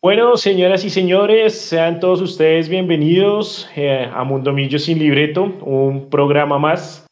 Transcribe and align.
Bueno, 0.00 0.36
señoras 0.36 0.84
y 0.84 0.90
señores, 0.90 1.60
sean 1.60 1.98
todos 1.98 2.20
ustedes 2.20 2.68
bienvenidos 2.68 3.68
eh, 3.74 4.08
a 4.14 4.22
Mundo 4.22 4.52
Millo 4.52 4.78
sin 4.78 5.00
libreto, 5.00 5.42
un 5.62 6.08
programa 6.08 6.56
más 6.56 7.08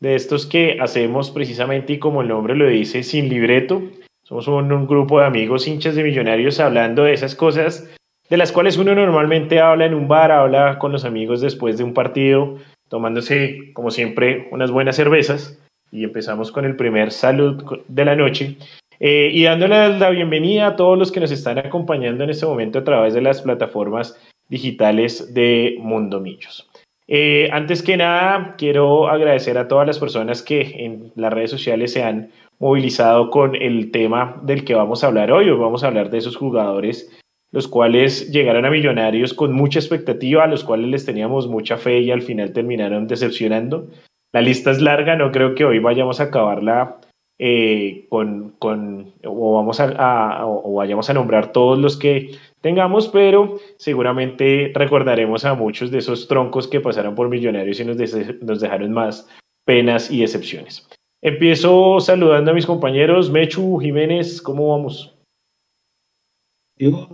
de 0.00 0.14
estos 0.14 0.44
que 0.44 0.76
hacemos 0.78 1.30
precisamente 1.30 1.94
y 1.94 1.98
como 1.98 2.20
el 2.20 2.28
nombre 2.28 2.54
lo 2.54 2.68
dice, 2.68 3.02
sin 3.04 3.30
libreto. 3.30 3.80
Somos 4.22 4.48
un, 4.48 4.86
grupo 4.86 5.18
de 5.18 5.24
amigos 5.24 5.66
hinchas 5.66 5.94
de 5.94 6.02
millonarios 6.02 6.60
hablando 6.60 7.04
de 7.04 7.14
esas 7.14 7.34
cosas 7.34 7.90
de 8.28 8.36
las 8.36 8.52
cuales 8.52 8.76
uno 8.76 8.94
normalmente 8.94 9.60
habla 9.60 9.86
en 9.86 9.94
un 9.94 10.06
bar, 10.06 10.30
habla 10.30 10.78
con 10.78 10.92
los 10.92 11.06
amigos 11.06 11.40
después 11.40 11.78
de 11.78 11.84
un 11.84 11.94
partido, 11.94 12.58
tomándose, 12.88 13.72
como 13.72 13.90
siempre, 13.90 14.46
unas 14.50 14.70
buenas 14.70 14.96
cervezas. 14.96 15.58
Y 15.90 16.04
empezamos 16.04 16.52
con 16.52 16.66
el 16.66 16.76
primer 16.76 17.12
salud 17.12 17.80
de 17.88 18.04
la 18.04 18.14
noche. 18.14 18.58
Eh, 18.98 19.30
y 19.32 19.44
dándoles 19.44 19.98
la 19.98 20.10
bienvenida 20.10 20.68
a 20.68 20.76
todos 20.76 20.98
los 20.98 21.12
que 21.12 21.20
nos 21.20 21.30
están 21.30 21.58
acompañando 21.58 22.24
en 22.24 22.30
este 22.30 22.46
momento 22.46 22.78
a 22.78 22.84
través 22.84 23.14
de 23.14 23.20
las 23.20 23.42
plataformas 23.42 24.18
digitales 24.48 25.34
de 25.34 25.76
Mundo 25.80 26.20
Millos. 26.20 26.68
Eh, 27.08 27.48
antes 27.52 27.82
que 27.82 27.96
nada, 27.96 28.54
quiero 28.58 29.08
agradecer 29.08 29.58
a 29.58 29.68
todas 29.68 29.86
las 29.86 29.98
personas 29.98 30.42
que 30.42 30.60
en 30.84 31.12
las 31.14 31.32
redes 31.32 31.50
sociales 31.50 31.92
se 31.92 32.02
han 32.02 32.30
movilizado 32.58 33.30
con 33.30 33.54
el 33.54 33.90
tema 33.90 34.40
del 34.42 34.64
que 34.64 34.74
vamos 34.74 35.04
a 35.04 35.08
hablar 35.08 35.30
hoy. 35.30 35.48
Hoy 35.48 35.58
vamos 35.58 35.84
a 35.84 35.88
hablar 35.88 36.10
de 36.10 36.18
esos 36.18 36.36
jugadores, 36.36 37.10
los 37.52 37.68
cuales 37.68 38.32
llegaron 38.32 38.64
a 38.64 38.70
millonarios 38.70 39.34
con 39.34 39.52
mucha 39.52 39.78
expectativa, 39.78 40.44
a 40.44 40.48
los 40.48 40.64
cuales 40.64 40.88
les 40.88 41.04
teníamos 41.04 41.46
mucha 41.48 41.76
fe 41.76 42.00
y 42.00 42.10
al 42.10 42.22
final 42.22 42.52
terminaron 42.52 43.06
decepcionando. 43.06 43.88
La 44.32 44.40
lista 44.40 44.70
es 44.70 44.80
larga, 44.80 45.16
no 45.16 45.30
creo 45.30 45.54
que 45.54 45.64
hoy 45.64 45.78
vayamos 45.78 46.20
a 46.20 46.24
acabarla 46.24 46.98
eh, 47.38 48.06
con, 48.08 48.50
con, 48.58 49.12
o, 49.24 49.54
vamos 49.54 49.78
a, 49.80 50.46
o 50.46 50.74
vayamos 50.74 51.10
a 51.10 51.14
nombrar 51.14 51.52
todos 51.52 51.78
los 51.78 51.96
que 51.96 52.38
tengamos, 52.62 53.08
pero 53.08 53.58
seguramente 53.76 54.72
recordaremos 54.74 55.44
a 55.44 55.54
muchos 55.54 55.90
de 55.90 55.98
esos 55.98 56.28
troncos 56.28 56.66
que 56.66 56.80
pasaron 56.80 57.14
por 57.14 57.28
Millonarios 57.28 57.78
y 57.80 57.84
nos, 57.84 57.96
nos 58.42 58.60
dejaron 58.60 58.92
más 58.92 59.28
penas 59.64 60.10
y 60.10 60.20
decepciones. 60.20 60.88
Empiezo 61.22 62.00
saludando 62.00 62.50
a 62.50 62.54
mis 62.54 62.66
compañeros. 62.66 63.30
Mechu, 63.30 63.78
Jiménez, 63.78 64.40
¿cómo 64.40 64.70
vamos? 64.70 65.16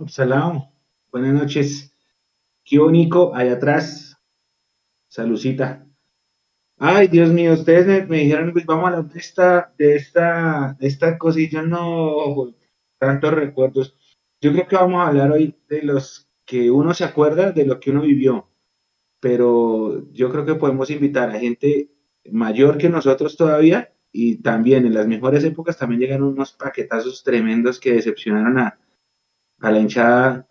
Salam, 0.07 0.69
buenas 1.11 1.33
noches. 1.33 1.95
Qué 2.63 2.79
único, 2.79 3.33
allá 3.35 3.53
atrás. 3.53 4.17
Salucita. 5.09 5.85
Ay, 6.77 7.07
Dios 7.07 7.29
mío, 7.31 7.53
ustedes 7.53 8.07
me, 8.09 8.17
dijeron, 8.17 8.51
pues 8.51 8.65
vamos 8.65 8.85
a 8.85 8.87
hablar 8.87 9.13
de 9.13 9.19
esta, 9.19 9.73
de 9.77 9.95
esta, 9.95 10.75
de 10.79 10.87
esta 10.87 11.17
cosilla, 11.17 11.61
no, 11.61 12.53
tantos 12.97 13.33
recuerdos. 13.33 13.95
Yo 14.41 14.51
creo 14.51 14.67
que 14.67 14.75
vamos 14.75 15.01
a 15.01 15.07
hablar 15.07 15.31
hoy 15.31 15.55
de 15.69 15.83
los 15.83 16.29
que 16.45 16.71
uno 16.71 16.93
se 16.93 17.05
acuerda 17.05 17.51
de 17.51 17.65
lo 17.65 17.79
que 17.79 17.91
uno 17.91 18.01
vivió, 18.01 18.49
pero 19.19 20.11
yo 20.11 20.31
creo 20.31 20.45
que 20.45 20.55
podemos 20.55 20.89
invitar 20.89 21.29
a 21.29 21.39
gente 21.39 21.89
mayor 22.31 22.77
que 22.77 22.89
nosotros 22.89 23.37
todavía 23.37 23.93
y 24.11 24.37
también 24.41 24.85
en 24.85 24.93
las 24.93 25.07
mejores 25.07 25.43
épocas 25.43 25.77
también 25.77 26.01
llegaron 26.01 26.29
unos 26.29 26.53
paquetazos 26.53 27.23
tremendos 27.23 27.79
que 27.79 27.93
decepcionaron 27.93 28.59
a, 28.59 28.79
a 29.59 29.71
la 29.71 29.79
hinchada 29.79 30.47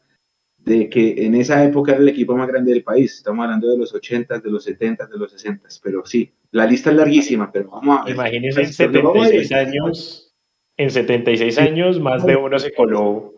de 0.65 0.89
que 0.89 1.27
en 1.27 1.35
esa 1.35 1.65
época 1.65 1.93
era 1.93 2.01
el 2.01 2.09
equipo 2.09 2.37
más 2.37 2.49
grande 2.49 2.73
del 2.73 2.85
país. 2.85 3.17
Estamos 3.17 3.45
hablando 3.45 3.69
de 3.69 3.79
los 3.79 3.93
80, 3.93 4.39
de 4.39 4.51
los 4.51 4.65
70, 4.65 5.07
de 5.07 5.19
los 5.19 5.33
60, 5.33 5.69
pero 5.83 6.05
sí, 6.07 6.33
la 6.53 6.67
lista 6.67 6.91
es 6.91 6.97
larguísima, 6.97 7.51
pero 7.51 7.71
vamos 7.71 8.01
a 8.01 8.05
ver. 8.05 8.15
Imagínense 8.15 8.63
en 8.63 8.73
76 8.73 9.53
años, 9.53 10.35
en 10.77 10.91
76 10.91 11.59
años 11.59 12.01
más 12.01 12.25
de 12.25 12.37
uno 12.37 12.59
se 12.59 12.73
coló 12.73 13.35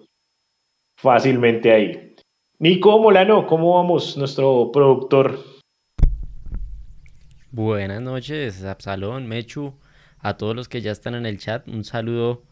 fácilmente 0.98 1.72
ahí. 1.72 2.14
Nico 2.58 2.98
Molano, 2.98 3.46
¿cómo 3.46 3.74
vamos, 3.74 4.16
nuestro 4.16 4.70
productor? 4.72 5.38
Buenas 7.50 8.02
noches, 8.02 8.64
Absalón, 8.64 9.26
Mechu, 9.26 9.74
a 10.18 10.36
todos 10.36 10.54
los 10.54 10.68
que 10.68 10.80
ya 10.80 10.92
están 10.92 11.14
en 11.14 11.24
el 11.24 11.38
chat, 11.38 11.66
un 11.68 11.84
saludo 11.84 12.42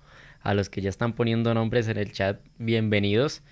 a 0.40 0.54
los 0.54 0.70
que 0.70 0.80
ya 0.80 0.90
están 0.90 1.12
poniendo 1.14 1.52
nombres 1.54 1.88
en 1.88 1.98
el 1.98 2.12
chat, 2.12 2.40
bienvenidos. 2.58 3.42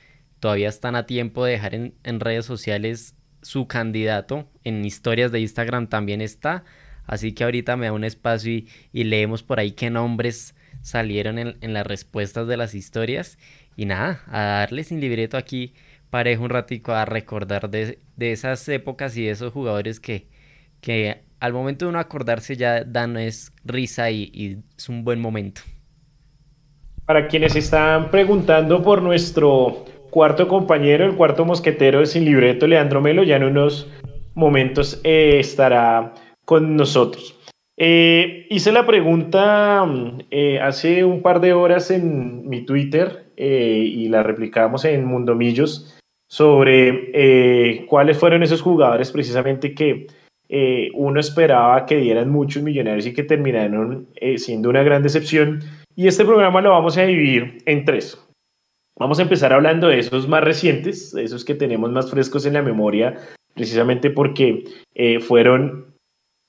Todavía 0.41 0.69
están 0.69 0.97
a 0.97 1.07
tiempo 1.07 1.45
de 1.45 1.53
dejar 1.53 1.75
en, 1.75 2.21
redes 2.21 2.47
sociales 2.47 3.15
su 3.43 3.67
candidato, 3.67 4.49
en 4.65 4.85
historias 4.85 5.33
de 5.33 5.41
Instagram 5.41 5.87
también 5.89 6.21
está, 6.21 6.65
así 7.07 7.33
que 7.33 7.45
ahorita 7.45 7.77
me 7.77 7.87
da 7.87 7.93
un 7.93 8.05
espacio 8.05 8.65
y, 8.93 9.05
leemos 9.05 9.43
por 9.43 9.61
ahí 9.61 9.73
qué 9.73 9.91
nombres 9.91 10.55
salieron 10.83 11.39
en, 11.39 11.73
las 11.73 11.87
respuestas 11.87 12.49
de 12.49 12.57
las 12.57 12.75
historias. 12.75 13.39
Y 13.77 13.87
nada, 13.87 14.23
a 14.27 14.43
darle 14.61 14.85
sin 14.85 15.01
libreto 15.01 15.37
aquí 15.37 15.75
parejo 16.11 16.43
un 16.43 16.51
ratico 16.51 16.93
a 16.93 17.05
recordar 17.05 17.71
de, 17.71 17.99
esas 18.19 18.69
épocas 18.69 19.17
y 19.17 19.25
de 19.25 19.31
esos 19.31 19.53
jugadores 19.53 20.01
que, 20.01 20.27
que 20.81 21.23
al 21.39 21.53
momento 21.53 21.85
de 21.85 21.91
uno 21.91 21.99
acordarse 21.99 22.57
ya 22.57 22.85
dan 22.85 23.17
es 23.17 23.53
risa 23.65 24.11
y, 24.11 24.63
es 24.77 24.89
un 24.89 25.05
buen 25.05 25.21
momento. 25.21 25.63
Para 27.07 27.27
quienes 27.27 27.57
están 27.57 28.11
preguntando 28.11 28.83
por 28.83 29.03
nuestro 29.03 29.85
cuarto 30.11 30.49
compañero, 30.49 31.07
el 31.07 31.15
cuarto 31.15 31.45
mosquetero 31.45 32.01
de 32.01 32.07
Sin 32.07 32.25
Libreto, 32.25 32.67
Leandro 32.67 33.01
Melo, 33.01 33.23
ya 33.23 33.37
en 33.37 33.45
unos 33.45 33.89
momentos 34.35 35.01
eh, 35.05 35.39
estará 35.39 36.15
con 36.45 36.77
nosotros. 36.77 37.37
Eh, 37.77 38.47
hice 38.51 38.73
la 38.73 38.87
pregunta 38.87 39.87
eh, 40.31 40.61
hace 40.61 41.05
un 41.05 41.23
par 41.23 41.41
de 41.41 41.55
horas 41.55 41.91
en 41.91 42.47
mi 42.49 42.65
Twitter 42.67 43.31
y 43.37 44.07
la 44.09 44.23
replicamos 44.23 44.85
en 44.85 45.07
Mundomillos 45.07 45.99
sobre 46.29 47.87
cuáles 47.87 48.19
fueron 48.19 48.43
esos 48.43 48.61
jugadores 48.61 49.11
precisamente 49.11 49.75
que 49.75 50.09
uno 50.93 51.19
esperaba 51.19 51.87
que 51.87 51.97
dieran 51.97 52.29
muchos 52.29 52.63
millonarios 52.63 53.07
y 53.07 53.15
que 53.15 53.23
terminaron 53.23 54.09
siendo 54.37 54.69
una 54.69 54.83
gran 54.83 55.03
decepción. 55.03 55.61
Y 55.97 56.07
este 56.07 56.27
programa 56.27 56.61
lo 56.61 56.69
vamos 56.69 56.99
a 56.99 57.05
dividir 57.05 57.63
en 57.65 57.87
tres. 57.87 58.30
Vamos 58.99 59.19
a 59.19 59.23
empezar 59.23 59.53
hablando 59.53 59.89
de 59.89 59.99
esos 59.99 60.29
más 60.29 60.45
recientes, 60.45 61.13
de 61.13 61.25
esos 61.25 61.45
que 61.45 61.55
tenemos 61.55 61.91
más 61.91 62.11
frescos 62.11 62.45
en 62.47 62.55
la 62.55 62.63
memoria, 62.63 63.17
precisamente 63.55 64.11
porque 64.11 64.65
fueron, 65.21 65.95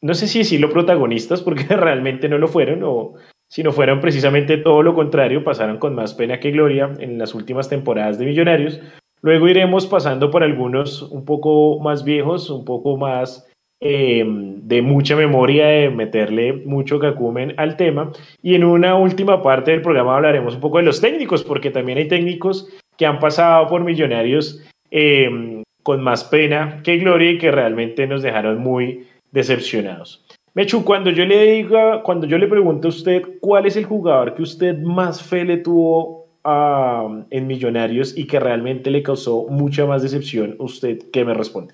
no 0.02 0.14
sé 0.14 0.28
si 0.28 0.40
decirlo 0.40 0.70
protagonistas, 0.70 1.42
porque 1.44 1.64
realmente 1.64 2.28
no 2.28 2.38
lo 2.38 2.48
fueron, 2.48 2.84
o 2.84 3.14
sino 3.52 3.74
fueron 3.74 4.00
precisamente 4.00 4.58
todo 4.58 4.82
lo 4.82 4.94
contrario, 4.94 5.44
pasaron 5.44 5.78
con 5.78 5.94
más 5.94 6.14
pena 6.14 6.40
que 6.40 6.52
gloria 6.52 6.90
en 7.00 7.18
las 7.18 7.36
últimas 7.36 7.68
temporadas 7.68 8.18
de 8.18 8.26
Millonarios. 8.26 8.80
Luego 9.22 9.50
iremos 9.50 9.86
pasando 9.88 10.32
por 10.32 10.42
algunos 10.42 11.02
un 11.04 11.26
poco 11.26 11.78
más 11.82 12.06
viejos, 12.06 12.50
un 12.50 12.64
poco 12.64 12.96
más 12.96 13.51
eh, 13.82 14.24
de 14.26 14.82
mucha 14.82 15.16
memoria, 15.16 15.66
de 15.68 15.90
meterle 15.90 16.54
mucho 16.54 17.00
cacumen 17.00 17.54
al 17.58 17.76
tema. 17.76 18.12
Y 18.42 18.56
en 18.56 18.64
una 18.64 18.96
última 18.96 19.42
parte 19.42 19.72
del 19.72 19.82
programa 19.82 20.16
hablaremos 20.16 20.56
un 20.56 20.62
poco 20.62 20.78
de 20.78 20.84
los 20.84 21.02
técnicos, 21.02 21.44
porque 21.44 21.72
también 21.72 21.98
hay 21.98 22.08
técnicos 22.08 22.70
que 22.98 23.06
han 23.06 23.20
pasado 23.20 23.68
por 23.68 23.84
Millonarios 23.84 24.64
eh, 24.92 25.64
con 25.84 26.02
más 26.02 26.24
pena 26.24 26.82
que 26.84 26.98
gloria 26.98 27.32
y 27.32 27.38
que 27.38 27.50
realmente 27.50 28.06
nos 28.06 28.22
dejaron 28.22 28.60
muy 28.60 29.08
decepcionados. 29.32 30.24
Mechu, 30.54 30.84
cuando 30.84 31.10
yo 31.10 31.26
le 31.26 31.44
diga, 31.54 32.04
cuando 32.04 32.28
yo 32.28 32.38
le 32.38 32.48
pregunto 32.48 32.88
a 32.88 32.90
usted 32.90 33.24
cuál 33.40 33.66
es 33.66 33.78
el 33.78 33.86
jugador 33.86 34.34
que 34.34 34.44
usted 34.44 34.78
más 34.80 35.24
fe 35.24 35.46
le 35.46 35.58
tuvo 35.58 36.28
en 36.44 37.48
Millonarios 37.48 38.18
y 38.18 38.26
que 38.26 38.40
realmente 38.40 38.90
le 38.92 39.04
causó 39.04 39.48
mucha 39.48 39.86
más 39.86 40.02
decepción, 40.02 40.56
¿usted 40.60 41.00
qué 41.12 41.24
me 41.24 41.34
responde? 41.34 41.74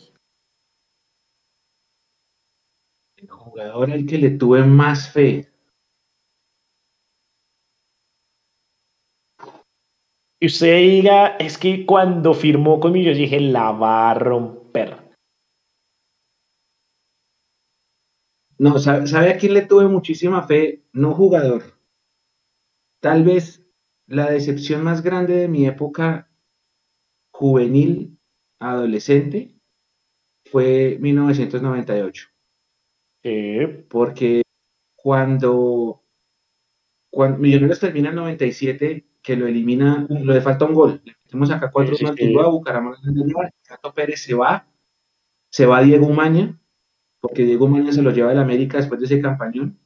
El 3.16 3.28
jugador 3.58 3.92
al 3.92 4.06
que 4.06 4.18
le 4.20 4.30
tuve 4.32 4.64
más 4.64 5.12
fe. 5.12 5.50
Y 10.40 10.46
usted 10.46 10.78
diga, 10.78 11.38
es 11.38 11.58
que 11.58 11.84
cuando 11.86 12.36
firmó 12.36 12.80
con 12.80 12.92
Millonarios 12.92 13.18
dije, 13.18 13.40
la 13.40 13.72
va 13.72 14.12
a 14.12 14.14
romper. 14.14 14.96
No, 18.60 18.78
¿sabe, 18.78 19.32
a 19.32 19.38
quién 19.38 19.56
le 19.56 19.66
tuve 19.66 19.88
muchísima 19.88 20.46
fe? 20.46 20.84
No 20.94 21.16
jugador. 21.16 21.64
Tal 23.02 23.24
vez 23.24 23.66
la 24.08 24.30
decepción 24.30 24.84
más 24.84 25.02
grande 25.02 25.36
de 25.36 25.48
mi 25.48 25.66
época 25.66 26.30
juvenil, 27.32 28.20
adolescente, 28.60 29.60
fue 30.46 30.98
1998. 31.00 32.37
Porque 33.90 34.44
cuando, 34.96 36.04
cuando 37.10 37.38
Millonarios 37.40 37.80
termina 37.80 38.10
el 38.10 38.16
97, 38.16 39.08
que 39.22 39.36
lo 39.36 39.48
elimina, 39.48 40.06
lo 40.10 40.34
le 40.34 40.42
falta 40.42 40.66
un 40.66 40.74
gol. 40.74 41.02
Le 41.04 41.14
metemos 41.24 41.52
acá 41.52 41.70
cuatro 41.72 41.96
sí, 41.96 42.06
sí, 42.16 42.36
a 42.40 42.48
Bucaramanga, 42.48 42.98
Cato 43.66 43.94
Pérez 43.94 44.22
se 44.22 44.34
va, 44.34 44.68
se 45.50 45.66
va 45.66 45.82
Diego 45.82 46.10
Maña, 46.10 46.58
porque 47.20 47.44
Diego 47.44 47.68
Maña 47.68 47.92
se 47.92 48.02
lo 48.02 48.12
lleva 48.12 48.30
del 48.30 48.40
América 48.40 48.78
después 48.78 49.00
de 49.00 49.06
ese 49.08 49.22
campañón. 49.22 49.78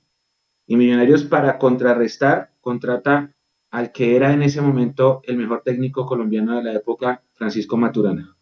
Y 0.68 0.78
Millonarios 0.78 1.24
para 1.24 1.58
contrarrestar 1.58 2.54
contrata 2.62 3.34
al 3.72 3.92
que 3.92 4.16
era 4.16 4.34
en 4.34 4.44
ese 4.44 4.62
momento 4.62 5.22
el 5.24 5.38
mejor 5.38 5.64
técnico 5.64 6.06
colombiano 6.06 6.58
de 6.58 6.64
la 6.64 6.74
época, 6.74 7.24
Francisco 7.34 7.78
Maturana. 7.78 8.38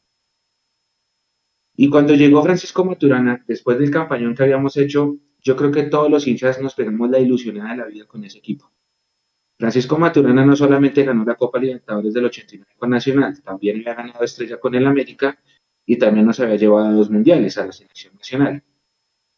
Y 1.81 1.89
cuando 1.89 2.13
llegó 2.13 2.43
Francisco 2.43 2.83
Maturana, 2.83 3.41
después 3.47 3.79
del 3.79 3.89
campañón 3.89 4.35
que 4.35 4.43
habíamos 4.43 4.75
hecho, 4.75 5.15
yo 5.39 5.55
creo 5.55 5.71
que 5.71 5.83
todos 5.83 6.11
los 6.11 6.27
hinchas 6.27 6.61
nos 6.61 6.75
pegamos 6.75 7.09
la 7.09 7.19
ilusionada 7.19 7.71
de 7.71 7.77
la 7.77 7.85
vida 7.85 8.05
con 8.05 8.21
ese 8.25 8.39
equipo. 8.39 8.69
Francisco 9.57 9.97
Maturana 9.97 10.45
no 10.45 10.57
solamente 10.57 11.05
ganó 11.05 11.23
la 11.23 11.35
Copa 11.35 11.57
Libertadores 11.57 12.13
del 12.13 12.25
89 12.25 12.73
con 12.77 12.89
Nacional, 12.89 13.41
también 13.41 13.77
había 13.77 13.93
ganado 13.93 14.25
estrella 14.25 14.59
con 14.59 14.75
el 14.75 14.85
América 14.85 15.39
y 15.85 15.97
también 15.97 16.25
nos 16.25 16.41
había 16.41 16.57
llevado 16.57 16.85
a 16.85 16.91
dos 16.91 17.09
mundiales 17.09 17.57
a 17.57 17.67
la 17.67 17.71
selección 17.71 18.13
nacional. 18.15 18.61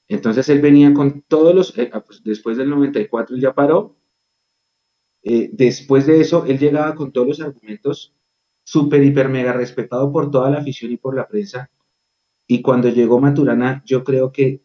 Entonces 0.08 0.50
él 0.50 0.62
venía 0.62 0.92
con 0.96 1.22
todos 1.22 1.54
los, 1.54 1.78
eh, 1.78 1.92
ah, 1.94 2.04
pues, 2.04 2.24
después 2.24 2.58
del 2.58 2.72
94 2.72 3.36
él 3.36 3.42
ya 3.44 3.54
paró, 3.54 3.98
eh, 5.22 5.52
después 5.54 6.08
de 6.08 6.20
eso 6.20 6.44
él 6.48 6.58
llegaba 6.58 6.96
con 6.96 7.12
todos 7.12 7.28
los 7.28 7.40
argumentos, 7.40 8.16
súper, 8.64 9.04
hiper, 9.04 9.30
mega 9.30 9.54
respetado 9.54 10.12
por 10.12 10.32
toda 10.32 10.50
la 10.50 10.58
afición 10.58 10.92
y 10.92 10.98
por 10.98 11.16
la 11.16 11.28
prensa. 11.28 11.70
Y 12.52 12.62
cuando 12.62 12.90
llegó 12.90 13.20
Maturana, 13.20 13.82
yo 13.86 14.04
creo 14.04 14.32
que 14.32 14.62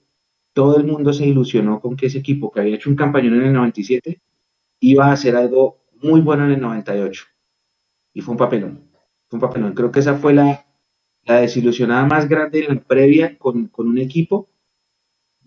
todo 0.53 0.77
el 0.79 0.85
mundo 0.85 1.13
se 1.13 1.27
ilusionó 1.27 1.81
con 1.81 1.97
que 1.97 2.07
ese 2.07 2.19
equipo 2.19 2.51
que 2.51 2.61
había 2.61 2.77
hecho 2.77 2.91
un 2.91 2.97
campañón 2.97 3.35
en 3.35 3.43
el 3.45 3.53
97 3.53 4.21
iba 4.81 5.07
a 5.07 5.13
hacer 5.13 5.37
algo 5.37 5.85
muy 6.03 6.21
bueno 6.21 6.45
en 6.47 6.53
el 6.53 6.61
98. 6.61 7.25
Y 8.15 8.21
fue 8.23 8.33
un 8.33 8.39
papelón. 8.39 8.91
Fue 9.29 9.37
un 9.37 9.41
papelón. 9.41 9.75
Creo 9.75 9.93
que 9.93 10.01
esa 10.01 10.17
fue 10.17 10.35
la, 10.35 10.67
la 11.25 11.41
desilusionada 11.41 12.05
más 12.07 12.29
grande 12.29 12.65
en 12.65 12.75
la 12.77 12.83
previa 12.83 13.39
con, 13.39 13.69
con 13.69 13.89
un 13.89 13.99
equipo 13.99 14.49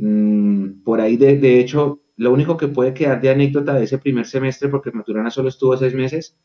Mm, 0.01 0.81
por 0.83 1.01
ahí, 1.01 1.17
de, 1.17 1.37
de, 1.37 1.59
hecho, 1.59 2.01
lo 2.15 2.31
único 2.31 2.55
que 2.55 2.69
puede 2.69 2.93
quedar 2.93 3.19
de 3.19 3.31
anécdota 3.31 3.73
de 3.73 3.83
ese 3.83 3.97
primer 3.97 4.25
semestre, 4.25 4.69
porque 4.69 4.91
Maturana 4.91 5.29
solo 5.29 5.49
estuvo 5.49 5.75
seis 5.75 5.93
meses, 5.93 6.37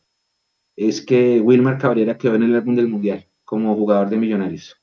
es 0.75 1.01
que 1.01 1.39
Wilmar 1.39 1.77
Cabrera 1.77 2.17
quedó 2.17 2.35
en 2.35 2.43
el 2.43 2.55
álbum 2.55 2.75
del 2.75 2.89
Mundial 2.89 3.27
como 3.45 3.75
jugador 3.75 4.09
de 4.09 4.17
Millonarios. 4.17 4.75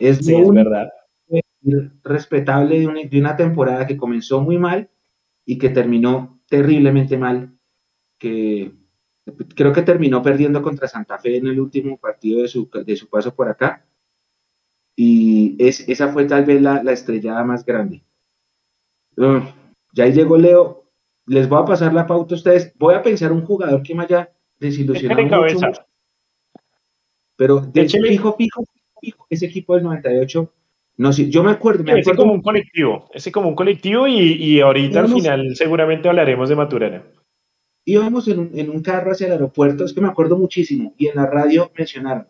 Es, 0.00 0.18
sí, 0.18 0.34
es 0.34 0.50
verdad. 0.50 0.88
Respetable 2.02 2.80
de 2.80 2.86
una, 2.86 3.00
de 3.02 3.20
una, 3.20 3.36
temporada 3.36 3.86
que 3.86 3.96
comenzó 3.96 4.40
muy 4.40 4.58
mal 4.58 4.90
y 5.44 5.58
que 5.58 5.68
terminó 5.68 6.40
terriblemente 6.48 7.16
mal, 7.16 7.56
que 8.18 8.72
creo 9.54 9.72
que 9.72 9.82
terminó 9.82 10.22
perdiendo 10.22 10.60
contra 10.62 10.88
Santa 10.88 11.18
Fe 11.18 11.36
en 11.36 11.46
el 11.46 11.60
último 11.60 11.98
partido 11.98 12.42
de 12.42 12.48
su, 12.48 12.68
de 12.84 12.96
su 12.96 13.08
paso 13.08 13.34
por 13.34 13.48
acá 13.48 13.86
y 14.96 15.56
es, 15.58 15.88
esa 15.88 16.12
fue 16.12 16.26
tal 16.26 16.44
vez 16.44 16.60
la, 16.60 16.82
la 16.82 16.92
estrellada 16.92 17.44
más 17.44 17.64
grande. 17.64 18.04
Uh, 19.16 19.40
ya 19.92 20.04
ahí 20.04 20.12
llegó 20.12 20.36
Leo. 20.36 20.90
Les 21.26 21.48
voy 21.48 21.62
a 21.62 21.64
pasar 21.64 21.94
la 21.94 22.06
pauta 22.06 22.34
a 22.34 22.38
ustedes. 22.38 22.72
Voy 22.78 22.94
a 22.94 23.02
pensar 23.02 23.32
un 23.32 23.44
jugador 23.44 23.82
que 23.82 23.94
me 23.94 24.04
haya 24.04 24.32
desilusionado 24.58 25.22
mucho, 25.22 25.54
mucho, 25.54 25.86
Pero 27.36 27.60
de 27.60 27.80
hecho, 27.82 27.98
fijo, 28.00 28.34
fijo, 28.36 28.64
ese 29.30 29.46
equipo 29.46 29.74
del 29.74 29.84
98 29.84 30.52
no 30.96 31.12
sé, 31.12 31.30
yo 31.30 31.42
me 31.42 31.50
acuerdo, 31.50 31.84
me 31.84 31.98
ese 31.98 32.14
como 32.14 32.32
un 32.32 32.42
colectivo, 32.42 33.08
ese 33.12 33.32
como 33.32 33.48
un 33.48 33.54
colectivo 33.54 34.06
y, 34.06 34.34
y 34.34 34.60
ahorita 34.60 35.00
íbamos, 35.00 35.12
al 35.12 35.20
final 35.20 35.56
seguramente 35.56 36.08
hablaremos 36.08 36.48
de 36.48 36.56
Maturana. 36.56 37.02
Íbamos 37.84 38.28
en 38.28 38.38
un, 38.38 38.50
en 38.54 38.70
un, 38.70 38.82
carro 38.82 39.12
hacia 39.12 39.26
el 39.26 39.32
aeropuerto, 39.32 39.84
es 39.84 39.92
que 39.94 40.00
me 40.00 40.08
acuerdo 40.08 40.36
muchísimo, 40.36 40.94
y 40.98 41.08
en 41.08 41.16
la 41.16 41.26
radio 41.26 41.72
mencionaron, 41.76 42.28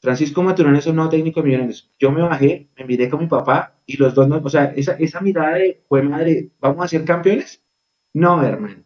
Francisco 0.00 0.42
Maturana 0.42 0.78
es 0.78 0.86
un 0.86 0.96
nuevo 0.96 1.10
técnico 1.10 1.40
de 1.40 1.46
Millonarios. 1.46 1.90
Yo 1.98 2.12
me 2.12 2.22
bajé, 2.22 2.68
me 2.76 2.84
miré 2.84 3.08
con 3.08 3.20
mi 3.20 3.26
papá 3.26 3.80
y 3.84 3.96
los 3.96 4.14
dos, 4.14 4.28
no, 4.28 4.40
o 4.42 4.48
sea, 4.48 4.66
esa, 4.76 4.92
esa 4.92 5.20
mirada 5.20 5.56
de, 5.56 5.82
fue 5.88 6.02
madre, 6.02 6.50
¿vamos 6.60 6.84
a 6.84 6.88
ser 6.88 7.04
campeones? 7.04 7.64
No, 8.14 8.42
hermano. 8.42 8.84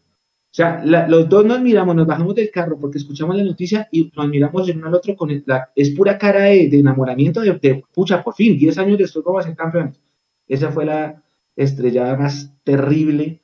O 0.53 0.55
sea, 0.55 0.83
la, 0.85 1.09
los 1.09 1.31
dos 1.31 1.47
nos 1.47 1.63
miramos, 1.63 1.97
nos 1.97 2.07
bajamos 2.07 2.35
del 2.35 2.51
carro 2.51 2.79
porque 2.79 2.99
escuchamos 2.99 3.35
la 3.35 3.43
noticia 3.43 3.89
y 3.91 4.13
nos 4.15 4.29
miramos 4.29 4.69
el 4.69 4.77
uno 4.77 4.89
al 4.89 4.95
otro 4.95 5.17
con 5.17 5.31
el, 5.31 5.43
la, 5.47 5.71
es 5.75 5.89
pura 5.93 6.19
cara 6.19 6.43
de, 6.43 6.69
de 6.69 6.79
enamoramiento 6.79 7.41
de, 7.41 7.55
de, 7.55 7.83
pucha, 7.95 8.23
por 8.23 8.35
fin, 8.35 8.59
10 8.59 8.77
años 8.77 8.99
después 8.99 9.25
vamos 9.25 9.47
a 9.47 9.49
ser 9.49 9.57
campeones. 9.57 9.99
Esa 10.47 10.71
fue 10.71 10.85
la 10.85 11.23
estrellada 11.57 12.19
más 12.19 12.53
terrible 12.65 13.41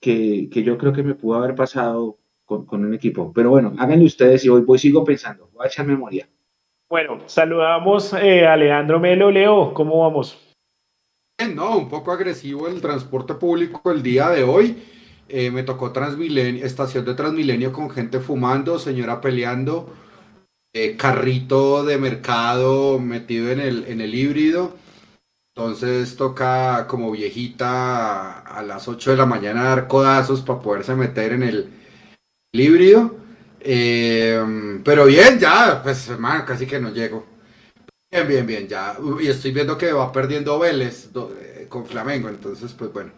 que, 0.00 0.48
que 0.50 0.64
yo 0.64 0.76
creo 0.76 0.92
que 0.92 1.04
me 1.04 1.14
pudo 1.14 1.36
haber 1.36 1.54
pasado 1.54 2.18
con, 2.44 2.66
con 2.66 2.84
un 2.84 2.94
equipo. 2.94 3.32
Pero 3.32 3.50
bueno, 3.50 3.72
háganlo 3.78 4.04
ustedes 4.04 4.44
y 4.44 4.48
hoy 4.48 4.62
voy, 4.62 4.78
sigo 4.78 5.04
pensando, 5.04 5.48
voy 5.52 5.66
a 5.66 5.68
echar 5.68 5.86
memoria. 5.86 6.28
Bueno, 6.88 7.20
saludamos 7.26 8.12
eh, 8.12 8.44
a 8.44 8.56
Leandro 8.56 8.98
Melo. 8.98 9.30
Leo, 9.30 9.72
¿cómo 9.72 10.00
vamos? 10.00 10.36
Bien, 11.38 11.54
no, 11.54 11.78
un 11.78 11.88
poco 11.88 12.10
agresivo 12.10 12.66
el 12.66 12.80
transporte 12.80 13.34
público 13.34 13.88
el 13.92 14.02
día 14.02 14.30
de 14.30 14.42
hoy. 14.42 14.76
Eh, 15.28 15.50
me 15.50 15.62
tocó 15.62 15.92
Transmilenio, 15.92 16.64
estación 16.64 17.04
de 17.04 17.14
Transmilenio 17.14 17.72
con 17.72 17.90
gente 17.90 18.20
fumando, 18.20 18.78
señora 18.78 19.20
peleando, 19.20 19.92
eh, 20.74 20.96
carrito 20.96 21.84
de 21.84 21.98
mercado 21.98 22.98
metido 22.98 23.50
en 23.50 23.60
el, 23.60 23.84
en 23.86 24.00
el 24.00 24.14
híbrido. 24.14 24.76
Entonces 25.56 26.16
toca 26.16 26.86
como 26.88 27.12
viejita 27.12 28.40
a 28.40 28.62
las 28.64 28.88
8 28.88 29.12
de 29.12 29.16
la 29.16 29.26
mañana 29.26 29.62
dar 29.62 29.86
codazos 29.86 30.42
para 30.42 30.60
poderse 30.60 30.96
meter 30.96 31.32
en 31.32 31.44
el, 31.44 31.70
híbrido. 32.52 33.16
Eh, 33.60 34.80
pero 34.84 35.06
bien, 35.06 35.38
ya, 35.38 35.80
pues 35.82 36.08
hermano, 36.08 36.44
casi 36.44 36.66
que 36.66 36.80
no 36.80 36.90
llego. 36.90 37.24
Bien, 38.10 38.26
bien, 38.28 38.46
bien, 38.46 38.68
ya. 38.68 38.96
Y 39.20 39.28
estoy 39.28 39.52
viendo 39.52 39.78
que 39.78 39.92
va 39.92 40.10
perdiendo 40.12 40.58
Vélez 40.58 41.10
eh, 41.40 41.66
con 41.68 41.86
Flamengo, 41.86 42.28
entonces, 42.28 42.72
pues 42.72 42.92
bueno. 42.92 43.12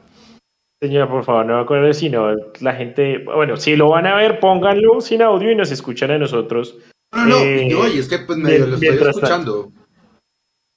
Señora, 0.81 1.09
por 1.09 1.25
favor, 1.25 1.47
no 1.47 1.59
acuerdo 1.59 1.93
si 1.95 2.11
no, 2.11 2.35
la 2.61 2.75
gente, 2.75 3.25
bueno, 3.25 3.57
si 3.57 3.77
lo 3.77 3.89
van 3.89 4.07
a 4.07 4.15
ver, 4.15 4.41
pónganlo 4.41 5.01
sin 5.01 5.23
audio 5.23 5.51
y 5.51 5.57
nos 5.57 5.71
escuchan 5.71 6.11
a 6.11 6.19
nosotros. 6.19 6.77
No, 7.13 7.27
no, 7.27 7.39
eh, 7.39 7.69
no, 7.71 7.89
y 7.89 7.99
es 7.99 8.09
que 8.09 8.19
pues 8.19 8.39
medio 8.39 8.67
lo 8.67 8.75
estoy 8.75 8.89
escuchando. 8.89 9.73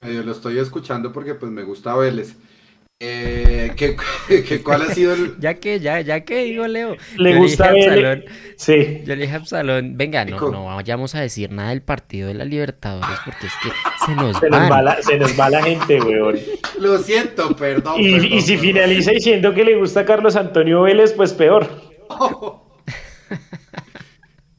Medio 0.00 0.22
lo 0.22 0.32
estoy 0.32 0.58
escuchando 0.58 1.12
porque 1.12 1.34
pues 1.34 1.52
me 1.52 1.64
gusta 1.64 1.94
Vélez. 1.96 2.34
Eh, 3.02 3.72
¿qué, 3.76 3.96
qué, 4.46 4.62
cuál 4.62 4.82
ha 4.82 4.92
sido 4.92 5.14
el...? 5.14 5.40
ya 5.40 5.54
que, 5.54 5.80
ya, 5.80 6.02
ya 6.02 6.20
que 6.20 6.44
digo, 6.44 6.68
Leo. 6.68 6.98
Le 7.16 7.34
gusta 7.36 7.70
Absalón, 7.70 8.24
Sí. 8.56 9.00
Yo 9.06 9.16
le 9.16 9.22
dije 9.22 9.32
a 9.32 9.36
Absalón, 9.36 9.96
venga, 9.96 10.26
no, 10.26 10.38
no 10.50 10.66
vayamos 10.66 11.14
a 11.14 11.20
decir 11.22 11.50
nada 11.50 11.70
del 11.70 11.80
partido 11.80 12.28
de 12.28 12.34
la 12.34 12.44
Libertadores 12.44 13.18
porque 13.24 13.46
es 13.46 13.52
que 13.62 13.70
se 14.04 14.14
nos, 14.14 14.36
se 14.36 14.50
nos 14.50 14.70
va. 14.70 14.82
la, 14.82 15.02
se 15.02 15.16
nos 15.16 15.40
va 15.40 15.48
la 15.48 15.62
gente, 15.62 15.98
weón. 15.98 16.38
Lo 16.78 16.98
siento, 16.98 17.56
perdón. 17.56 17.94
Y, 17.98 18.12
perdón, 18.12 18.32
y 18.32 18.40
si 18.42 18.52
perdón. 18.56 18.66
finaliza 18.66 19.10
diciendo 19.12 19.54
que 19.54 19.64
le 19.64 19.76
gusta 19.76 20.00
a 20.00 20.04
Carlos 20.04 20.36
Antonio 20.36 20.82
Vélez, 20.82 21.14
pues 21.14 21.32
peor. 21.32 21.66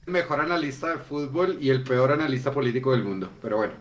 Mejor 0.08 0.40
analista 0.40 0.88
de 0.88 0.98
fútbol 0.98 1.60
y 1.62 1.70
el 1.70 1.84
peor 1.84 2.12
analista 2.12 2.52
político 2.52 2.92
del 2.92 3.04
mundo, 3.04 3.30
pero 3.40 3.58
bueno. 3.58 3.74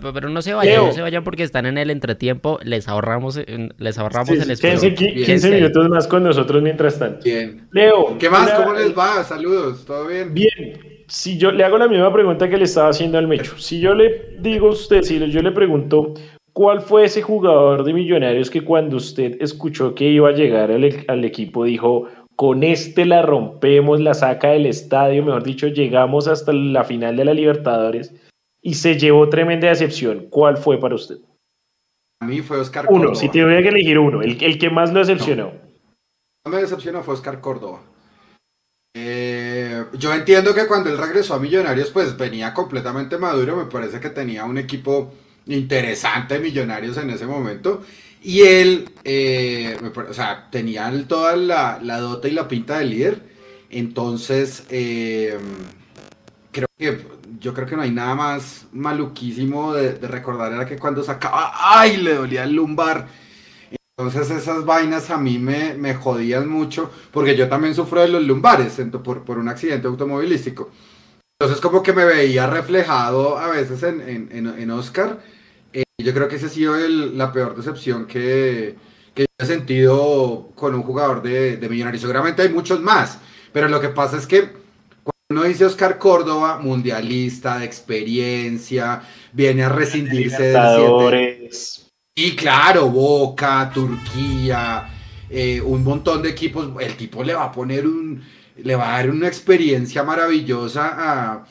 Pero 0.00 0.28
no 0.28 0.42
se 0.42 0.54
vayan, 0.54 0.74
Leo. 0.74 0.86
no 0.86 0.92
se 0.92 1.02
vayan 1.02 1.24
porque 1.24 1.42
están 1.42 1.66
en 1.66 1.78
el 1.78 1.90
entretiempo, 1.90 2.58
les 2.62 2.88
ahorramos, 2.88 3.40
les 3.78 3.98
ahorramos 3.98 4.28
sí, 4.28 4.34
el. 4.34 4.58
Quédense 4.58 4.94
15 4.94 5.24
Quédense 5.24 5.50
minutos 5.50 5.88
más 5.88 6.06
con 6.06 6.22
nosotros 6.24 6.62
mientras 6.62 6.98
tanto. 6.98 7.24
Bien. 7.24 7.66
Leo. 7.72 8.16
¿Qué 8.18 8.30
más? 8.30 8.50
¿Cómo 8.52 8.72
les 8.74 8.96
va? 8.96 9.22
Saludos, 9.24 9.84
¿todo 9.84 10.06
bien? 10.06 10.34
Bien, 10.34 11.04
si 11.08 11.36
yo 11.36 11.52
le 11.52 11.64
hago 11.64 11.78
la 11.78 11.88
misma 11.88 12.12
pregunta 12.12 12.48
que 12.48 12.56
le 12.56 12.64
estaba 12.64 12.88
haciendo 12.88 13.18
al 13.18 13.28
Mecho, 13.28 13.58
si 13.58 13.80
yo 13.80 13.94
le 13.94 14.36
digo 14.40 14.68
a 14.68 14.70
usted, 14.70 15.02
si 15.02 15.18
yo 15.30 15.42
le 15.42 15.52
pregunto 15.52 16.14
cuál 16.52 16.80
fue 16.80 17.04
ese 17.04 17.22
jugador 17.22 17.84
de 17.84 17.92
Millonarios 17.92 18.50
que 18.50 18.62
cuando 18.62 18.96
usted 18.96 19.36
escuchó 19.40 19.94
que 19.94 20.04
iba 20.08 20.28
a 20.28 20.32
llegar 20.32 20.70
al, 20.70 21.04
al 21.08 21.24
equipo 21.24 21.64
dijo, 21.64 22.08
con 22.36 22.62
este 22.62 23.04
la 23.04 23.22
rompemos, 23.22 24.00
la 24.00 24.14
saca 24.14 24.48
del 24.48 24.66
estadio, 24.66 25.24
mejor 25.24 25.42
dicho, 25.42 25.68
llegamos 25.68 26.28
hasta 26.28 26.52
la 26.52 26.84
final 26.84 27.16
de 27.16 27.24
la 27.24 27.34
Libertadores 27.34 28.14
y 28.62 28.74
se 28.74 28.98
llevó 28.98 29.28
tremenda 29.28 29.68
decepción, 29.68 30.28
¿cuál 30.30 30.56
fue 30.56 30.78
para 30.78 30.94
usted? 30.94 31.16
A 32.20 32.26
mí 32.26 32.40
fue 32.40 32.58
Oscar 32.58 32.86
Uno, 32.88 32.98
Córdoba. 32.98 33.14
si 33.16 33.28
tuviera 33.28 33.60
que 33.60 33.68
elegir 33.68 33.98
uno, 33.98 34.22
el, 34.22 34.42
el 34.42 34.58
que 34.58 34.70
más 34.70 34.92
lo 34.92 35.00
decepcionó. 35.00 35.52
No 36.46 36.52
me 36.52 36.60
decepcionó 36.60 37.02
fue 37.02 37.14
Oscar 37.14 37.40
Córdoba. 37.40 37.80
Eh, 38.94 39.84
yo 39.98 40.12
entiendo 40.14 40.54
que 40.54 40.66
cuando 40.66 40.90
él 40.90 40.98
regresó 40.98 41.34
a 41.34 41.38
Millonarios, 41.40 41.90
pues 41.90 42.16
venía 42.16 42.52
completamente 42.54 43.18
maduro. 43.18 43.56
Me 43.56 43.64
parece 43.64 44.00
que 44.00 44.10
tenía 44.10 44.44
un 44.44 44.58
equipo 44.58 45.12
interesante 45.46 46.34
de 46.34 46.40
Millonarios 46.40 46.96
en 46.98 47.10
ese 47.10 47.26
momento. 47.26 47.82
Y 48.22 48.42
él, 48.42 48.90
eh, 49.02 49.76
o 50.08 50.12
sea, 50.14 50.48
tenía 50.50 50.92
toda 51.08 51.34
la, 51.36 51.80
la 51.82 51.98
dota 51.98 52.28
y 52.28 52.32
la 52.32 52.46
pinta 52.48 52.78
de 52.78 52.84
líder. 52.84 53.22
Entonces, 53.70 54.64
eh, 54.70 55.38
creo 56.52 56.68
que 56.78 56.98
yo 57.40 57.54
creo 57.54 57.66
que 57.66 57.76
no 57.76 57.82
hay 57.82 57.90
nada 57.90 58.14
más 58.14 58.66
maluquísimo 58.72 59.72
de, 59.74 59.94
de 59.94 60.08
recordar 60.08 60.52
era 60.52 60.66
que 60.66 60.78
cuando 60.78 61.02
sacaba, 61.02 61.52
¡ay! 61.54 61.96
le 61.98 62.14
dolía 62.14 62.44
el 62.44 62.52
lumbar. 62.54 63.06
Entonces 63.96 64.30
esas 64.30 64.64
vainas 64.64 65.10
a 65.10 65.18
mí 65.18 65.38
me, 65.38 65.74
me 65.74 65.94
jodían 65.94 66.48
mucho 66.48 66.90
porque 67.12 67.36
yo 67.36 67.48
también 67.48 67.74
sufro 67.74 68.00
de 68.00 68.08
los 68.08 68.22
lumbares 68.22 68.80
por, 69.04 69.24
por 69.24 69.38
un 69.38 69.48
accidente 69.48 69.86
automovilístico. 69.86 70.70
Entonces 71.38 71.60
como 71.62 71.82
que 71.82 71.92
me 71.92 72.04
veía 72.04 72.46
reflejado 72.46 73.38
a 73.38 73.48
veces 73.48 73.82
en, 73.82 74.00
en, 74.32 74.46
en, 74.58 74.70
Oscar. 74.70 75.20
Eh, 75.72 75.84
yo 75.98 76.12
creo 76.14 76.28
que 76.28 76.36
esa 76.36 76.46
ha 76.46 76.50
sido 76.50 76.76
el- 76.76 77.16
la 77.18 77.32
peor 77.32 77.54
decepción 77.56 78.06
que, 78.06 78.76
que 79.14 79.26
he 79.38 79.46
sentido 79.46 80.50
con 80.54 80.74
un 80.74 80.82
jugador 80.82 81.22
de, 81.22 81.56
de 81.56 81.68
Millonarios. 81.68 82.00
Seguramente 82.02 82.42
hay 82.42 82.48
muchos 82.50 82.80
más, 82.80 83.18
Pero 83.52 83.68
lo 83.68 83.80
que 83.80 83.88
pasa 83.88 84.16
es 84.16 84.26
que 84.26 84.61
uno 85.32 85.44
dice 85.44 85.64
Oscar 85.64 85.98
Córdoba, 85.98 86.58
mundialista, 86.58 87.58
de 87.58 87.64
experiencia, 87.64 89.02
viene 89.32 89.64
a 89.64 89.68
rescindirse 89.70 90.42
de 90.42 91.50
Y 92.14 92.36
claro, 92.36 92.88
Boca, 92.88 93.70
Turquía, 93.72 94.88
eh, 95.30 95.60
un 95.60 95.82
montón 95.82 96.22
de 96.22 96.28
equipos. 96.28 96.70
El 96.80 96.96
tipo 96.96 97.24
le 97.24 97.34
va 97.34 97.44
a 97.44 97.52
poner 97.52 97.86
un. 97.86 98.22
Le 98.56 98.76
va 98.76 98.94
a 98.94 98.96
dar 98.98 99.10
una 99.10 99.26
experiencia 99.26 100.02
maravillosa 100.02 100.94
a 100.96 101.46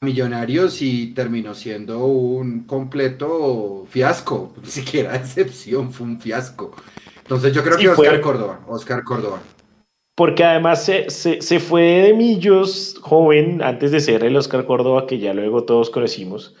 Millonarios 0.00 0.80
y 0.80 1.08
terminó 1.08 1.54
siendo 1.54 2.06
un 2.06 2.60
completo 2.60 3.84
fiasco. 3.90 4.54
Ni 4.62 4.70
siquiera 4.70 5.16
excepción, 5.16 5.92
fue 5.92 6.06
un 6.06 6.20
fiasco. 6.20 6.76
Entonces 7.16 7.52
yo 7.52 7.64
creo 7.64 7.76
que 7.76 7.88
Oscar 7.88 8.20
Córdoba. 8.20 8.60
Oscar 8.68 9.02
Córdoba. 9.02 9.40
Porque 10.18 10.42
además 10.42 10.84
se, 10.84 11.10
se, 11.10 11.60
fue 11.60 11.82
de 11.82 12.12
Millos 12.12 12.98
joven, 13.00 13.62
antes 13.62 13.92
de 13.92 14.00
ser 14.00 14.24
el 14.24 14.34
Oscar 14.34 14.64
Córdoba, 14.64 15.06
que 15.06 15.20
ya 15.20 15.32
luego 15.32 15.62
todos 15.62 15.90
conocimos. 15.90 16.56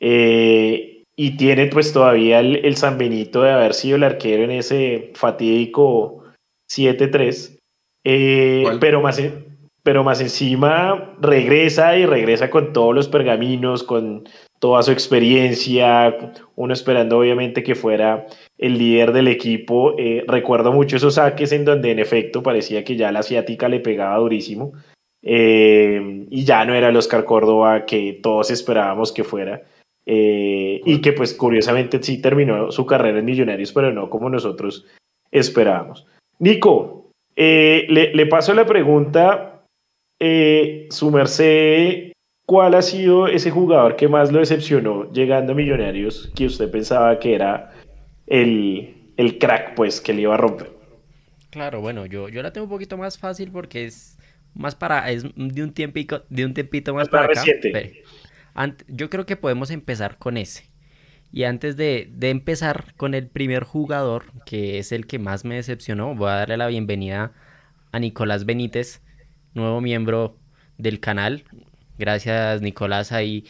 Eh, 0.00 1.04
y 1.14 1.36
tiene 1.36 1.68
pues 1.68 1.92
todavía 1.92 2.40
el, 2.40 2.56
el, 2.64 2.76
San 2.76 2.98
Benito 2.98 3.42
de 3.42 3.52
haber 3.52 3.74
sido 3.74 3.94
el 3.94 4.02
arquero 4.02 4.42
en 4.42 4.50
ese 4.50 5.12
fatídico 5.14 6.24
7-3. 6.68 7.56
Eh, 8.02 8.64
pero, 8.80 9.00
más, 9.00 9.22
pero 9.84 10.02
más 10.02 10.20
encima 10.20 11.14
regresa 11.20 11.96
y 11.96 12.06
regresa 12.06 12.50
con 12.50 12.72
todos 12.72 12.92
los 12.92 13.06
pergaminos, 13.06 13.84
con 13.84 14.28
toda 14.58 14.82
su 14.82 14.90
experiencia, 14.90 16.32
uno 16.54 16.72
esperando 16.72 17.18
obviamente 17.18 17.62
que 17.62 17.74
fuera 17.74 18.26
el 18.58 18.78
líder 18.78 19.12
del 19.12 19.28
equipo. 19.28 19.94
Eh, 19.98 20.24
recuerdo 20.26 20.72
mucho 20.72 20.96
esos 20.96 21.14
saques 21.14 21.52
en 21.52 21.64
donde 21.64 21.90
en 21.90 21.98
efecto 21.98 22.42
parecía 22.42 22.84
que 22.84 22.96
ya 22.96 23.12
la 23.12 23.20
asiática 23.20 23.68
le 23.68 23.80
pegaba 23.80 24.16
durísimo 24.16 24.72
eh, 25.22 26.26
y 26.30 26.44
ya 26.44 26.64
no 26.64 26.74
era 26.74 26.88
el 26.88 26.96
Oscar 26.96 27.24
Córdoba 27.24 27.84
que 27.84 28.18
todos 28.22 28.50
esperábamos 28.50 29.12
que 29.12 29.24
fuera. 29.24 29.62
Eh, 30.08 30.80
y 30.84 31.00
que 31.00 31.12
pues 31.12 31.34
curiosamente 31.34 32.00
sí 32.00 32.22
terminó 32.22 32.70
su 32.70 32.86
carrera 32.86 33.18
en 33.18 33.24
Millonarios, 33.24 33.72
pero 33.72 33.92
no 33.92 34.08
como 34.08 34.30
nosotros 34.30 34.86
esperábamos. 35.32 36.06
Nico, 36.38 37.10
le, 37.34 38.14
le, 38.14 38.26
paso 38.26 38.54
la 38.54 38.64
pregunta, 38.64 39.64
su 40.90 41.10
merced, 41.10 42.12
¿cuál 42.46 42.74
ha 42.74 42.82
sido 42.82 43.26
ese 43.26 43.50
jugador 43.50 43.96
que 43.96 44.08
más 44.08 44.32
lo 44.32 44.38
decepcionó 44.38 45.12
llegando 45.12 45.52
a 45.52 45.54
Millonarios 45.56 46.32
que 46.34 46.46
usted 46.46 46.70
pensaba 46.70 47.18
que 47.18 47.34
era 47.34 47.72
el, 48.26 49.12
el 49.16 49.38
crack, 49.38 49.74
pues, 49.74 50.00
que 50.00 50.12
le 50.12 50.22
iba 50.22 50.34
a 50.34 50.38
romper. 50.38 50.70
Claro, 51.50 51.80
bueno, 51.80 52.06
yo, 52.06 52.28
yo 52.28 52.42
la 52.42 52.52
tengo 52.52 52.64
un 52.64 52.70
poquito 52.70 52.96
más 52.96 53.18
fácil 53.18 53.50
porque 53.50 53.86
es 53.86 54.18
más 54.54 54.74
para, 54.74 55.10
es 55.10 55.24
de 55.34 55.62
un 55.62 55.72
tiempito, 55.72 56.24
de 56.28 56.44
un 56.44 56.54
tiempito 56.54 56.94
más, 56.94 57.08
para 57.08 57.26
acá. 57.26 57.42
yo 58.88 59.10
creo 59.10 59.26
que 59.26 59.36
podemos 59.36 59.70
empezar 59.70 60.18
con 60.18 60.36
ese. 60.36 60.70
Y 61.32 61.44
antes 61.44 61.76
de, 61.76 62.08
de, 62.12 62.30
empezar 62.30 62.94
con 62.96 63.14
el 63.14 63.26
primer 63.26 63.64
jugador, 63.64 64.24
que 64.44 64.78
es 64.78 64.92
el 64.92 65.06
que 65.06 65.18
más 65.18 65.44
me 65.44 65.56
decepcionó, 65.56 66.14
voy 66.14 66.30
a 66.30 66.34
darle 66.36 66.56
la 66.56 66.68
bienvenida 66.68 67.32
a 67.92 67.98
Nicolás 67.98 68.46
Benítez, 68.46 69.02
nuevo 69.52 69.80
miembro 69.80 70.38
del 70.78 71.00
canal. 71.00 71.44
Gracias, 71.98 72.62
Nicolás, 72.62 73.12
ahí 73.12 73.44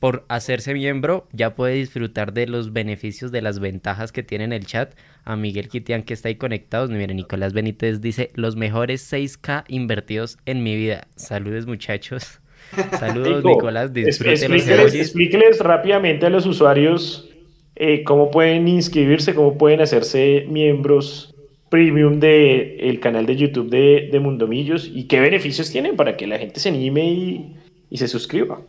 por 0.00 0.24
hacerse 0.28 0.72
miembro 0.72 1.28
ya 1.32 1.54
puede 1.54 1.74
disfrutar 1.74 2.32
de 2.32 2.46
los 2.46 2.72
beneficios, 2.72 3.30
de 3.30 3.42
las 3.42 3.60
ventajas 3.60 4.12
que 4.12 4.22
tiene 4.22 4.44
en 4.44 4.52
el 4.52 4.66
chat. 4.66 4.94
A 5.24 5.36
Miguel 5.36 5.68
Kitian 5.68 6.02
que 6.02 6.14
está 6.14 6.28
ahí 6.28 6.36
conectado. 6.36 6.88
Miren, 6.88 7.16
Nicolás 7.16 7.52
Benítez 7.52 8.00
dice, 8.00 8.30
los 8.34 8.56
mejores 8.56 9.12
6K 9.12 9.64
invertidos 9.68 10.38
en 10.46 10.62
mi 10.62 10.74
vida. 10.74 11.06
Saludos 11.16 11.66
muchachos. 11.66 12.40
Saludos 12.98 13.44
Nicolás, 13.44 13.90
explíqueles, 13.94 14.94
explíqueles, 14.94 15.58
rápidamente 15.60 16.26
a 16.26 16.30
los 16.30 16.46
usuarios 16.46 17.28
eh, 17.74 18.04
cómo 18.04 18.30
pueden 18.30 18.68
inscribirse, 18.68 19.34
cómo 19.34 19.58
pueden 19.58 19.80
hacerse 19.80 20.44
miembros 20.48 21.34
premium 21.68 22.20
del 22.20 22.76
el 22.80 23.00
canal 23.00 23.26
de 23.26 23.36
YouTube 23.36 23.70
de, 23.70 24.08
de 24.12 24.20
Mundomillos 24.20 24.90
y 24.92 25.04
qué 25.04 25.20
beneficios 25.20 25.70
tienen 25.70 25.96
para 25.96 26.16
que 26.16 26.26
la 26.26 26.38
gente 26.38 26.60
se 26.60 26.68
anime 26.68 27.04
y, 27.10 27.54
y 27.90 27.98
se 27.98 28.08
suscriba. 28.08 28.62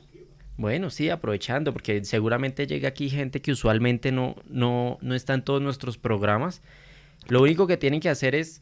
Bueno, 0.58 0.90
sí, 0.90 1.10
aprovechando, 1.10 1.74
porque 1.74 2.04
seguramente 2.04 2.68
llega 2.68 2.90
aquí 2.90 3.10
gente 3.10 3.42
que 3.42 3.51
usualmente 3.51 4.12
no, 4.12 4.36
no, 4.50 4.98
no 5.01 5.16
está 5.16 5.34
en 5.34 5.44
todos 5.44 5.62
nuestros 5.62 5.98
programas. 5.98 6.62
Lo 7.28 7.42
único 7.42 7.68
que 7.68 7.78
tienen 7.78 8.00
que 8.00 8.10
hacer 8.10 8.36
es 8.36 8.62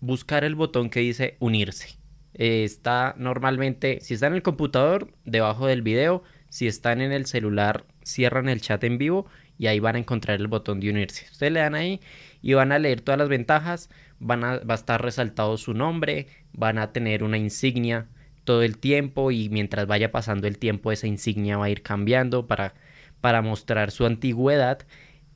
buscar 0.00 0.44
el 0.44 0.54
botón 0.54 0.90
que 0.90 1.00
dice 1.00 1.36
unirse. 1.40 1.98
Eh, 2.34 2.64
está 2.64 3.14
normalmente, 3.18 3.98
si 4.00 4.14
está 4.14 4.26
en 4.26 4.34
el 4.34 4.42
computador, 4.42 5.12
debajo 5.24 5.66
del 5.66 5.82
video. 5.82 6.22
Si 6.48 6.66
están 6.66 7.00
en 7.00 7.10
el 7.10 7.26
celular, 7.26 7.84
cierran 8.04 8.48
el 8.48 8.60
chat 8.60 8.82
en 8.84 8.96
vivo 8.96 9.26
y 9.58 9.66
ahí 9.66 9.80
van 9.80 9.96
a 9.96 9.98
encontrar 9.98 10.40
el 10.40 10.46
botón 10.46 10.80
de 10.80 10.90
unirse. 10.90 11.26
Ustedes 11.30 11.52
le 11.52 11.60
dan 11.60 11.74
ahí 11.74 12.00
y 12.42 12.54
van 12.54 12.72
a 12.72 12.78
leer 12.78 13.00
todas 13.00 13.18
las 13.18 13.28
ventajas. 13.28 13.90
Van 14.20 14.44
a, 14.44 14.58
va 14.58 14.74
a 14.74 14.76
estar 14.76 15.02
resaltado 15.02 15.56
su 15.56 15.74
nombre, 15.74 16.28
van 16.52 16.78
a 16.78 16.92
tener 16.92 17.24
una 17.24 17.36
insignia 17.36 18.08
todo 18.44 18.62
el 18.62 18.78
tiempo 18.78 19.30
y 19.30 19.48
mientras 19.48 19.86
vaya 19.86 20.12
pasando 20.12 20.46
el 20.46 20.58
tiempo 20.58 20.92
esa 20.92 21.06
insignia 21.06 21.56
va 21.56 21.66
a 21.66 21.70
ir 21.70 21.82
cambiando 21.82 22.46
para, 22.46 22.74
para 23.20 23.42
mostrar 23.42 23.90
su 23.90 24.06
antigüedad 24.06 24.86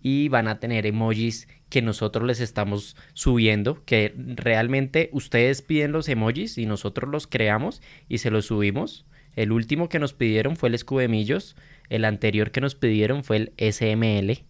y 0.00 0.29
van 0.29 0.49
a 0.49 0.61
tener 0.61 0.87
emojis 0.87 1.49
que 1.69 1.83
nosotros 1.83 2.27
les 2.27 2.41
estamos 2.41 2.97
subiendo, 3.15 3.85
que 3.85 4.15
realmente 4.17 5.11
ustedes 5.12 5.62
piden 5.62 5.93
los 5.93 6.09
emojis 6.09 6.57
y 6.59 6.67
nosotros 6.67 7.11
los 7.11 7.27
creamos 7.27 7.83
y 8.09 8.19
se 8.19 8.31
los 8.31 8.47
subimos. 8.47 9.05
El 9.37 9.53
último 9.53 9.88
que 9.88 9.99
nos 9.99 10.15
pidieron 10.15 10.57
fue 10.57 10.69
el 10.69 10.75
escudemillos, 10.75 11.57
el 11.91 12.05
anterior 12.05 12.50
que 12.50 12.61
nos 12.61 12.75
pidieron 12.75 13.23
fue 13.25 13.37
el 13.37 13.73
SML. 13.73 14.45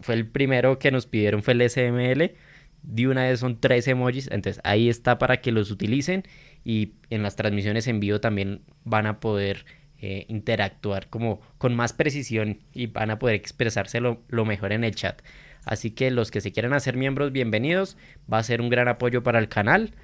fue 0.00 0.14
el 0.14 0.26
primero 0.26 0.78
que 0.78 0.90
nos 0.90 1.06
pidieron 1.06 1.42
fue 1.42 1.54
el 1.54 1.70
SML. 1.70 2.34
De 2.82 3.06
una 3.06 3.24
vez 3.24 3.40
son 3.40 3.60
tres 3.60 3.86
emojis, 3.86 4.28
entonces 4.30 4.60
ahí 4.64 4.88
está 4.88 5.18
para 5.18 5.40
que 5.40 5.52
los 5.52 5.70
utilicen 5.70 6.24
y 6.64 6.94
en 7.10 7.22
las 7.22 7.36
transmisiones 7.36 7.86
en 7.86 8.00
vivo 8.00 8.20
también 8.20 8.62
van 8.84 9.06
a 9.06 9.20
poder 9.20 9.64
eh, 10.00 10.26
interactuar 10.28 11.08
como 11.08 11.40
con 11.58 11.76
más 11.76 11.92
precisión 11.92 12.58
y 12.74 12.86
van 12.86 13.10
a 13.10 13.20
poder 13.20 13.36
expresarse 13.36 14.00
lo, 14.00 14.44
mejor 14.44 14.72
en 14.72 14.82
el 14.82 14.94
chat. 14.94 15.22
Así 15.64 15.92
que 15.92 16.10
los 16.10 16.32
que 16.32 16.40
se 16.40 16.50
quieran 16.50 16.72
hacer 16.72 16.96
miembros, 16.96 17.30
bienvenidos. 17.30 17.96
Va 18.30 18.38
a 18.38 18.42
ser 18.42 18.60
un 18.60 18.68
gran 18.68 18.88
apoyo 18.88 19.22
para 19.22 19.38
el 19.38 19.48
canal. 19.48 19.94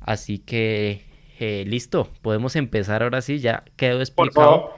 Así 0.00 0.38
que 0.38 1.02
eh, 1.40 1.64
listo, 1.66 2.08
podemos 2.22 2.54
empezar 2.54 3.02
ahora 3.02 3.22
sí, 3.22 3.40
ya 3.40 3.64
quedó 3.74 4.00
explicado. 4.00 4.70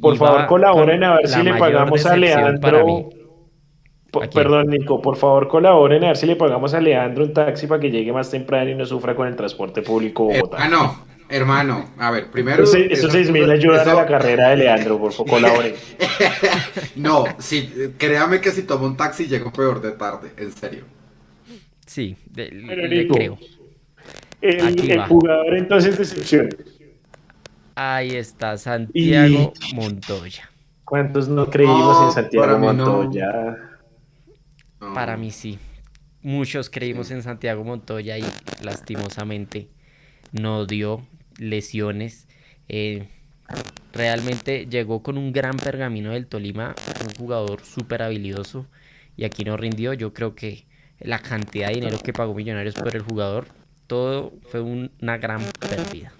Por 0.00 0.16
favor, 0.16 0.46
colaboren 0.46 1.04
a 1.04 1.16
ver 1.16 1.28
si 1.28 1.42
le 1.42 1.54
pagamos 1.54 2.06
a 2.06 2.16
Leandro. 2.16 3.10
Perdón, 4.32 4.66
Nico, 4.68 5.00
por 5.00 5.16
favor 5.16 5.48
colaboren 5.48 6.04
a 6.04 6.08
ver 6.08 6.16
si 6.16 6.26
le 6.26 6.36
pagamos 6.36 6.74
a 6.74 6.80
Leandro 6.80 7.24
un 7.24 7.32
taxi 7.32 7.66
para 7.66 7.80
que 7.80 7.90
llegue 7.90 8.12
más 8.12 8.30
temprano 8.30 8.70
y 8.70 8.74
no 8.74 8.84
sufra 8.86 9.14
con 9.14 9.28
el 9.28 9.36
transporte 9.36 9.82
público 9.82 10.24
Bogotá. 10.24 10.64
Hermano, 10.64 11.04
hermano, 11.28 11.90
a 11.98 12.10
ver, 12.10 12.30
primero. 12.30 12.64
esos 12.64 13.12
seis 13.12 13.30
mil 13.30 13.50
ayudan 13.50 13.88
a 13.88 13.94
la 13.94 14.06
carrera 14.06 14.50
de 14.50 14.58
Leandro, 14.58 14.98
por 14.98 15.12
favor, 15.12 15.30
colaboren. 15.30 15.74
no, 16.96 17.24
sí, 17.38 17.92
créame 17.98 18.40
que 18.40 18.50
si 18.50 18.62
tomo 18.62 18.86
un 18.86 18.96
taxi 18.96 19.26
llego 19.26 19.52
peor 19.52 19.80
de 19.80 19.92
tarde, 19.92 20.30
en 20.36 20.52
serio. 20.52 20.84
Sí, 21.86 22.16
le 22.34 23.08
creo. 23.08 23.38
El, 24.40 25.00
jugador 25.08 25.56
entonces 25.56 25.96
decepción. 25.96 26.48
Ahí 27.74 28.10
está, 28.16 28.56
Santiago 28.56 29.52
Montoya. 29.74 30.50
¿Cuántos 30.84 31.28
no 31.28 31.48
creímos 31.48 32.06
en 32.06 32.12
Santiago 32.12 32.58
Montoya? 32.58 33.73
Para 34.78 35.16
mí 35.16 35.30
sí. 35.30 35.58
Muchos 36.22 36.70
creímos 36.70 37.10
en 37.10 37.22
Santiago 37.22 37.64
Montoya 37.64 38.18
y 38.18 38.24
lastimosamente 38.62 39.68
no 40.32 40.66
dio 40.66 41.06
lesiones. 41.38 42.28
Eh, 42.68 43.08
realmente 43.92 44.66
llegó 44.66 45.02
con 45.02 45.18
un 45.18 45.32
gran 45.32 45.56
pergamino 45.56 46.12
del 46.12 46.26
Tolima, 46.26 46.74
un 47.06 47.14
jugador 47.14 47.60
súper 47.62 48.02
habilidoso 48.02 48.66
y 49.16 49.24
aquí 49.24 49.44
no 49.44 49.56
rindió. 49.56 49.92
Yo 49.92 50.14
creo 50.14 50.34
que 50.34 50.64
la 51.00 51.18
cantidad 51.18 51.68
de 51.68 51.74
dinero 51.74 51.98
que 52.02 52.12
pagó 52.12 52.34
Millonarios 52.34 52.74
por 52.74 52.94
el 52.94 53.02
jugador, 53.02 53.46
todo 53.86 54.32
fue 54.50 54.60
una 54.60 55.18
gran 55.18 55.42
pérdida. 55.60 56.12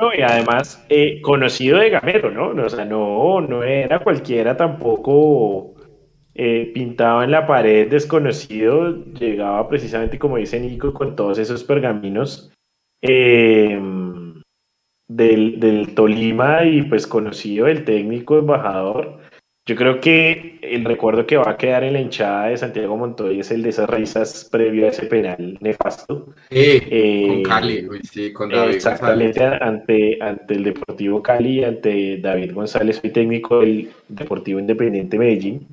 No, 0.00 0.12
y 0.12 0.20
además, 0.20 0.84
eh, 0.90 1.20
conocido 1.22 1.78
de 1.78 1.88
Gamero, 1.88 2.30
¿no? 2.30 2.62
O 2.62 2.68
sea, 2.68 2.84
no, 2.84 3.40
no 3.40 3.62
era 3.62 4.00
cualquiera 4.00 4.56
tampoco 4.56 5.75
eh, 6.38 6.70
pintaba 6.74 7.24
en 7.24 7.30
la 7.30 7.46
pared 7.46 7.88
desconocido, 7.88 9.04
llegaba 9.14 9.66
precisamente, 9.70 10.18
como 10.18 10.36
dice 10.36 10.60
Nico, 10.60 10.92
con 10.92 11.16
todos 11.16 11.38
esos 11.38 11.64
pergaminos 11.64 12.52
eh, 13.00 13.80
del, 15.08 15.94
Tolima 15.94 16.64
y 16.64 16.82
pues 16.82 17.06
conocido 17.06 17.66
el 17.68 17.84
técnico 17.84 18.38
embajador. 18.38 19.18
Yo 19.64 19.76
creo 19.76 19.98
que 19.98 20.58
el 20.60 20.84
recuerdo 20.84 21.26
que 21.26 21.38
va 21.38 21.50
a 21.50 21.56
quedar 21.56 21.84
en 21.84 21.94
la 21.94 22.00
hinchada 22.00 22.48
de 22.48 22.58
Santiago 22.58 22.98
Montoya 22.98 23.40
es 23.40 23.50
el 23.50 23.62
de 23.62 23.70
esas 23.70 23.88
risas 23.88 24.46
previo 24.52 24.84
a 24.84 24.90
ese 24.90 25.06
penal 25.06 25.56
nefasto. 25.62 26.34
Eh, 26.50 27.24
con 27.28 27.42
Cali, 27.44 27.88
sí, 28.02 28.30
con 28.34 28.50
David 28.50 28.74
Exactamente, 28.74 29.42
ante, 29.42 30.18
ante 30.20 30.54
el 30.54 30.64
Deportivo 30.64 31.22
Cali, 31.22 31.64
ante 31.64 32.18
David 32.18 32.52
González, 32.52 33.02
mi 33.02 33.10
técnico 33.10 33.60
del 33.60 33.90
Deportivo 34.08 34.60
Independiente 34.60 35.18
Medellín. 35.18 35.66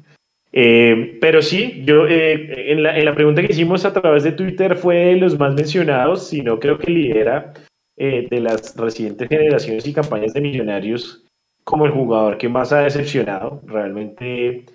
Eh, 0.53 1.17
pero 1.19 1.41
sí, 1.41 1.81
yo 1.83 2.07
eh, 2.07 2.71
en, 2.71 2.83
la, 2.83 2.97
en, 2.97 3.05
la, 3.05 3.15
pregunta 3.15 3.41
que 3.41 3.51
hicimos 3.51 3.85
a 3.85 3.93
través 3.93 4.23
de 4.23 4.33
Twitter 4.33 4.75
fue 4.75 4.95
de 4.97 5.15
los 5.15 5.37
más 5.37 5.55
mencionados, 5.55 6.27
si 6.27 6.41
no 6.41 6.59
creo 6.59 6.77
que 6.77 6.91
lidera 6.91 7.53
de 7.95 8.39
las 8.39 8.75
recientes 8.75 9.29
generaciones 9.29 9.87
y 9.87 9.93
campañas 9.93 10.33
de 10.33 10.41
millonarios 10.41 11.23
como 11.63 11.85
el 11.85 11.91
jugador 11.91 12.37
que 12.37 12.49
más 12.49 12.73
ha 12.73 12.81
decepcionado. 12.81 13.61
Realmente 13.65 14.65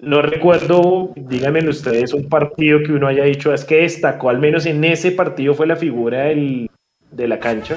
no 0.00 0.20
recuerdo, 0.20 1.12
díganme 1.16 1.66
ustedes, 1.68 2.12
un 2.12 2.28
partido 2.28 2.80
que 2.82 2.92
uno 2.92 3.06
haya 3.06 3.24
dicho 3.24 3.54
es 3.54 3.64
que 3.64 3.76
destacó, 3.76 4.28
al 4.28 4.38
menos 4.38 4.66
en 4.66 4.84
ese 4.84 5.10
partido 5.12 5.54
fue 5.54 5.66
la 5.66 5.76
figura 5.76 6.24
del, 6.24 6.68
de 7.10 7.28
la 7.28 7.38
cancha. 7.38 7.76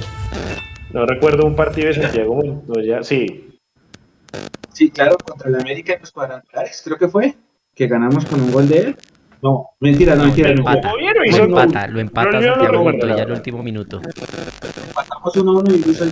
No 0.94 1.06
recuerdo 1.06 1.46
un 1.46 1.56
partido 1.56 1.88
de 1.88 1.94
Santiago 1.94 2.36
Montoya, 2.36 3.04
sí. 3.04 3.49
Sí, 4.80 4.90
claro, 4.92 5.18
contra 5.18 5.50
el 5.50 5.56
América 5.56 5.92
en 5.92 6.00
los 6.00 6.10
cuadrangulares, 6.10 6.82
creo 6.86 6.98
que 6.98 7.10
fue, 7.10 7.36
que 7.76 7.86
ganamos 7.88 8.26
con 8.26 8.40
un 8.40 8.50
gol 8.50 8.70
de 8.70 8.78
él. 8.78 8.96
No, 9.42 9.72
mentira, 9.82 10.16
no, 10.16 10.24
mentira. 10.24 10.52
Lo 10.52 10.60
empata, 10.60 10.94
lo 10.94 11.44
empata, 11.44 11.88
lo 11.88 12.00
empata 12.00 12.42
Santiago 12.42 12.84
Montoya 12.86 13.24
al 13.24 13.32
último 13.34 13.62
minuto. 13.62 14.00
Empatamos 14.00 15.36
1-1 15.36 15.86
y 15.86 15.90
hizo 15.90 16.06
el 16.06 16.12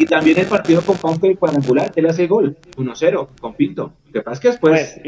y 0.00 0.06
también 0.06 0.36
el 0.36 0.46
partido 0.46 0.82
con 0.82 0.96
Ponte 0.96 1.28
de 1.28 1.36
cuadrangular, 1.36 1.92
él 1.94 2.06
hace 2.06 2.26
gol, 2.26 2.56
1-0, 2.76 3.28
con 3.40 3.54
Pinto. 3.54 3.92
Lo 4.06 4.12
que 4.12 4.22
pasa 4.22 4.34
es 4.34 4.40
que 4.40 4.48
después. 4.48 5.00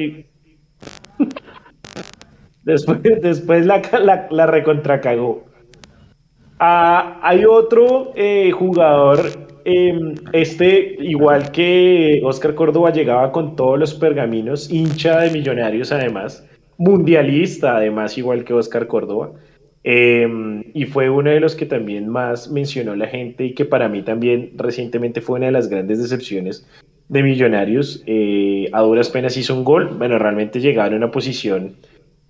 después, 2.62 3.02
después 3.02 3.66
la, 3.66 3.82
la, 4.04 4.28
la 4.30 4.46
recontracagó. 4.46 5.46
Ah, 6.58 7.18
hay 7.22 7.44
otro 7.44 8.12
eh, 8.14 8.50
jugador, 8.52 9.20
em, 9.64 10.14
este, 10.32 10.96
igual 11.00 11.50
que 11.50 12.20
Oscar 12.24 12.54
Córdoba, 12.54 12.92
llegaba 12.92 13.32
con 13.32 13.56
todos 13.56 13.78
los 13.78 13.94
pergaminos, 13.94 14.70
hincha 14.70 15.20
de 15.20 15.30
millonarios 15.30 15.90
además, 15.90 16.48
mundialista 16.78 17.76
además, 17.76 18.16
igual 18.18 18.44
que 18.44 18.54
Oscar 18.54 18.86
Córdoba. 18.86 19.32
Em, 19.82 20.64
y 20.72 20.86
fue 20.86 21.10
uno 21.10 21.30
de 21.30 21.40
los 21.40 21.54
que 21.54 21.66
también 21.66 22.08
más 22.08 22.50
mencionó 22.50 22.96
la 22.96 23.06
gente 23.06 23.44
y 23.44 23.54
que 23.54 23.66
para 23.66 23.88
mí 23.88 24.02
también 24.02 24.52
recientemente 24.56 25.20
fue 25.20 25.36
una 25.36 25.46
de 25.46 25.52
las 25.52 25.68
grandes 25.68 26.00
decepciones 26.00 26.66
de 27.08 27.22
Millonarios. 27.22 28.02
Eh, 28.06 28.70
a 28.72 28.80
duras 28.80 29.10
penas 29.10 29.36
hizo 29.36 29.54
un 29.54 29.64
gol, 29.64 29.88
bueno, 29.98 30.18
realmente 30.18 30.60
llegaron 30.60 30.94
a 30.94 30.96
una 30.96 31.10
posición 31.10 31.76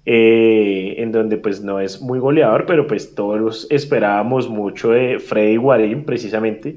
eh, 0.07 0.95
en 0.99 1.13
donde 1.13 1.37
pues 1.37 1.63
no 1.63 1.81
es 1.81 2.01
muy 2.01 2.19
goleador, 2.19 2.67
pero 2.67 2.87
pues 2.87 3.15
todos 3.15 3.67
esperábamos 3.71 4.49
mucho 4.49 4.91
de 4.91 5.19
Freddy 5.19 5.57
Guarín 5.57 6.05
precisamente. 6.05 6.77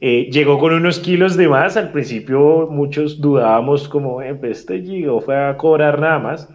Eh, 0.00 0.28
llegó 0.32 0.58
con 0.58 0.72
unos 0.72 0.98
kilos 0.98 1.36
de 1.36 1.48
más, 1.48 1.76
al 1.76 1.92
principio 1.92 2.68
muchos 2.70 3.20
dudábamos 3.20 3.88
como, 3.88 4.20
pues 4.40 4.60
este 4.60 4.82
llegó, 4.82 5.20
fue 5.20 5.36
a 5.36 5.56
cobrar 5.56 6.00
nada 6.00 6.18
más 6.18 6.48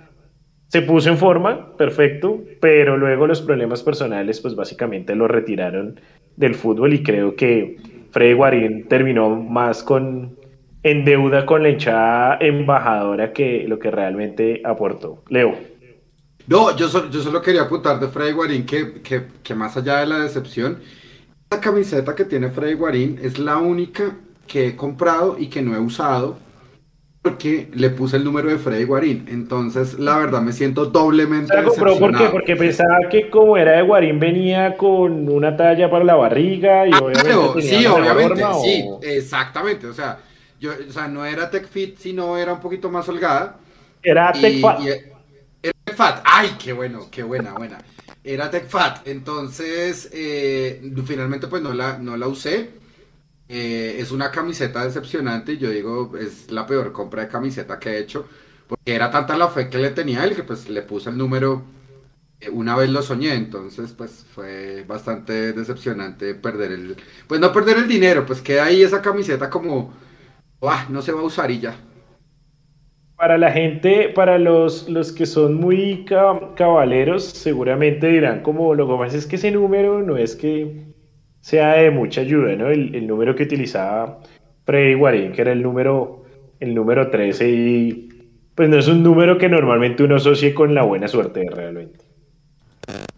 se 0.67 0.81
puso 0.81 1.09
en 1.09 1.17
forma, 1.17 1.77
perfecto, 1.77 2.41
pero 2.59 2.97
luego 2.97 3.25
los 3.25 3.41
problemas 3.41 3.83
personales, 3.83 4.41
pues 4.41 4.55
básicamente 4.55 5.15
lo 5.15 5.27
retiraron 5.27 5.99
del 6.35 6.55
fútbol 6.55 6.93
y 6.93 7.03
creo 7.03 7.35
que 7.35 7.77
Freddy 8.11 8.33
Guarín 8.33 8.87
terminó 8.87 9.29
más 9.29 9.81
con 9.81 10.35
en 10.83 11.05
deuda 11.05 11.45
con 11.45 11.63
la 11.63 11.69
hinchada 11.69 12.37
embajadora 12.39 13.33
que 13.33 13.65
lo 13.67 13.79
que 13.79 13.91
realmente 13.91 14.61
aportó. 14.63 15.23
Leo. 15.29 15.55
No, 16.47 16.75
yo 16.75 16.87
solo, 16.87 17.09
yo 17.09 17.21
solo 17.21 17.41
quería 17.41 17.63
apuntar 17.63 17.99
de 17.99 18.07
Freddy 18.07 18.31
Guarín 18.31 18.65
que, 18.65 19.01
que, 19.01 19.27
que 19.43 19.53
más 19.53 19.75
allá 19.75 19.99
de 19.99 20.07
la 20.07 20.19
decepción, 20.19 20.79
la 21.49 21.59
camiseta 21.59 22.15
que 22.15 22.25
tiene 22.25 22.49
Freddy 22.49 22.73
Guarín 22.73 23.19
es 23.21 23.37
la 23.37 23.57
única 23.57 24.15
que 24.47 24.67
he 24.67 24.75
comprado 24.75 25.37
y 25.37 25.47
que 25.47 25.61
no 25.61 25.75
he 25.75 25.79
usado 25.79 26.37
porque 27.21 27.69
le 27.73 27.89
puse 27.89 28.15
el 28.15 28.23
número 28.23 28.49
de 28.49 28.57
Freddy 28.57 28.85
Guarín. 28.85 29.25
Entonces, 29.29 29.99
la 29.99 30.17
verdad, 30.17 30.41
me 30.41 30.53
siento 30.53 30.85
doblemente. 30.85 31.53
¿La 31.53 31.63
compró 31.63 31.97
por 31.99 32.17
qué? 32.17 32.25
Porque 32.31 32.55
pensaba 32.55 33.09
que 33.09 33.29
como 33.29 33.57
era 33.57 33.73
de 33.73 33.81
Guarín 33.81 34.19
venía 34.19 34.77
con 34.77 35.27
una 35.27 35.57
talla 35.57 35.89
para 35.89 36.05
la 36.05 36.15
barriga 36.15 36.87
y 36.87 36.91
ah, 36.93 36.99
obviamente. 37.01 37.61
sí, 37.61 37.85
obviamente, 37.85 38.43
sí, 38.63 38.89
exactamente. 39.01 39.87
O 39.87 39.93
sea, 39.93 40.19
yo, 40.59 40.71
o 40.87 40.91
sea, 40.91 41.07
no 41.07 41.25
era 41.25 41.49
Tech 41.49 41.67
Fit, 41.67 41.97
sino 41.97 42.37
era 42.37 42.53
un 42.53 42.61
poquito 42.61 42.89
más 42.89 43.07
holgada. 43.09 43.57
Era 44.01 44.31
Tech 44.31 44.61
Fat. 44.61 44.79
Tech 45.97 46.05
Fat. 46.05 46.21
Ay, 46.25 46.55
qué 46.63 46.73
bueno, 46.73 47.07
qué 47.09 47.23
buena, 47.23 47.53
buena. 47.53 47.79
Era 48.23 48.51
Tech 48.51 48.69
Fat. 48.69 49.07
Entonces, 49.07 50.09
eh, 50.13 50.93
finalmente, 51.05 51.47
pues 51.47 51.63
no 51.63 51.73
la, 51.73 51.97
no 51.97 52.15
la 52.17 52.27
usé. 52.27 52.69
Eh, 53.49 53.95
es 53.99 54.11
una 54.11 54.29
camiseta 54.29 54.85
decepcionante 54.85 55.53
y 55.53 55.57
yo 55.57 55.71
digo, 55.71 56.15
es 56.15 56.51
la 56.51 56.67
peor 56.67 56.91
compra 56.91 57.23
de 57.23 57.29
camiseta 57.29 57.79
que 57.79 57.89
he 57.91 57.99
hecho, 57.99 58.27
porque 58.67 58.93
era 58.93 59.09
tanta 59.09 59.37
la 59.37 59.47
fe 59.47 59.69
que 59.69 59.77
le 59.79 59.91
tenía 59.91 60.23
él 60.25 60.35
que 60.35 60.43
pues 60.43 60.69
le 60.69 60.81
puse 60.81 61.09
el 61.09 61.17
número, 61.17 61.63
eh, 62.41 62.49
una 62.49 62.75
vez 62.75 62.89
lo 62.89 63.01
soñé, 63.01 63.35
entonces 63.35 63.93
pues 63.93 64.25
fue 64.35 64.83
bastante 64.85 65.53
decepcionante 65.53 66.35
perder 66.35 66.73
el, 66.73 66.97
pues 67.25 67.39
no 67.39 67.53
perder 67.53 67.77
el 67.77 67.87
dinero, 67.87 68.25
pues 68.25 68.41
queda 68.41 68.65
ahí 68.65 68.83
esa 68.83 69.01
camiseta 69.01 69.49
como, 69.49 69.93
no 70.89 71.01
se 71.01 71.13
va 71.13 71.21
a 71.21 71.23
usar 71.23 71.49
y 71.49 71.61
ya. 71.61 71.75
Para 73.17 73.39
la 73.39 73.51
gente, 73.51 74.09
para 74.09 74.37
los, 74.37 74.87
los 74.89 75.11
que 75.11 75.25
son 75.25 75.55
muy 75.55 76.05
cabaleros, 76.05 77.23
seguramente 77.23 78.07
dirán 78.09 78.41
como 78.41 78.75
lo 78.75 78.87
que 78.87 78.95
pasa 78.95 79.17
es 79.17 79.25
que 79.25 79.37
ese 79.37 79.49
número 79.49 80.03
no 80.03 80.17
es 80.17 80.35
que 80.35 80.85
sea 81.41 81.73
de 81.77 81.89
mucha 81.89 82.21
ayuda, 82.21 82.55
¿no? 82.55 82.69
El, 82.69 83.07
número 83.07 83.35
que 83.35 83.43
utilizaba 83.43 84.19
Freddy 84.65 84.93
Guarín, 84.93 85.31
que 85.31 85.41
era 85.41 85.51
el 85.51 85.63
número, 85.63 86.25
el 86.59 86.75
número 86.75 87.09
13, 87.09 87.49
y 87.49 88.09
pues 88.53 88.69
no 88.69 88.77
es 88.77 88.87
un 88.87 89.01
número 89.01 89.39
que 89.39 89.49
normalmente 89.49 90.03
uno 90.03 90.17
asocie 90.17 90.53
con 90.53 90.75
la 90.75 90.83
buena 90.83 91.07
suerte 91.07 91.43
realmente. 91.49 92.05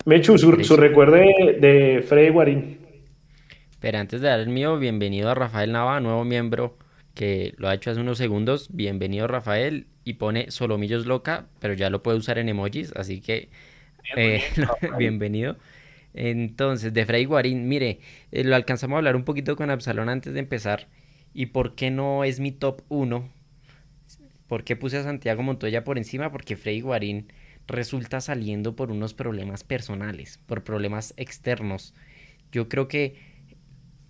Mechu, 0.06 0.38
su, 0.38 0.64
su 0.64 0.78
recuerdo 0.78 1.18
de, 1.18 1.58
de, 1.60 2.02
Freddy 2.08 2.30
Guarín. 2.30 2.78
Pero 3.82 3.98
antes 3.98 4.22
de 4.22 4.30
dar 4.30 4.40
el 4.40 4.48
mío, 4.48 4.80
bienvenido 4.80 5.30
a 5.30 5.36
Rafael 5.36 5.74
Nava, 5.74 6.00
nuevo 6.00 6.24
miembro 6.24 6.78
que 7.14 7.54
lo 7.58 7.68
ha 7.68 7.74
hecho 7.74 7.92
hace 7.92 8.00
unos 8.00 8.18
segundos. 8.18 8.70
Bienvenido 8.72 9.28
Rafael 9.28 9.88
y 10.04 10.14
pone 10.14 10.52
Solomillos 10.52 11.06
loca, 11.06 11.48
pero 11.60 11.74
ya 11.74 11.90
lo 11.90 12.04
puede 12.04 12.18
usar 12.18 12.38
en 12.38 12.50
emojis, 12.50 12.94
así 12.96 13.22
que 13.22 13.50
eh, 14.16 14.44
bienvenido. 14.98 15.58
Entonces, 16.14 16.94
de 16.94 17.06
Freddy 17.06 17.26
Guarín, 17.26 17.68
mire, 17.68 18.00
eh, 18.32 18.44
lo 18.44 18.56
alcanzamos 18.56 18.96
a 18.96 18.98
hablar 18.98 19.16
un 19.16 19.24
poquito 19.24 19.56
con 19.56 19.70
Absalón 19.70 20.10
antes 20.10 20.34
de 20.34 20.40
empezar. 20.40 20.88
¿Y 21.34 21.48
por 21.48 21.76
qué 21.76 21.92
no 21.92 22.24
es 22.24 22.40
mi 22.40 22.52
top 22.52 22.82
1? 22.90 23.30
¿Por 24.48 24.64
qué 24.64 24.76
puse 24.76 24.98
a 24.98 25.04
Santiago 25.04 25.44
Montoya 25.44 25.84
por 25.84 25.98
encima? 25.98 26.32
Porque 26.32 26.56
Freddy 26.56 26.82
Guarín 26.82 27.32
resulta 27.68 28.20
saliendo 28.20 28.76
por 28.76 28.92
unos 28.92 29.14
problemas 29.14 29.64
personales, 29.64 30.40
por 30.48 30.64
problemas 30.64 31.14
externos. 31.18 31.94
Yo 32.52 32.68
creo 32.68 32.88
que 32.88 33.16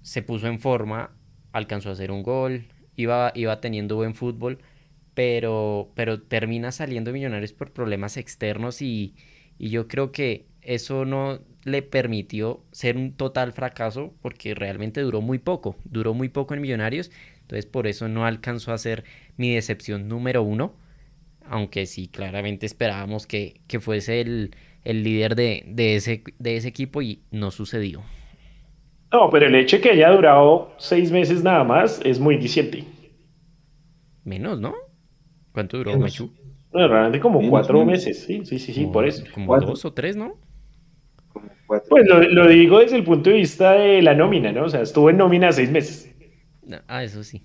se 0.02 0.22
puso 0.24 0.48
en 0.48 0.60
forma, 0.60 1.12
alcanzó 1.52 1.90
a 1.90 1.94
hacer 1.94 2.10
un 2.12 2.24
gol, 2.24 2.68
iba, 3.02 3.32
iba 3.36 3.62
teniendo 3.62 3.96
buen 3.96 4.16
fútbol, 4.16 4.60
pero, 5.14 5.92
pero 5.96 6.22
termina 6.22 6.72
saliendo 6.72 7.12
Millonarios 7.12 7.54
por 7.54 7.72
problemas 7.72 8.18
externos 8.18 8.82
y, 8.82 9.16
y 9.58 9.70
yo 9.70 9.88
creo 9.88 10.12
que 10.12 10.46
eso 10.62 11.06
no 11.06 11.40
le 11.64 11.82
permitió 11.82 12.64
ser 12.72 12.98
un 12.98 13.14
total 13.14 13.54
fracaso 13.54 14.14
porque 14.22 14.56
realmente 14.56 15.02
duró 15.02 15.22
muy 15.22 15.40
poco, 15.40 15.76
duró 15.84 16.14
muy 16.14 16.30
poco 16.30 16.54
en 16.54 16.62
Millonarios, 16.62 17.12
entonces 17.42 17.66
por 17.66 17.88
eso 17.88 18.08
no 18.08 18.26
alcanzó 18.26 18.74
a 18.74 18.78
ser 18.78 19.04
mi 19.38 19.54
decepción 19.54 20.08
número 20.08 20.44
uno, 20.44 20.74
aunque 21.46 21.86
sí, 21.86 22.08
claramente 22.08 22.66
esperábamos 22.66 23.26
que, 23.28 23.62
fuese 23.80 24.22
el, 24.22 24.52
líder 24.86 25.36
de, 25.36 25.64
ese, 25.96 26.24
de 26.38 26.58
ese 26.58 26.68
equipo 26.68 27.02
y 27.02 27.22
no 27.32 27.52
sucedió. 27.52 28.04
No, 29.12 29.30
pero 29.30 29.48
el 29.48 29.56
hecho 29.56 29.78
de 29.78 29.82
que 29.82 29.91
haya 29.91 30.12
durado 30.12 30.74
seis 30.78 31.12
meses 31.12 31.43
nada 31.43 31.63
más 31.63 32.00
es 32.04 32.19
muy 32.19 32.38
diciente. 32.38 32.84
Menos, 34.24 34.60
¿no? 34.60 34.76
¿Cuánto 35.52 35.78
duró, 35.78 35.98
Mechu? 35.98 36.32
No, 36.72 36.88
realmente 36.88 37.19
como 37.19 37.48
cuatro 37.50 37.84
meses, 37.84 38.24
sí, 38.24 38.45
sí, 38.45 38.60
sí, 38.60 38.74
sí, 38.74 38.86
por 38.86 39.08
eso. 39.08 39.24
Como 39.34 39.60
dos 39.60 39.84
o 39.86 39.93
tres, 39.93 40.15
¿no? 40.15 40.39
Pues 41.67 41.84
lo, 42.08 42.48
digo 42.48 42.80
desde 42.80 42.98
el 42.98 43.04
punto 43.04 43.30
de 43.30 43.38
vista 43.38 43.74
de 43.74 44.02
la 44.02 44.13
nómina, 44.13 44.52
¿no? 44.52 44.65
O 44.65 44.69
sea, 44.69 44.82
estuvo 44.82 45.10
en 45.10 45.17
nómina 45.17 45.52
seis 45.52 45.72
meses. 45.72 46.13
Ah, 46.88 47.04
eso 47.04 47.24
sí. 47.24 47.43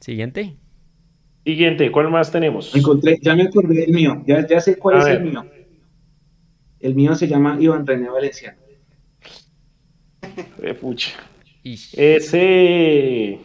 Siguiente. 0.00 0.56
Siguiente, 1.44 1.90
¿cuál 1.90 2.10
más 2.10 2.30
tenemos? 2.30 2.74
Encontré, 2.74 3.18
ya 3.20 3.34
me 3.34 3.44
acordé 3.44 3.80
del 3.80 3.92
mío, 3.92 4.22
ya, 4.26 4.46
ya 4.46 4.60
sé 4.60 4.78
cuál 4.78 4.98
es 4.98 5.06
el 5.06 5.24
mío. 5.24 5.46
El 6.80 6.94
mío 6.94 7.14
se 7.14 7.26
llama 7.26 7.56
Iván 7.60 7.86
René 7.86 8.08
Valenciano. 8.08 8.58
Pucha. 10.80 11.10
Ese. 11.96 13.38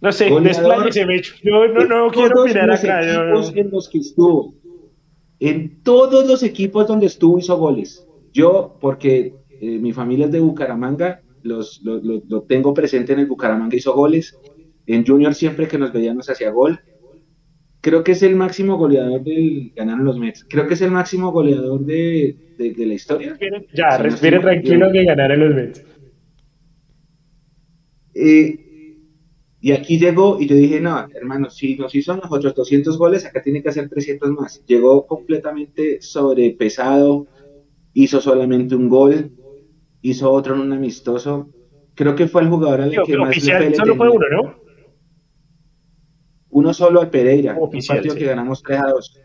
No 0.00 0.12
sé, 0.12 0.28
despláyese, 0.48 1.06
Mecho. 1.06 1.34
Yo 1.42 1.68
no, 1.68 1.84
no 1.84 2.10
quiero 2.10 2.44
los 2.44 2.80
acá. 2.84 3.00
yo 3.06 3.34
en 3.60 3.70
los 3.70 3.88
que 3.88 3.98
estuvo. 3.98 4.54
En 5.40 5.82
todos 5.82 6.26
los 6.26 6.42
equipos 6.42 6.86
donde 6.86 7.06
estuvo 7.06 7.38
hizo 7.38 7.56
goles. 7.56 8.06
Yo, 8.32 8.76
porque 8.80 9.34
eh, 9.60 9.78
mi 9.78 9.92
familia 9.92 10.26
es 10.26 10.32
de 10.32 10.40
Bucaramanga, 10.40 11.22
los, 11.42 11.80
lo, 11.82 11.96
lo- 11.98 12.22
lo 12.28 12.42
tengo 12.42 12.72
presente 12.74 13.12
en 13.12 13.20
el 13.20 13.26
Bucaramanga, 13.26 13.76
hizo 13.76 13.92
goles. 13.94 14.38
En 14.86 15.04
Junior 15.06 15.34
siempre 15.34 15.66
que 15.68 15.78
nos 15.78 15.92
veíamos 15.92 16.30
hacía 16.30 16.50
gol. 16.50 16.80
Creo 17.80 18.02
que 18.04 18.12
es 18.12 18.22
el 18.22 18.34
máximo 18.36 18.76
goleador 18.76 19.22
del... 19.22 19.72
Ganaron 19.76 20.04
los 20.04 20.18
Mets. 20.18 20.44
Creo 20.48 20.66
que 20.66 20.74
es 20.74 20.82
el 20.82 20.90
máximo 20.90 21.30
goleador 21.30 21.80
de, 21.84 22.36
de- 22.56 22.74
de 22.74 22.86
la 22.86 22.94
historia. 22.94 23.38
Ya, 23.72 23.96
Sí, 23.96 24.02
respire 24.02 24.40
tranquilo 24.40 24.90
que 24.92 25.04
ganaron 25.04 25.40
los 25.40 25.54
Mets. 25.54 25.84
Eh, 28.14 28.58
y 29.60 29.72
aquí 29.72 29.98
llegó 29.98 30.38
y 30.40 30.46
yo 30.46 30.54
dije, 30.56 30.80
no, 30.80 31.08
hermano, 31.14 31.50
si 31.50 31.76
nos 31.76 31.94
hizo 31.94 32.16
nosotros 32.16 32.54
200 32.54 32.96
goles, 32.98 33.24
acá 33.26 33.42
tiene 33.42 33.62
que 33.62 33.68
hacer 33.70 33.88
300 33.88 34.30
más. 34.30 34.64
Llegó 34.66 35.06
completamente 35.06 36.00
sobrepesado, 36.00 37.26
hizo 37.94 38.20
solamente 38.20 38.74
un 38.76 38.88
gol, 38.88 39.30
hizo 40.02 40.30
otro 40.30 40.54
en 40.54 40.60
un 40.60 40.72
amistoso. 40.72 41.48
Creo 41.94 42.14
que 42.14 42.28
fue 42.28 42.42
el 42.42 42.48
jugador 42.48 42.82
al 42.82 42.90
que 43.04 43.16
más 43.18 43.30
oficial 43.30 43.62
le 43.70 43.74
solo 43.76 43.96
fue 43.96 44.08
uno, 44.10 44.26
¿no? 44.30 44.67
Uno 46.58 46.74
solo 46.74 47.00
al 47.00 47.08
Pereira, 47.08 47.54
un 47.54 47.68
Oficial, 47.68 47.98
partido 47.98 48.14
sí. 48.14 48.20
que 48.20 48.26
ganamos 48.26 48.62
3 48.64 48.80
a 48.80 48.86
2. 48.88 49.20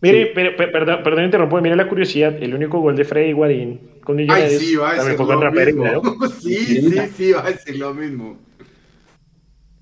Mire, 0.00 0.24
Sí. 0.24 0.30
pero- 0.34 0.50
pero- 0.56 0.72
perdón, 0.72 0.98
perdón, 1.04 1.24
interrumpo, 1.26 1.60
mire 1.60 1.76
la 1.76 1.86
curiosidad. 1.88 2.42
El 2.42 2.54
único 2.54 2.80
gol 2.80 2.96
de 2.96 3.04
Freddy 3.04 3.32
Guarín 3.32 3.80
con 4.02 4.18
Ay, 4.18 4.26
sí, 4.58 4.76
a 4.82 4.96
también 4.96 5.16
fue 5.18 5.26
contra. 5.26 5.52
Pereira, 5.52 5.92
¿no? 5.92 6.02
Sí, 6.40 6.56
sí, 6.56 6.98
sí, 7.16 7.24
iba 7.26 7.44
a 7.46 7.50
decir 7.50 7.76
lo 7.78 7.92
mismo. 7.92 8.38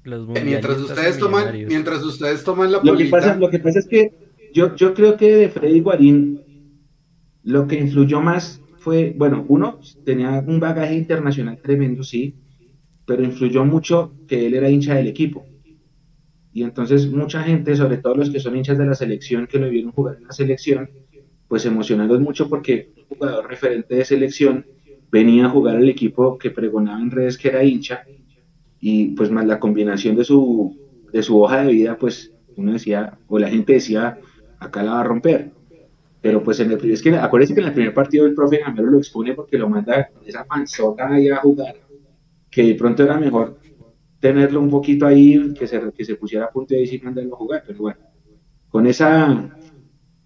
Los 0.03 0.27
Mientras 0.27 0.79
ustedes 0.81 1.19
toman, 1.19 1.55
mientras 1.69 2.03
ustedes 2.03 2.43
toman 2.43 2.73
la 2.73 2.81
Lo 2.83 2.97
que, 2.97 3.05
pasa, 3.05 3.37
lo 3.37 3.49
que 3.49 3.61
pasa 3.61 3.79
es 3.79 3.87
que 3.87 4.11
yo, 4.53 4.75
yo 4.75 4.93
creo 4.95 5.17
que 5.17 5.37
de 5.37 5.49
Freddy 5.49 5.79
Guarín 5.81 6.41
lo 7.45 7.69
que 7.69 7.77
influyó 7.77 8.21
más 8.21 8.61
fue, 8.79 9.15
bueno, 9.17 9.45
uno 9.47 9.79
tenía 10.05 10.43
un 10.45 10.59
bagaje 10.59 10.95
internacional 10.97 11.59
tremendo, 11.63 12.03
sí, 12.03 12.35
pero 13.07 13.23
influyó 13.23 13.65
mucho 13.65 14.13
que 14.27 14.47
él 14.47 14.55
era 14.55 14.69
hincha 14.69 14.95
del 14.97 15.07
equipo. 15.07 15.47
Y 16.53 16.63
entonces 16.63 17.11
mucha 17.11 17.43
gente, 17.43 17.75
sobre 17.77 17.97
todo 17.97 18.17
los 18.17 18.31
que 18.31 18.41
son 18.41 18.57
hinchas 18.57 18.79
de 18.79 18.87
la 18.87 18.95
selección, 18.95 19.47
que 19.47 19.59
lo 19.59 19.71
vieron 19.71 19.93
jugar 19.93 20.17
en 20.19 20.27
la 20.27 20.33
selección, 20.33 20.91
pues 21.49 21.63
se 21.63 21.69
emocionaron 21.69 22.23
mucho 22.23 22.49
porque 22.49 22.93
un 22.97 23.17
jugador 23.17 23.49
referente 23.49 23.95
de 23.95 24.05
selección 24.05 24.67
venía 25.11 25.47
a 25.47 25.51
jugar 25.51 25.77
al 25.77 25.89
equipo 25.89 26.39
que 26.39 26.51
pregonaba 26.51 27.01
en 27.01 27.11
redes 27.11 27.37
que 27.37 27.49
era 27.49 27.63
hincha 27.63 28.05
y 28.81 29.09
pues 29.09 29.31
más 29.31 29.47
la 29.47 29.61
combinación 29.61 30.17
de 30.17 30.25
su, 30.25 30.77
de 31.13 31.23
su 31.23 31.41
hoja 31.41 31.63
de 31.63 31.73
vida, 31.73 31.97
pues 31.97 32.33
uno 32.57 32.73
decía, 32.73 33.19
o 33.29 33.39
la 33.39 33.49
gente 33.49 33.75
decía, 33.75 34.19
acá 34.59 34.83
la 34.83 34.95
va 34.95 35.01
a 35.01 35.05
romper. 35.05 35.51
Pero 36.21 36.43
pues 36.43 36.61
en 36.61 36.71
el 36.71 36.91
es 36.91 37.03
que 37.03 37.17
acuérdense 37.17 37.55
que 37.55 37.61
en 37.61 37.67
el 37.67 37.73
primer 37.73 37.95
partido 37.95 38.27
el 38.27 38.35
profe 38.35 38.59
Gamero 38.59 38.91
lo 38.91 38.99
expone 38.99 39.35
porque 39.35 39.59
lo 39.59 39.69
manda 39.69 40.09
con 40.09 40.27
esa 40.27 40.45
panzota 40.45 41.13
ahí 41.13 41.29
a 41.29 41.37
jugar, 41.37 41.75
que 42.51 42.63
de 42.63 42.75
pronto 42.75 43.03
era 43.03 43.19
mejor 43.19 43.59
tenerlo 44.23 44.61
un 44.61 44.71
poquito 44.71 45.05
ahí, 45.05 45.53
que 45.59 45.67
se, 45.67 45.81
que 45.93 46.05
se 46.05 46.15
pusiera 46.15 46.45
a 46.47 46.51
punto 46.51 46.73
de 46.75 46.81
ahí 46.81 46.87
sin 46.87 47.03
mandarlo 47.05 47.35
a 47.35 47.39
jugar, 47.39 47.65
pero 47.67 47.81
bueno, 47.81 47.99
con 48.69 48.87
esa, 48.87 49.51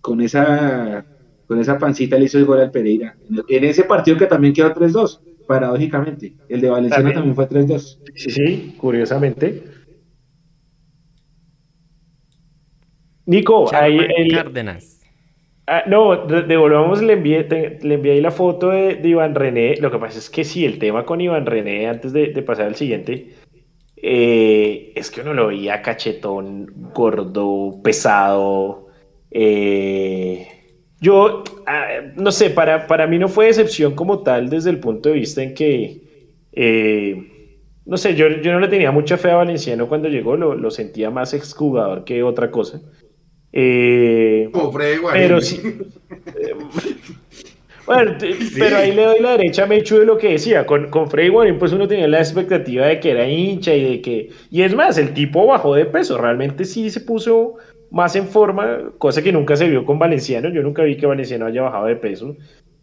con 0.03 0.21
esa, 0.21 1.05
con 1.49 1.59
esa 1.59 1.79
pancita 1.79 2.19
le 2.19 2.27
hizo 2.27 2.37
el 2.39 2.45
gol 2.45 2.61
al 2.61 2.71
Pereira. 2.71 3.17
En, 3.29 3.37
el- 3.37 3.45
en 3.49 3.65
ese 3.65 3.85
partido 3.85 4.19
que 4.19 4.27
también 4.27 4.53
quedó 4.53 4.73
3-2, 4.75 5.21
paradójicamente. 5.49 6.35
El 6.49 6.61
de 6.61 6.69
Valenciano 6.69 7.11
También. 7.11 7.35
también, 7.35 7.35
fue 7.35 7.47
3-2. 7.49 7.99
Sí, 8.15 8.31
sí, 8.31 8.75
curiosamente. 8.79 9.63
Nico, 13.25 13.75
ahí 13.75 13.99
el- 14.17 14.31
Cárdenas. 14.35 15.01
ah, 15.67 15.83
no, 15.87 16.27
de- 16.27 16.43
devolvamos, 16.43 17.03
le 17.03 17.15
envié, 17.15 17.45
te- 17.45 17.79
le 17.83 17.95
envié 17.95 18.13
ahí 18.13 18.21
la 18.21 18.31
foto 18.31 18.71
de, 18.71 18.97
de 18.97 19.09
Iván 19.09 19.35
René. 19.35 19.77
Lo 19.81 19.91
que 19.91 19.99
pasa 19.99 20.19
es 20.19 20.31
que 20.31 20.45
sí, 20.45 20.65
el 20.65 20.79
tema 20.79 21.05
con 21.05 21.21
Iván 21.21 21.47
René, 21.47 21.89
antes 21.89 22.13
de, 22.13 22.29
de 22.29 22.43
pasar 22.43 22.67
al 22.67 22.75
siguiente, 22.77 23.31
eh, 24.09 24.93
es 24.95 25.11
que 25.11 25.21
uno 25.21 25.35
lo 25.35 25.49
veía 25.49 25.83
cachetón, 25.83 26.73
gordo, 26.95 27.81
pesado. 27.83 28.87
eh, 29.33 30.47
yo, 31.01 31.43
ah, 31.67 31.89
no 32.15 32.31
sé, 32.31 32.51
para, 32.51 32.87
para 32.87 33.09
mí 33.09 33.19
no 33.19 33.29
fue 33.29 33.47
decepción 33.47 33.97
como 33.97 34.23
tal 34.23 34.49
desde 34.49 34.71
el 34.71 34.79
punto 34.79 35.09
de 35.09 35.17
vista 35.17 35.43
en 35.43 35.55
que, 35.55 36.03
eh, 36.53 37.61
no 37.85 37.97
sé, 37.97 38.15
yo, 38.15 38.29
yo 38.29 38.53
no 38.53 38.61
le 38.61 38.69
tenía 38.69 38.93
mucha 38.93 39.17
fe 39.17 39.33
a 39.33 39.37
Valenciano 39.37 39.89
cuando 39.89 40.09
llegó, 40.09 40.37
lo, 40.37 40.55
lo 40.55 40.71
sentía 40.71 41.11
más 41.11 41.35
exjugador 41.35 42.05
que 42.05 42.23
otra 42.23 42.53
cosa. 42.53 42.81
Guarín. 45.01 45.23
pero 45.23 45.41
sí. 45.41 45.61
Bueno, 47.87 48.17
pero 48.59 48.77
ahí 48.77 48.93
le 48.95 49.05
doy 49.05 49.21
la 49.21 49.33
derecha 49.33 49.65
a 49.65 49.67
Mechu 49.67 49.99
de 49.99 50.05
lo 50.07 50.19
que 50.19 50.33
decía. 50.33 50.67
Con, 50.67 50.91
con 50.91 51.09
Freddy 51.11 51.29
Guarín, 51.29 51.59
pues 51.59 51.73
uno 51.73 51.87
tenía 51.89 52.09
la 52.09 52.19
expectativa 52.19 52.87
de 52.87 53.01
que 53.01 53.11
era 53.13 53.29
hincha 53.29 53.75
y 53.75 53.85
de 53.85 54.01
que. 54.03 54.31
Y 54.51 54.63
es 54.63 54.75
más, 54.75 54.99
el 54.99 55.15
tipo 55.15 55.47
bajó 55.47 55.75
de 55.75 55.87
peso. 55.87 56.19
Realmente 56.19 56.65
sí 56.65 56.91
se 56.91 57.01
puso 57.01 57.55
más 57.91 58.17
en 58.17 58.27
forma, 58.27 58.91
cosa 58.99 59.23
que 59.23 59.33
nunca 59.33 59.57
se 59.57 59.69
vio 59.69 59.85
con 59.85 59.99
Valenciano. 59.99 60.49
Yo 60.51 60.63
nunca 60.63 60.83
vi 60.83 60.97
que 60.97 61.07
Valenciano 61.07 61.47
haya 61.47 61.63
bajado 61.63 61.87
de 61.87 61.97
peso. 61.97 62.37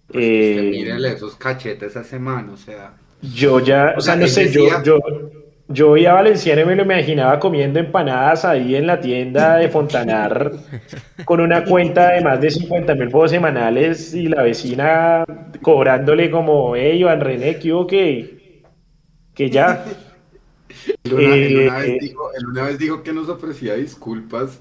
Pues, 0.07 0.23
Eh, 0.23 0.55
usted 0.57 0.71
mírele 0.71 1.11
esos 1.13 1.35
cachetes 1.35 1.95
a 1.97 2.01
ese 2.01 2.19
man, 2.19 2.49
o 2.49 2.57
sea. 2.57 2.93
yo 3.21 3.59
ya, 3.59 3.93
o 3.97 4.01
sea, 4.01 4.15
no 4.15 4.27
sé, 4.27 4.45
decía- 4.45 4.81
yo, 4.83 4.99
yo 4.99 4.99
veía 5.67 6.11
a 6.11 6.15
Valenciano 6.15 6.61
y 6.61 6.65
me 6.65 6.75
lo 6.75 6.83
imaginaba 6.83 7.39
comiendo 7.39 7.79
empanadas 7.79 8.45
ahí 8.45 8.75
en 8.75 8.87
la 8.87 8.99
tienda 8.99 9.57
de 9.57 9.69
Fontanar 9.69 10.51
con 11.25 11.39
una 11.39 11.63
cuenta 11.63 12.11
de 12.11 12.21
más 12.21 12.39
de 12.41 12.51
50 12.51 12.95
mil 12.95 13.07
pesos 13.07 13.31
semanales 13.31 14.13
y 14.13 14.27
la 14.27 14.43
vecina 14.43 15.25
cobrándole 15.61 16.29
como, 16.29 16.75
hey, 16.75 16.99
Iván 16.99 17.21
René, 17.21 17.59
¿qué 17.59 17.73
hubo 17.73 17.87
que, 17.87 18.63
que 19.33 19.49
ya? 19.49 19.85
Él 21.03 21.13
una, 21.13 21.35
él 21.35 21.57
Eh, 21.57 21.63
una 21.63 21.77
vez 21.79 21.99
dijo, 21.99 22.33
él 22.33 22.45
una 22.47 22.63
vez 22.63 22.77
dijo 22.77 23.03
que 23.03 23.13
nos 23.13 23.29
ofrecía 23.29 23.75
disculpas, 23.75 24.59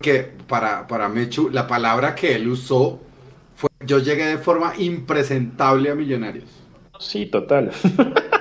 que 0.00 0.32
para, 0.48 0.86
para 0.88 1.08
Mechu, 1.08 1.50
la 1.50 1.66
palabra 1.66 2.14
que 2.14 2.34
él 2.34 2.48
usó 2.48 3.00
fue, 3.54 3.70
yo 3.86 3.98
llegué 3.98 4.26
de 4.26 4.38
forma 4.38 4.74
impresentable 4.78 5.90
a 5.90 5.94
Millonarios. 5.94 6.50
Sí, 6.98 7.26
total. 7.26 7.70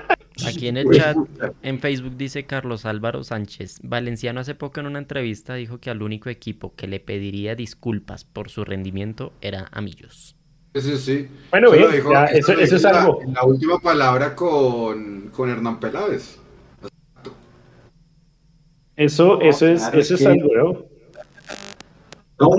Aquí 0.47 0.67
en 0.67 0.77
el 0.77 0.89
chat, 0.91 1.17
en 1.61 1.79
Facebook 1.79 2.15
dice 2.17 2.45
Carlos 2.45 2.85
Álvaro 2.85 3.23
Sánchez. 3.23 3.79
Valenciano 3.83 4.39
hace 4.39 4.55
poco 4.55 4.79
en 4.79 4.85
una 4.87 4.99
entrevista 4.99 5.55
dijo 5.55 5.79
que 5.79 5.89
al 5.89 6.01
único 6.01 6.29
equipo 6.29 6.73
que 6.75 6.87
le 6.87 6.99
pediría 6.99 7.55
disculpas 7.55 8.23
por 8.23 8.49
su 8.49 8.63
rendimiento 8.65 9.33
era 9.41 9.67
a 9.71 9.81
Millos. 9.81 10.35
Sí, 10.73 10.97
sí. 10.97 11.27
Bueno, 11.49 11.67
Eso 11.73 11.77
bien, 11.77 11.91
dijo- 11.91 12.11
ya, 12.13 12.25
eso 12.25 12.53
es 12.53 12.81
la- 12.83 13.01
algo. 13.01 13.19
La, 13.33 13.43
última 13.43 13.79
palabra 13.79 14.35
con, 14.35 15.29
con 15.29 15.49
Hernán 15.49 15.79
Peláez. 15.79 16.37
Eso, 18.95 19.35
No, 19.35 19.41
eso 19.41 19.67
es, 19.67 19.81
claro, 19.81 19.99
eso 19.99 20.13
es 20.15 20.21
es 20.21 20.27
que- 20.27 20.33
algo, 20.33 20.55
¿no? 20.55 20.91
No, 22.39 22.49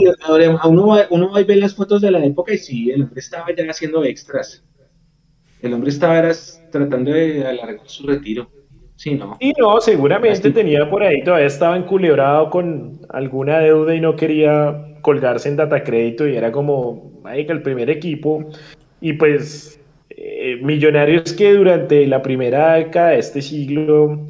uno, 0.69 0.87
va- 0.87 1.07
uno 1.11 1.31
va 1.33 1.41
y 1.41 1.45
ve 1.45 1.57
las 1.57 1.75
fotos 1.75 2.01
de 2.01 2.11
la 2.13 2.25
época 2.25 2.55
y 2.55 2.59
sí, 2.59 2.91
el 2.91 3.03
hombre 3.03 3.19
estaba 3.21 3.47
ya 3.57 3.65
haciendo 3.69 4.05
extras. 4.05 4.63
El 5.63 5.73
hombre 5.75 5.91
estaba 5.91 6.19
era 6.19 6.33
tratando 6.71 7.13
de 7.13 7.47
alargar 7.47 7.81
su 7.87 8.07
retiro. 8.07 8.49
Sí, 8.97 9.15
no. 9.15 9.37
Y 9.41 9.53
no, 9.59 9.81
seguramente 9.81 10.49
Así. 10.49 10.53
tenía 10.53 10.89
por 10.89 11.03
ahí, 11.03 11.23
todavía 11.25 11.47
estaba 11.47 11.77
enculebrado 11.77 12.51
con 12.51 13.01
alguna 13.09 13.59
deuda 13.61 13.95
y 13.95 14.01
no 14.01 14.15
quería 14.15 14.97
colgarse 15.01 15.49
en 15.49 15.57
data 15.57 15.83
crédito 15.83 16.29
y 16.29 16.37
era 16.37 16.53
como, 16.53 17.21
marica, 17.23 17.53
el 17.53 17.63
primer 17.63 17.91
equipo. 17.91 18.45
Y 19.01 19.15
pues, 19.15 19.81
eh, 20.11 20.59
Millonarios 20.63 21.33
que 21.33 21.53
durante 21.53 22.07
la 22.07 22.23
primera 22.23 22.75
década 22.75 23.11
de 23.11 23.19
este 23.19 23.43
siglo 23.43 24.29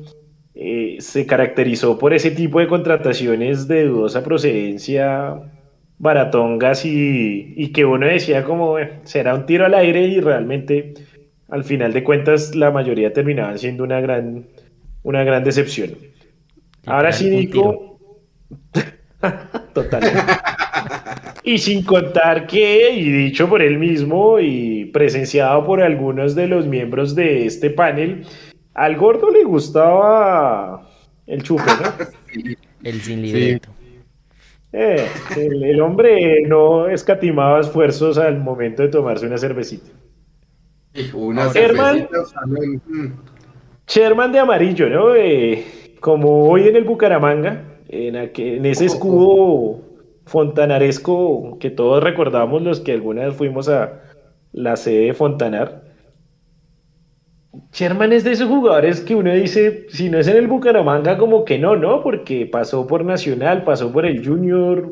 eh, 0.54 0.96
se 1.00 1.26
caracterizó 1.26 1.98
por 1.98 2.14
ese 2.14 2.30
tipo 2.30 2.60
de 2.60 2.68
contrataciones 2.68 3.68
de 3.68 3.84
dudosa 3.84 4.22
procedencia, 4.22 5.34
baratongas 5.98 6.84
y, 6.84 7.52
y 7.56 7.72
que 7.72 7.84
uno 7.84 8.06
decía 8.06 8.44
como, 8.44 8.70
"Bueno, 8.70 8.90
será 9.04 9.34
un 9.34 9.44
tiro 9.46 9.66
al 9.66 9.74
aire 9.74 10.02
y 10.06 10.20
realmente 10.20 10.94
al 11.52 11.64
final 11.64 11.92
de 11.92 12.02
cuentas 12.02 12.54
la 12.54 12.70
mayoría 12.70 13.12
terminaban 13.12 13.58
siendo 13.58 13.84
una 13.84 14.00
gran, 14.00 14.46
una 15.02 15.22
gran 15.22 15.44
decepción. 15.44 15.90
Ahora 16.86 17.12
sí, 17.12 17.28
Nico. 17.28 17.98
Total. 19.74 20.02
Y 21.44 21.58
sin 21.58 21.84
contar 21.84 22.46
que, 22.46 22.92
y 22.92 23.12
dicho 23.12 23.50
por 23.50 23.60
él 23.60 23.78
mismo 23.78 24.40
y 24.40 24.86
presenciado 24.86 25.66
por 25.66 25.82
algunos 25.82 26.34
de 26.34 26.48
los 26.48 26.66
miembros 26.66 27.14
de 27.14 27.44
este 27.44 27.68
panel, 27.68 28.24
al 28.72 28.96
gordo 28.96 29.30
le 29.30 29.44
gustaba 29.44 30.88
el 31.26 31.42
chupe, 31.42 31.64
¿no? 31.64 32.54
El 32.82 33.00
sin 33.00 33.22
libreto. 33.22 33.68
Eh, 34.72 35.06
el, 35.36 35.62
el 35.62 35.80
hombre 35.82 36.42
no 36.48 36.88
escatimaba 36.88 37.60
esfuerzos 37.60 38.18
al 38.18 38.40
momento 38.40 38.82
de 38.82 38.88
tomarse 38.88 39.26
una 39.26 39.38
cervecita. 39.38 39.92
Una 41.14 41.50
Herman. 41.54 41.94
cervecita, 41.96 42.20
o 42.20 42.26
sea, 42.26 42.40
no- 42.46 42.58
mm. 42.86 43.12
Sherman 43.86 44.32
de 44.32 44.38
amarillo, 44.38 44.88
¿no? 44.88 45.14
Eh, 45.14 45.64
como 46.00 46.44
hoy 46.48 46.68
en 46.68 46.76
el 46.76 46.84
Bucaramanga, 46.84 47.64
en, 47.88 48.14
aquel- 48.16 48.56
en 48.58 48.66
ese 48.66 48.86
escudo 48.86 49.80
fontanaresco 50.26 51.58
que 51.58 51.70
todos 51.70 52.02
recordamos 52.02 52.62
los 52.62 52.80
que 52.80 52.92
alguna 52.92 53.26
vez 53.26 53.34
fuimos 53.34 53.68
a 53.68 54.00
la 54.52 54.76
sede 54.76 55.06
de 55.06 55.14
Fontanar. 55.14 55.82
Sherman 57.72 58.12
es 58.12 58.24
de 58.24 58.32
esos 58.32 58.48
jugadores 58.48 59.00
que 59.00 59.14
uno 59.14 59.32
dice, 59.34 59.86
si 59.90 60.08
no 60.08 60.18
es 60.18 60.28
en 60.28 60.36
el 60.36 60.46
Bucaramanga, 60.46 61.18
como 61.18 61.44
que 61.44 61.58
no, 61.58 61.76
¿no? 61.76 62.02
Porque 62.02 62.46
pasó 62.46 62.86
por 62.86 63.04
Nacional, 63.04 63.64
pasó 63.64 63.92
por 63.92 64.06
el 64.06 64.24
Junior, 64.24 64.90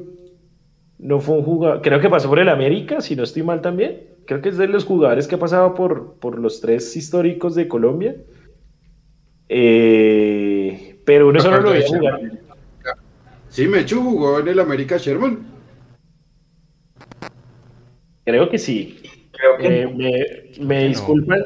no 0.98 1.20
fue 1.20 1.36
un 1.36 1.44
jugador, 1.44 1.80
creo 1.80 2.00
que 2.00 2.10
pasó 2.10 2.28
por 2.28 2.38
el 2.38 2.48
América, 2.50 3.00
si 3.00 3.16
no 3.16 3.22
estoy 3.22 3.42
mal 3.42 3.60
también. 3.62 4.09
Creo 4.30 4.40
que 4.42 4.50
es 4.50 4.58
de 4.58 4.68
los 4.68 4.84
jugadores 4.84 5.26
que 5.26 5.34
ha 5.34 5.38
pasado 5.40 5.74
por, 5.74 6.14
por 6.20 6.38
los 6.38 6.60
tres 6.60 6.94
históricos 6.94 7.56
de 7.56 7.66
Colombia. 7.66 8.14
Eh, 9.48 11.00
pero 11.04 11.26
uno 11.26 11.40
solo 11.40 11.60
lo 11.60 11.72
veía 11.72 11.88
jugar. 11.88 12.20
Sí, 13.48 13.66
Mechu 13.66 14.00
jugó 14.00 14.38
en 14.38 14.46
el 14.46 14.60
América 14.60 14.98
Sherman. 14.98 15.40
Creo 18.24 18.48
que 18.48 18.58
sí. 18.58 19.00
Creo 19.32 19.56
que 19.58 19.82
Eh, 19.82 19.86
me 19.88 20.64
me 20.64 20.82
no. 20.84 20.88
disculpan, 20.90 21.42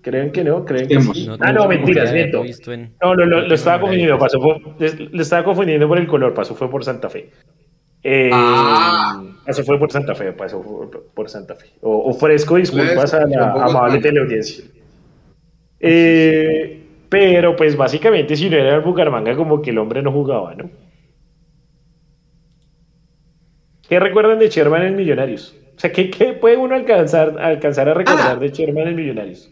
creen 0.00 0.32
que 0.32 0.42
no, 0.42 0.64
creen 0.64 0.88
que 0.88 1.02
sí. 1.02 1.26
No 1.26 1.36
ah, 1.38 1.52
no, 1.52 1.68
mentiras, 1.68 2.14
miento. 2.14 2.42
en- 2.72 2.94
No, 3.02 3.14
no, 3.14 3.26
lo, 3.26 3.42
no 3.42 3.46
lo 3.46 3.54
estaba 3.54 3.78
confundiendo, 3.78 4.18
pasó 4.18 4.40
por, 4.40 4.80
le 4.80 5.22
estaba 5.22 5.44
confundiendo 5.44 5.86
por 5.86 5.98
el 5.98 6.06
color, 6.06 6.32
pasó 6.32 6.54
fue 6.54 6.70
por 6.70 6.82
Santa 6.82 7.10
Fe. 7.10 7.28
Eh, 8.02 8.30
Ah. 8.32 9.22
Pasó 9.46 9.64
fue 9.64 9.78
por 9.78 9.90
Santa 9.90 10.14
Fe, 10.14 10.32
pasó 10.32 10.62
por, 10.62 11.04
por 11.14 11.28
Santa 11.28 11.54
Fe. 11.56 11.66
O, 11.80 12.10
ofrezco 12.10 12.56
disculpas 12.56 13.12
a 13.14 13.26
la 13.26 13.52
amable 13.52 13.98
teleaudiencia. 14.00 14.64
Eh, 15.80 16.80
pero 17.08 17.56
pues 17.56 17.76
básicamente 17.76 18.36
si 18.36 18.48
no 18.48 18.56
era 18.56 18.76
el 18.76 18.80
Bucaramanga 18.82 19.34
como 19.36 19.60
que 19.60 19.70
el 19.70 19.78
hombre 19.78 20.00
no 20.00 20.12
jugaba, 20.12 20.54
¿no? 20.54 20.70
¿Qué 23.88 23.98
recuerdan 24.00 24.38
de 24.38 24.48
Sherman 24.48 24.82
en 24.82 24.96
Millonarios? 24.96 25.54
O 25.76 25.80
sea, 25.80 25.92
¿qué, 25.92 26.10
qué 26.10 26.32
puede 26.34 26.56
uno 26.56 26.74
alcanzar, 26.74 27.36
alcanzar 27.40 27.88
a 27.88 27.94
recordar 27.94 28.36
Ah. 28.36 28.40
de 28.40 28.48
Sherman 28.50 28.88
en 28.88 28.96
Millonarios? 28.96 29.50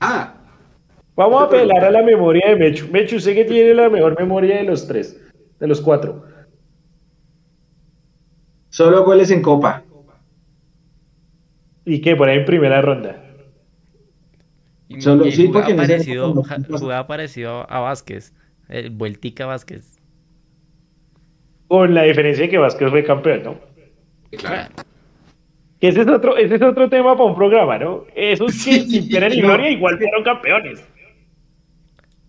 Ah, 0.00 0.34
Vamos 1.16 1.42
a 1.42 1.44
apelar 1.46 1.84
a 1.84 1.90
la 1.90 2.02
memoria 2.02 2.48
de 2.48 2.56
Mechu. 2.56 2.86
Mechu, 2.90 3.20
sé 3.20 3.34
que 3.34 3.44
tiene 3.44 3.74
la 3.74 3.90
mejor 3.90 4.18
memoria 4.18 4.56
de 4.56 4.62
los 4.64 4.86
tres, 4.86 5.20
de 5.58 5.66
los 5.66 5.80
cuatro. 5.82 6.24
Solo 8.70 9.04
goles 9.04 9.30
en 9.30 9.42
Copa. 9.42 9.84
Y 11.84 12.00
que 12.00 12.16
por 12.16 12.28
ahí 12.28 12.38
en 12.38 12.44
primera 12.44 12.80
ronda. 12.82 13.22
Y- 14.88 15.00
Solo- 15.00 15.26
y 15.26 15.32
sí, 15.32 15.46
jugaba 15.46 15.66
porque 15.66 15.74
parecido, 15.76 16.34
no- 16.34 16.78
jugaba 16.78 17.06
parecido 17.06 17.70
a 17.70 17.80
Vázquez, 17.80 18.32
el 18.68 18.90
Vueltica 18.90 19.46
Vázquez. 19.46 19.98
Con 21.68 21.94
la 21.94 22.02
diferencia 22.02 22.44
de 22.44 22.50
que 22.50 22.58
Vázquez 22.58 22.90
fue 22.90 23.04
campeón, 23.04 23.42
¿no? 23.44 23.54
claro. 24.36 24.74
Que 25.80 25.88
ese 25.88 26.02
es 26.02 26.08
otro, 26.08 26.36
ese 26.36 26.56
es 26.56 26.62
otro 26.62 26.90
tema 26.90 27.14
para 27.16 27.24
un 27.30 27.34
programa, 27.34 27.78
¿no? 27.78 28.04
Esos 28.14 28.52
que 28.64 28.80
sin 28.80 29.08
pena 29.08 29.28
ni 29.30 29.40
gloria 29.40 29.70
igual 29.70 29.96
fueron 29.96 30.22
campeones. 30.24 30.84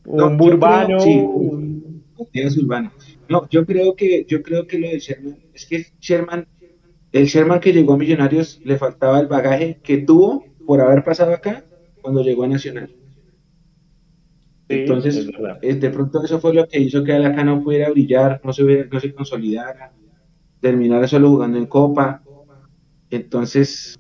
No, 0.06 0.28
Un 0.28 0.38
Burbano. 0.38 0.88
creo- 0.88 1.00
sí, 1.02 1.18
un- 1.20 2.04
Díaz 2.32 2.56
Urbano. 2.58 2.92
No, 3.32 3.48
yo 3.50 3.66
creo 3.66 3.96
que, 3.96 4.26
yo 4.28 4.42
creo 4.44 4.68
que 4.68 4.78
lo 4.80 4.88
de 4.90 5.00
Sherman, 5.00 5.44
es 5.54 5.66
que 5.66 5.86
Sherman, 6.00 6.48
el 7.12 7.26
Sherman 7.28 7.60
que 7.62 7.74
llegó 7.74 7.94
a 7.94 7.98
Millonarios 7.98 8.60
le 8.64 8.78
faltaba 8.78 9.20
el 9.22 9.28
bagaje 9.28 9.82
que 9.84 10.00
tuvo 10.00 10.52
por 10.66 10.82
haber 10.82 11.04
pasado 11.04 11.34
acá 11.34 11.68
cuando 12.02 12.24
llegó 12.24 12.44
a 12.46 12.48
Nacional. 12.50 12.96
Sí, 14.70 14.76
Entonces, 14.78 15.18
es 15.18 15.28
eh, 15.62 15.76
de 15.76 15.90
pronto 15.92 16.24
eso 16.24 16.40
fue 16.40 16.54
lo 16.54 16.68
que 16.68 16.80
hizo 16.80 17.04
que 17.04 17.14
acá 17.14 17.44
no 17.44 17.62
pudiera 17.64 17.90
brillar, 17.90 18.40
no 18.44 18.54
se, 18.54 18.64
hubiera- 18.64 18.88
no 18.92 19.00
se 19.00 19.14
consolidara, 19.14 19.94
terminara 20.62 21.08
solo 21.08 21.30
jugando 21.30 21.58
en 21.60 21.68
Copa. 21.68 22.26
Entonces, 23.10 23.96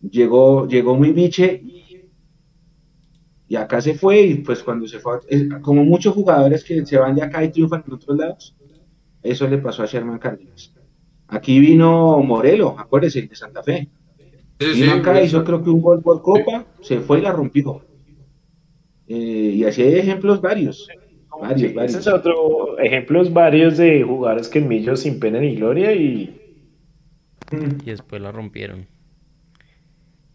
llegó, 0.00 0.68
llegó 0.68 0.96
muy 0.96 1.12
biche 1.12 1.60
y, 1.64 2.12
y 3.48 3.56
acá 3.56 3.80
se 3.80 3.94
fue. 3.94 4.20
Y 4.22 4.34
pues 4.42 4.62
cuando 4.62 4.86
se 4.86 5.00
fue, 5.00 5.18
es- 5.28 5.48
como 5.62 5.84
muchos 5.84 6.14
jugadores 6.14 6.64
que 6.64 6.84
se 6.86 6.98
van 6.98 7.14
de 7.16 7.22
acá 7.22 7.44
y 7.44 7.50
triunfan 7.52 7.84
en 7.86 7.94
otros 7.94 8.16
lados, 8.18 8.57
eso 9.30 9.46
le 9.48 9.58
pasó 9.58 9.82
a 9.82 9.86
Sherman 9.86 10.18
Cárdenas. 10.18 10.74
Aquí 11.28 11.58
vino 11.60 12.18
Morelo, 12.20 12.74
acuérdese, 12.78 13.20
el 13.20 13.28
de 13.28 13.36
Santa 13.36 13.62
Fe. 13.62 13.88
Sí, 14.60 14.66
Vino 14.72 14.92
sí, 14.94 14.98
acá, 14.98 15.22
hizo 15.22 15.44
creo 15.44 15.62
que 15.62 15.70
un 15.70 15.80
gol 15.80 16.02
por 16.02 16.20
Copa, 16.22 16.66
se 16.80 16.98
fue 17.00 17.18
y 17.18 17.22
la 17.22 17.32
rompió. 17.32 17.84
Eh, 19.06 19.52
y 19.56 19.64
así 19.64 19.82
hay 19.82 19.94
ejemplos 19.94 20.40
varios. 20.40 20.88
Varios, 21.40 21.60
Sí, 21.70 21.74
varios. 21.74 21.94
ese 21.94 22.00
es 22.00 22.06
otro 22.14 22.78
ejemplos 22.78 23.32
varios 23.32 23.76
de 23.76 24.02
jugadores 24.02 24.48
que 24.48 24.58
en 24.58 24.66
Millos 24.68 25.00
sin 25.00 25.20
pena 25.20 25.38
ni 25.38 25.54
gloria 25.54 25.92
y 25.92 26.34
Mm. 27.50 27.78
Y 27.82 27.90
después 27.90 28.20
la 28.20 28.30
rompieron. 28.32 28.86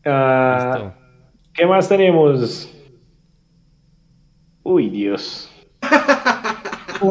ah. 0.06 0.94
¿qué 1.54 1.66
más 1.68 1.88
tenemos? 1.88 2.74
Uy, 4.64 4.90
Dios. 4.90 5.52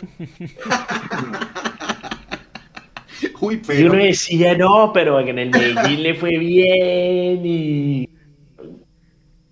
Uy, 3.40 3.54
Y 3.54 3.58
pero. 3.66 3.92
uno 3.92 4.02
decía, 4.02 4.56
no, 4.56 4.92
pero 4.92 5.20
en 5.20 5.38
el 5.38 5.50
Medellín 5.50 6.02
le 6.02 6.14
fue 6.14 6.38
bien 6.38 7.44
y 7.44 8.08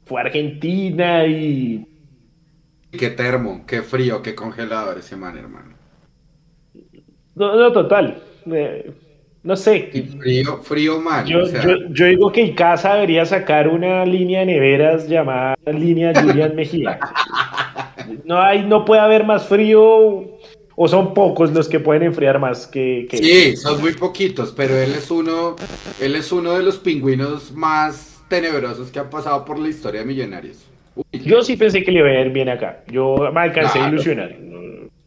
fue 0.04 0.20
a 0.20 0.24
Argentina 0.24 1.26
y 1.26 1.87
Qué 2.92 3.11
termo, 3.11 3.64
qué 3.66 3.82
frío, 3.82 4.22
qué 4.22 4.35
congelador 4.35 4.98
ese 4.98 5.16
man, 5.16 5.37
hermano. 5.37 5.74
no, 7.35 7.56
no, 7.56 7.72
total. 7.72 8.22
Eh, 8.50 8.90
no 9.42 9.54
sé. 9.56 9.90
Y 9.92 10.02
frío, 10.02 10.59
frío 10.62 11.00
mal. 11.00 11.26
Yo, 11.26 11.42
o 11.42 11.46
sea, 11.46 11.62
yo, 11.62 11.74
yo 11.90 12.06
digo 12.06 12.32
que 12.32 12.42
Icaza 12.42 12.94
debería 12.94 13.26
sacar 13.26 13.68
una 13.68 14.04
línea 14.06 14.40
de 14.40 14.46
neveras 14.46 15.09
llamada 15.09 15.56
línea 15.66 16.12
Julián 16.20 16.54
Mejía. 16.54 16.98
No 18.24 18.40
hay, 18.40 18.64
no 18.64 18.85
puede 18.85 19.00
haber 19.00 19.24
más 19.24 19.48
frío, 19.48 20.36
o 20.77 20.87
son 20.89 21.15
pocos 21.15 21.53
los 21.53 21.69
que 21.69 21.81
pueden 21.81 22.03
enfriar 22.03 22.39
más 22.39 22.67
que, 22.67 23.07
que- 23.11 23.17
Sí, 23.19 23.57
son 23.57 23.81
muy 23.81 23.95
poquitos, 23.95 24.53
pero 24.57 24.77
él 24.77 24.93
es 24.93 25.11
uno, 25.11 25.57
él 26.01 26.15
es 26.15 26.31
uno 26.33 26.53
de 26.57 26.62
los 26.62 26.77
pingüinos 26.79 27.53
más 27.53 28.23
tenebrosos 28.29 28.91
que 28.91 28.99
han 28.99 29.09
pasado 29.11 29.45
por 29.45 29.59
la 29.59 29.69
historia 29.69 30.01
de 30.01 30.07
Millonarios. 30.07 30.59
Uy, 30.95 31.05
Yo 31.25 31.43
sí 31.43 31.57
pensé 31.57 31.83
que 31.83 31.91
le 31.93 32.01
iba 32.01 32.09
a 32.09 32.21
ir 32.21 32.31
bien 32.31 32.49
acá. 32.49 32.83
Yo 32.89 33.17
me 33.33 33.41
alcancé 33.41 33.79
a 33.79 33.83
Claro. 33.83 33.95
ilusionar. 33.95 34.31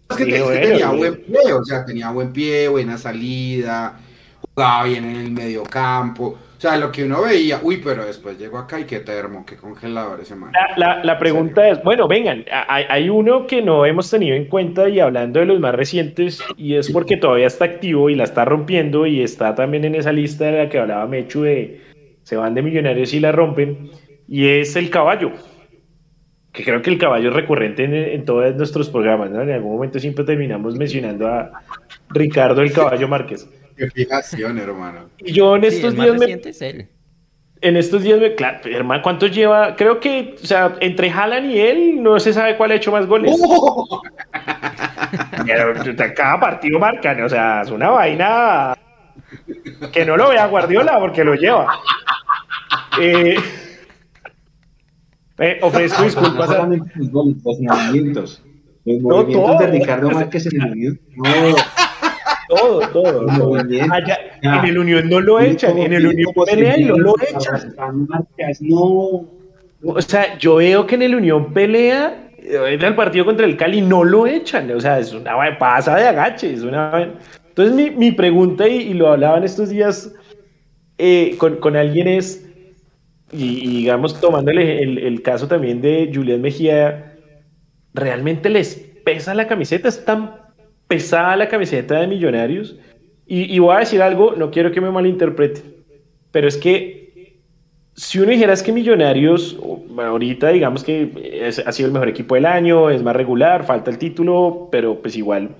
es 0.09 0.17
que, 0.17 0.25
Dije, 0.25 0.37
es 0.37 0.43
que 0.43 0.49
bueno, 0.49 0.61
tenía 0.69 0.89
buen 0.91 1.15
pie, 1.21 1.53
o 1.53 1.63
sea, 1.63 1.85
tenía 1.85 2.11
buen 2.11 2.33
pie, 2.33 2.67
buena 2.67 2.97
salida, 2.97 3.99
jugaba 4.41 4.83
bien 4.85 5.05
en 5.05 5.15
el 5.17 5.31
medio 5.31 5.63
campo. 5.63 6.35
O 6.59 6.61
sea, 6.61 6.75
lo 6.75 6.91
que 6.91 7.05
uno 7.05 7.21
veía, 7.21 7.61
uy, 7.63 7.79
pero 7.81 8.05
después 8.05 8.37
llegó 8.37 8.57
acá 8.57 8.81
y 8.81 8.83
qué 8.83 8.99
termo, 8.99 9.45
qué 9.45 9.55
congelador 9.55 10.19
ese 10.19 10.35
man. 10.35 10.51
La, 10.75 10.95
la- 10.95 11.03
la 11.05 11.17
pregunta 11.17 11.69
es, 11.69 11.81
bueno, 11.85 12.05
vengan, 12.05 12.43
hay, 12.67 12.83
hay 12.89 13.09
uno 13.09 13.47
que 13.47 13.61
no 13.61 13.85
hemos 13.85 14.11
tenido 14.11 14.35
en 14.35 14.43
cuenta 14.43 14.89
y 14.89 14.99
hablando 14.99 15.39
de 15.39 15.45
los 15.45 15.61
más 15.61 15.73
recientes, 15.73 16.43
y 16.57 16.75
es 16.75 16.91
porque 16.91 17.15
todavía 17.15 17.47
está 17.47 17.63
activo 17.63 18.09
y 18.09 18.15
la 18.15 18.25
está 18.25 18.43
rompiendo 18.43 19.05
y 19.05 19.21
está 19.21 19.55
también 19.55 19.85
en 19.85 19.95
esa 19.95 20.11
lista 20.11 20.47
de 20.51 20.57
la 20.65 20.69
que 20.69 20.79
hablaba 20.79 21.07
Mechu 21.07 21.43
de 21.43 21.79
se 22.23 22.35
van 22.35 22.53
de 22.53 22.61
millonarios 22.61 23.13
y 23.13 23.21
la 23.21 23.31
rompen, 23.31 23.89
y 24.27 24.45
es 24.47 24.75
el 24.75 24.89
caballo, 24.89 25.31
que 26.51 26.65
creo 26.65 26.81
que 26.81 26.89
el 26.89 26.97
caballo 26.97 27.29
es 27.29 27.35
recurrente 27.35 27.85
en, 27.85 27.93
en 27.95 28.25
todos 28.25 28.53
nuestros 28.55 28.89
programas, 28.89 29.31
¿no? 29.31 29.41
En 29.41 29.51
algún 29.51 29.71
momento 29.75 29.97
siempre 29.97 30.25
terminamos 30.25 30.75
mencionando 30.75 31.25
a 31.25 31.51
Ricardo 32.09 32.61
el 32.61 32.73
Caballo 32.73 33.07
Márquez. 33.07 33.49
Qué 33.79 33.89
fijación, 33.91 34.59
hermano. 34.59 35.09
Y 35.19 35.31
yo 35.31 35.55
en 35.55 35.61
Sí, 35.61 35.67
estos 35.67 35.95
días 35.95 36.17
me 36.19 36.33
es 36.33 36.61
él. 36.61 36.89
en 37.61 37.77
estos 37.77 38.03
días, 38.03 38.19
me, 38.19 38.35
claro, 38.35 38.59
hermano, 38.65 39.01
¿cuántos 39.01 39.31
lleva? 39.31 39.75
Creo 39.77 40.01
que, 40.01 40.35
o 40.41 40.45
sea, 40.45 40.75
entre 40.81 41.09
Haaland 41.09 41.49
y 41.49 41.59
él, 41.59 42.03
no 42.03 42.19
se 42.19 42.33
sabe 42.33 42.57
cuál 42.57 42.71
ha 42.71 42.75
hecho 42.75 42.91
más 42.91 43.07
goles. 43.07 43.31
Pero, 45.45 45.73
cada 46.15 46.39
partido 46.39 46.77
marcan, 46.77 47.23
o 47.23 47.29
sea, 47.29 47.61
es 47.61 47.71
una 47.71 47.89
vaina 47.89 48.75
que 49.93 50.05
no 50.05 50.17
lo 50.17 50.29
vea 50.29 50.45
Guardiola 50.47 50.99
porque 50.99 51.23
lo 51.23 51.35
lleva. 51.35 51.67
Eh, 52.99 53.37
eh, 55.39 55.59
ofrezco 55.61 55.99
No 55.99 56.05
disculpas 56.05 56.49
a, 56.49 56.53
solamente 56.53 56.91
los 56.97 57.59
movimientos. 57.61 58.43
Los 58.85 59.27
No, 59.29 59.57
de. 59.57 59.67
Ricardo 59.67 60.11
Márquez 60.11 60.47
en 60.47 60.61
el. 60.61 60.99
No, 61.15 61.55
todo, 62.49 62.79
todo. 62.89 63.25
Allá, 63.91 64.17
en 64.41 64.65
el 64.65 64.77
Unión 64.79 65.09
no 65.09 65.19
lo 65.21 65.39
echan, 65.39 65.77
en 65.77 65.93
el 65.93 66.07
Unión 66.07 66.33
pelea 66.45 66.77
y 66.79 66.83
no 66.85 66.97
lo 66.97 67.15
echan. 67.21 67.75
O 69.83 70.01
sea, 70.01 70.37
yo 70.37 70.55
veo 70.55 70.85
que 70.85 70.95
en 70.95 71.03
el 71.03 71.15
Unión 71.15 71.53
pelea, 71.53 72.31
eh, 72.37 72.59
en 72.73 72.81
el 72.83 72.95
partido 72.95 73.25
contra 73.25 73.45
el 73.45 73.55
Cali 73.55 73.81
no 73.81 74.03
lo 74.03 74.27
echan, 74.27 74.69
o 74.71 74.79
sea, 74.81 74.99
es 74.99 75.13
una 75.13 75.57
pasa 75.57 75.95
de 75.95 76.07
agache, 76.07 76.53
es 76.53 76.63
una. 76.63 77.13
Entonces 77.49 77.75
mi, 77.75 77.89
mi 77.91 78.11
pregunta, 78.11 78.67
y, 78.67 78.77
y 78.89 78.93
lo 78.93 79.09
hablaban 79.09 79.43
estos 79.43 79.69
días 79.69 80.13
eh, 80.97 81.35
con, 81.37 81.57
con 81.57 81.75
alguien 81.77 82.07
es, 82.07 82.45
y, 83.31 83.63
y 83.63 83.67
digamos 83.77 84.19
tomando 84.19 84.51
el, 84.51 84.57
el- 84.59 84.97
el 84.97 85.21
caso 85.21 85.47
también 85.47 85.81
de 85.81 86.11
Julián 86.13 86.41
Mejía, 86.41 87.15
¿realmente 87.93 88.49
les 88.49 88.75
pesa 89.05 89.33
la 89.33 89.47
camiseta, 89.47 89.87
es 89.87 90.03
tan 90.03 90.35
pesada 90.89 91.37
la 91.37 91.47
camiseta 91.47 92.01
de 92.01 92.07
Millonarios. 92.07 92.75
Y, 93.31 93.59
voy 93.59 93.75
a 93.75 93.79
decir 93.79 94.01
algo, 94.01 94.33
no 94.35 94.49
quiero 94.49 94.71
que 94.71 94.81
me 94.81 94.89
malinterpreten, 94.89 95.63
pero 96.31 96.47
es 96.47 96.57
que 96.57 97.37
si 97.93 98.17
uno 98.17 98.31
dijera 98.31 98.53
es 98.53 98.63
que 98.63 98.71
Millonarios, 98.71 99.55
ahorita 99.95 100.49
digamos 100.49 100.83
que 100.83 101.53
ha 101.63 101.71
sido 101.71 101.87
el 101.87 101.93
mejor 101.93 102.09
equipo 102.09 102.33
del 102.33 102.47
año, 102.47 102.89
es 102.89 103.03
más 103.03 103.15
regular, 103.15 103.65
falta 103.65 103.91
el 103.91 103.99
título, 103.99 104.69
pero 104.71 104.99
pues 104.99 105.15
igual 105.15 105.57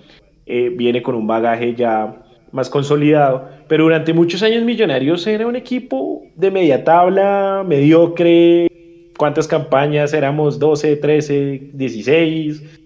eh, 0.47 0.73
viene 0.75 1.03
con 1.03 1.13
un 1.13 1.27
bagaje 1.27 1.75
ya 1.75 2.23
más 2.51 2.71
consolidado. 2.71 3.47
Pero 3.67 3.83
durante 3.83 4.13
muchos 4.13 4.41
años 4.41 4.63
Millonarios 4.63 5.27
era 5.27 5.45
un 5.45 5.55
equipo 5.55 6.23
de 6.35 6.49
media 6.49 6.83
tabla, 6.83 7.63
mediocre. 7.67 8.67
¿Cuántas 9.15 9.47
campañas? 9.47 10.11
Éramos 10.13 10.57
12, 10.57 10.95
13, 10.95 11.69
16. 11.73 12.78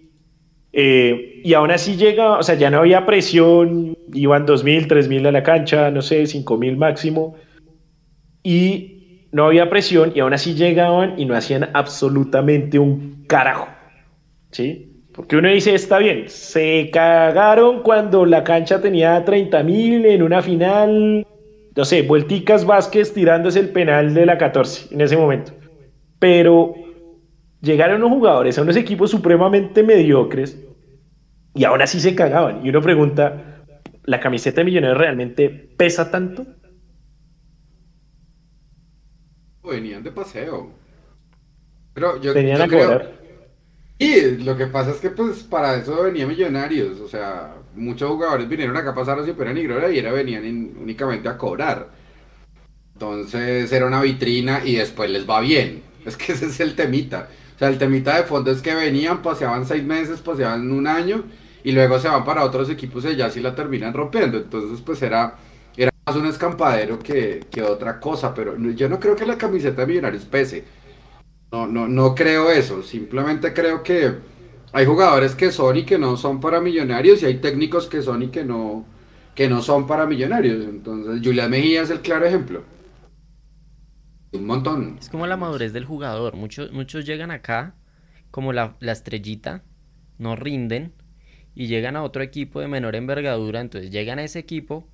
Eh, 0.76 1.42
y 1.44 1.54
aún 1.54 1.70
así 1.70 1.96
llega, 1.96 2.40
o 2.40 2.44
sea, 2.44 2.56
ya 2.56 2.72
no 2.72 2.80
había 2.80 3.06
presión, 3.06 3.96
iban 4.12 4.48
2.000, 4.48 4.88
3.000 4.88 5.28
a 5.28 5.32
la 5.32 5.44
cancha, 5.44 5.92
no 5.92 6.02
sé, 6.02 6.24
5.000 6.24 6.76
máximo. 6.76 7.36
Y 8.42 9.28
no 9.32 9.46
había 9.46 9.70
presión 9.70 10.12
y 10.16 10.20
aún 10.20 10.34
así 10.34 10.56
llegaban 10.56 11.20
y 11.20 11.26
no 11.26 11.36
hacían 11.36 11.70
absolutamente 11.74 12.80
un 12.80 13.24
carajo. 13.28 13.68
¿Sí? 14.52 14.90
Porque 15.14 15.36
uno 15.36 15.48
dice, 15.48 15.76
está 15.76 16.00
bien, 16.00 16.26
se 16.28 16.90
cagaron 16.92 17.84
cuando 17.84 18.26
la 18.26 18.44
cancha 18.44 18.82
tenía 18.82 19.24
30.000 19.24 20.06
en 20.08 20.24
una 20.24 20.42
final, 20.42 21.26
no 21.76 21.86
sé, 21.86 22.02
Vuelticas 22.02 22.66
Vázquez 22.66 23.14
tirándose 23.14 23.60
el 23.60 23.70
penal 23.70 24.14
de 24.14 24.26
la 24.26 24.40
14 24.40 24.94
en 24.94 25.02
ese 25.02 25.16
momento. 25.16 25.52
Pero 26.18 26.74
llegaron 27.63 28.04
unos 28.04 28.12
jugadores 28.17 28.60
a 28.60 28.63
unos 28.63 28.78
equipos 28.78 29.12
supremamente 29.12 29.84
mediocres 29.84 30.60
y 31.56 31.65
aún 31.65 31.82
así 31.82 31.99
se 32.02 32.15
cagaban. 32.15 32.65
Y 32.65 32.69
uno 32.69 32.82
pregunta, 32.82 33.63
¿la 34.04 34.19
camiseta 34.19 34.62
de 34.62 34.65
Millonarios 34.65 34.99
realmente 34.99 35.49
pesa 35.49 36.12
tanto? 36.12 36.47
Venían 39.63 40.04
de 40.04 40.12
paseo. 40.12 40.80
Pero 41.93 42.19
yo, 42.21 42.34
Tenían 42.34 42.62
yo 42.62 42.62
a 42.62 42.67
creo. 42.67 42.91
cobrar. 42.91 43.23
Y 43.99 44.38
lo 44.43 44.58
que 44.58 44.67
pasa 44.67 44.91
es 44.91 44.97
que 44.99 45.12
pues 45.12 45.43
para 45.43 45.76
eso 45.78 46.04
venía 46.04 46.28
Millonarios, 46.28 46.99
o 46.99 47.08
sea, 47.08 47.56
muchos 47.76 48.10
jugadores 48.12 48.49
vinieron 48.49 48.76
acá 48.78 48.91
a 48.91 48.95
pasar 48.95 49.19
a 49.19 49.26
Super 49.26 49.54
Nigrora 49.54 49.91
y 49.91 49.99
era 49.99 50.12
venían 50.12 50.45
in- 50.45 50.78
únicamente 50.80 51.30
a 51.30 51.38
cobrar. 51.38 51.89
Entonces 52.93 53.71
era 53.71 53.86
una 53.88 54.02
vitrina 54.02 54.62
y 54.65 54.76
después 54.76 55.10
les 55.10 55.30
va 55.30 55.39
bien. 55.41 55.84
Es 56.06 56.17
que 56.17 56.34
ese 56.34 56.47
es 56.47 56.60
el 56.60 56.76
temita. 56.76 57.30
Sea, 57.63 57.69
el 57.69 57.78
temita 57.78 58.17
de 58.17 58.23
fondo 58.23 58.52
es 58.52 58.62
que 58.62 58.76
venían, 58.76 59.21
paseaban 59.21 59.65
seis 59.65 59.84
meses, 59.86 60.19
paseaban 60.19 60.69
un 60.69 60.86
año 60.86 61.23
y 61.63 61.71
luego 61.71 61.97
se 61.97 62.10
van 62.10 62.26
para 62.26 62.43
otros 62.43 62.69
equipos 62.69 63.06
y 63.06 63.15
ya 63.15 63.30
sí 63.30 63.39
la 63.39 63.56
terminan 63.56 63.93
rompiendo. 63.93 64.38
Entonces 64.38 64.82
pues 64.82 65.02
era, 65.02 65.38
era 65.78 65.89
más 66.06 66.15
un 66.17 66.26
escampadero 66.26 66.99
que, 66.99 67.47
que 67.49 67.62
otra 67.63 68.02
cosa, 68.02 68.34
pero 68.34 68.58
yo 68.58 68.89
no 68.89 68.99
creo 68.99 69.15
que 69.15 69.26
la 69.26 69.38
camiseta 69.38 69.82
de 69.82 69.88
Millonarios 69.88 70.26
pese. 70.26 70.65
No, 71.52 71.67
no, 71.67 71.88
no 71.88 72.15
creo 72.15 72.49
eso. 72.52 72.84
Simplemente 72.84 73.54
creo 73.54 73.82
que 73.84 74.13
hay 74.73 74.86
jugadores 74.86 75.36
que 75.36 75.52
son 75.52 75.78
y 75.78 75.86
que 75.86 75.97
no 75.97 76.17
son 76.17 76.41
para 76.41 76.60
millonarios 76.62 77.23
y 77.23 77.28
hay 77.28 77.39
técnicos 77.39 77.88
que 77.88 78.02
son 78.02 78.23
y 78.23 78.30
que 78.30 78.43
no, 78.43 78.86
que 79.36 79.47
no 79.49 79.62
son 79.62 79.88
para 79.88 80.06
millonarios. 80.08 80.65
Entonces, 80.65 81.21
Julián 81.23 81.52
Mejía 81.52 81.84
es 81.84 81.91
el 81.91 82.02
claro 82.02 82.26
ejemplo. 82.26 82.63
Un 84.34 84.48
montón. 84.48 84.98
Es 85.00 85.10
como 85.10 85.28
la 85.28 85.38
madurez 85.38 85.74
del 85.74 85.86
jugador. 85.86 86.36
Muchos, 86.36 86.72
muchos 86.72 87.06
llegan 87.06 87.30
acá 87.30 87.76
como 88.32 88.52
la, 88.52 88.76
estrellita, 88.82 89.63
no 90.17 90.36
rinden 90.36 90.91
y 91.54 91.67
llegan 91.67 91.96
a 91.96 92.02
otro 92.02 92.24
equipo 92.24 92.60
de 92.60 92.67
menor 92.67 92.96
envergadura. 92.96 93.62
Entonces 93.62 93.91
llegan 93.91 94.17
a 94.17 94.24
ese 94.24 94.39
equipo 94.39 94.88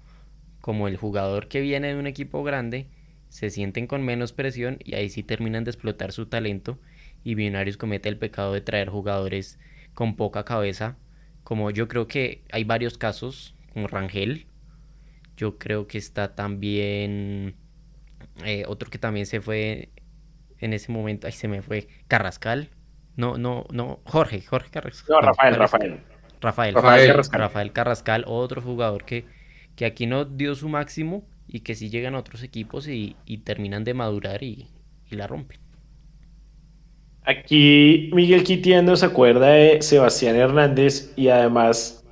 como 0.59 0.89
el 0.89 0.97
jugador 0.97 1.47
que 1.47 1.61
viene 1.61 1.87
de 1.87 1.95
un 1.95 2.05
equipo 2.05 2.43
grande, 2.43 2.87
se 3.29 3.49
sienten 3.49 3.87
con 3.87 4.03
menos 4.03 4.33
presión 4.33 4.77
y 4.83 4.95
ahí 4.95 5.07
sí 5.09 5.23
terminan 5.23 5.63
de 5.63 5.71
explotar 5.71 6.11
su 6.11 6.25
talento. 6.25 6.77
Y 7.23 7.35
Millonarios 7.35 7.77
comete 7.77 8.09
el 8.09 8.17
pecado 8.17 8.53
de 8.53 8.61
traer 8.61 8.89
jugadores 8.89 9.57
con 9.93 10.17
poca 10.17 10.43
cabeza. 10.43 10.97
Como 11.45 11.71
yo 11.71 11.87
creo 11.87 12.07
que 12.07 12.43
hay 12.51 12.65
varios 12.65 12.97
casos, 12.97 13.55
como 13.71 13.87
Rangel. 13.87 14.47
Yo 15.37 15.57
creo 15.57 15.87
que 15.87 15.97
está 15.97 16.35
también 16.35 17.55
eh, 18.45 18.63
otro 18.67 18.89
que 18.89 18.97
también 18.97 19.25
se 19.25 19.41
fue 19.41 19.89
en 20.59 20.73
ese 20.73 20.91
momento, 20.91 21.27
ay, 21.27 21.33
se 21.33 21.47
me 21.47 21.61
fue, 21.61 21.87
Carrascal. 22.07 22.69
No, 23.15 23.37
no, 23.37 23.65
no, 23.71 23.99
Jorge, 24.05 24.41
Jorge 24.41 24.69
Carrascal. 24.69 25.15
No, 25.15 25.21
Rafael. 25.21 25.55
Rafael. 25.55 25.99
Rafael, 26.41 26.73
Rafael 26.73 27.07
Carrascal. 27.07 27.39
Rafael 27.41 27.71
Carrascal, 27.73 28.23
otro 28.27 28.61
jugador 28.61 29.03
que, 29.03 29.25
que 29.75 29.85
aquí 29.85 30.05
no 30.05 30.25
dio 30.25 30.55
su 30.55 30.69
máximo 30.69 31.27
y 31.47 31.61
que 31.61 31.75
sí 31.75 31.89
llegan 31.89 32.15
a 32.15 32.19
otros 32.19 32.43
equipos 32.43 32.87
y, 32.87 33.15
y 33.25 33.39
terminan 33.39 33.83
de 33.83 33.93
madurar 33.93 34.43
y, 34.43 34.67
y 35.09 35.15
la 35.15 35.27
rompen. 35.27 35.59
Aquí 37.23 38.09
Miguel 38.13 38.43
Quitiendo 38.43 38.95
se 38.95 39.05
acuerda 39.05 39.49
de 39.49 39.81
Sebastián 39.81 40.35
Hernández 40.35 41.13
y 41.15 41.27
además 41.27 42.05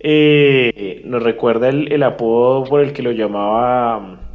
eh, 0.00 1.02
nos 1.04 1.22
recuerda 1.22 1.68
el, 1.68 1.92
el 1.92 2.02
apodo 2.02 2.64
por 2.64 2.80
el 2.82 2.92
que 2.92 3.02
lo 3.02 3.12
llamaba 3.12 4.27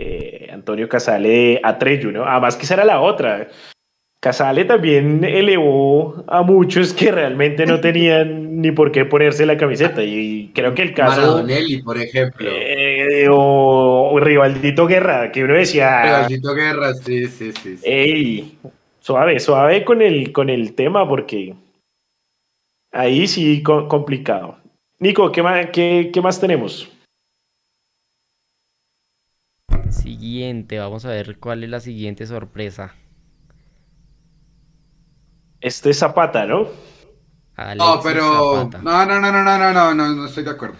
eh, 0.00 0.48
Antonio 0.52 0.88
Casale 0.88 1.28
de 1.28 1.60
Atreyu, 1.62 2.10
¿no? 2.10 2.24
Además 2.24 2.56
que 2.56 2.64
esa 2.64 2.74
era 2.74 2.84
la 2.84 3.00
otra. 3.00 3.48
Casale 4.22 4.66
también 4.66 5.24
elevó 5.24 6.24
a 6.28 6.42
muchos 6.42 6.92
que 6.92 7.10
realmente 7.10 7.64
no 7.64 7.80
tenían 7.80 8.60
ni 8.60 8.70
por 8.70 8.92
qué 8.92 9.06
ponerse 9.06 9.46
la 9.46 9.56
camiseta 9.56 10.02
y 10.04 10.50
creo 10.54 10.74
que 10.74 10.82
el 10.82 10.92
caso... 10.92 11.20
Maradonelli, 11.22 11.82
por 11.82 11.96
ejemplo. 11.96 12.50
eh, 12.52 13.26
o, 13.30 14.10
o 14.12 14.20
Rivaldito 14.20 14.86
Guerra, 14.86 15.32
que 15.32 15.42
uno 15.42 15.54
decía... 15.54 16.00
Pedacito 16.02 16.54
Guerra, 16.54 16.92
sí, 16.92 17.28
sí, 17.28 17.52
sí. 17.52 17.78
sí. 17.78 17.82
Ey, 17.82 18.58
suave, 19.00 19.40
suave 19.40 19.84
con 19.86 20.02
el, 20.02 20.32
con 20.32 20.50
el 20.50 20.74
tema 20.74 21.08
porque 21.08 21.54
ahí 22.92 23.26
sí 23.26 23.62
co- 23.62 23.88
complicado. 23.88 24.58
Nico, 24.98 25.32
¿qué 25.32 25.42
más, 25.42 25.66
qué, 25.72 26.10
qué 26.12 26.20
más 26.20 26.38
tenemos? 26.38 26.90
Siguiente, 30.20 30.78
vamos 30.78 31.04
a 31.06 31.08
ver 31.08 31.38
cuál 31.38 31.64
es 31.64 31.70
la 31.70 31.80
siguiente 31.80 32.26
sorpresa. 32.26 32.94
Este 35.60 35.90
es 35.90 35.98
Zapata, 35.98 36.44
¿no? 36.46 36.60
No, 36.62 36.68
Alexis 37.56 38.00
pero. 38.04 38.56
Zapata. 38.60 38.78
No, 38.82 39.06
no, 39.06 39.20
no, 39.20 39.32
no, 39.32 39.42
no, 39.42 39.58
no, 39.58 39.72
no, 39.72 39.94
no, 39.94 40.08
no 40.14 40.26
estoy 40.26 40.44
de 40.44 40.50
acuerdo. 40.50 40.76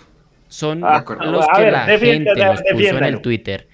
Son 0.48 0.82
Ah, 0.84 1.04
los 1.20 1.46
que 1.46 1.62
ver, 1.62 1.72
la 1.72 1.86
gente 1.98 2.34
nos 2.34 2.62
puso 2.62 2.88
en 2.98 3.04
el 3.04 3.20
Twitter. 3.20 3.68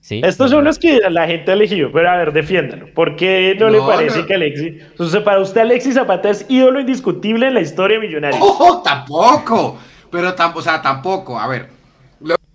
¿Sí? 0.00 0.20
Estos 0.24 0.50
son 0.52 0.64
los 0.64 0.78
que 0.78 1.00
la 1.10 1.26
gente 1.26 1.50
ha 1.50 1.54
elegido, 1.54 1.90
pero 1.92 2.08
a 2.10 2.16
ver, 2.16 2.32
defiéndalo. 2.32 2.86
¿Por 2.94 3.16
qué 3.16 3.56
no, 3.58 3.68
le 3.70 3.78
No, 3.78 3.86
parece 3.86 4.20
no. 4.20 4.26
que 4.26 4.34
Alexis... 4.34 4.74
O 4.98 5.04
sea, 5.06 5.24
para 5.24 5.40
usted 5.40 5.62
Alexis 5.62 5.94
Zapata 5.94 6.30
es 6.30 6.46
ídolo 6.48 6.78
indiscutible 6.80 7.48
en 7.48 7.54
la 7.54 7.60
historia 7.60 7.98
de 7.98 8.06
Millonarios. 8.06 8.40
¡Oh, 8.40 8.82
tampoco! 8.84 9.78
Pero 10.10 10.32
tampoco, 10.34 10.60
o 10.60 10.62
sea, 10.62 10.80
tampoco, 10.80 11.38
a 11.38 11.48
ver. 11.48 11.75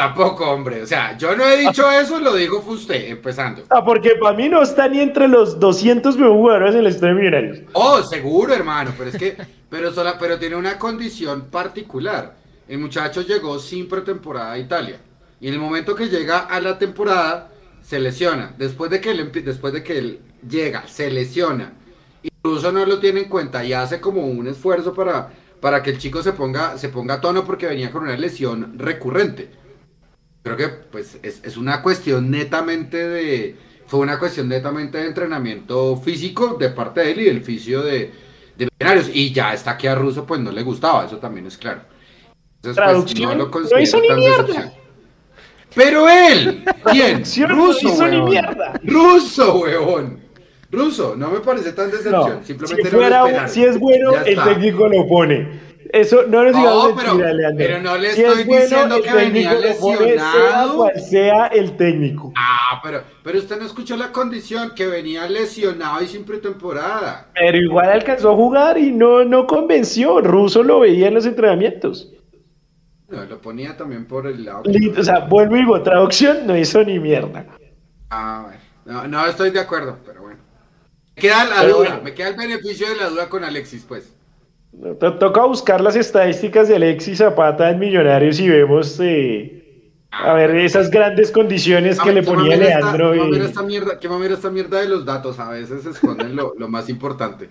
Tampoco, 0.01 0.49
hombre. 0.49 0.81
O 0.81 0.87
sea, 0.87 1.15
yo 1.15 1.35
no 1.35 1.47
he 1.47 1.57
dicho 1.57 1.89
eso, 1.91 2.19
lo 2.19 2.33
dijo 2.33 2.61
fue 2.61 2.73
usted, 2.73 3.09
empezando. 3.09 3.63
Ah, 3.69 3.85
porque 3.85 4.15
para 4.19 4.35
mí 4.35 4.49
no 4.49 4.63
está 4.63 4.87
ni 4.87 4.99
entre 4.99 5.27
los 5.27 5.59
200 5.59 6.15
mejores 6.15 6.37
jugadores 6.37 6.75
en 6.75 6.83
la 6.83 6.89
historia 6.89 7.13
de 7.13 7.19
Millonarios. 7.19 7.59
Oh, 7.73 8.01
seguro, 8.01 8.51
hermano, 8.51 8.93
pero 8.97 9.11
es 9.11 9.17
que, 9.17 9.37
pero 9.69 9.93
sola, 9.93 10.17
pero 10.19 10.39
tiene 10.39 10.55
una 10.55 10.79
condición 10.79 11.49
particular. 11.51 12.35
El 12.67 12.79
muchacho 12.79 13.21
llegó 13.21 13.59
sin 13.59 13.87
pretemporada 13.87 14.53
a 14.53 14.57
Italia. 14.57 14.99
Y 15.39 15.47
en 15.49 15.53
el 15.53 15.59
momento 15.59 15.93
que 15.93 16.09
llega 16.09 16.39
a 16.39 16.59
la 16.61 16.79
temporada, 16.79 17.49
se 17.83 17.99
lesiona. 17.99 18.55
Después 18.57 18.89
de 18.89 19.01
que 19.01 19.11
él, 19.11 19.31
después 19.31 19.71
de 19.71 19.83
que 19.83 19.99
él 19.99 20.19
llega, 20.49 20.87
se 20.87 21.11
lesiona. 21.11 21.73
Incluso 22.23 22.71
no 22.71 22.83
lo 22.87 22.99
tiene 22.99 23.19
en 23.21 23.29
cuenta 23.29 23.63
y 23.63 23.73
hace 23.73 24.01
como 24.01 24.25
un 24.25 24.47
esfuerzo 24.47 24.95
para, 24.95 25.29
para 25.59 25.83
que 25.83 25.91
el 25.91 25.99
chico 25.99 26.23
se 26.23 26.33
ponga, 26.33 26.79
se 26.79 26.89
ponga 26.89 27.15
a 27.15 27.21
tono 27.21 27.45
porque 27.45 27.67
venía 27.67 27.91
con 27.91 28.03
una 28.03 28.17
lesión 28.17 28.79
recurrente. 28.79 29.60
Creo 30.43 30.57
que 30.57 30.67
pues 30.69 31.19
es, 31.21 31.41
es 31.43 31.57
una 31.57 31.81
cuestión 31.81 32.31
netamente 32.31 33.07
de. 33.07 33.55
Fue 33.87 33.99
una 33.99 34.17
cuestión 34.17 34.47
netamente 34.47 34.97
de 34.97 35.07
entrenamiento 35.07 35.97
físico 35.97 36.55
de 36.59 36.69
parte 36.69 37.01
de 37.01 37.11
él 37.11 37.19
y 37.19 37.25
del 37.25 37.41
fisio 37.43 37.81
de, 37.81 38.11
de 38.57 38.67
Millonarios. 38.79 39.09
Y 39.13 39.33
ya 39.33 39.53
está 39.53 39.77
que 39.77 39.89
a 39.89 39.95
Russo 39.95 40.25
pues 40.25 40.39
no 40.39 40.51
le 40.51 40.63
gustaba, 40.63 41.05
eso 41.05 41.17
también 41.17 41.45
es 41.47 41.57
claro. 41.57 41.81
Entonces, 42.63 42.83
pues, 43.03 43.19
no 43.19 43.35
lo 43.35 43.45
no 43.45 43.51
considero 43.51 43.81
hizo 43.81 43.99
ni 43.99 44.07
mierda. 44.13 44.43
decepción. 44.43 44.71
Pero 45.75 46.09
él, 46.09 46.63
¿quién? 46.91 47.23
No 47.39 47.47
Ruso, 47.55 47.87
hizo 47.87 48.07
ni 48.07 48.21
mierda. 48.21 48.73
Ruso, 48.83 49.59
huevón. 49.59 50.19
Ruso, 50.71 51.15
no 51.17 51.29
me 51.31 51.39
parece 51.41 51.73
tan 51.73 51.91
decepción. 51.91 52.39
No, 52.39 52.43
Simplemente 52.45 52.89
si, 52.89 52.95
no 52.95 53.01
fuera, 53.01 53.45
es 53.45 53.79
bueno, 53.79 54.11
Ya 54.13 54.21
el 54.21 54.27
está. 54.29 54.45
técnico 54.45 54.87
lo 54.87 55.07
pone. 55.07 55.70
Eso 55.93 56.23
no 56.27 56.43
nos 56.43 56.55
digamos 56.55 56.89
No, 56.89 56.95
pero, 56.95 57.09
mentira, 57.15 57.33
Leandro. 57.33 57.65
pero 57.67 57.81
no 57.81 57.97
le 57.97 58.13
Si 58.13 58.21
estoy 58.21 58.41
es 58.41 58.47
bueno, 58.47 58.61
diciendo 58.63 59.01
que 59.01 59.13
venía 59.13 59.53
lesionado. 59.55 60.75
cual 60.77 60.99
sea 61.01 61.47
el 61.47 61.75
técnico. 61.77 62.31
Ah, 62.35 62.79
pero, 62.83 63.03
pero 63.23 63.39
usted 63.39 63.57
no 63.59 63.65
escuchó 63.65 63.97
la 63.97 64.11
condición, 64.11 64.73
que 64.75 64.87
venía 64.87 65.27
lesionado 65.27 66.01
y 66.01 66.07
sin 66.07 66.23
pretemporada. 66.25 67.27
Pero 67.33 67.57
igual 67.57 67.89
alcanzó 67.89 68.31
a 68.31 68.35
jugar 68.35 68.77
y 68.77 68.91
no, 68.91 69.23
no 69.25 69.45
convenció. 69.47 70.21
Russo 70.21 70.63
lo 70.63 70.79
veía 70.79 71.07
en 71.09 71.13
los 71.15 71.25
entrenamientos. 71.25 72.11
No, 73.09 73.25
lo 73.25 73.41
ponía 73.41 73.75
también 73.75 74.05
por 74.07 74.27
el 74.27 74.45
lado. 74.45 74.63
O 74.97 75.03
sea, 75.03 75.19
vuelvo 75.27 75.55
y 75.57 75.59
digo, 75.59 75.81
traducción 75.83 76.47
no 76.47 76.57
hizo 76.57 76.81
ni 76.83 76.97
mierda. 76.99 77.45
Ah, 78.09 78.43
bueno. 78.45 78.61
No, 78.85 79.07
no 79.07 79.25
estoy 79.27 79.51
de 79.51 79.59
acuerdo, 79.59 79.99
pero 80.05 80.21
bueno. 80.21 80.39
Me 81.15 81.21
queda 81.21 81.43
la 81.45 81.61
Pero 81.61 81.77
duda, 81.77 81.87
bueno. 81.89 82.03
me 82.03 82.13
queda 82.13 82.29
el 82.29 82.35
beneficio 82.37 82.87
de 82.89 82.95
la 82.95 83.09
duda 83.09 83.27
con 83.29 83.43
Alexis, 83.43 83.83
pues. 83.87 84.15
To- 84.99 85.13
Toca 85.15 85.45
buscar 85.45 85.81
las 85.81 85.95
estadísticas 85.95 86.67
de 86.67 86.75
Alexis 86.77 87.17
Zapata 87.17 87.69
en 87.69 87.79
Millonarios 87.79 88.39
y 88.39 88.49
vemos, 88.49 88.99
eh, 89.03 89.91
a 90.11 90.33
ver, 90.33 90.55
esas 90.55 90.89
grandes 90.89 91.31
condiciones 91.31 91.99
que 91.99 92.11
le 92.13 92.21
¿Qué 92.21 92.27
ponía 92.27 92.55
Leandro. 92.57 93.11
qué 93.11 93.17
y- 93.17 93.19
mamera 93.21 93.45
esta 93.45 93.63
mierda, 93.63 93.99
qué 93.99 94.09
mamera 94.09 94.33
esta 94.33 94.49
mierda 94.49 94.79
de 94.81 94.87
los 94.87 95.05
datos, 95.05 95.39
a 95.39 95.49
veces 95.49 95.85
esconden 95.85 96.35
lo, 96.35 96.53
lo 96.57 96.67
más 96.69 96.89
importante. 96.89 97.49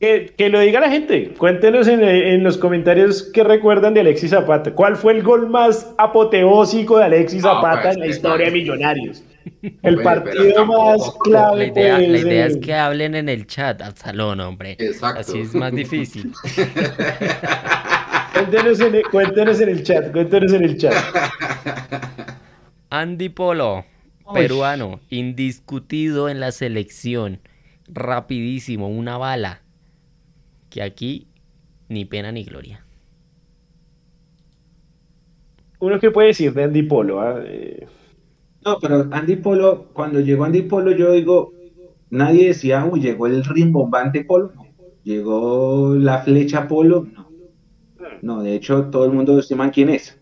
Que, 0.00 0.34
que 0.36 0.48
lo 0.48 0.58
diga 0.58 0.80
la 0.80 0.90
gente. 0.90 1.32
Cuéntenos 1.38 1.86
en, 1.86 2.02
en 2.02 2.42
los 2.42 2.56
comentarios 2.58 3.30
qué 3.32 3.44
recuerdan 3.44 3.94
de 3.94 4.00
Alexis 4.00 4.30
Zapata. 4.30 4.74
¿Cuál 4.74 4.96
fue 4.96 5.12
el 5.12 5.22
gol 5.22 5.48
más 5.48 5.94
apoteósico 5.96 6.98
de 6.98 7.04
Alexis 7.04 7.42
Zapata 7.42 7.82
pues, 7.82 7.94
en 7.94 8.00
la 8.00 8.06
historia 8.08 8.46
de. 8.46 8.52
Millonarios? 8.52 9.22
El 9.82 10.02
partido 10.02 10.54
tampoco, 10.54 10.84
más 10.84 11.00
la 11.00 11.12
clave. 11.22 11.56
La 11.58 11.66
idea, 11.66 11.98
la 11.98 12.08
pues, 12.08 12.24
idea 12.24 12.46
es 12.46 12.56
que 12.58 12.74
hablen 12.74 13.14
en 13.14 13.28
el 13.28 13.46
chat, 13.46 13.80
Absalón, 13.82 14.40
hombre. 14.40 14.76
Exacto. 14.78 15.20
Así 15.20 15.40
es 15.40 15.54
más 15.54 15.72
difícil. 15.72 16.32
Cuéntenos 18.32 18.80
en, 18.80 18.94
el, 18.94 19.02
cuéntenos 19.10 19.60
en 19.60 19.68
el 19.68 19.82
chat. 19.82 20.10
Cuéntenos 20.10 20.52
en 20.52 20.64
el 20.64 20.78
chat. 20.78 20.94
Andy 22.90 23.28
Polo, 23.28 23.84
Uy. 24.24 24.34
peruano, 24.34 25.00
indiscutido 25.10 26.28
en 26.28 26.40
la 26.40 26.50
selección. 26.52 27.40
Rapidísimo, 27.88 28.88
una 28.88 29.16
bala. 29.18 29.62
Que 30.70 30.82
aquí 30.82 31.28
ni 31.88 32.04
pena 32.04 32.32
ni 32.32 32.44
gloria. 32.44 32.84
Uno 35.78 35.98
que 36.00 36.10
puede 36.10 36.28
decir 36.28 36.52
de 36.54 36.64
Andy 36.64 36.82
Polo. 36.84 37.20
ah? 37.20 37.40
Eh, 37.44 37.86
No, 38.64 38.78
pero 38.80 39.08
Andy 39.10 39.36
Polo, 39.36 39.88
cuando 39.92 40.20
llegó 40.20 40.44
Andy 40.44 40.62
Polo, 40.62 40.92
yo 40.92 41.12
digo, 41.12 41.54
nadie 42.10 42.48
decía, 42.48 42.84
uy, 42.84 43.00
llegó 43.00 43.26
el 43.26 43.44
rimbombante 43.44 44.24
Polo, 44.24 44.52
no. 44.54 44.72
Llegó 45.02 45.94
la 45.96 46.22
flecha 46.22 46.68
Polo, 46.68 47.08
no. 47.12 47.32
No, 48.22 48.42
de 48.42 48.54
hecho, 48.56 48.90
todo 48.90 49.04
el 49.06 49.12
mundo 49.12 49.38
estima 49.38 49.70
quién 49.70 49.90
es. 49.90 50.18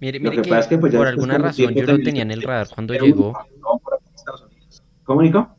Mire, 0.00 0.20
Lo 0.20 0.30
mire 0.30 0.40
que 0.40 0.42
que, 0.42 0.50
pasa 0.50 0.60
es 0.62 0.66
que, 0.68 0.78
pues, 0.78 0.92
por 0.92 1.06
alguna 1.08 1.36
razón 1.38 1.74
yo 1.76 1.86
lo 1.88 2.00
tenía 2.00 2.22
en 2.22 2.30
el 2.30 2.42
radar 2.42 2.68
cuando 2.70 2.94
llegó. 2.94 3.40
no, 3.60 3.78
por 3.82 3.94
acá 3.94 4.04
en 4.08 4.14
Estados 4.14 4.42
Unidos. 4.42 4.82
¿Cómo, 5.04 5.22
Nico? 5.22 5.56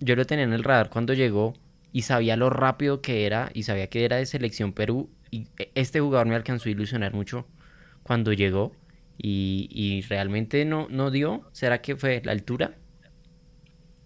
Yo 0.00 0.16
lo 0.16 0.26
tenía 0.26 0.44
en 0.44 0.52
el 0.52 0.64
radar 0.64 0.90
cuando 0.90 1.14
llegó 1.14 1.54
y 1.92 2.02
sabía 2.02 2.36
lo 2.36 2.50
rápido 2.50 3.00
que 3.02 3.26
era 3.26 3.50
y 3.54 3.62
sabía 3.64 3.88
que 3.88 4.04
era 4.04 4.16
de 4.16 4.26
selección 4.26 4.72
Perú. 4.72 5.10
Y 5.30 5.48
e- 5.58 5.72
este 5.74 6.00
jugador 6.00 6.26
me 6.26 6.34
alcanzó 6.36 6.68
a 6.68 6.72
ilusionar 6.72 7.14
mucho 7.14 7.46
cuando 8.02 8.32
llegó 8.32 8.72
y, 9.22 10.02
realmente 10.08 10.64
no, 10.64 10.86
no 10.90 11.10
dio. 11.10 11.42
¿Será 11.52 11.80
que 11.80 11.96
fue 11.96 12.22
la 12.24 12.32
altura? 12.32 12.72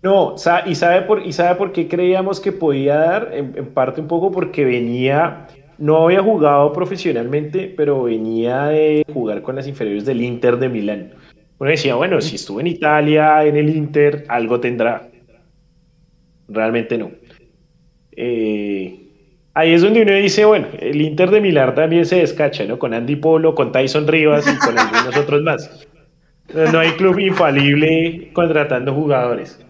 No, 0.02 0.34
y 0.66 0.74
sabe 0.74 1.02
por, 1.02 1.24
y 1.24 1.32
sabe 1.32 1.56
por 1.56 1.72
qué 1.72 1.88
creíamos 1.88 2.40
que 2.40 2.52
podía 2.52 2.96
dar, 2.96 3.30
en, 3.32 3.56
en 3.56 3.72
parte 3.72 4.02
un 4.02 4.08
poco 4.08 4.30
porque 4.30 4.64
venía, 4.64 5.46
no 5.78 6.04
había 6.04 6.22
jugado 6.22 6.72
profesionalmente, 6.72 7.72
pero 7.74 8.02
venía 8.02 8.66
de 8.66 9.04
jugar 9.12 9.40
con 9.40 9.56
las 9.56 9.66
inferiores 9.66 10.04
del 10.04 10.20
Inter 10.20 10.58
de 10.58 10.68
Milán. 10.68 11.12
Uno 11.58 11.70
decía, 11.70 11.94
bueno, 11.94 12.20
si 12.20 12.36
estuvo 12.36 12.60
en 12.60 12.66
Italia, 12.66 13.44
en 13.44 13.56
el 13.56 13.74
Inter, 13.74 14.24
algo 14.28 14.60
tendrá. 14.60 15.08
Realmente 16.48 16.98
no. 16.98 17.12
Eh, 18.12 19.03
ahí 19.54 19.72
es 19.72 19.82
donde 19.82 20.02
uno 20.02 20.12
dice, 20.12 20.44
bueno, 20.44 20.66
el 20.78 21.00
Inter 21.00 21.30
de 21.30 21.40
Milán 21.40 21.74
también 21.74 22.04
se 22.04 22.16
descacha, 22.16 22.64
¿no? 22.66 22.78
Con 22.78 22.92
Andy 22.92 23.16
Polo, 23.16 23.54
con 23.54 23.72
Tyson 23.72 24.06
Rivas 24.06 24.46
y 24.46 24.58
con 24.58 24.78
algunos 24.78 25.16
otros 25.16 25.42
más. 25.42 25.88
No 26.52 26.78
hay 26.78 26.90
club 26.90 27.18
infalible 27.20 28.30
contratando 28.32 28.92
jugadores. 28.92 29.64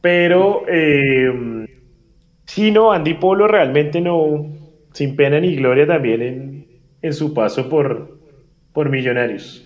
Pero 0.00 0.64
eh, 0.68 1.66
sí, 2.44 2.70
no, 2.70 2.92
Andy 2.92 3.14
Polo 3.14 3.48
realmente 3.48 4.00
no, 4.00 4.46
sin 4.92 5.16
pena 5.16 5.40
ni 5.40 5.56
gloria 5.56 5.86
también 5.86 6.22
en, 6.22 6.66
en 7.00 7.12
su 7.12 7.32
paso 7.32 7.68
por, 7.68 8.18
por 8.72 8.90
Millonarios. 8.90 9.64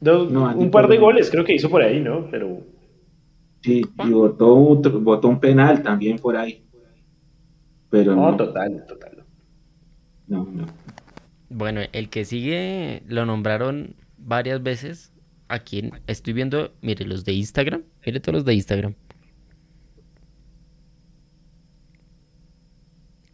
No, 0.00 0.24
un 0.24 0.70
par 0.70 0.88
de 0.88 0.96
Polo 0.96 1.06
goles 1.12 1.30
creo 1.30 1.44
que 1.44 1.54
hizo 1.54 1.70
por 1.70 1.82
ahí, 1.82 2.00
¿no? 2.00 2.26
Pero 2.30 2.60
Sí, 3.62 3.82
y 4.04 4.10
votó, 4.10 4.54
un- 4.54 5.04
votó 5.04 5.28
un 5.28 5.38
penal 5.40 5.82
también 5.82 6.18
por 6.18 6.36
ahí. 6.36 6.64
Pero 7.90 8.16
no, 8.16 8.30
no, 8.32 8.36
total, 8.36 8.84
total. 8.88 9.24
no, 10.26 10.44
no. 10.50 10.66
Bueno, 11.50 11.80
el 11.92 12.08
que 12.08 12.24
sigue 12.24 13.02
lo 13.06 13.26
nombraron 13.26 13.94
varias 14.16 14.62
veces. 14.62 15.12
Aquí 15.48 15.90
estoy 16.06 16.32
viendo, 16.32 16.72
mire, 16.80 17.04
los 17.04 17.24
de 17.26 17.34
Instagram. 17.34 17.82
Mire 18.06 18.20
todos 18.20 18.36
los 18.36 18.44
de 18.46 18.54
Instagram. 18.54 18.94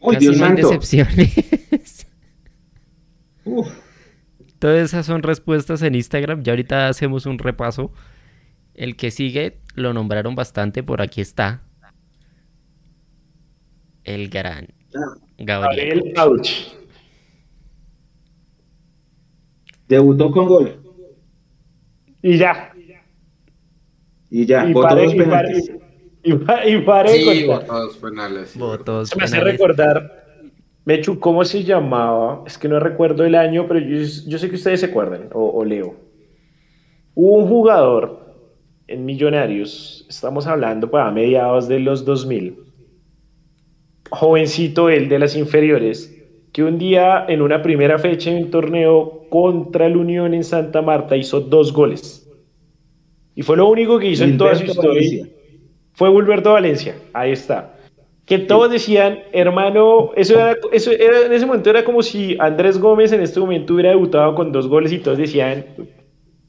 Uy, 0.01 0.14
Casi 0.14 0.26
Dios 0.26 0.39
no 0.39 0.45
hay 0.45 0.51
santo. 0.51 0.68
decepciones. 0.68 2.07
Uf, 3.45 3.68
Todas 4.59 4.79
esas 4.85 5.07
son 5.07 5.22
respuestas 5.22 5.83
en 5.83 5.95
Instagram. 5.95 6.43
Ya 6.43 6.53
ahorita 6.53 6.89
hacemos 6.89 7.26
un 7.26 7.39
repaso. 7.39 7.93
El 8.79 8.95
que 8.97 9.11
sigue 9.11 9.59
lo 9.74 9.93
nombraron 9.93 10.37
bastante. 10.37 10.85
Por 10.85 11.03
aquí 11.03 11.20
está. 11.20 11.62
El 14.05 14.29
gran 14.31 14.68
Gabriel. 15.37 16.01
Gabriel 16.01 16.12
Auch. 16.16 16.49
debutó 19.89 20.31
con 20.31 20.47
gol. 20.47 20.81
Y 22.22 22.39
ya. 22.39 22.72
Y 24.31 24.47
ya, 24.47 24.64
Y 24.68 24.72
votó 24.72 24.89
pare, 24.89 25.05
dos 25.05 25.14
y 25.14 25.16
pare, 25.16 25.49
penaltis. 25.49 25.72
y 26.22 26.33
y 26.66 26.81
de 27.12 27.37
Sí, 27.41 27.47
votados 27.47 27.97
penales. 27.97 28.57
sí, 29.11 29.18
me 29.18 29.24
hace 29.24 29.37
penales. 29.37 29.53
recordar, 29.59 30.26
Mechu, 30.85 31.18
¿cómo 31.18 31.45
se 31.45 31.64
llamaba? 31.64 32.45
Es 32.47 32.59
que 32.59 32.68
no 32.68 32.79
recuerdo 32.79 33.24
el 33.24 33.35
año, 33.35 33.66
pero 33.66 33.81
yo, 33.81 33.97
yo 34.26 34.39
sé 34.39 34.49
que 34.49 34.57
ustedes 34.57 34.81
se 34.81 34.87
acuerdan, 34.87 35.31
o, 35.33 35.49
o 35.51 35.64
Leo. 35.64 35.97
Hubo 37.14 37.39
un 37.39 37.49
jugador 37.49 38.28
en 38.89 39.05
Millonarios, 39.05 40.07
estamos 40.09 40.47
hablando 40.47 40.91
para 40.91 41.11
mediados 41.11 41.68
de 41.68 41.78
los 41.78 42.07
2000, 42.07 42.57
jovencito 44.11 44.89
él 44.89 45.11
de 45.11 45.18
las 45.18 45.36
inferiores, 45.36 46.14
que 46.53 46.64
un 46.64 46.78
día 46.78 47.26
en 47.28 47.43
una 47.43 47.61
primera 47.61 47.99
fecha 47.99 48.30
en 48.30 48.45
un 48.45 48.51
torneo 48.51 49.26
contra 49.28 49.86
el 49.86 49.97
Unión 49.99 50.32
en 50.32 50.43
Santa 50.43 50.80
Marta 50.80 51.16
hizo 51.16 51.41
dos 51.41 51.72
goles. 51.72 52.26
Y 53.34 53.43
fue 53.43 53.59
lo 53.59 53.68
único 53.68 53.99
que 53.99 54.07
hizo 54.07 54.24
en 54.24 54.39
toda 54.39 54.55
su 54.55 54.64
historia 54.64 54.91
Valencia. 54.91 55.26
fue 55.93 56.11
Gilberto 56.11 56.55
Valencia, 56.55 56.97
ahí 57.12 57.32
está. 57.32 57.74
Que 58.24 58.39
todos 58.39 58.70
decían, 58.70 59.20
hermano, 59.32 60.12
eso 60.16 60.34
era, 60.34 60.57
eso 60.72 60.91
era, 60.93 61.26
en 61.26 61.32
ese 61.32 61.47
momento 61.47 61.68
era 61.68 61.84
como 61.84 62.03
si 62.03 62.36
Andrés 62.41 62.78
Gómez 62.78 63.12
en 63.12 63.20
este 63.20 63.39
momento 63.39 63.74
hubiera 63.74 63.91
debutado 63.91 64.34
con 64.34 64.51
dos 64.51 64.66
goles 64.66 64.93
y 64.93 64.99
todos 64.99 65.18
decían, 65.18 65.66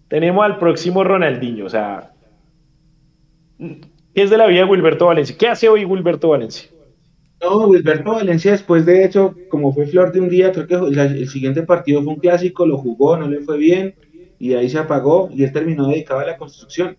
tenemos 0.08 0.44
al 0.44 0.58
próximo 0.58 1.04
Ronaldinho, 1.04 1.66
o 1.66 1.70
sea, 1.70 2.14
¿qué 3.60 4.24
es 4.24 4.30
de 4.30 4.38
la 4.38 4.47
vida 4.47 4.62
de 4.62 4.68
Gilberto 4.68 5.05
Valencia? 5.05 5.36
¿Qué 5.38 5.47
hace 5.47 5.70
hoy 5.70 5.86
Gilberto 5.86 6.30
Valencia? 6.30 6.70
No, 7.41 7.68
Wilberto 7.68 8.12
Valencia 8.12 8.51
después 8.51 8.86
de 8.86 9.05
hecho, 9.05 9.34
como 9.49 9.72
fue 9.72 9.88
flor 9.88 10.12
de 10.12 10.20
un 10.20 10.30
día, 10.30 10.51
creo 10.51 10.68
que 10.68 10.76
el 10.76 11.30
siguiente 11.30 11.64
partido 11.64 12.03
fue 12.03 12.14
un 12.14 12.20
clásico, 12.20 12.66
lo 12.66 12.78
jugó, 12.78 13.16
no 13.16 13.30
le 13.30 13.39
fue 13.39 13.57
bien, 13.57 13.95
y 14.38 14.53
ahí 14.53 14.70
se 14.70 14.78
apagó, 14.78 15.30
y 15.32 15.43
él 15.43 15.53
terminó 15.53 15.88
dedicado 15.88 16.20
a 16.20 16.26
la 16.26 16.38
construcción. 16.38 16.97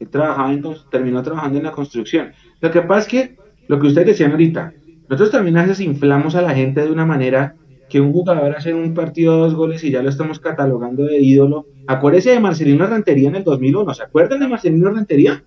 Él 0.00 0.08
trabajaba 0.08 0.52
en, 0.52 0.64
terminó 0.90 1.22
trabajando 1.22 1.58
en 1.58 1.64
la 1.64 1.70
construcción. 1.70 2.32
Lo 2.60 2.72
que 2.72 2.82
pasa 2.82 3.00
es 3.02 3.06
que, 3.08 3.36
lo 3.68 3.78
que 3.78 3.86
ustedes 3.86 4.08
decían 4.08 4.32
ahorita, 4.32 4.74
nosotros 5.08 5.30
también 5.30 5.56
a 5.56 5.66
inflamos 5.80 6.34
a 6.34 6.42
la 6.42 6.54
gente 6.54 6.80
de 6.80 6.90
una 6.90 7.06
manera 7.06 7.54
que 7.88 8.00
un 8.00 8.12
jugador 8.12 8.56
hace 8.56 8.74
un 8.74 8.94
partido 8.94 9.36
dos 9.36 9.54
goles 9.54 9.84
y 9.84 9.90
ya 9.90 10.02
lo 10.02 10.08
estamos 10.08 10.40
catalogando 10.40 11.04
de 11.04 11.18
ídolo. 11.18 11.66
Acuérdese 11.86 12.30
de 12.30 12.40
Marcelino 12.40 12.86
Rentería 12.86 13.28
en 13.28 13.36
el 13.36 13.44
2001, 13.44 13.94
¿se 13.94 14.02
acuerdan 14.02 14.40
de 14.40 14.48
Marcelino 14.48 14.90
Rentería? 14.90 15.44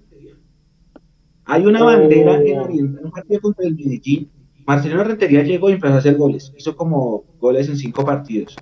Hay 1.45 1.65
una 1.65 1.83
Oh. 1.83 1.85
bandera 1.85 2.41
en 2.41 2.59
Oriental, 2.59 3.05
un 3.05 3.11
partido 3.11 3.41
contra 3.41 3.65
el 3.65 3.75
Medellín. 3.75 4.29
Marcelino 4.65 5.03
Rentería 5.03 5.43
llegó 5.43 5.69
y 5.69 5.73
empezó 5.73 5.93
a 5.93 5.97
hacer 5.97 6.15
goles. 6.15 6.51
Hizo 6.57 6.75
como 6.75 7.23
goles 7.39 7.69
en 7.69 7.77
cinco 7.77 8.03
partidos. 8.03 8.55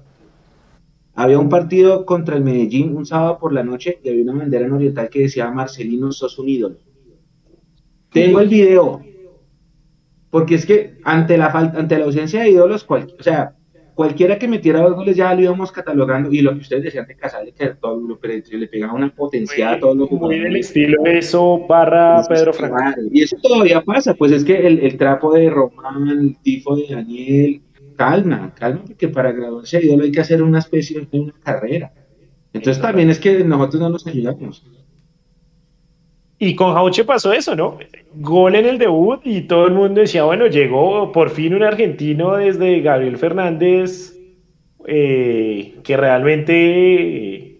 Había 1.15 1.39
un 1.39 1.47
partido 1.47 2.05
contra 2.05 2.35
el 2.35 2.43
Medellín 2.43 2.95
un 2.97 3.05
sábado 3.05 3.37
por 3.37 3.53
la 3.53 3.63
noche 3.63 3.99
y 4.03 4.09
había 4.09 4.23
una 4.23 4.33
bandera 4.33 4.65
en 4.65 4.73
Oriental 4.73 5.09
que 5.09 5.21
decía 5.21 5.49
Marcelino, 5.51 6.11
sos 6.11 6.37
un 6.39 6.49
ídolo. 6.49 6.77
Tengo 8.11 8.39
el 8.39 8.49
video. 8.49 9.01
Porque 10.29 10.55
es 10.55 10.65
que 10.65 10.97
ante 11.03 11.37
la 11.37 11.51
falta, 11.51 11.79
ante 11.79 11.97
la 11.97 12.05
ausencia 12.05 12.41
de 12.41 12.49
ídolos, 12.49 12.83
cual, 12.83 13.13
o 13.17 13.23
sea, 13.23 13.55
cualquiera 13.95 14.37
que 14.37 14.47
metiera 14.47 14.81
dos 14.81 14.95
goles 14.95 15.15
ya 15.15 15.33
lo 15.33 15.41
íbamos 15.41 15.71
catalogando. 15.71 16.31
Y 16.31 16.41
lo 16.41 16.53
que 16.53 16.59
ustedes 16.59 16.83
decían 16.83 17.07
de 17.07 17.15
Casale, 17.15 17.53
que 17.53 17.67
todo 17.69 17.99
el 17.99 18.05
grupo 18.05 18.27
le 18.27 18.67
pegaba 18.67 18.93
una 18.93 19.13
potenciada 19.13 19.75
a 19.75 19.79
todos 19.79 19.95
los 19.97 20.11
Muy 20.11 20.39
del 20.39 20.55
estilo 20.57 21.05
eso 21.05 21.65
barra 21.67 22.23
Pues, 22.27 22.39
Pedro 22.39 22.53
Franco. 22.53 23.01
Y 23.11 23.21
eso 23.21 23.37
todavía 23.41 23.81
pasa, 23.81 24.13
pues 24.13 24.31
es 24.31 24.43
que 24.43 24.65
el, 24.67 24.79
el 24.79 24.97
trapo 24.97 25.33
de 25.33 25.49
Román, 25.49 26.07
el 26.09 26.37
tifo 26.41 26.75
de 26.75 26.87
Daniel, 26.89 27.61
calma, 27.95 28.53
calma, 28.55 28.83
porque 28.85 29.07
para 29.07 29.31
graduarse 29.31 29.79
de 29.79 29.85
ídolo 29.85 30.03
hay 30.03 30.11
que 30.11 30.21
hacer 30.21 30.41
una 30.41 30.59
especie 30.59 31.07
de 31.11 31.19
una 31.19 31.33
carrera. 31.43 31.93
Entonces 32.53 32.81
también 32.81 33.09
es 33.09 33.19
que 33.19 33.43
nosotros 33.43 33.81
no 33.81 33.89
nos 33.89 34.05
ayudamos. 34.05 34.63
Y 36.45 36.55
con 36.55 36.73
Jauche 36.73 37.05
pasó 37.05 37.31
eso, 37.33 37.55
¿no? 37.55 37.77
Gol 38.15 38.55
en 38.55 38.65
el 38.65 38.77
debut 38.77 39.21
y 39.23 39.41
todo 39.41 39.67
el 39.67 39.73
mundo 39.73 40.01
decía, 40.01 40.23
bueno, 40.25 40.47
llegó 40.47 41.11
por 41.11 41.29
fin 41.29 41.53
un 41.55 41.63
argentino 41.63 42.35
desde 42.35 42.81
Gabriel 42.81 43.17
Fernández 43.17 44.13
eh, 44.85 45.79
que 45.83 45.97
realmente 45.97 46.53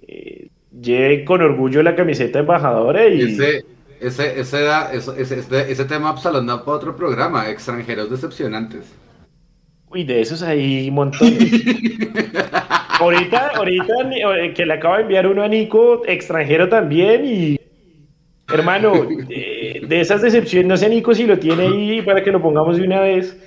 eh, 0.07 0.49
lleve 0.71 1.23
con 1.25 1.41
orgullo 1.41 1.81
la 1.83 1.95
camiseta 1.95 2.39
embajadora 2.39 3.07
y 3.07 3.21
Ese, 3.21 3.63
ese, 3.99 4.39
ese, 4.39 4.61
da- 4.63 4.91
ese, 4.93 5.21
ese, 5.21 5.71
ese 5.71 5.85
tema 5.85 6.09
Absalón 6.09 6.47
da 6.47 6.63
para 6.65 6.77
otro 6.77 6.95
programa, 6.95 7.49
extranjeros 7.49 8.09
decepcionantes. 8.09 8.99
uy, 9.89 10.03
de 10.03 10.21
esos 10.21 10.41
hay 10.41 10.89
montones. 10.91 11.63
ahorita, 12.99 13.49
ahorita 13.55 13.93
eh, 14.43 14.53
que 14.53 14.65
le 14.65 14.73
acabo 14.73 14.95
de 14.95 15.01
enviar 15.03 15.27
uno 15.27 15.43
a 15.43 15.47
Nico, 15.47 16.01
extranjero 16.05 16.69
también 16.69 17.23
y 17.25 17.57
hermano, 18.53 18.93
eh, 19.29 19.81
de 19.87 19.99
esas 20.01 20.21
decepciones, 20.21 20.67
no 20.67 20.77
sé 20.77 20.89
Nico 20.89 21.13
si 21.13 21.25
lo 21.25 21.37
tiene 21.39 21.63
ahí 21.67 22.01
para 22.01 22.23
que 22.23 22.31
lo 22.31 22.41
pongamos 22.41 22.77
de 22.77 22.83
una 22.85 22.99
vez. 23.01 23.37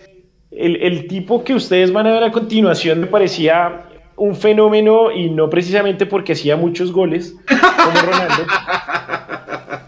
El, 0.51 0.77
el 0.83 1.07
tipo 1.07 1.45
que 1.45 1.55
ustedes 1.55 1.93
van 1.93 2.07
a 2.07 2.13
ver 2.13 2.25
a 2.25 2.31
continuación 2.33 3.01
me 3.01 3.07
parecía 3.07 3.83
un 4.17 4.35
fenómeno 4.35 5.13
y 5.13 5.29
no 5.31 5.51
precisamente 5.51 6.07
porque 6.07 6.33
hacía 6.33 6.57
muchos 6.57 6.91
goles 6.93 7.37
como 7.47 8.01
Ronaldo, 8.01 8.45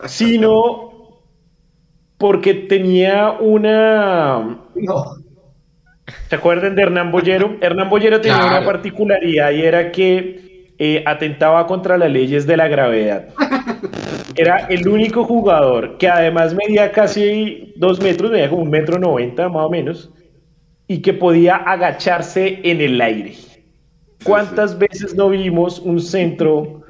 sino 0.07 0.93
porque 2.19 2.55
tenía 2.55 3.31
una 3.41 4.59
No. 4.75 5.05
¿Se 6.29 6.37
acuerdan 6.37 6.75
de 6.75 6.83
Hernán 6.83 7.11
Bollero? 7.13 7.57
Hernán 7.61 7.89
Bollero 7.91 8.21
tenía 8.21 8.39
Claro. 8.39 8.57
una 8.59 8.67
particularidad 8.67 9.51
y 9.53 9.63
era 9.63 9.93
que 9.93 10.73
eh, 10.79 11.03
atentaba 11.07 11.67
contra 11.67 11.99
las 11.99 12.11
leyes 12.11 12.47
de 12.47 12.57
la 12.57 12.69
gravedad. 12.69 13.29
Era 14.39 14.69
el 14.69 14.87
único 14.87 15.25
jugador 15.25 15.99
que 15.99 16.09
además 16.09 16.55
medía 16.55 16.93
casi 16.93 17.73
dos 17.75 18.01
metros, 18.01 18.31
medía 18.31 18.49
como 18.49 18.63
un 18.63 18.71
metro 18.71 18.97
noventa 18.97 19.49
más 19.49 19.65
o 19.65 19.69
menos, 19.69 20.13
y 20.87 21.03
que 21.03 21.13
podía 21.13 21.57
agacharse 21.57 22.61
en 22.63 22.81
el 22.81 23.01
aire. 23.01 23.35
¿Cuántas 24.23 24.79
veces 24.79 25.17
no 25.17 25.31
vimos 25.31 25.81
un 25.81 26.01
centro 26.01 26.83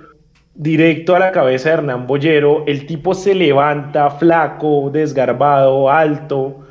directo 0.54 1.16
a 1.16 1.20
la 1.20 1.32
cabeza 1.32 1.70
de 1.70 1.74
Hernán 1.76 2.06
Bollero? 2.06 2.64
El 2.66 2.84
tipo 2.86 3.14
se 3.14 3.34
levanta 3.34 4.10
flaco, 4.10 4.90
desgarbado, 4.92 5.90
alto, 5.90 6.66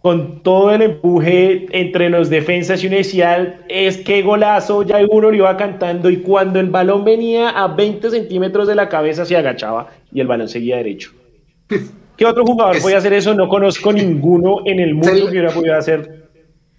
con 0.00 0.42
todo 0.42 0.72
el 0.72 0.82
empuje 0.82 1.66
entre 1.70 2.10
los 2.10 2.30
defensas 2.30 2.82
y 2.82 2.88
uno 2.88 2.96
decía, 2.96 3.60
es 3.68 3.98
que 3.98 4.22
golazo, 4.22 4.82
ya 4.82 4.98
uno 5.08 5.30
lo 5.30 5.36
iba 5.36 5.56
cantando 5.56 6.10
y 6.10 6.16
cuando 6.16 6.58
el 6.58 6.68
balón 6.68 7.04
venía 7.04 7.50
a 7.50 7.68
20 7.68 8.10
centímetros 8.10 8.66
de 8.66 8.74
la 8.74 8.88
cabeza 8.88 9.24
se 9.24 9.36
agachaba 9.36 9.88
y 10.12 10.20
el 10.20 10.26
balón 10.26 10.48
seguía 10.48 10.76
derecho. 10.76 11.12
¿Qué 12.16 12.26
otro 12.26 12.44
jugador 12.44 12.76
Es- 12.76 12.82
podía 12.82 12.98
hacer 12.98 13.12
eso? 13.14 13.34
No 13.34 13.48
conozco 13.48 13.92
ninguno 13.94 14.58
en 14.64 14.80
el 14.80 14.94
mundo 14.94 15.10
el- 15.12 15.22
que 15.24 15.28
hubiera 15.30 15.50
podido 15.50 15.76
hacer 15.76 16.28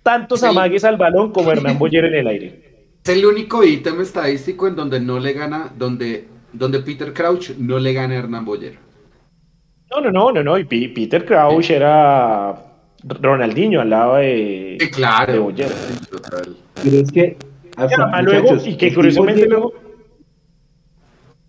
tantos 0.03 0.39
Sí. 0.41 0.45
amagues 0.47 0.83
al 0.83 0.97
balón 0.97 1.31
como 1.31 1.51
Hernán 1.51 1.77
Boyer 1.79 2.05
en 2.05 2.15
el 2.15 2.27
aire. 2.27 2.61
Es 3.03 3.09
el 3.17 3.25
único 3.25 3.63
ítem 3.63 3.99
estadístico 4.01 4.67
en 4.67 4.75
donde 4.75 4.99
no 4.99 5.19
le 5.19 5.33
gana, 5.33 5.71
donde, 5.77 6.25
donde 6.53 6.79
Peter 6.81 7.11
Crouch 7.13 7.51
no 7.57 7.79
le 7.79 7.93
gana 7.93 8.13
a 8.13 8.17
Hernán 8.19 8.45
Boyer. 8.45 8.75
No, 9.89 9.99
no, 10.01 10.11
no, 10.11 10.31
no, 10.31 10.43
no. 10.43 10.57
Y 10.59 10.65
Peter 10.65 11.25
Crouch 11.25 11.71
era 11.71 12.55
Ronaldinho 13.03 13.81
al 13.81 13.89
lado 13.89 14.15
de, 14.17 14.77
Sí, 14.79 14.89
claro. 14.91 15.33
de 15.33 15.39
Boyer. 15.39 15.69
Pero 16.83 16.97
es 16.97 17.11
que, 17.11 17.37
hasta, 17.75 18.21
luego, 18.21 18.55
y 18.65 18.77
que 18.77 18.93
curiosamente 18.93 19.47
luego, 19.47 19.73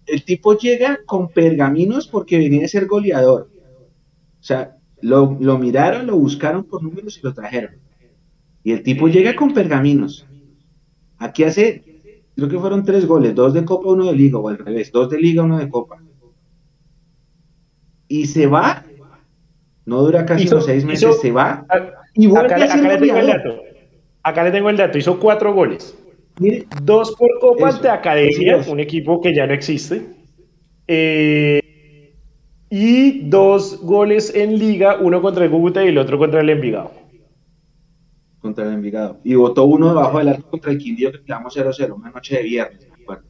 el 0.07 0.25
tipo 0.25 0.57
llega 0.57 0.99
con 1.07 1.29
pergaminos 1.29 2.07
porque 2.09 2.39
venía 2.39 2.65
a 2.65 2.69
ser 2.69 2.87
goleador. 2.87 3.49
O 4.41 4.45
sea, 4.45 4.77
lo, 5.01 5.37
lo 5.41 5.59
miraron, 5.59 6.07
lo 6.07 6.17
buscaron 6.17 6.65
por 6.65 6.83
números 6.83 7.19
y 7.19 7.23
lo 7.23 7.33
trajeron. 7.35 7.77
Y 8.65 8.73
el 8.73 8.83
tipo 8.83 9.09
llega 9.09 9.35
con 9.37 9.53
pergaminos. 9.55 10.27
Aquí 11.19 11.45
hace, 11.45 11.85
creo 12.37 12.49
que 12.49 12.59
fueron 12.59 12.85
tres 12.85 13.07
goles, 13.07 13.35
dos 13.35 13.55
de 13.55 13.65
Copa, 13.65 13.91
uno 13.91 14.07
de 14.07 14.13
Liga, 14.15 14.39
o 14.39 14.49
al 14.49 14.59
revés, 14.59 14.91
dos 14.93 15.09
de 15.11 15.19
Liga, 15.21 15.43
uno 15.43 15.59
de 15.59 15.69
Copa. 15.69 16.03
Y 18.09 18.27
se 18.27 18.47
va, 18.47 18.85
no 19.87 20.03
dura 20.03 20.27
casi 20.27 20.45
Hizo- 20.45 20.57
unos 20.57 20.67
seis 20.67 20.85
meses, 20.85 21.09
hizo- 21.09 21.21
se 21.21 21.31
va 21.33 21.67
y 22.15 22.27
vuelve 22.27 22.47
acá, 22.47 22.57
a 22.57 22.59
le- 22.59 22.67
ser 22.69 22.81
acá 22.81 22.89
le 22.89 22.99
tengo 23.07 23.19
el 23.19 23.27
dato. 23.27 23.63
Acá 24.25 24.45
le 24.45 24.51
tengo 24.51 24.71
el 24.71 24.77
dato. 24.77 24.99
Hizo 24.99 25.19
cuatro 25.19 25.53
goles. 25.55 25.97
Dos 26.83 27.15
por 27.17 27.29
Copa 27.41 27.69
Eso, 27.69 27.77
ante 27.77 27.89
Academia, 27.89 28.61
un 28.69 28.81
equipo 28.81 29.21
que 29.21 29.35
ya 29.35 29.47
no 29.47 29.53
existe. 29.55 30.03
Eh, 30.89 32.15
y 32.71 33.29
dos 33.29 33.81
goles 33.83 34.35
en 34.35 34.59
Liga, 34.59 34.97
uno 35.01 35.21
contra 35.21 35.45
el 35.45 35.51
Cúcuta 35.51 35.85
y 35.85 35.89
el 35.89 35.99
otro 35.99 36.19
contra 36.19 36.41
el 36.41 36.51
Envigado. 36.51 36.91
contra 38.41 38.65
el 38.67 38.73
Envigado. 38.75 39.19
Y 39.23 39.35
votó 39.37 39.65
uno 39.65 39.89
debajo 39.91 40.19
del 40.19 40.29
arco 40.31 40.51
contra 40.51 40.73
el 40.73 40.79
Quindío 40.79 41.13
que 41.13 41.23
quedamos 41.23 41.55
0-0, 41.57 41.95
una 41.95 42.11
noche 42.11 42.37
de 42.39 42.43
viernes, 42.43 42.89
me 42.89 43.03
acuerdo. 43.03 43.23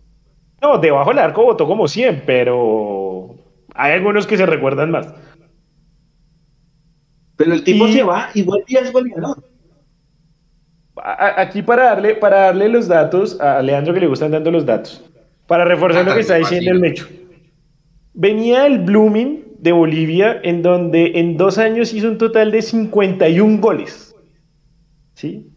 No, 0.62 0.78
debajo 0.78 1.10
del 1.10 1.18
arco 1.18 1.44
votó 1.44 1.66
como 1.66 1.86
100, 1.88 2.22
pero 2.24 3.34
hay 3.74 3.92
algunos 3.92 4.26
que 4.26 4.36
se 4.38 4.46
recuerdan 4.46 4.90
más. 4.90 5.12
Pero 7.36 7.52
el 7.52 7.64
tipo 7.64 7.86
Y- 7.88 7.92
se 7.92 8.02
va 8.04 8.28
y 8.34 8.42
vuelve 8.42 8.64
y 8.68 8.76
es 8.76 8.90
goleador. 8.92 9.44
Aquí 11.04 11.62
para 11.62 11.84
darle, 11.84 12.14
para 12.14 12.42
darle 12.42 12.68
los 12.68 12.86
datos, 12.86 13.40
a 13.40 13.60
Leandro 13.60 13.92
que 13.92 13.98
le 13.98 14.06
gustan 14.06 14.30
dando 14.30 14.52
los 14.52 14.64
datos, 14.64 15.02
para 15.48 15.64
reforzar 15.64 16.04
lo 16.04 16.14
que 16.14 16.20
está 16.26 16.36
diciendo 16.36 16.70
el 16.70 16.78
Mecho. 16.78 17.08
Venía 18.14 18.66
el 18.66 18.78
Blooming 18.78 19.56
de 19.58 19.72
Bolivia, 19.72 20.40
en 20.44 20.62
donde 20.62 21.12
en 21.16 21.36
dos 21.36 21.58
años 21.58 21.92
hizo 21.92 22.08
un 22.08 22.18
total 22.18 22.52
de 22.52 22.62
51 22.62 23.60
goles. 23.60 24.14
¿Sí? 25.14 25.50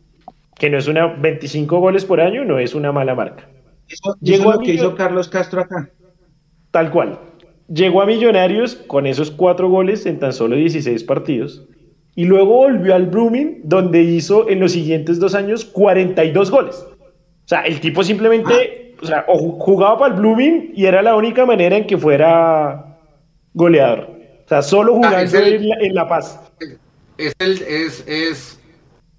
Que 0.57 0.69
no 0.69 0.79
es 0.79 0.87
una 0.87 1.07
25 1.07 1.79
goles 1.79 2.05
por 2.05 2.21
año, 2.21 2.43
no 2.43 2.57
es 2.57 2.73
una 2.73 2.91
mala 2.91 3.13
marca. 3.13 3.47
Eso, 3.87 4.15
Llegó 4.21 4.43
eso 4.43 4.49
a 4.49 4.55
lo 4.55 4.59
que 4.61 4.73
hizo 4.73 4.95
Carlos 4.95 5.29
Castro 5.29 5.61
acá. 5.61 5.91
Tal 6.71 6.89
cual. 6.89 7.19
Llegó 7.67 8.01
a 8.01 8.07
Millonarios 8.07 8.75
con 8.75 9.05
esos 9.05 9.29
cuatro 9.29 9.69
goles 9.69 10.05
en 10.07 10.17
tan 10.19 10.33
solo 10.33 10.55
16 10.55 11.03
partidos. 11.03 11.67
Y 12.15 12.25
luego 12.25 12.53
volvió 12.55 12.95
al 12.95 13.07
Blooming, 13.07 13.61
donde 13.63 14.01
hizo 14.01 14.49
en 14.49 14.59
los 14.61 14.71
siguientes 14.71 15.19
dos 15.19 15.35
años 15.35 15.65
42 15.65 16.49
goles. 16.49 16.75
O 16.77 17.47
sea, 17.47 17.61
el 17.61 17.79
tipo 17.81 18.03
simplemente 18.03 18.95
o 19.01 19.05
sea, 19.05 19.25
o 19.27 19.37
jugaba 19.59 19.99
para 19.99 20.15
el 20.15 20.21
Blooming 20.21 20.71
y 20.73 20.85
era 20.85 21.01
la 21.01 21.15
única 21.15 21.45
manera 21.45 21.75
en 21.75 21.85
que 21.85 21.97
fuera 21.97 22.97
goleador. 23.53 24.09
O 24.45 24.47
sea, 24.47 24.61
solo 24.61 24.93
jugando 24.95 25.17
Ah, 25.17 25.21
el- 25.23 25.53
en, 25.55 25.69
la, 25.69 25.75
en 25.81 25.95
La 25.95 26.07
Paz. 26.07 26.39
Es 27.17 27.33
el, 27.39 27.61
es, 27.61 28.03
es, 28.07 28.59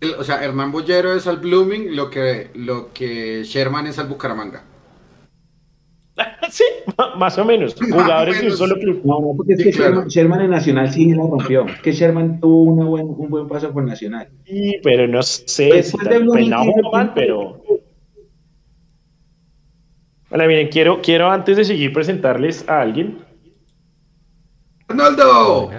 el- 0.00 0.14
o 0.14 0.24
sea, 0.24 0.42
Hernán 0.42 0.72
Bollero 0.72 1.14
es 1.14 1.26
al 1.26 1.36
Blooming, 1.38 1.94
lo 1.94 2.08
que, 2.10 2.48
lo 2.54 2.92
que 2.94 3.42
Sherman 3.44 3.86
es 3.86 3.98
al 3.98 4.06
Bucaramanga. 4.08 4.62
sí, 6.50 6.64
más 7.18 7.36
o 7.38 7.44
menos. 7.44 7.74
Jugadores 7.74 8.40
de 8.40 8.46
un 8.46 8.56
solo 8.56 8.76
club. 8.76 9.02
No, 9.04 9.20
no, 9.20 9.34
porque 9.36 9.52
es 9.54 9.58
Sí, 9.58 9.64
que 9.64 9.70
claro. 9.72 9.92
Sherman, 9.92 10.08
Sherman 10.08 10.40
en 10.42 10.50
Nacional 10.50 10.90
sí 10.90 11.10
la 11.14 11.22
rompió. 11.22 11.66
Es 11.66 11.80
que 11.82 11.92
Sherman 11.92 12.40
tuvo 12.40 12.62
una 12.72 12.84
buen, 12.86 13.06
un 13.06 13.28
buen 13.28 13.46
paso 13.48 13.72
por 13.72 13.84
Nacional. 13.84 14.28
Sí, 14.46 14.76
pero 14.82 15.06
no 15.06 15.22
sé 15.22 15.64
Después 15.64 15.88
si 15.90 16.08
de 16.08 16.18
tiempo. 16.20 16.90
pero. 17.14 17.62
Hola, 20.30 20.46
miren, 20.48 20.68
quiero, 20.68 21.00
quiero 21.02 21.30
antes 21.30 21.56
de 21.56 21.64
seguir 21.64 21.92
presentarles 21.92 22.68
a 22.68 22.80
alguien. 22.80 23.18
¡Arnoldo! 24.88 25.70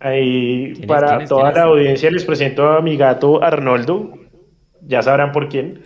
Ahí 0.00 0.74
para 0.86 1.24
toda 1.24 1.52
¿Quién 1.52 1.54
la 1.64 1.70
audiencia 1.70 2.10
les 2.10 2.24
presento 2.24 2.66
a 2.68 2.80
mi 2.82 2.96
gato 2.96 3.42
Arnoldo. 3.42 4.12
Ya 4.82 5.02
sabrán 5.02 5.32
por 5.32 5.48
quién. 5.48 5.82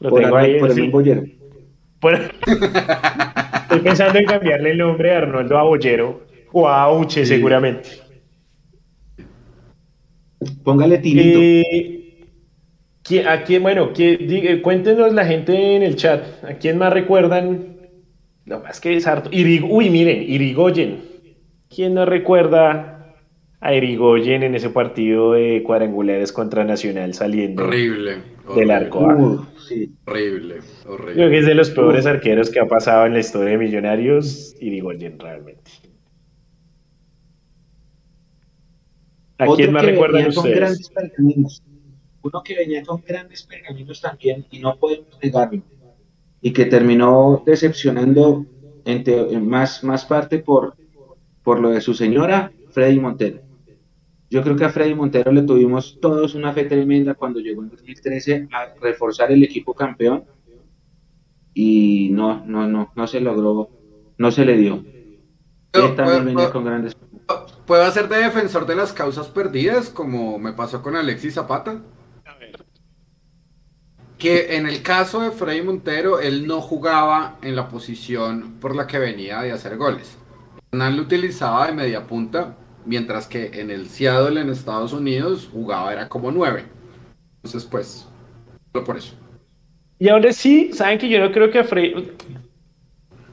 Lo 0.00 0.10
Por, 0.10 0.22
tengo 0.22 0.36
Arnold- 0.36 0.54
ahí. 0.54 0.60
por 0.60 0.70
el 0.70 0.90
Bollero. 0.90 1.22
Estoy 2.02 3.80
pensando 3.80 4.18
en 4.18 4.24
cambiarle 4.26 4.70
el 4.72 4.78
nombre 4.78 5.10
de 5.10 5.16
Arnoldo 5.16 5.58
a 5.58 5.62
Bollero 5.64 6.22
o 6.52 6.68
a 6.68 6.82
Auche, 6.82 7.24
Sí. 7.24 7.34
seguramente. 7.34 7.88
Póngale 10.62 10.98
Tinito. 10.98 11.38
Eh, 11.42 12.24
¿quién- 13.02 13.26
¿A 13.26 13.42
quién, 13.42 13.62
bueno, 13.62 13.88
diga- 13.92 14.62
cuéntenos 14.62 15.12
la 15.12 15.24
gente 15.24 15.76
en 15.76 15.82
el 15.82 15.96
chat, 15.96 16.22
¿a 16.44 16.54
quién 16.54 16.78
más 16.78 16.92
recuerdan? 16.92 17.76
Lo 18.44 18.60
más 18.60 18.80
que 18.80 18.96
es 18.96 19.06
harto. 19.06 19.30
Irig- 19.30 19.66
Uy, 19.68 19.90
miren, 19.90 20.22
Irigoyen. 20.22 21.06
¿quién 21.68 21.92
no 21.94 22.06
recuerda 22.06 23.14
a 23.60 23.74
Erigoyen 23.74 24.42
en 24.42 24.54
ese 24.54 24.70
partido 24.70 25.32
de 25.32 25.62
cuadrangulares 25.64 26.32
contra 26.32 26.64
Nacional 26.64 27.12
saliendo 27.12 27.64
Horrible. 27.64 28.18
del 28.56 28.70
arco? 28.70 29.00
Uh, 29.00 29.44
sí. 29.68 29.92
Horrible, 30.06 30.60
Creo 30.82 30.94
horrible. 30.94 31.30
que 31.30 31.38
es 31.38 31.46
de 31.46 31.54
los 31.54 31.70
peores 31.70 32.06
arqueros 32.06 32.50
que 32.50 32.60
ha 32.60 32.66
pasado 32.66 33.06
en 33.06 33.12
la 33.12 33.20
historia 33.20 33.50
de 33.52 33.58
Millonarios, 33.58 34.54
Irigoyen 34.60 35.18
realmente. 35.18 35.70
¿A 39.38 39.44
Otro 39.44 39.56
quién 39.56 39.72
más 39.72 39.84
que 39.84 39.90
recuerdan 39.92 40.22
venía 40.22 40.34
con 40.34 40.38
ustedes? 40.44 40.56
grandes 40.58 40.90
pergaminos. 40.90 41.62
Uno 42.22 42.42
que 42.42 42.54
venía 42.56 42.82
con 42.82 43.02
grandes 43.06 43.42
pergaminos 43.44 44.00
también, 44.00 44.44
y 44.50 44.58
no 44.58 44.76
podemos 44.76 45.06
negarlo. 45.22 45.62
Y 46.40 46.52
que 46.52 46.64
terminó 46.66 47.42
decepcionando 47.46 48.44
en, 48.84 49.04
te- 49.04 49.32
en 49.32 49.48
más, 49.48 49.84
más 49.84 50.04
parte 50.04 50.38
por, 50.38 50.74
por 51.44 51.60
lo 51.60 51.70
de 51.70 51.80
su 51.80 51.94
señora, 51.94 52.52
Freddy 52.70 52.98
Montero. 52.98 53.40
Yo 54.30 54.42
creo 54.42 54.56
que 54.56 54.64
a 54.64 54.70
Freddy 54.70 54.94
Montero 54.94 55.32
le 55.32 55.42
tuvimos 55.42 55.98
todos 56.00 56.34
una 56.34 56.52
fe 56.52 56.64
tremenda 56.64 57.14
cuando 57.14 57.40
llegó 57.40 57.62
en 57.62 57.70
2013 57.70 58.48
a 58.52 58.74
reforzar 58.80 59.32
el 59.32 59.42
equipo 59.42 59.72
campeón. 59.74 60.24
Y 61.54 62.10
no, 62.12 62.44
no, 62.44 62.66
no, 62.68 62.92
no 62.94 63.06
se 63.06 63.20
logró, 63.20 63.70
no 64.18 64.30
se 64.30 64.44
le 64.44 64.56
dio. 64.58 64.84
Pero, 65.72 65.88
Él 65.88 65.94
también 65.96 66.06
¿puedo- 66.06 66.18
venía 66.24 66.34
puedo- 66.34 66.52
con 66.52 66.64
grandes 66.64 66.96
¿Puedo 67.66 67.84
hacer 67.84 68.08
de 68.08 68.16
defensor 68.18 68.64
de 68.66 68.74
las 68.76 68.92
causas 68.94 69.28
perdidas, 69.28 69.90
como 69.90 70.38
me 70.38 70.52
pasó 70.54 70.82
con 70.82 70.96
Alexis 70.96 71.34
Zapata? 71.34 71.82
Que 74.16 74.56
en 74.56 74.66
el 74.66 74.82
caso 74.82 75.20
de 75.20 75.30
Freddy 75.30 75.62
Montero, 75.62 76.18
él 76.18 76.46
no 76.46 76.60
jugaba 76.60 77.36
en 77.42 77.54
la 77.54 77.68
posición 77.68 78.54
por 78.60 78.74
la 78.74 78.86
que 78.86 78.98
venía 78.98 79.40
de 79.42 79.52
hacer 79.52 79.76
goles. 79.76 80.16
Hernán 80.72 80.96
lo 80.96 81.02
utilizaba 81.02 81.66
de 81.66 81.72
media 81.72 82.06
punta, 82.06 82.56
mientras 82.88 83.28
que 83.28 83.60
en 83.60 83.70
el 83.70 83.86
Seattle 83.86 84.40
en 84.40 84.48
Estados 84.48 84.92
Unidos 84.92 85.48
jugaba 85.52 85.92
era 85.92 86.08
como 86.08 86.32
nueve. 86.32 86.64
Entonces, 87.36 87.64
pues, 87.70 88.08
solo 88.72 88.84
por 88.84 88.96
eso. 88.96 89.14
Y 89.98 90.08
ahora 90.08 90.32
sí, 90.32 90.70
saben 90.72 90.98
que 90.98 91.08
yo 91.08 91.20
no 91.20 91.30
creo 91.30 91.50
que 91.50 91.58
a. 91.58 91.66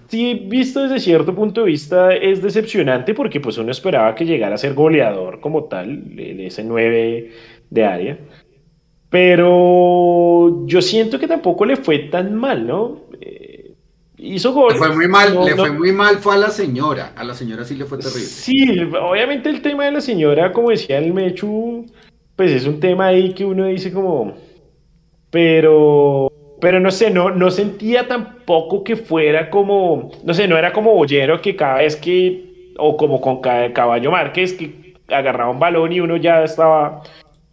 Sí, 0.08 0.46
visto 0.48 0.84
desde 0.84 1.00
cierto 1.00 1.34
punto 1.34 1.62
de 1.62 1.68
vista, 1.68 2.14
es 2.14 2.42
decepcionante 2.42 3.14
porque 3.14 3.40
pues 3.40 3.58
uno 3.58 3.72
esperaba 3.72 4.14
que 4.14 4.26
llegara 4.26 4.56
a 4.56 4.60
ser 4.60 4.74
goleador 4.76 5.40
como 5.40 5.64
tal, 5.64 6.16
de 6.16 6.46
ese 6.46 6.64
9 6.64 7.32
de 7.70 7.84
área. 7.84 8.20
Pero 9.10 10.66
yo 10.66 10.82
siento 10.82 11.20
que 11.20 11.28
tampoco 11.28 11.66
le 11.66 11.78
fue 11.78 12.00
tan 12.00 12.36
mal, 12.36 12.68
¿no? 12.68 13.05
Hizo 14.18 14.50
Le 14.50 14.56
goles. 14.56 14.78
fue 14.78 14.96
muy 14.96 15.08
mal, 15.08 15.34
no- 15.34 15.46
le 15.46 15.52
no- 15.52 15.58
fue 15.58 15.72
muy 15.72 15.92
mal, 15.92 16.18
fue 16.20 16.36
a 16.36 16.38
la 16.38 16.50
señora. 16.50 17.12
A 17.18 17.24
la 17.24 17.34
señora 17.34 17.66
sí 17.66 17.76
le 17.76 17.86
fue 17.86 17.98
terrible. 17.98 18.22
Sí, 18.22 18.66
obviamente 19.02 19.50
el 19.50 19.62
tema 19.62 19.86
de 19.86 19.92
la 19.92 20.02
señora, 20.02 20.52
como 20.54 20.70
decía 20.70 20.98
el 20.98 21.14
Mechu, 21.14 21.86
pues 22.36 22.52
es 22.52 22.66
un 22.66 22.80
tema 22.80 23.08
ahí 23.08 23.34
que 23.34 23.44
uno 23.46 23.66
dice 23.66 23.92
como, 23.92 24.34
pero, 25.30 26.32
pero 26.62 26.80
no 26.80 26.92
sé, 26.92 27.10
no, 27.12 27.30
no 27.32 27.52
sentía 27.52 28.08
tampoco 28.08 28.84
que 28.84 28.96
fuera 28.96 29.50
como, 29.50 30.12
no 30.24 30.34
sé, 30.34 30.48
no 30.48 30.58
era 30.58 30.72
como 30.72 30.94
Bollero 30.94 31.42
que 31.42 31.56
cada 31.56 31.78
vez 31.80 31.96
que, 31.96 32.72
o 32.78 32.96
como 32.98 33.20
con 33.22 33.42
Ca- 33.42 33.72
Caballo 33.74 34.12
Márquez 34.12 34.54
que 34.54 34.94
agarraba 35.10 35.52
un 35.52 35.60
balón 35.60 35.92
y 35.92 36.00
uno 36.00 36.18
ya 36.18 36.44
estaba 36.44 37.02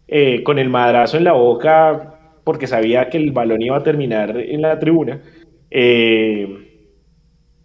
eh, 0.08 0.42
con 0.42 0.58
el 0.58 0.68
madrazo 0.68 1.16
en 1.16 1.24
la 1.24 1.32
boca 1.32 2.14
porque 2.44 2.66
sabía 2.66 3.08
que 3.08 3.18
el 3.18 3.30
balón 3.32 3.62
iba 3.62 3.76
a 3.76 3.82
terminar 3.82 4.36
en 4.36 4.62
la 4.62 4.78
tribuna. 4.78 5.20
Eh, 5.74 6.58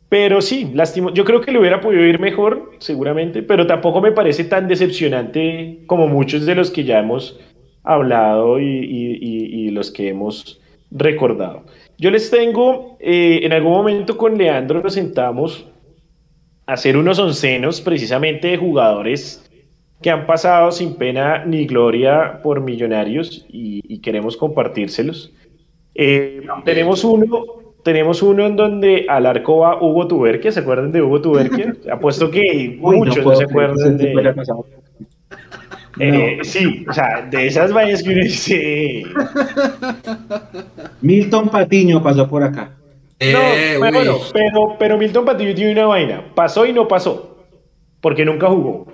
pero 0.10 0.40
sí, 0.42 0.72
lastimo. 0.74 1.14
Yo 1.14 1.26
creo 1.26 1.42
que 1.42 1.52
le 1.52 1.60
hubiera 1.60 1.82
podido 1.82 2.04
ir 2.06 2.20
mejor, 2.20 2.72
seguramente, 2.80 3.44
pero 3.44 3.68
tampoco 3.68 4.00
me 4.00 4.14
parece 4.14 4.46
tan 4.46 4.68
decepcionante 4.68 5.80
como 5.86 6.08
muchos 6.08 6.46
de 6.46 6.56
los 6.56 6.72
que 6.72 6.86
ya 6.86 7.00
hemos 7.00 7.38
hablado 7.84 8.60
y, 8.60 8.66
y- 8.66 9.18
y- 9.22 9.68
y 9.68 9.70
los 9.72 9.92
que 9.92 10.08
hemos 10.10 10.62
recordado. 10.92 11.64
Yo 11.98 12.10
les 12.12 12.30
tengo, 12.30 12.96
eh, 13.02 13.40
en 13.44 13.52
algún 13.52 13.74
momento 13.74 14.16
con 14.18 14.38
Leandro 14.38 14.82
nos 14.82 14.94
sentamos 14.94 15.68
a 16.66 16.74
hacer 16.74 16.96
unos 16.96 17.20
oncenos 17.20 17.82
precisamente 17.82 18.48
de 18.50 18.58
jugadores 18.58 19.44
que 20.02 20.10
han 20.10 20.26
pasado 20.26 20.72
sin 20.72 20.96
pena 20.96 21.44
ni 21.44 21.66
gloria 21.66 22.40
por 22.44 22.62
millonarios 22.62 23.46
y, 23.50 23.82
y 23.88 24.00
queremos 24.00 24.38
compartírselos. 24.38 25.34
Eh, 25.96 26.42
tenemos 26.64 27.04
uno, 27.04 27.67
tenemos 27.84 28.22
uno 28.22 28.46
en 28.46 28.56
donde 28.56 29.06
al 29.10 29.26
arco 29.26 29.60
va 29.60 29.82
Hugo 29.82 30.08
Tuberquia, 30.08 30.52
¿se 30.52 30.60
acuerdan 30.60 30.92
de 30.92 31.02
Hugo 31.02 31.22
Tuberquia? 31.22 31.74
Apuesto 31.92 32.30
que 32.30 32.78
Uy, 32.82 32.98
muchos 32.98 33.18
no, 33.18 33.24
puedo 33.24 33.38
se 33.38 33.44
acuerdan 33.46 33.98
de... 33.98 34.36
Eh, 36.00 36.40
Sí, 36.44 36.86
o 36.88 36.94
sea, 36.94 37.22
de 37.30 37.48
esas 37.48 37.74
vainas 37.74 38.04
que 38.04 38.10
uno 38.12 38.24
dice... 38.24 39.04
Milton 41.02 41.50
Patiño 41.50 42.02
pasó 42.04 42.28
por 42.28 42.44
acá. 42.44 42.72
No, 43.20 43.40
Eh, 43.40 43.78
pero, 43.80 43.80
uy. 43.80 43.92
bueno, 43.92 44.18
pero, 44.34 44.76
pero 44.78 44.98
Milton 44.98 45.26
Patillo 45.26 45.56
tiene 45.56 45.72
una 45.72 45.86
vaina, 45.88 46.24
pasó 46.36 46.66
y 46.68 46.74
no 46.74 46.88
pasó, 46.88 47.38
porque 48.02 48.24
nunca 48.26 48.48
jugó. 48.48 48.86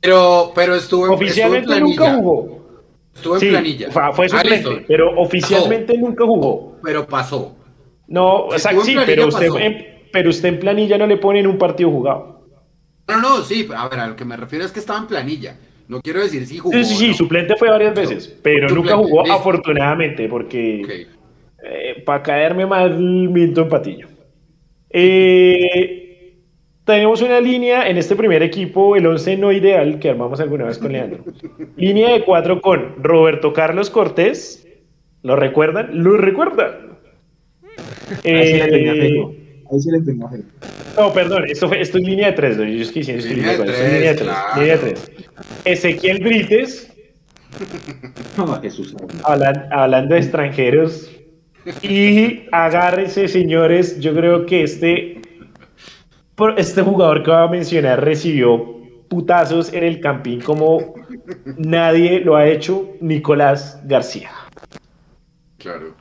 Pero, 0.00 0.50
pero 0.54 0.74
estuvo 0.74 1.06
en, 1.06 1.12
Oficialmente 1.12 1.60
estuvo 1.72 1.76
en 1.76 1.82
nunca 1.84 2.14
jugó. 2.14 2.62
Estuvo 3.14 3.34
en 3.34 3.40
Sí, 3.40 3.48
planilla. 3.50 3.90
fue 3.90 4.02
Ah, 4.02 4.12
suplente, 4.30 4.50
listo. 4.70 4.84
pero 4.88 5.20
oficialmente 5.20 5.98
nunca 5.98 6.24
jugó. 6.24 6.71
Pero 6.82 7.06
pasó. 7.06 7.56
No, 8.08 8.46
o 8.46 8.58
sea, 8.58 8.72
sí, 8.82 8.96
pero 9.06 9.28
usted, 9.28 9.48
en, 9.56 9.86
pero 10.12 10.30
usted 10.30 10.48
en 10.48 10.58
planilla 10.58 10.98
no 10.98 11.06
le 11.06 11.16
pone 11.16 11.40
en 11.40 11.46
un 11.46 11.58
partido 11.58 11.90
jugado. 11.90 12.46
No, 13.08 13.20
no, 13.20 13.42
sí, 13.42 13.68
a 13.74 13.88
ver, 13.88 14.00
a 14.00 14.06
lo 14.08 14.16
que 14.16 14.24
me 14.24 14.36
refiero 14.36 14.64
es 14.64 14.72
que 14.72 14.80
estaba 14.80 14.98
en 14.98 15.06
planilla. 15.06 15.56
No 15.88 16.00
quiero 16.00 16.20
decir 16.22 16.46
si 16.46 16.58
jugó. 16.58 16.76
Sí, 16.76 16.84
sí, 16.84 16.94
sí, 16.96 17.08
no. 17.08 17.14
suplente 17.14 17.56
fue 17.56 17.68
varias 17.68 17.94
veces, 17.94 18.38
pero 18.42 18.68
nunca 18.68 18.96
jugó 18.96 19.30
afortunadamente, 19.30 20.28
porque 20.28 21.08
Ok. 21.58 22.04
para 22.04 22.22
caerme 22.22 22.66
mal 22.66 22.98
Milton 22.98 23.68
Patillo. 23.68 24.08
Eh, 24.90 26.38
tenemos 26.84 27.22
una 27.22 27.40
línea 27.40 27.88
en 27.88 27.96
este 27.96 28.16
primer 28.16 28.42
equipo, 28.42 28.96
el 28.96 29.06
11 29.06 29.36
no 29.36 29.52
ideal, 29.52 29.98
que 29.98 30.10
armamos 30.10 30.40
alguna 30.40 30.64
vez 30.66 30.78
con 30.78 30.92
Leandro. 30.92 31.24
línea 31.76 32.12
de 32.12 32.24
cuatro 32.24 32.60
con 32.60 33.02
Roberto 33.02 33.52
Carlos 33.52 33.90
Cortés. 33.90 34.66
¿Lo 35.22 35.36
recuerdan? 35.36 36.02
¿Lo 36.02 36.16
recuerdan? 36.16 36.98
Ahí 38.24 38.46
sí 38.46 38.52
le 38.54 38.68
tenía 38.68 38.92
fe, 38.94 39.06
Eh. 39.18 39.62
Ahí 39.70 39.80
sí 39.80 39.90
le 39.90 40.00
tenía 40.00 40.28
fe. 40.28 40.42
no, 40.98 41.12
perdón, 41.12 41.44
esto, 41.48 41.68
fue, 41.68 41.80
esto 41.80 41.98
es 41.98 42.04
línea 42.04 42.26
de 42.28 42.32
tres. 42.32 42.56
¿no? 42.58 42.64
Yo 42.64 42.82
es 42.82 42.90
que 42.92 43.00
esto 43.00 43.12
es 43.12 43.24
Línea 43.24 43.52
es 43.52 43.58
línea 43.58 43.72
de 43.72 43.72
tres, 43.72 44.16
tres. 44.16 44.20
claro. 44.22 44.60
Línea 44.60 44.76
de 44.76 44.82
tres. 44.82 45.12
Ezequiel 45.64 46.18
Brites, 46.22 46.88
No, 48.36 48.60
Jesús. 48.60 48.94
hablan- 49.24 49.68
hablando 49.70 50.14
de 50.14 50.20
extranjeros. 50.20 51.10
Y 51.82 52.46
agárrense, 52.50 53.28
señores. 53.28 54.00
Yo 54.00 54.14
creo 54.14 54.46
que 54.46 54.64
este, 54.64 55.20
por- 56.34 56.58
este 56.58 56.82
jugador 56.82 57.22
que 57.22 57.30
voy 57.30 57.40
a 57.40 57.46
mencionar 57.48 58.04
recibió 58.04 58.80
putazos 59.08 59.72
en 59.72 59.84
el 59.84 60.00
campín 60.00 60.40
como 60.40 60.94
nadie 61.58 62.20
lo 62.20 62.34
ha 62.36 62.46
hecho, 62.48 62.90
Nicolás 63.00 63.80
García. 63.84 64.30
Claro. 65.62 65.94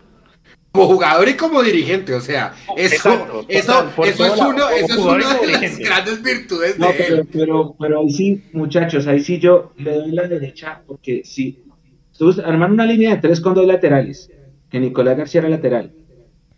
Como 0.71 0.87
jugador 0.87 1.27
y 1.27 1.33
como 1.35 1.61
dirigente, 1.61 2.13
o 2.13 2.21
sea, 2.21 2.53
eso, 2.77 2.95
Exacto, 2.95 3.45
eso, 3.49 3.91
por 3.95 4.07
eso 4.07 4.25
es 4.25 4.39
uno, 4.39 4.69
eso 4.69 4.85
es 4.93 4.97
una 4.99 5.33
de 5.39 5.47
las 5.47 5.77
grandes 5.79 6.23
virtudes 6.23 6.79
No, 6.79 6.87
de 6.87 6.93
pero, 6.93 7.15
él. 7.17 7.27
pero, 7.31 7.75
pero 7.77 7.99
ahí 7.99 8.09
sí, 8.09 8.43
muchachos, 8.53 9.05
ahí 9.05 9.19
sí 9.19 9.37
yo 9.37 9.73
le 9.77 9.91
doy 9.93 10.11
la 10.11 10.27
derecha 10.29 10.81
porque 10.87 11.23
si 11.25 11.59
tú 12.17 12.33
armar 12.45 12.71
una 12.71 12.85
línea 12.85 13.09
de 13.15 13.21
tres 13.21 13.41
con 13.41 13.53
dos 13.53 13.65
laterales, 13.67 14.31
que 14.69 14.79
Nicolás 14.79 15.17
García 15.17 15.41
era 15.41 15.49
lateral, 15.49 15.91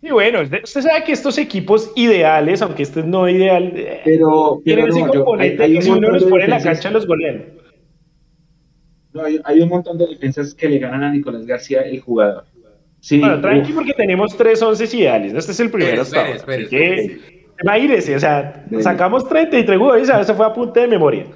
Y 0.00 0.10
bueno, 0.12 0.42
usted 0.42 0.64
sabe 0.82 1.02
que 1.02 1.10
estos 1.12 1.36
equipos 1.38 1.90
ideales, 1.96 2.62
aunque 2.62 2.84
este 2.84 3.02
no 3.02 3.26
es 3.26 3.34
ideal, 3.34 3.72
eh, 3.74 4.00
pero, 4.04 4.60
tienen 4.64 4.84
pero 4.84 4.94
ese 4.96 5.06
no, 5.06 5.12
yo- 5.12 5.24
componente 5.24 5.62
hay, 5.64 5.70
hay 5.72 5.76
que 5.78 5.82
si 5.82 5.90
uno 5.90 6.10
los 6.10 6.22
pone 6.24 6.44
en 6.44 6.50
la 6.50 6.62
cancha 6.62 6.90
los 6.90 7.04
golean. 7.06 7.46
no, 9.12 9.22
hay, 9.24 9.40
hay 9.44 9.60
un 9.60 9.68
montón 9.70 9.98
de 9.98 10.06
defensas 10.06 10.54
que 10.54 10.68
le 10.68 10.78
ganan 10.78 11.02
a 11.02 11.10
Nicolás 11.10 11.44
García 11.46 11.80
el 11.82 12.00
jugador. 12.00 12.44
Sí, 13.04 13.18
Bueno, 13.18 13.38
tranqui 13.38 13.68
uf, 13.68 13.76
porque 13.76 13.92
tenemos 13.92 14.34
tres 14.34 14.62
once 14.62 14.84
ideales. 14.96 15.34
¿no? 15.34 15.38
Este 15.38 15.52
es 15.52 15.60
el 15.60 15.70
primero 15.70 16.00
hasta 16.00 16.26
Espere, 16.26 16.40
ahora. 16.40 16.62
espere, 16.62 17.02
espere, 17.02 17.54
imagínese, 17.62 18.16
o 18.16 18.18
sea, 18.18 18.64
sacamos 18.80 19.28
33 19.28 19.78
jugadores, 19.78 20.32
fue 20.34 20.46
a 20.46 20.54
punta 20.54 20.80
de 20.80 20.88
memoria. 20.88 21.26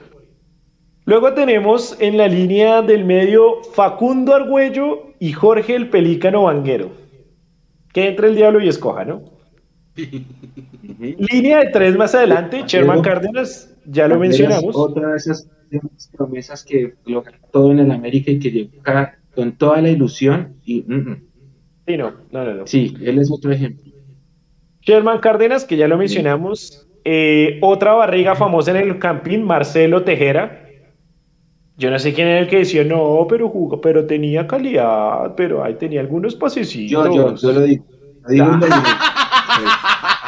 Luego 1.05 1.35
tenemos 1.35 1.95
en 2.01 2.17
la 2.17 2.27
línea 2.27 2.81
del 2.81 3.05
medio 3.05 3.63
Facundo 3.75 4.35
Argüello 4.35 5.13
y 5.19 5.33
Jorge 5.33 5.75
el 5.75 5.91
Pelícano 5.91 6.45
Vanguero. 6.45 6.91
Que 7.93 8.09
entre 8.09 8.29
el 8.29 8.37
diablo 8.37 8.63
y 8.63 8.69
escoja, 8.69 9.05
¿no? 9.05 9.25
Línea 9.95 11.59
de 11.59 11.71
tres 11.71 11.99
más 11.99 12.15
adelante, 12.15 12.63
Sherman 12.67 13.03
Cárdenas, 13.03 13.77
ya 13.85 14.09
lo 14.09 14.19
mencionamos. 14.19 14.75
Otra 14.75 15.11
de 15.11 15.17
esas, 15.19 15.51
de 15.69 15.77
esas 15.77 16.09
promesas 16.17 16.65
que 16.65 16.95
logra 17.05 17.39
todo 17.53 17.73
en 17.73 17.81
el 17.81 17.91
América 17.91 18.31
y 18.31 18.39
que 18.39 18.51
llegó 18.51 18.81
acá 18.81 19.19
con 19.35 19.53
toda 19.53 19.83
la 19.83 19.91
ilusión 19.91 20.55
y 20.65 20.83
mm, 20.87 20.95
mm. 20.95 21.28
Sí, 21.89 21.97
no, 21.97 22.13
no, 22.31 22.45
no. 22.45 22.55
no. 22.55 22.67
sí, 22.67 22.95
él 23.03 23.19
es 23.19 23.31
otro 23.31 23.51
ejemplo. 23.51 23.91
Sherman 24.83 25.19
Cárdenas, 25.21 25.65
que 25.65 25.77
ya 25.77 25.89
lo 25.89 25.97
mencionamos. 25.97 26.87
Eh, 27.05 27.59
otra 27.63 27.95
barriga 27.95 28.35
famosa 28.35 28.71
en 28.73 28.77
el 28.77 28.99
campín, 28.99 29.43
Marcelo 29.43 30.03
Tejera. 30.03 30.67
Yo 31.79 31.91
no 31.91 31.99
sé 31.99 32.13
quién 32.13 32.29
era 32.29 32.41
el 32.41 32.49
que 32.49 32.59
decía, 32.59 32.85
no, 32.85 33.27
pero 33.29 33.49
jugó, 33.49 33.81
pero 33.81 34.05
tenía 34.05 34.47
calidad, 34.47 35.35
pero 35.37 35.65
ahí 35.65 35.75
tenía 35.75 36.01
algunos 36.01 36.35
pasecitos. 36.35 36.91
Yo, 36.91 37.15
yo, 37.15 37.35
yo 37.37 37.53
lo 37.53 37.61
digo. 37.63 37.85
Lo 38.29 38.59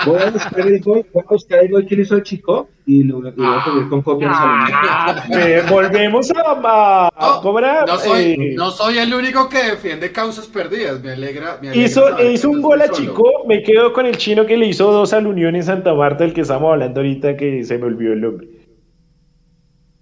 Voy 0.07 0.18
a 0.20 0.30
buscar 0.30 0.61
el 0.66 0.80
gol, 0.80 1.05
voy 1.12 1.22
a 1.26 1.30
buscar 1.32 1.59
el 1.64 1.70
gol 1.70 1.86
que 1.86 1.96
le 1.96 2.03
hizo 2.03 2.16
el 2.16 2.22
chico 2.22 2.68
y 2.86 3.03
lo, 3.05 3.20
lo 3.20 3.32
voy 3.32 3.46
a 3.46 3.64
poner 3.64 3.88
con 3.88 4.03
copia 4.03 4.26
en 4.28 4.32
Ah, 4.34 5.24
ve, 5.28 5.62
volvemos 5.70 6.30
a, 6.32 6.53
a- 6.64 7.11
No, 7.20 7.40
¿cómo 7.42 7.59
era? 7.59 7.84
no 7.86 7.98
soy, 7.98 8.22
Eh, 8.32 8.55
no 8.57 8.70
soy 8.70 8.98
el 8.98 9.12
único 9.12 9.48
que 9.48 9.59
defiende 9.62 10.11
causas 10.12 10.46
perdidas. 10.46 11.03
Me 11.03 11.12
alegra. 11.12 11.59
Me 11.61 11.68
alegra 11.68 11.86
hizo, 11.86 12.22
hizo 12.30 12.51
un 12.51 12.62
gol 12.62 12.80
a. 12.82 12.88
Chico, 12.90 13.24
me 13.46 13.62
quedo 13.62 13.92
con 13.92 14.07
el 14.07 14.16
chino 14.16 14.46
que 14.46 14.57
le 14.57 14.66
hizo 14.66 14.90
dos 14.90 15.12
al 15.12 15.26
Unión 15.26 15.55
en 15.57 15.62
Santa 15.62 15.94
Marta, 15.94 16.24
el 16.24 16.32
que 16.32 16.40
estamos 16.42 16.70
hablando 16.72 17.01
ahorita, 17.01 17.36
que 17.36 17.62
se 17.64 17.78
me 17.78 17.84
olvidó 17.86 18.12
el 18.12 18.20
nombre. 18.20 18.48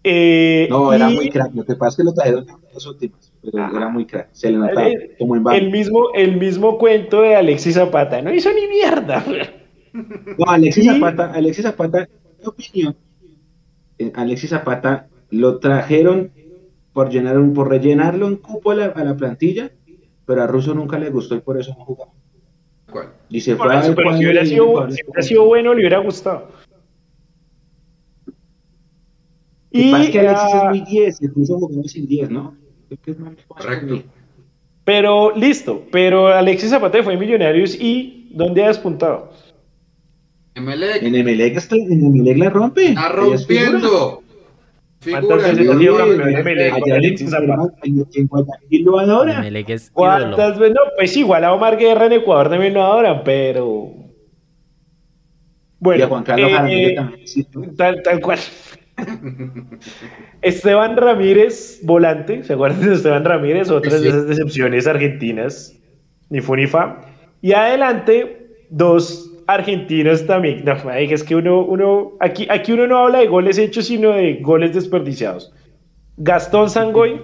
Eh, 0.04 0.68
No, 0.70 0.92
era 0.92 1.10
y 1.10 1.14
muy 1.16 1.30
crack. 1.30 1.52
Lo 1.54 1.64
que 1.64 1.74
pasa 1.74 1.88
es 1.90 1.96
que 1.96 2.04
lo 2.04 2.14
trajeron 2.14 2.46
en 2.48 2.56
las 2.72 2.86
últimas, 2.86 3.32
pero 3.42 3.58
era 3.76 3.88
muy 3.88 4.06
crack. 4.06 4.28
Se 4.32 4.50
le 4.50 4.58
notaba 4.58 4.86
El- 4.86 5.16
como 5.18 5.36
en 5.36 5.44
el 5.52 5.70
mismo, 5.70 6.08
el 6.14 6.36
mismo 6.36 6.78
cuento 6.78 7.20
de 7.22 7.34
Alexis 7.36 7.74
Zapata, 7.74 8.22
no 8.22 8.32
hizo 8.32 8.50
ni 8.52 8.66
mierda. 8.68 9.24
No, 9.92 10.46
Alexis 10.46 10.86
Zapata, 10.86 11.32
Alexis 11.32 11.64
Zapata, 11.64 12.02
en 12.02 12.08
mi 12.40 12.46
opinión, 12.46 12.96
eh, 13.98 14.12
Alexis 14.14 14.50
Zapata 14.50 15.08
lo 15.30 15.58
trajeron 15.58 16.30
por 16.92 17.10
llenar 17.10 17.38
un, 17.38 17.52
por 17.52 17.68
rellenarlo 17.68 18.26
en 18.28 18.36
cupo 18.36 18.70
a 18.70 18.74
la, 18.74 18.86
a 18.86 19.04
la 19.04 19.16
plantilla, 19.16 19.70
pero 20.26 20.42
a 20.42 20.46
Russo 20.46 20.74
nunca 20.74 20.98
le 20.98 21.10
gustó 21.10 21.34
y 21.34 21.40
por 21.40 21.58
eso 21.58 21.74
no 21.78 21.84
jugaba. 21.84 22.12
¿Cuál? 22.90 23.12
Y 23.28 23.40
se 23.40 23.56
fue 23.56 23.78
eso, 23.78 23.94
pero 23.94 24.16
si 24.16 24.24
hubiera 24.24 24.44
sido, 24.44 24.90
si 24.90 25.02
hubiera 25.02 25.22
sido 25.22 25.44
bueno, 25.44 25.74
le 25.74 25.80
hubiera 25.80 25.98
gustado. 25.98 26.48
Lo 28.26 28.34
que 29.70 29.78
Y, 29.80 29.90
pasa 29.90 30.04
es 30.04 30.10
que 30.10 30.20
Alexis 30.20 30.54
es 30.54 30.64
muy 30.64 30.80
10, 30.80 31.22
incluso 31.22 31.58
jugando 31.58 31.88
sin 31.88 32.06
10, 32.06 32.30
¿no? 32.30 32.56
Creo 32.88 33.00
que 33.02 33.10
es 33.10 33.18
más 33.18 33.34
Correcto. 33.46 34.02
Pero 34.84 35.36
listo, 35.36 35.84
pero 35.92 36.28
Alexis 36.28 36.70
Zapata 36.70 37.02
fue 37.02 37.12
en 37.12 37.20
Millonarios 37.20 37.74
y 37.78 38.30
¿dónde 38.32 38.64
ha 38.64 38.68
despuntado? 38.68 39.30
Emelec 40.58 41.02
En 41.02 41.14
Emelec, 41.14 41.56
está- 41.56 41.76
en 41.76 42.04
Emelec 42.04 42.38
la 42.38 42.50
rompe. 42.50 42.86
está 42.88 43.08
rompiendo. 43.08 44.22
No, 50.74 50.80
pues 50.96 51.16
igual 51.16 51.44
a 51.44 51.52
Omar 51.54 51.76
Guerra 51.76 52.06
en 52.06 52.12
Ecuador 52.12 52.50
también 52.50 52.74
lo 52.74 52.82
adoran, 52.82 53.22
pero. 53.24 53.92
y 53.96 54.04
Bueno, 55.78 56.04
a 56.04 56.08
Juan 56.08 56.24
Carlos 56.24 56.50
eh, 56.50 56.52
Jaramillo 56.54 56.94
también. 56.96 57.26
sí. 57.26 57.46
Tal, 57.76 58.02
tal 58.02 58.20
cual. 58.20 58.38
Esteban 60.42 60.96
Ramírez, 60.96 61.80
volante, 61.84 62.42
¿se 62.44 62.52
acuerdan 62.52 62.80
de 62.88 62.94
Esteban 62.94 63.24
Ramírez? 63.24 63.70
Otras 63.70 63.94
Sí. 63.94 64.02
de 64.02 64.08
esas 64.08 64.26
decepciones 64.26 64.86
argentinas, 64.86 65.74
ni 66.30 66.40
fu 66.40 66.56
ni 66.56 66.66
fa. 66.66 67.00
Y 67.40 67.52
adelante, 67.52 68.48
dos 68.70 69.30
argentinos 69.48 70.26
también. 70.26 70.62
No, 70.64 70.74
es 70.92 71.24
que 71.24 71.34
uno, 71.34 71.62
uno, 71.62 72.12
aquí, 72.20 72.46
aquí 72.50 72.72
uno 72.72 72.86
no 72.86 72.98
habla 72.98 73.18
de 73.20 73.26
goles 73.26 73.58
hechos, 73.58 73.86
sino 73.86 74.10
de 74.10 74.34
goles 74.34 74.74
desperdiciados. 74.74 75.52
Gastón 76.16 76.68
Sangoy 76.70 77.20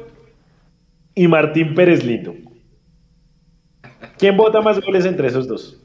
y 1.15 1.29
Martín 1.29 1.75
Pérez 1.75 2.03
Lindo. 2.05 2.35
¿Quién 4.19 4.37
vota 4.37 4.61
más 4.63 4.81
goles 4.81 5.05
entre 5.05 5.29
esos 5.29 5.47
dos? 5.47 5.81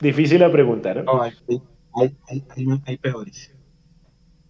Difícil 0.00 0.40
la 0.40 0.50
pregunta, 0.52 0.94
¿no? 0.94 1.02
No, 1.04 1.22
hay, 1.22 1.32
hay, 1.48 2.14
hay, 2.28 2.44
hay, 2.56 2.66
hay 2.84 2.96
peores. 2.98 3.54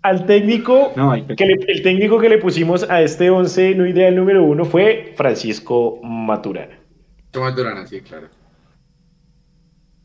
Al 0.02 0.24
técnico, 0.26 0.92
No, 0.96 1.10
peores. 1.10 1.36
que 1.36 1.46
le- 1.46 1.72
el 1.72 1.82
técnico 1.82 2.18
que 2.18 2.28
le 2.28 2.38
pusimos 2.38 2.88
a 2.88 3.02
este 3.02 3.30
11 3.30 3.74
no 3.74 3.86
ideal 3.86 4.14
número 4.16 4.42
uno 4.44 4.64
fue 4.64 5.12
Francisco 5.16 6.00
Maturana. 6.02 6.78
Tomás 7.37 7.55
Durana, 7.55 7.87
sí, 7.87 8.01
claro. 8.01 8.28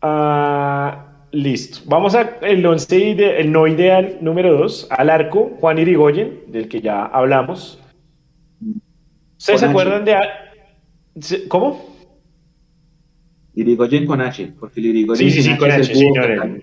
Ah, 0.01 1.27
listo. 1.31 1.79
Vamos 1.85 2.13
a 2.13 2.37
el 2.41 2.65
11 2.65 2.97
ide- 2.99 3.39
el 3.39 3.53
no 3.53 3.67
ideal 3.67 4.17
número 4.19 4.51
2, 4.57 4.87
al 4.89 5.09
arco, 5.09 5.51
Juan 5.61 5.77
Irigoyen, 5.79 6.41
del 6.47 6.67
que 6.67 6.81
ya 6.81 7.05
hablamos. 7.05 7.79
¿Ustedes 9.37 9.61
se 9.61 9.65
H. 9.65 9.71
acuerdan 9.71 10.03
de... 10.03 10.15
¿Cómo? 11.47 11.89
Irigoyen 13.55 14.05
con 14.05 14.19
H, 14.19 14.51
porque 14.59 14.81
el 14.81 14.87
Irigoyen 14.87 15.29
Sí, 15.31 15.41
sí, 15.41 15.49
sí, 15.51 15.57
con 15.57 15.69
es 15.71 15.75
H, 15.89 15.91
el 15.93 15.97
sí, 15.97 16.05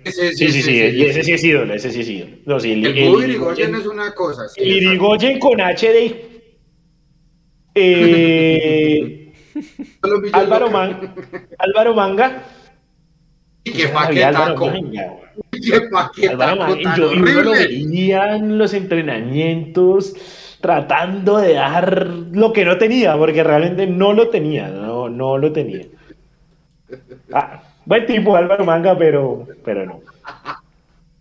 Ese- 0.05 0.33
sí, 0.35 0.49
sí, 0.53 0.63
sí, 0.63 0.81
ese- 0.83 0.97
y 0.99 1.03
ese 1.05 1.23
sí 1.25 1.33
es 1.33 1.45
ídolo, 1.45 1.73
ese 1.73 1.91
sí 1.93 2.01
es 2.03 2.09
ídolo. 2.11 2.37
No, 2.45 2.61
sí, 2.61 2.73
el, 2.73 2.85
El 2.85 2.95
Irigoyen- 2.95 3.25
Irigoyen 3.31 3.75
es 3.75 3.87
una 3.87 4.13
cosa. 4.15 4.47
sí, 4.49 4.61
Irigoyen 4.63 5.39
con 5.39 5.61
H 5.63 5.89
de... 5.91 6.29
Eh, 7.81 9.28
Álvaro. 10.33 10.71
Man- 10.71 11.15
Álvaro 11.59 11.95
Manga. 11.95 12.43
Y 13.65 13.73
qué 13.73 13.89
paquetaco. 13.89 14.73
Qué 15.53 15.81
paquetaco 15.83 16.77
tan 16.83 16.97
yo- 16.97 17.13
lo 17.15 17.21
horrible. 17.23 17.51
veía 17.67 18.35
en 18.37 18.59
los 18.59 18.75
entrenamientos 18.75 20.15
tratando 20.61 21.39
de 21.39 21.55
dar 21.55 22.07
lo 22.33 22.53
que 22.53 22.65
no 22.65 22.77
tenía, 22.79 23.17
porque 23.17 23.45
realmente 23.45 23.87
no 23.87 24.13
lo 24.13 24.29
tenía, 24.31 24.69
no, 24.69 25.09
no 25.09 25.39
lo 25.39 25.53
tenía. 25.53 25.87
Ah, 27.33 27.63
buen 27.85 28.07
tipo 28.07 28.35
Álvaro 28.35 28.65
Manga, 28.65 28.97
pero, 28.99 29.47
pero 29.65 29.87
no. 29.87 30.01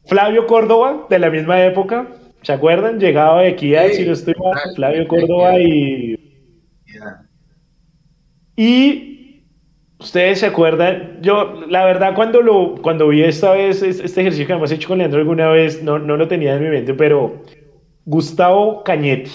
Flavio 0.07 0.47
Córdoba, 0.47 1.05
de 1.09 1.19
la 1.19 1.29
misma 1.29 1.61
época, 1.63 2.07
¿se 2.41 2.53
acuerdan? 2.53 2.99
Llegaba 2.99 3.41
de 3.43 3.49
Equidad, 3.49 3.87
Sí, 3.89 3.97
si 3.97 4.05
no 4.05 4.13
estoy 4.13 4.33
mal, 4.35 4.53
claro, 4.53 4.75
Flavio 4.75 5.07
Córdoba 5.07 5.59
y. 5.59 6.26
Y 8.57 9.43
ustedes 9.99 10.39
se 10.39 10.47
acuerdan, 10.47 11.19
yo 11.21 11.61
la 11.69 11.85
verdad 11.85 12.13
cuando 12.15 12.41
lo 12.41 12.75
cuando 12.81 13.07
vi 13.07 13.21
esta 13.23 13.51
vez 13.53 13.81
es- 13.83 13.99
este 13.99 14.21
ejercicio 14.21 14.45
que 14.47 14.53
hemos 14.53 14.71
hecho 14.71 14.87
con 14.87 14.97
Leandro 14.97 15.19
alguna 15.19 15.47
vez, 15.49 15.81
no, 15.83 15.99
no 15.99 16.17
lo 16.17 16.27
tenía 16.27 16.55
en 16.55 16.63
mi 16.63 16.69
mente, 16.69 16.93
pero 16.93 17.43
Gustavo 18.05 18.83
Cañete. 18.83 19.29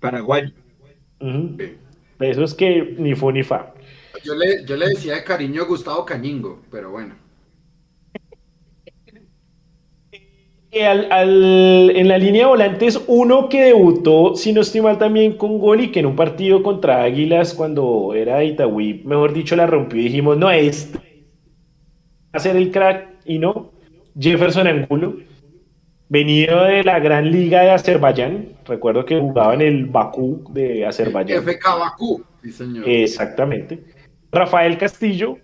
Paraguay. 0.00 0.52
De 1.20 2.30
esos 2.30 2.54
que 2.54 2.94
ni 2.98 3.14
fu 3.14 3.30
ni 3.32 3.42
fa. 3.42 3.72
Yo 4.22 4.34
le, 4.34 4.64
yo 4.66 4.76
le 4.76 4.88
decía 4.88 5.14
de 5.14 5.24
cariño 5.24 5.66
Gustavo 5.66 6.04
Cañingo, 6.04 6.62
pero 6.70 6.90
bueno. 6.90 7.14
Al- 10.84 11.10
al- 11.12 11.92
en 11.94 12.08
la 12.08 12.18
línea 12.18 12.42
de 12.42 12.48
volantes, 12.48 13.02
uno 13.06 13.48
que 13.48 13.62
debutó, 13.62 14.34
si 14.36 14.52
no 14.52 14.60
estoy 14.60 14.80
mal, 14.80 14.98
también 14.98 15.36
con 15.36 15.58
gol 15.58 15.80
y 15.80 15.88
que 15.90 16.00
en 16.00 16.06
un 16.06 16.16
partido 16.16 16.62
contra 16.62 17.02
Águilas, 17.02 17.54
cuando 17.54 18.12
era 18.14 18.42
Itagüí, 18.44 19.02
mejor 19.04 19.32
dicho, 19.32 19.56
la 19.56 19.66
rompió 19.66 20.00
y 20.00 20.04
dijimos, 20.04 20.36
no, 20.36 20.50
este 20.50 20.98
va 20.98 21.02
a 22.34 22.38
ser 22.40 22.56
el 22.56 22.70
crack, 22.70 23.08
y 23.24 23.38
no, 23.38 23.72
Jefferson 24.18 24.66
Angulo, 24.66 25.16
venido 26.08 26.64
de 26.64 26.84
la 26.84 26.98
gran 27.00 27.30
liga 27.30 27.62
de 27.62 27.70
Azerbaiyán, 27.70 28.48
recuerdo 28.64 29.04
que 29.04 29.18
jugaba 29.18 29.54
en 29.54 29.62
el 29.62 29.86
Bakú 29.86 30.44
de 30.52 30.86
Azerbaiyán. 30.86 31.42
FK 31.42 31.64
Bakú, 31.78 32.22
sí 32.42 32.52
señor. 32.52 32.88
Exactamente. 32.88 33.82
Rafael 34.30 34.76
Castillo. 34.78 35.38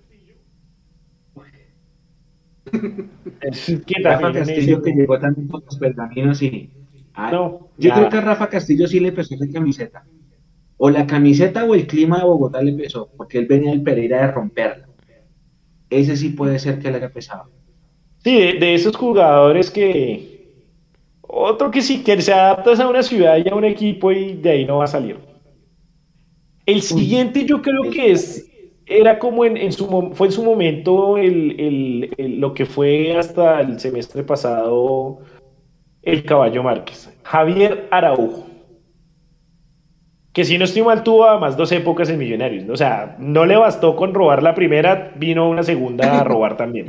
Es 3.40 3.82
que 3.86 3.94
Rafa 4.02 4.32
Castillo 4.32 4.82
que 4.82 4.92
llegó 4.92 5.18
también 5.18 5.48
con 5.48 5.62
los 5.64 5.76
pergaminos 5.78 6.42
y. 6.42 6.70
Ay, 7.14 7.32
No, 7.32 7.70
yo 7.76 7.90
ya. 7.90 7.94
creo 7.94 8.08
que 8.08 8.16
a 8.18 8.20
Rafa 8.22 8.48
Castillo 8.48 8.86
sí 8.86 9.00
le 9.00 9.12
pesó 9.12 9.34
la 9.38 9.48
camiseta. 9.52 10.04
O 10.76 10.90
la 10.90 11.06
camiseta 11.06 11.64
o 11.64 11.74
el 11.74 11.86
clima 11.86 12.18
de 12.18 12.24
Bogotá 12.24 12.62
le 12.62 12.72
pesó, 12.72 13.10
porque 13.16 13.38
él 13.38 13.46
venía 13.46 13.70
del 13.70 13.82
Pereira 13.82 14.20
de 14.22 14.32
romperla. 14.32 14.88
Ese 15.90 16.16
sí 16.16 16.30
puede 16.30 16.58
ser 16.58 16.78
que 16.78 16.90
le 16.90 16.96
haya 16.98 17.12
pesado. 17.12 17.50
Sí, 18.24 18.38
de, 18.38 18.52
de 18.54 18.74
esos 18.74 18.96
jugadores 18.96 19.70
que. 19.70 20.32
Otro 21.22 21.70
que 21.70 21.82
sí, 21.82 22.02
que 22.04 22.20
se 22.22 22.32
adaptas 22.32 22.80
a 22.80 22.88
una 22.88 23.02
ciudad 23.02 23.38
y 23.44 23.48
a 23.48 23.54
un 23.54 23.64
equipo 23.64 24.12
y 24.12 24.34
de 24.36 24.50
ahí 24.50 24.64
no 24.66 24.78
va 24.78 24.84
a 24.84 24.88
salir. 24.88 25.18
El 26.66 26.82
siguiente 26.82 27.44
yo 27.44 27.60
creo 27.62 27.90
que 27.90 28.12
es. 28.12 28.51
Era 28.86 29.18
como 29.18 29.44
en, 29.44 29.56
en 29.56 29.72
su 29.72 29.86
fue 30.14 30.26
en 30.26 30.32
su 30.32 30.42
momento 30.42 31.16
el, 31.16 31.60
el- 31.60 32.14
el- 32.18 32.40
lo 32.40 32.52
que 32.54 32.66
fue 32.66 33.16
hasta 33.16 33.60
el 33.60 33.78
semestre 33.78 34.22
pasado 34.24 35.20
el 36.02 36.24
Caballo 36.24 36.62
Márquez. 36.62 37.16
Javier 37.22 37.86
Araujo. 37.90 38.46
Que 40.32 40.44
si 40.44 40.56
no 40.58 40.64
estoy 40.64 40.82
mal 40.82 41.02
tuvo 41.04 41.26
además 41.28 41.56
dos 41.56 41.70
épocas 41.72 42.08
en 42.08 42.18
Millonarios. 42.18 42.64
¿no? 42.64 42.72
O 42.72 42.76
sea, 42.76 43.16
no 43.18 43.44
le 43.44 43.56
bastó 43.56 43.94
con 43.96 44.14
robar 44.14 44.42
la 44.42 44.54
primera, 44.54 45.12
vino 45.16 45.48
una 45.48 45.62
segunda 45.62 46.20
a 46.20 46.24
robar 46.24 46.56
también. 46.56 46.88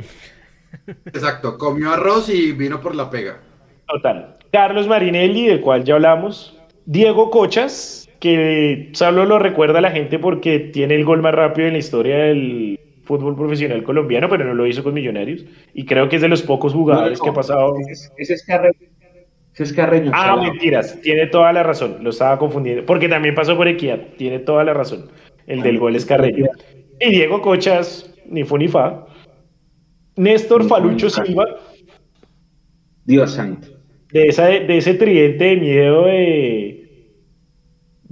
Exacto, 1.06 1.56
comió 1.58 1.92
arroz 1.92 2.28
y 2.30 2.52
vino 2.52 2.80
por 2.80 2.94
la 2.94 3.10
pega. 3.10 3.40
Total. 3.86 4.34
Carlos 4.50 4.88
Marinelli, 4.88 5.46
del 5.46 5.60
cual 5.60 5.84
ya 5.84 5.94
hablamos. 5.94 6.58
Diego 6.86 7.30
Cochas, 7.30 8.03
que 8.20 8.90
solo 8.92 9.24
lo 9.24 9.38
recuerda 9.38 9.80
la 9.80 9.90
gente 9.90 10.18
porque 10.18 10.58
tiene 10.58 10.94
el 10.94 11.04
gol 11.04 11.22
más 11.22 11.34
rápido 11.34 11.66
en 11.68 11.74
la 11.74 11.78
historia 11.78 12.16
del, 12.16 12.78
fútbol 13.04 13.36
profesional 13.36 13.82
colombiano, 13.82 14.28
pero 14.28 14.44
no 14.44 14.54
lo 14.54 14.66
hizo 14.66 14.82
con 14.82 14.94
Millonarios. 14.94 15.44
Y 15.72 15.84
creo 15.84 16.08
que 16.08 16.16
es 16.16 16.22
de 16.22 16.28
los 16.28 16.42
pocos 16.42 16.72
jugadores 16.72 17.20
que 17.20 17.28
ha 17.28 17.34
pasado. 17.34 17.74
Ese 18.16 18.34
es 18.34 18.44
Carreño. 18.44 18.88
Es 19.56 19.72
Carreño. 19.72 20.10
Ah, 20.12 20.22
salado. 20.22 20.42
mentiras, 20.42 21.00
tiene 21.00 21.26
toda 21.26 21.52
la 21.52 21.62
razón, 21.62 21.98
lo 22.02 22.10
estaba 22.10 22.38
confundiendo, 22.38 22.84
porque 22.84 23.08
también 23.08 23.36
pasó 23.36 23.56
por 23.56 23.68
Equidad, 23.68 24.00
tiene 24.16 24.40
toda 24.40 24.64
la 24.64 24.74
razón. 24.74 25.10
El 25.46 25.62
del 25.62 25.78
gol 25.78 25.94
es 25.94 26.04
Carreño. 26.04 26.46
Y 27.00 27.10
Diego 27.10 27.40
Cochas, 27.40 28.12
ni 28.26 28.44
fu 28.44 28.58
ni 28.58 28.66
fa. 28.66 29.06
Néstor 30.16 30.66
Falucho. 30.66 31.10
Silva, 31.10 31.44
Dios 33.04 33.32
santo. 33.32 33.68
de, 34.10 34.24
esa, 34.24 34.46
de 34.46 34.76
ese 34.76 34.94
tridente 34.94 35.44
de 35.44 35.56
miedo 35.56 36.06
de, 36.06 36.83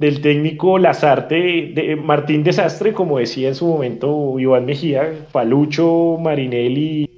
del 0.03 0.21
técnico 0.21 0.79
Lazarte, 0.79 1.71
de 1.75 1.97
Martín 1.97 2.43
Desastre, 2.43 2.93
como 2.93 3.19
decía 3.19 3.49
en 3.49 3.55
su 3.55 3.67
momento 3.69 4.37
Iván 4.39 4.67
Mejía, 4.67 5.13
Palucho, 5.31 6.19
Marinelli 6.21 7.09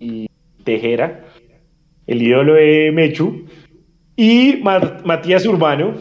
y 0.00 0.28
Tejera, 0.64 1.24
el 2.08 2.20
ídolo 2.20 2.54
de 2.54 2.90
Mechu, 2.92 3.46
y 4.16 4.60
Matías 5.04 5.46
Urbano, 5.46 5.94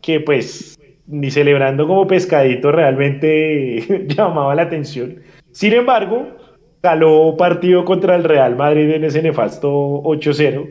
que 0.00 0.20
pues 0.20 0.78
ni 1.06 1.30
celebrando 1.30 1.86
como 1.86 2.06
pescadito 2.06 2.72
realmente 2.72 4.06
llamaba 4.08 4.54
la 4.54 4.62
atención. 4.62 5.16
Sin 5.52 5.74
embargo, 5.74 6.28
caló 6.80 7.36
partido 7.36 7.84
contra 7.84 8.16
el 8.16 8.24
Real 8.24 8.56
Madrid 8.56 8.88
en 8.90 9.04
ese 9.04 9.20
nefasto 9.20 9.68
8-0. 10.02 10.66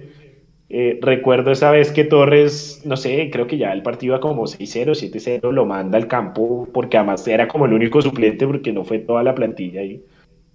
Eh, 0.76 0.98
recuerdo 1.04 1.52
esa 1.52 1.70
vez 1.70 1.92
que 1.92 2.04
Torres, 2.04 2.82
no 2.84 2.98
sé, 2.98 3.30
creo 3.32 3.46
que 3.46 3.60
ya 3.60 3.72
el 3.74 3.84
partido 3.84 4.16
iba 4.16 4.20
como 4.20 4.48
6-0, 4.48 4.96
7-0, 4.96 5.52
lo 5.52 5.68
manda 5.68 6.00
al 6.00 6.08
campo 6.08 6.68
porque 6.74 6.98
además 6.98 7.28
era 7.28 7.48
como 7.48 7.68
el 7.68 7.74
único 7.74 8.02
suplente 8.02 8.48
porque 8.48 8.74
no 8.74 8.84
fue 8.84 8.98
toda 8.98 9.22
la 9.22 9.36
plantilla 9.36 9.82
ahí. 9.82 10.02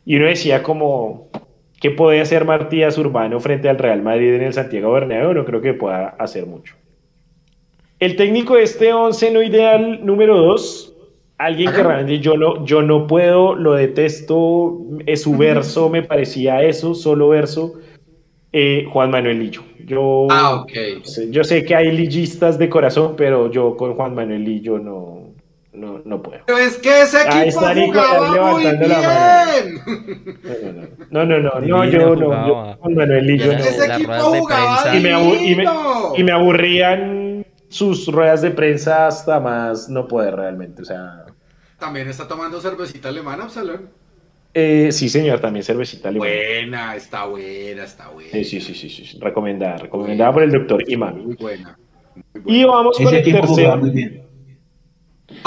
Y 0.04 0.16
uno 0.16 0.26
decía 0.26 0.64
como, 0.64 1.28
¿qué 1.80 1.92
puede 1.92 2.20
hacer 2.20 2.44
Matías 2.44 2.98
Urbano 2.98 3.38
frente 3.38 3.68
al 3.68 3.78
Real 3.78 4.02
Madrid 4.02 4.34
en 4.34 4.42
el 4.42 4.52
Santiago 4.52 4.90
Bernabéu? 4.90 5.34
No 5.34 5.44
creo 5.44 5.60
que 5.60 5.74
pueda 5.74 6.08
hacer 6.08 6.46
mucho. 6.46 6.74
El 8.00 8.16
técnico 8.16 8.56
de 8.56 8.64
este 8.64 8.92
11 8.92 9.30
no 9.30 9.40
ideal 9.40 10.04
número 10.04 10.36
2, 10.36 10.96
alguien 11.38 11.70
que 11.70 11.82
realmente 11.84 12.18
yo 12.18 12.36
no, 12.36 12.64
yo 12.64 12.82
no 12.82 13.06
puedo, 13.06 13.54
lo 13.54 13.74
detesto, 13.74 14.80
es 15.06 15.22
su 15.22 15.36
verso 15.36 15.88
me 15.90 16.02
parecía 16.02 16.64
eso, 16.64 16.96
solo 16.96 17.28
verso, 17.28 17.74
eh, 18.52 18.86
Juan 18.90 19.10
Manuel 19.10 19.38
Lillo. 19.38 19.62
Yo, 19.84 20.26
Ah, 20.30 20.64
yo 21.30 21.44
sé 21.44 21.64
que 21.64 21.74
hay 21.74 21.90
lillistas 21.92 22.58
de 22.58 22.68
corazón, 22.68 23.14
pero 23.16 23.50
yo 23.50 23.76
con 23.76 23.94
Juan 23.94 24.14
Manuel 24.14 24.44
Lillo 24.44 24.78
no, 24.78 25.32
no, 25.72 26.00
no 26.04 26.22
puedo. 26.22 26.42
Pero 26.46 26.58
es 26.58 26.76
que 26.78 27.02
ese 27.02 27.18
Ahí 27.26 27.48
equipo 27.48 27.60
jugaba 27.60 28.52
muy 28.52 28.62
levantando 28.64 28.86
bien. 28.86 28.98
la 30.44 30.88
No, 31.10 31.24
no, 31.24 31.38
no, 31.38 31.60
no, 31.60 31.60
no, 31.60 31.84
yo 31.86 32.14
no, 32.16 32.24
jugaba. 32.26 32.46
yo 32.48 32.76
Juan 32.80 32.94
Manuel 32.94 33.26
Lillo 33.26 33.52
Ya 33.52 33.58
no. 33.58 33.64
Ese 33.64 33.86
equipo 33.94 34.12
jugaba 34.12 34.82
prensa. 34.82 34.96
Y 34.96 35.00
me, 35.02 35.12
abu- 35.12 35.34
y 35.34 35.38
me- 35.38 35.62
divino. 35.62 36.12
y 36.16 36.24
me 36.24 36.32
aburrían 36.32 37.46
sus 37.68 38.06
ruedas 38.08 38.42
de 38.42 38.50
prensa 38.50 39.06
hasta 39.06 39.40
más 39.40 39.88
no 39.88 40.06
poder 40.08 40.36
realmente, 40.36 40.82
o 40.82 40.84
sea... 40.84 41.24
También 41.78 42.08
está 42.08 42.26
tomando 42.26 42.60
cervecita 42.60 43.08
alemana, 43.10 43.44
Absalón. 43.44 43.90
Eh, 44.54 44.88
sí, 44.92 45.08
señor, 45.08 45.40
también 45.40 45.64
cervecita 45.64 46.08
alemana. 46.08 46.30
Buena, 46.30 46.96
está 46.96 47.26
buena, 47.26 47.84
está 47.84 48.08
buena. 48.08 48.30
Sí, 48.30 48.44
sí, 48.44 48.60
sí, 48.60 48.74
sí, 48.74 48.88
sí, 48.90 49.18
recomendada, 49.20 49.78
recomendada 49.78 50.32
por 50.32 50.42
el 50.42 50.50
doctor 50.50 50.82
Imami. 50.90 51.22
Muy 51.22 51.36
buena. 51.36 51.78
muy 52.34 52.60
Y 52.60 52.64
vamos 52.64 52.96
con 52.96 53.14
el 53.14 53.22
tercero. 53.22 53.76
muy 53.76 53.90
bien. 53.90 54.22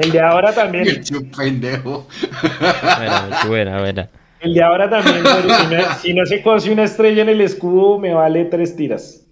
El 0.00 0.12
de 0.12 0.20
ahora 0.20 0.52
también. 0.52 0.86
Un 1.12 1.30
pendejo. 1.30 2.06
Buena, 2.60 3.28
buena, 3.46 3.80
buena. 3.80 4.08
El 4.40 4.54
de 4.54 4.62
ahora 4.62 4.88
también. 4.88 5.22
pero 5.22 5.54
si, 5.54 5.74
no, 5.74 5.94
si 5.94 6.14
no 6.14 6.26
se 6.26 6.42
cose 6.42 6.70
una 6.70 6.84
estrella 6.84 7.22
en 7.22 7.30
el 7.30 7.40
escudo, 7.40 7.98
me 7.98 8.14
vale 8.14 8.44
tres 8.44 8.76
tiras. 8.76 9.26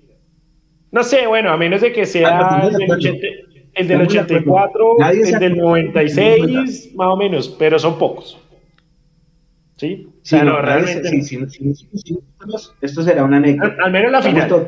No 0.91 1.03
sé, 1.03 1.27
bueno, 1.27 1.51
a 1.51 1.57
menos 1.57 1.81
de 1.81 1.93
que 1.93 2.07
sea 2.07 2.39
Ah, 2.39 2.59
no, 2.63 2.69
el 2.69 2.73
del, 2.75 2.83
estamos 2.83 3.03
de 3.03 3.11
80 3.11 3.27
el 3.75 3.89
del 3.89 4.01
Estamos 4.03 4.29
de 4.29 4.37
acuerdo. 4.37 4.93
84, 4.93 4.97
Nadie 4.99 5.21
el 5.23 5.39
del 5.39 5.53
acuerda. 5.59 5.93
96, 5.93 6.95
más 6.95 7.09
o 7.09 7.17
menos, 7.17 7.49
pero 7.59 7.79
son 7.79 7.99
pocos. 7.99 8.39
¿Sí? 9.77 10.07
O 10.09 10.15
Sí, 10.23 10.37
no, 10.37 10.45
no, 10.45 10.63
realmente. 10.63 11.09
sí, 11.09 11.23
sí, 11.23 11.37
sí, 11.49 11.75
sí, 11.75 11.75
sí, 11.75 11.89
sí, 12.05 12.19
esto 12.81 13.03
será 13.03 13.25
una 13.25 13.39
anécdota. 13.39 13.75
Al, 13.75 13.83
al 13.85 13.93
menos 13.93 14.13
la 14.13 14.23
final. 14.23 14.67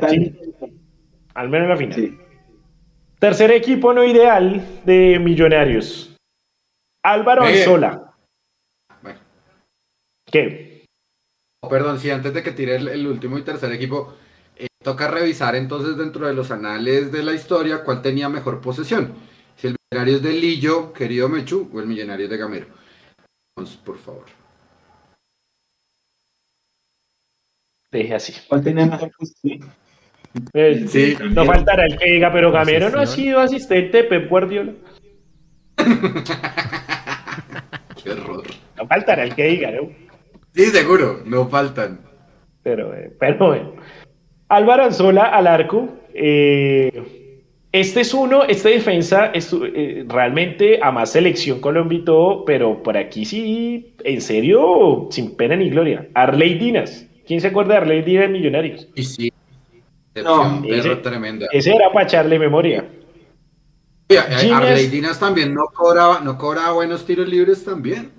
al 1.33 1.49
menos 1.49 1.69
la 1.69 1.77
final. 1.77 1.95
sí. 1.95 2.17
Tercer 3.19 3.49
equipo 3.51 3.93
no 3.93 4.03
ideal 4.05 4.63
de 4.85 5.17
Millonarios. 5.19 6.15
Álvaro 7.03 7.43
Bien. 7.43 7.57
Anzola. 7.57 8.13
Bueno, 9.01 9.19
¿Qué? 10.31 10.85
perdón, 11.67 11.99
sí, 11.99 12.09
antes 12.11 12.33
de 12.33 12.43
que 12.43 12.51
tire 12.51 12.75
el, 12.75 12.87
el 12.87 13.07
último 13.07 13.37
y 13.37 13.41
tercer 13.43 13.71
equipo, 13.71 14.13
toca 14.87 15.09
revisar 15.09 15.53
entonces 15.57 15.97
dentro 15.97 16.25
de 16.27 16.33
los 16.33 16.49
anales 16.49 17.11
de 17.11 17.21
la 17.21 17.33
historia 17.33 17.83
cuál 17.83 18.01
tenía 18.01 18.29
mejor 18.29 18.61
posesión. 18.61 19.15
Si 19.57 19.67
el 19.67 19.75
millonario 19.91 20.15
es 20.15 20.21
de 20.23 20.31
Lillo, 20.31 20.93
querido 20.93 21.27
Mechu, 21.27 21.69
o 21.73 21.81
el 21.81 21.87
millonario 21.87 22.23
es 22.23 22.29
de 22.31 22.37
Gamero. 22.37 22.67
Vamos, 23.57 23.75
por 23.75 23.97
favor. 23.97 24.23
Deje 27.91 28.15
así. 28.15 28.33
¿Cuál 28.47 28.63
tenía 28.63 28.85
mejor 28.85 29.11
posición? 29.17 29.69
Eh, 30.53 30.85
Sí, 30.87 31.17
no 31.31 31.43
faltará 31.43 31.85
el 31.85 31.97
que 31.97 32.09
diga, 32.13 32.31
pero 32.31 32.49
Gamero 32.53 32.89
no 32.89 32.99
ha 32.99 33.01
Posesión. 33.01 33.25
sido 33.25 33.39
asistente 33.41 33.97
de 33.97 34.03
Pep 34.05 34.29
Guardiola. 34.29 34.71
Qué 38.01 38.11
error. 38.11 38.45
No 38.77 38.87
faltará 38.87 39.25
el 39.25 39.35
que 39.35 39.43
diga, 39.47 39.69
¿no? 39.71 39.89
Sí, 40.55 40.67
seguro, 40.67 41.23
no 41.25 41.49
faltan. 41.49 41.99
Pero, 42.63 42.93
eh, 42.93 43.13
pero 43.19 43.47
bueno. 43.47 43.73
Álvaro 44.49 44.83
Anzola 44.85 45.23
al 45.25 45.47
arco. 45.47 45.89
eh, 46.13 47.13
este 47.71 47.99
es 48.01 48.13
uno, 48.13 48.43
este 48.45 48.69
defensa 48.69 49.27
es 49.33 49.53
eh, 49.53 50.05
realmente 50.07 50.79
a 50.81 50.91
más 50.91 51.11
selección 51.11 51.59
Colombia 51.59 51.99
y 51.99 52.05
todo, 52.05 52.43
pero 52.45 52.81
por 52.81 52.97
aquí 52.97 53.25
sí, 53.25 53.93
en 54.03 54.21
serio, 54.21 55.07
sin 55.11 55.35
pena 55.35 55.55
ni 55.55 55.69
gloria. 55.69 56.07
Arley 56.15 56.55
Dinas. 56.55 57.05
¿Quién 57.27 57.41
se 57.41 57.47
acuerda 57.47 57.73
de 57.73 57.77
Arley 57.81 58.01
Dinas 58.03 58.25
en 58.25 58.31
Millonarios? 58.31 58.87
Y 58.95 59.03
sí. 59.03 59.31
No, 60.23 60.63
ese- 60.65 60.95
tremenda. 60.95 61.45
Ese 61.51 61.75
era 61.75 61.91
para 61.91 62.05
echarle 62.05 62.39
memoria. 62.39 62.87
Oye, 64.09 64.19
Genius- 64.21 64.53
Arley 64.55 64.87
Dinas 64.87 65.19
también 65.19 65.53
no 65.53 65.65
cobraba, 65.73 66.21
no 66.21 66.37
cobraba 66.37 66.71
buenos 66.71 67.05
tiros 67.05 67.27
libres 67.27 67.63
también. 67.65 68.11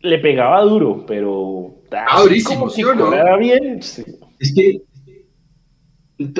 Le 0.00 0.18
pegaba 0.18 0.60
duro, 0.62 1.04
pero. 1.06 1.76
Ah, 1.92 2.20
durísimo, 2.22 2.58
como 2.60 2.70
¿sí 2.70 2.82
que 2.82 2.88
o 2.88 2.94
no? 2.94 3.38
bien. 3.38 3.80
sí. 3.82 4.02
Es 4.42 4.52
que 4.54 4.66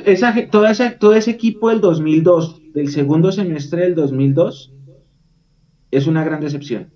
esa, 0.05 0.35
toda 0.51 0.71
esa- 0.71 0.99
todo 0.99 1.15
ese 1.15 1.31
equipo 1.31 1.71
del 1.71 1.81
2002, 1.81 2.61
del 2.75 2.89
segundo 2.91 3.33
semestre 3.33 3.83
del 3.83 3.95
2002, 3.95 4.73
es 5.93 6.07
una 6.09 6.25
gran 6.25 6.41
decepción. 6.41 6.93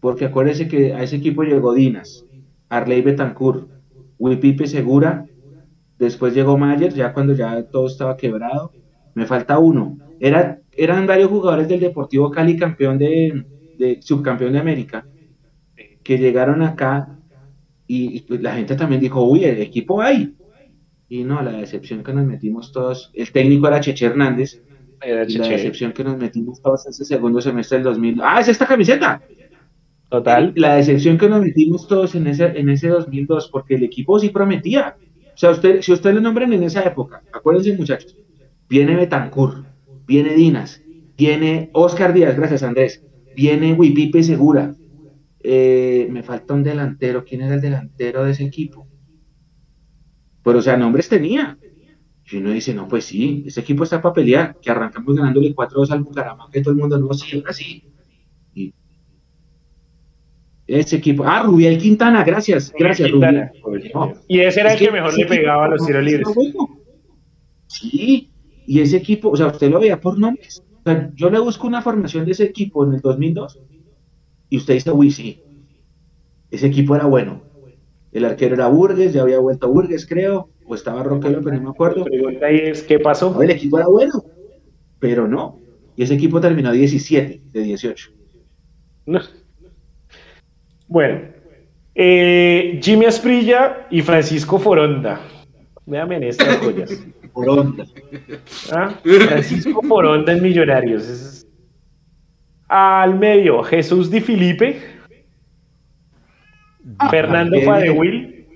Porque 0.00 0.24
acuérdese 0.26 0.68
que 0.68 0.94
a 0.94 1.02
ese 1.02 1.16
equipo 1.16 1.42
llegó 1.42 1.74
Dinas, 1.74 2.26
Arley 2.68 3.02
Betancourt, 3.02 3.68
Wipipe 4.18 4.66
Segura, 4.66 5.28
después 5.98 6.34
llegó 6.34 6.58
Mayer, 6.58 6.94
ya 6.94 7.12
cuando 7.12 7.34
ya 7.34 7.64
todo 7.64 7.86
estaba 7.86 8.16
quebrado. 8.16 8.74
Me 9.14 9.26
falta 9.26 9.58
uno. 9.58 10.00
Era, 10.20 10.60
eran 10.72 11.06
varios 11.06 11.30
jugadores 11.30 11.68
del 11.68 11.80
Deportivo 11.80 12.30
Cali, 12.30 12.56
campeón 12.56 12.98
de, 12.98 13.46
de 13.78 14.00
subcampeón 14.02 14.52
de 14.54 14.60
América, 14.60 15.08
que 16.02 16.18
llegaron 16.18 16.62
acá 16.62 17.19
y, 17.90 18.18
y, 18.18 18.20
pues, 18.20 18.40
la 18.40 18.54
gente 18.54 18.76
también 18.76 19.00
dijo, 19.00 19.20
uy, 19.24 19.44
el 19.44 19.60
equipo 19.60 20.00
hay. 20.00 20.32
Y 21.08 21.24
no, 21.24 21.42
la 21.42 21.50
decepción 21.50 22.04
que 22.04 22.12
nos 22.12 22.24
metimos 22.24 22.70
todos, 22.70 23.10
el 23.14 23.32
técnico 23.32 23.66
era 23.66 23.80
Cheche 23.80 24.06
Hernández, 24.06 24.62
Era 25.02 25.24
y 25.28 25.38
la 25.38 25.48
decepción 25.48 25.92
que 25.92 26.04
nos 26.04 26.16
metimos 26.16 26.62
todos 26.62 26.86
ese 26.86 27.04
segundo 27.04 27.40
semestre 27.40 27.78
del 27.78 27.86
2000. 27.86 28.20
¡Ah, 28.22 28.38
es 28.38 28.46
esta 28.46 28.64
camiseta! 28.64 29.20
Total. 30.08 30.52
La 30.54 30.76
decepción 30.76 31.18
que 31.18 31.28
nos 31.28 31.42
metimos 31.42 31.88
todos 31.88 32.14
en 32.14 32.28
ese, 32.28 32.56
en 32.56 32.68
ese 32.68 32.86
2002, 32.86 33.48
porque 33.50 33.74
el 33.74 33.82
equipo 33.82 34.20
sí 34.20 34.28
prometía. 34.28 34.94
O 35.34 35.36
sea, 35.36 35.50
usted, 35.50 35.80
si 35.80 35.92
ustedes 35.92 36.14
lo 36.14 36.20
nombran 36.20 36.52
en 36.52 36.62
esa 36.62 36.84
época, 36.84 37.24
acuérdense 37.32 37.76
muchachos, 37.76 38.16
viene 38.68 38.94
Betancourt, 38.94 39.66
viene 40.06 40.34
Dinas, 40.34 40.80
viene 41.18 41.70
Oscar 41.72 42.12
Díaz, 42.12 42.36
gracias 42.36 42.62
Andrés, 42.62 43.04
viene 43.34 43.72
Wipipe 43.72 44.22
Segura, 44.22 44.76
eh, 45.42 46.06
me 46.10 46.22
falta 46.22 46.54
un 46.54 46.62
delantero, 46.62 47.24
¿quién 47.24 47.42
era 47.42 47.54
el 47.54 47.60
delantero 47.60 48.24
de 48.24 48.32
ese 48.32 48.44
equipo? 48.44 48.86
Pero, 50.42 50.58
o 50.58 50.62
sea, 50.62 50.76
nombres 50.76 51.08
tenía. 51.08 51.58
Y 52.30 52.36
uno 52.36 52.50
dice, 52.50 52.74
no, 52.74 52.86
pues 52.86 53.06
sí, 53.06 53.44
ese 53.46 53.60
equipo 53.60 53.82
está 53.84 54.00
para 54.00 54.14
pelear, 54.14 54.56
que 54.60 54.70
arrancamos 54.70 55.16
ganándole 55.16 55.54
4-2 55.54 55.90
al 55.90 56.02
Bucaramanga, 56.02 56.50
que 56.52 56.60
todo 56.60 56.72
el 56.72 56.80
mundo 56.80 56.98
no, 56.98 57.12
sí, 57.12 57.36
ahora 57.36 57.52
sí. 57.52 57.84
Y 58.54 58.72
ese 60.66 60.96
equipo, 60.96 61.24
ah, 61.26 61.42
Rubiel 61.42 61.78
Quintana, 61.78 62.22
gracias, 62.22 62.72
gracias, 62.78 63.10
Quintana. 63.10 63.50
Rubiel. 63.62 63.90
No, 63.92 64.12
Y 64.28 64.40
ese 64.40 64.60
era 64.60 64.74
es 64.74 64.80
el 64.80 64.86
que, 64.86 64.92
mejor 64.92 65.18
le 65.18 65.26
pegaba 65.26 65.64
a 65.64 65.68
los 65.68 65.84
tiros 65.84 66.04
libres. 66.04 66.28
bueno. 66.34 66.80
Sí, 67.66 68.30
y 68.66 68.80
ese 68.80 68.98
equipo, 68.98 69.30
o 69.30 69.36
sea, 69.36 69.48
usted 69.48 69.70
lo 69.70 69.80
veía 69.80 70.00
por 70.00 70.18
nombres, 70.18 70.62
yo 71.14 71.30
le 71.30 71.40
busco 71.40 71.66
una 71.66 71.82
formación 71.82 72.24
de 72.24 72.32
ese 72.32 72.44
equipo 72.44 72.84
en 72.84 72.94
el 72.94 73.00
2002 73.00 73.58
y 74.50 74.56
usted 74.56 74.74
dice, 74.74 74.90
uy, 74.90 75.10
sí, 75.10 75.42
ese 76.50 76.66
equipo 76.66 76.96
era 76.96 77.06
bueno. 77.06 77.42
El 78.12 78.24
arquero 78.24 78.56
era 78.56 78.66
Burgues, 78.66 79.12
ya 79.12 79.22
había 79.22 79.38
vuelto 79.38 79.68
Burgues, 79.68 80.04
creo, 80.06 80.50
o 80.66 80.74
estaba 80.74 81.04
Roquelo, 81.04 81.40
pero 81.42 81.56
no 81.56 81.62
me 81.62 81.70
acuerdo. 81.70 82.00
La 82.00 82.04
pregunta 82.06 82.50
es, 82.50 82.82
¿qué 82.82 82.98
pasó? 82.98 83.40
el 83.40 83.50
equipo 83.50 83.78
era 83.78 83.86
bueno, 83.86 84.24
pero 84.98 85.28
no. 85.28 85.58
Y 85.96 86.02
ese 86.02 86.14
equipo 86.14 86.40
terminó 86.40 86.72
17 86.72 87.40
de 87.52 87.62
18. 87.62 88.10
Bueno, 90.88 91.20
eh, 91.94 92.80
Jimmy 92.82 93.06
Asprilla 93.06 93.86
y 93.90 94.02
Francisco 94.02 94.58
Foronda. 94.58 95.20
Véanme 95.86 96.28
estas 96.28 96.56
joyas. 96.58 97.06
Foronda. 97.32 97.84
¿Ah? 98.72 98.94
Francisco 99.02 99.80
Foronda 99.82 100.32
en 100.32 100.42
Millonarios. 100.42 101.39
Al 102.72 103.18
medio, 103.18 103.64
Jesús 103.64 104.08
Di 104.10 104.20
Filipe. 104.20 104.80
Fernando 107.10 107.60
Fadewil. 107.62 108.46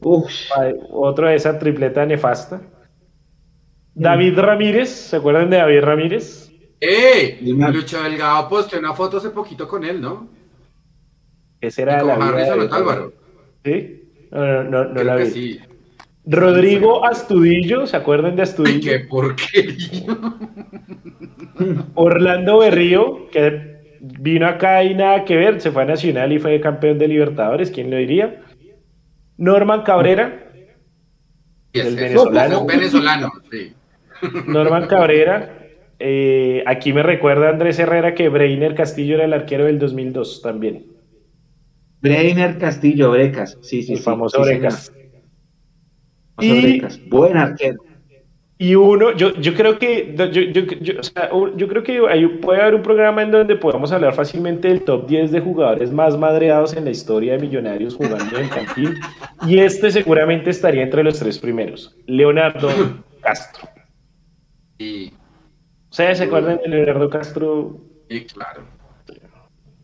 Otro 0.00 1.28
de 1.28 1.34
esa 1.34 1.58
tripleta 1.58 2.06
nefasta. 2.06 2.62
David 3.94 4.38
Ramírez, 4.38 4.88
¿se 4.88 5.16
acuerdan 5.16 5.50
de 5.50 5.58
David 5.58 5.80
Ramírez? 5.82 6.50
¡Eh! 6.80 7.38
Lucho 7.42 8.02
Delgado 8.02 8.48
posteó 8.48 8.78
una 8.78 8.94
foto 8.94 9.18
hace 9.18 9.28
poquito 9.28 9.68
con 9.68 9.84
él, 9.84 10.00
¿no? 10.00 10.30
Ese 11.60 11.82
era 11.82 12.02
la 12.02 12.14
Álvaro. 12.14 13.12
¿Sí? 13.62 14.10
No, 14.30 14.64
no, 14.64 14.84
no, 14.86 15.04
la 15.04 15.16
vi. 15.16 15.60
Rodrigo 16.24 17.04
Astudillo, 17.04 17.86
¿se 17.86 17.96
acuerdan 17.96 18.36
de 18.36 18.42
Astudillo? 18.42 18.92
¡Qué 18.92 19.00
porquería! 19.00 20.06
Orlando 21.94 22.58
Berrío, 22.58 23.28
que 23.30 23.72
vino 24.00 24.46
acá 24.46 24.84
y 24.84 24.94
nada 24.94 25.24
que 25.24 25.36
ver, 25.36 25.60
se 25.60 25.70
fue 25.72 25.82
a 25.82 25.86
Nacional 25.86 26.32
y 26.32 26.38
fue 26.38 26.60
campeón 26.60 26.98
de 26.98 27.08
Libertadores, 27.08 27.70
¿quién 27.70 27.90
lo 27.90 27.96
diría? 27.96 28.42
Norman 29.36 29.82
Cabrera, 29.82 30.52
el 31.72 31.96
venezolano. 31.96 32.66
venezolano, 32.66 33.32
sí. 33.50 33.72
Norman 34.46 34.86
Cabrera. 34.86 35.58
Eh, 35.98 36.64
aquí 36.66 36.92
me 36.92 37.02
recuerda 37.02 37.48
Andrés 37.48 37.78
Herrera 37.78 38.14
que 38.14 38.28
Breiner 38.28 38.74
Castillo 38.74 39.14
era 39.14 39.24
el 39.24 39.32
arquero 39.32 39.64
del 39.64 39.78
2002 39.78 40.42
también. 40.42 40.86
Breiner 42.00 42.58
Castillo, 42.58 43.12
Brecas, 43.12 43.56
sí, 43.62 43.82
sí. 43.82 43.94
El 43.94 44.00
famoso 44.00 44.42
Brecas. 44.42 44.92
Y, 46.42 47.08
Buen 47.08 47.36
arquero. 47.36 47.82
Y 48.62 48.76
uno, 48.76 49.10
yo, 49.16 49.34
yo 49.40 49.54
creo 49.54 49.76
que, 49.76 50.14
yo, 51.56 51.68
creo 51.68 51.82
que 51.82 52.38
puede 52.40 52.60
haber 52.60 52.76
un 52.76 52.82
programa 52.82 53.20
en 53.24 53.32
donde 53.32 53.56
podamos 53.56 53.90
hablar 53.90 54.14
fácilmente 54.14 54.68
del 54.68 54.82
top 54.82 55.08
10 55.08 55.32
de 55.32 55.40
jugadores 55.40 55.90
más 55.90 56.16
madreados 56.16 56.76
en 56.76 56.84
la 56.84 56.92
historia 56.92 57.32
de 57.32 57.40
Millonarios 57.40 57.96
jugando 57.96 58.38
en 58.38 58.48
Cantín. 58.48 58.94
Y 59.48 59.58
este 59.58 59.90
seguramente 59.90 60.50
estaría 60.50 60.84
entre 60.84 61.02
los 61.02 61.18
tres 61.18 61.40
primeros. 61.40 61.96
Leonardo 62.06 62.68
Castro. 63.20 63.68
Sí. 64.78 65.12
¿Ustedes 65.90 66.18
se 66.18 66.24
acuerdan 66.24 66.58
de 66.58 66.68
Leonardo 66.68 67.10
Castro? 67.10 67.80
Sí, 68.08 68.26
claro. 68.26 68.62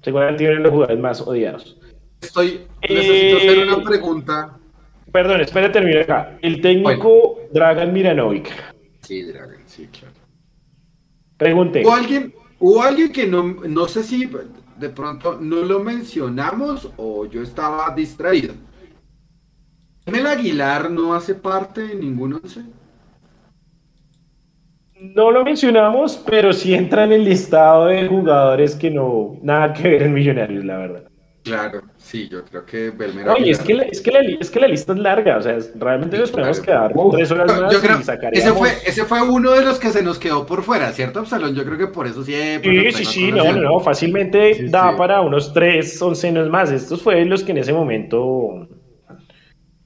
Seguramente 0.03 0.45
tienen 0.45 0.63
los 0.63 0.71
jugadores 0.71 1.01
más 1.01 1.21
odiados. 1.21 1.81
Estoy, 2.21 2.61
necesito 2.89 3.37
hacer 3.39 3.59
una 3.67 3.77
eh, 3.77 3.85
pregunta 3.85 4.58
Perdón, 5.13 5.41
espera, 5.41 5.73
termino 5.73 6.01
acá. 6.01 6.39
El 6.43 6.61
técnico 6.61 7.39
Dragan 7.53 7.93
Miranovic. 7.93 8.51
Sí, 9.03 9.23
Dragan, 9.23 9.63
sí, 9.67 9.89
claro. 9.89 10.15
Pregunte. 11.37 11.85
¿O 11.85 11.93
alguien, 11.93 12.35
o 12.59 12.83
alguien 12.83 13.13
que 13.13 13.27
no, 13.27 13.43
no 13.43 13.89
sé 13.89 14.03
si 14.03 14.29
de 14.79 14.89
pronto 14.91 15.39
no 15.41 15.63
lo 15.63 15.81
mencionamos 15.81 16.91
o 16.97 17.27
yo 17.27 17.43
estaba 17.43 17.93
distraído. 17.95 18.55
¿El 20.07 20.27
Aguilar 20.27 20.91
no 20.91 21.15
hace 21.15 21.35
parte 21.35 21.83
de 21.83 21.95
ninguno 21.97 22.39
de 22.39 22.63
No 25.15 25.31
lo 25.31 25.45
mencionamos, 25.45 26.17
pero 26.25 26.53
sí 26.53 26.75
entra 26.75 27.05
en 27.05 27.13
el 27.13 27.25
listado 27.25 27.87
de 27.87 28.07
jugadores 28.07 28.75
que 28.75 28.91
no, 28.91 29.39
nada 29.43 29.73
que 29.73 29.89
ver 29.89 30.03
en 30.05 30.15
Millonarios, 30.15 30.65
la 30.65 30.79
verdad. 30.79 31.08
Claro, 31.49 31.83
sí, 31.97 32.29
yo 32.29 32.45
creo 32.45 32.65
que 32.65 32.91
Belmero. 32.91 33.35
Oye, 33.35 33.51
es 33.51 33.59
que, 33.59 33.75
la, 33.75 33.83
es, 33.85 34.01
que 34.01 34.11
la, 34.11 34.21
es 34.21 34.51
que 34.51 34.61
la 34.61 34.69
lista 34.69 34.93
es 34.93 34.99
larga, 34.99 35.39
o 35.39 35.43
sea, 35.43 35.59
realmente 35.77 36.19
nos 36.19 36.31
podemos 36.31 36.61
quedar 36.61 36.93
tres 37.13 37.31
horas 37.31 37.61
más 37.61 37.73
yo 37.73 37.81
creo, 37.81 38.01
y 38.01 38.03
sacaríamos... 38.03 38.39
ese, 38.39 38.59
fue, 38.59 38.89
ese 38.89 39.05
fue 39.05 39.23
uno 39.23 39.53
de 39.53 39.65
los 39.65 39.79
que 39.79 39.91
se 39.91 40.03
nos 40.03 40.19
quedó 40.19 40.47
por 40.47 40.63
fuera, 40.63 40.93
¿cierto, 40.93 41.21
Absalón? 41.21 41.55
Yo 41.55 41.65
creo 41.65 41.79
que 41.79 41.87
por 41.89 42.07
eso 42.07 42.23
siempre. 42.23 42.93
Sí, 42.93 42.99
sí, 42.99 43.05
sí, 43.05 43.33
no, 43.33 43.45
no, 43.45 43.61
no, 43.61 43.81
fácilmente 43.81 44.69
da 44.69 44.97
para 44.97 45.21
unos 45.21 45.53
tres 45.53 46.01
oncenos 46.01 46.49
más. 46.49 46.71
Estos 46.71 47.03
fueron 47.03 47.29
los 47.29 47.43
que 47.43 47.53
en 47.53 47.59
ese 47.59 47.73
momento. 47.73 48.69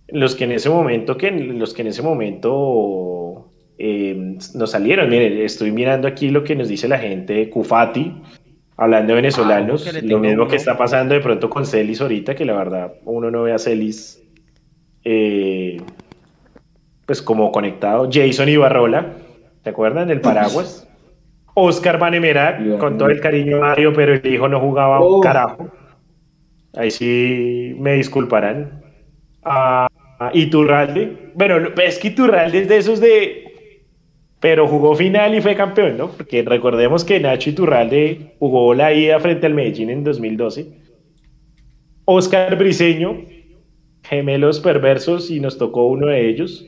Los 0.08 0.34
que 0.34 0.44
en 0.44 0.52
ese 0.52 0.68
momento, 0.68 1.16
que 1.16 1.30
los 1.30 1.72
que 1.72 1.82
en 1.82 1.88
ese 1.88 2.02
momento 2.02 3.50
eh, 3.78 4.36
nos 4.54 4.70
salieron. 4.70 5.08
Miren, 5.08 5.38
estoy 5.40 5.72
mirando 5.72 6.06
aquí 6.06 6.28
lo 6.28 6.44
que 6.44 6.54
nos 6.54 6.68
dice 6.68 6.86
la 6.86 6.98
gente, 6.98 7.48
Cufati 7.48 8.14
Hablando 8.76 9.12
de 9.12 9.16
venezolanos, 9.16 9.86
ah, 9.86 9.98
lo 10.02 10.18
mismo 10.18 10.48
que 10.48 10.56
está 10.56 10.76
pasando 10.76 11.14
de 11.14 11.20
pronto 11.20 11.50
con 11.50 11.66
Celis 11.66 12.00
ahorita, 12.00 12.34
que 12.34 12.44
la 12.44 12.54
verdad 12.54 12.94
uno 13.04 13.30
no 13.30 13.42
ve 13.42 13.52
a 13.52 13.58
Celis 13.58 14.22
eh, 15.04 15.80
pues 17.06 17.20
como 17.22 17.52
conectado. 17.52 18.08
Jason 18.10 18.48
Ibarrola, 18.48 19.14
¿te 19.62 19.70
acuerdan? 19.70 20.08
del 20.08 20.20
paraguas. 20.20 20.88
Oscar 21.54 21.98
Vanemera, 21.98 22.58
con 22.78 22.96
todo 22.96 23.10
el 23.10 23.20
cariño 23.20 23.60
Mario, 23.60 23.92
pero 23.92 24.14
el 24.14 24.26
hijo 24.26 24.48
no 24.48 24.58
jugaba 24.58 25.00
un 25.00 25.16
oh. 25.16 25.20
carajo. 25.20 25.68
Ahí 26.74 26.90
sí 26.90 27.76
me 27.78 27.94
disculparán. 27.94 28.82
Ah, 29.44 29.86
Iturralde. 30.32 31.30
Bueno, 31.34 31.56
es 31.82 31.98
que 31.98 32.08
Iturralde 32.08 32.62
es 32.62 32.68
de 32.68 32.76
esos 32.78 33.00
de 33.00 33.41
pero 34.43 34.66
jugó 34.66 34.97
final 34.97 35.36
y 35.36 35.40
fue 35.40 35.55
campeón, 35.55 35.97
¿no? 35.97 36.11
Porque 36.11 36.43
recordemos 36.43 37.05
que 37.05 37.20
Nacho 37.20 37.51
Iturralde 37.51 38.34
jugó 38.40 38.74
la 38.74 38.93
ida 38.93 39.20
frente 39.20 39.47
al 39.47 39.55
Medellín 39.55 39.88
en 39.88 40.03
2012. 40.03 40.80
Oscar 42.07 42.59
Briseño, 42.59 43.22
gemelos 44.03 44.59
perversos, 44.59 45.30
y 45.30 45.38
nos 45.38 45.57
tocó 45.59 45.86
uno 45.86 46.09
de 46.09 46.28
ellos. 46.28 46.66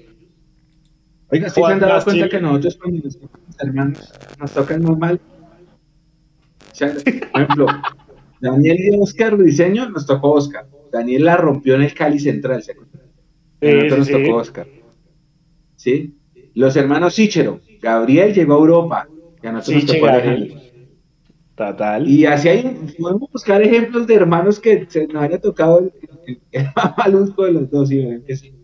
Oiga, 1.30 1.50
¿sí 1.50 1.60
se 1.60 1.66
han 1.66 1.80
dado 1.80 2.04
cuenta 2.04 2.28
que 2.28 2.40
nosotros 2.40 2.78
cuando 2.80 3.02
nos 3.02 3.18
tocan 3.18 3.40
hermanos 3.58 4.12
nos 4.38 4.52
tocan 4.52 4.82
muy 4.82 4.96
mal? 4.96 5.20
por 6.78 7.42
ejemplo, 7.42 7.66
Daniel 8.40 8.76
y 8.78 9.00
Oscar 9.00 9.34
Briseño 9.36 9.90
nos 9.90 10.06
tocó 10.06 10.34
Oscar. 10.34 10.68
Daniel 10.92 11.24
la 11.24 11.36
rompió 11.36 11.74
en 11.74 11.82
el 11.82 11.92
Cali 11.92 12.20
Central, 12.20 12.62
¿se 12.62 12.70
acuerdan? 12.70 13.02
Sí, 13.60 13.96
nos 13.98 14.08
tocó 14.08 14.36
Oscar. 14.36 14.68
¿Sí? 15.74 16.14
Los 16.54 16.76
hermanos 16.76 17.14
Sichero, 17.16 17.60
Gabriel 17.84 18.32
llegó 18.32 18.54
a 18.54 18.58
Europa, 18.58 19.08
ya 19.42 19.52
no 19.52 19.60
se 19.60 19.74
nos 19.74 19.84
tocó 19.84 20.06
Total. 21.54 22.08
Y 22.08 22.24
así 22.24 22.48
hay, 22.48 22.62
podemos 22.98 23.30
buscar 23.30 23.62
ejemplos 23.62 24.06
de 24.06 24.14
hermanos 24.14 24.58
que 24.58 24.86
se 24.88 25.06
nos 25.06 25.22
haya 25.22 25.38
tocado 25.38 25.80
el, 25.80 25.92
el, 26.50 26.64
de 27.36 27.52
los 27.52 27.70
dos, 27.70 27.92
y 27.92 28.22
que 28.26 28.36
sí. 28.36 28.54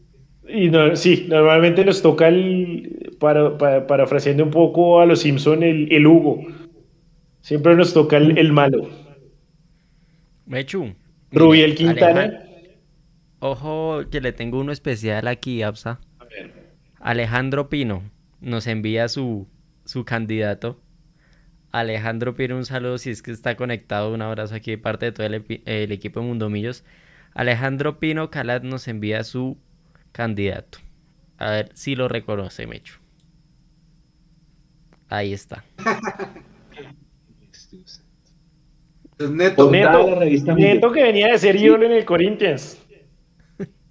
Y 0.49 0.71
no, 0.71 0.97
sí, 0.97 1.27
normalmente 1.29 1.85
nos 1.85 2.03
toca 2.03 2.29
el, 2.29 3.15
para, 3.21 3.57
para, 3.59 4.03
ofreciendo 4.03 4.43
un 4.43 4.51
poco 4.51 5.01
a 5.01 5.07
los 5.07 5.21
Simpson 5.21 5.63
el, 5.63 5.93
el 5.93 6.07
Hugo. 6.07 6.41
Siempre 7.43 7.77
nos 7.77 7.93
toca 7.93 8.17
el, 8.17 8.37
el 8.39 8.53
malo. 8.53 8.89
Mechu. 10.47 10.95
Rubiel 11.31 11.77
Quintana. 11.77 12.43
ojo 13.39 14.01
que 14.11 14.21
le 14.21 14.33
tengo 14.33 14.59
uno 14.59 14.73
especial 14.73 15.29
aquí, 15.29 15.63
Absa. 15.63 16.01
Alejandro 16.99 17.69
Pino 17.69 18.03
nos 18.41 18.67
envía 18.67 19.09
su, 19.09 19.49
su 19.85 20.05
candidato. 20.05 20.81
Alejandro 21.73 22.35
Pino, 22.35 22.57
un 22.57 22.65
saludo 22.65 22.99
si 22.99 23.11
es 23.11 23.23
que 23.23 23.31
está 23.31 23.57
conectado. 23.57 24.13
Un 24.13 24.23
abrazo 24.23 24.55
aquí 24.55 24.73
de 24.73 24.79
parte 24.79 25.07
de 25.07 25.13
todo 25.13 25.27
el, 25.27 25.93
equipo 25.93 26.21
de 26.21 26.27
Mundomillos. 26.27 26.85
Alejandro 27.35 27.99
Pino 28.01 28.31
Calat 28.31 28.63
nos 28.65 28.89
envía 28.89 29.23
su 29.25 29.57
candidato. 30.13 30.79
A 31.39 31.51
ver 31.51 31.71
si 31.75 31.95
lo 31.95 32.09
reconoce, 32.09 32.67
Mecho. 32.67 32.99
Ahí 35.09 35.33
está. 35.33 35.65
neto. 39.19 39.71
Neto, 39.71 40.93
que 40.93 41.03
venía 41.03 41.33
de 41.33 41.39
ser 41.39 41.57
ídolo 41.57 41.87
en 41.87 41.93
el 41.93 42.05
Corinthians 42.05 42.81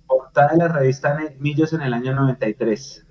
portada 0.10 0.50
de 0.54 0.58
la 0.58 0.68
revista 0.68 1.18
Millos 1.40 1.72
en 1.74 1.82
el 1.82 1.94
año 1.94 2.14
93. 2.14 3.06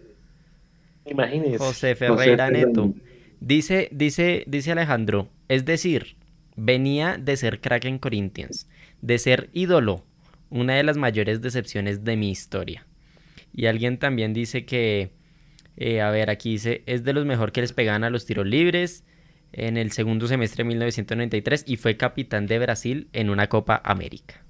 Imagínese. 1.11 1.59
José 1.59 1.95
Ferreira 1.95 2.51
Neto. 2.51 2.95
Dice, 3.41 3.89
dice, 3.93 4.45
dice 4.47 4.73
Alejandro, 4.73 5.31
es 5.49 5.65
decir, 5.65 6.17
venía 6.57 7.17
de 7.19 7.37
ser 7.37 7.61
crack 7.61 7.85
en 7.87 7.99
Corinthians, 7.99 8.69
de 9.01 9.19
ser 9.19 9.49
ídolo, 9.53 10.05
una 10.51 10.75
de 10.75 10.83
las 10.83 10.97
mayores 10.97 11.41
decepciones 11.41 12.05
de 12.05 12.17
mi 12.17 12.31
historia. 12.31 12.87
Y 13.53 13.67
alguien 13.67 13.99
también 13.99 14.33
dice 14.35 14.65
que 14.65 15.13
Eh, 15.77 16.01
a 16.01 16.11
ver, 16.11 16.29
aquí 16.31 16.53
dice, 16.53 16.83
es 16.87 17.05
de 17.05 17.13
los 17.13 17.25
mejor 17.25 17.53
que 17.53 17.61
les 17.61 17.73
pegan 17.73 18.05
a 18.05 18.11
los 18.11 18.27
tiros 18.27 18.47
libres 18.47 19.05
en 19.53 19.77
el 19.77 19.93
segundo 19.93 20.27
semestre 20.27 20.65
de 20.65 20.69
1993 20.69 21.65
y 21.67 21.77
fue 21.77 21.97
capitán 21.97 22.47
de 22.47 22.59
Brasil 22.59 23.09
en 23.13 23.31
una 23.31 23.49
Copa 23.49 23.81
América. 23.85 24.45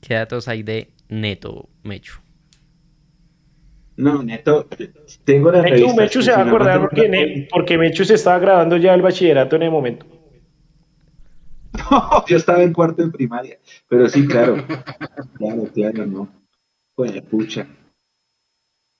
¿Qué 0.00 0.14
datos 0.14 0.48
hay 0.48 0.62
de 0.62 0.92
Neto, 1.08 1.68
Mechu? 1.82 2.23
No, 3.96 4.22
Neto, 4.22 4.66
tengo 5.24 5.52
la 5.52 5.62
Mechu, 5.62 5.94
Mechu 5.94 6.20
se 6.20 6.32
va 6.32 6.38
a 6.38 6.46
acordar 6.46 6.80
porque, 6.80 7.48
porque 7.50 7.78
Mechu 7.78 8.04
se 8.04 8.14
estaba 8.14 8.38
grabando 8.40 8.76
ya 8.76 8.92
el 8.92 9.02
bachillerato 9.02 9.54
en 9.56 9.62
el 9.62 9.70
momento. 9.70 10.06
No, 11.90 12.24
yo 12.26 12.36
estaba 12.36 12.62
en 12.62 12.72
cuarto 12.72 13.02
en 13.02 13.12
primaria, 13.12 13.58
pero 13.88 14.08
sí, 14.08 14.26
claro. 14.26 14.56
claro, 15.38 15.64
claro, 15.72 16.06
no. 16.06 16.28
Pues, 16.94 17.20
pucha. 17.22 17.66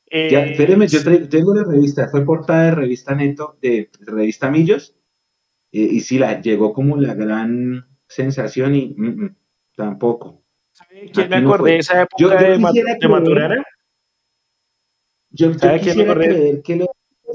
Eh, 0.06 0.28
ya, 0.30 0.44
espéreme, 0.44 0.86
yo 0.86 1.00
tengo 1.28 1.54
la 1.54 1.64
revista, 1.64 2.08
fue 2.08 2.24
portada 2.24 2.66
de 2.66 2.70
revista 2.72 3.14
Neto, 3.14 3.56
de, 3.60 3.90
revista 4.00 4.50
Millos, 4.50 4.94
eh, 5.72 5.88
y 5.90 6.00
sí, 6.00 6.18
la, 6.18 6.40
llegó 6.40 6.72
como 6.72 6.96
la 6.96 7.14
gran 7.14 7.86
sensación 8.06 8.76
y 8.76 8.94
mm, 8.96 9.24
mm, 9.24 9.36
tampoco. 9.76 10.44
quién 11.12 11.30
me 11.30 11.36
acordé 11.36 11.72
de 11.72 11.78
esa 11.78 12.02
época 12.02 12.16
yo, 12.18 12.28
de, 12.28 12.58
de 13.00 13.08
Maturana? 13.08 13.64
Yo, 15.36 15.50
yo 15.50 15.78
quisiera 15.80 16.14
creer 16.14 16.62
que 16.62 16.76
lo, 16.76 16.86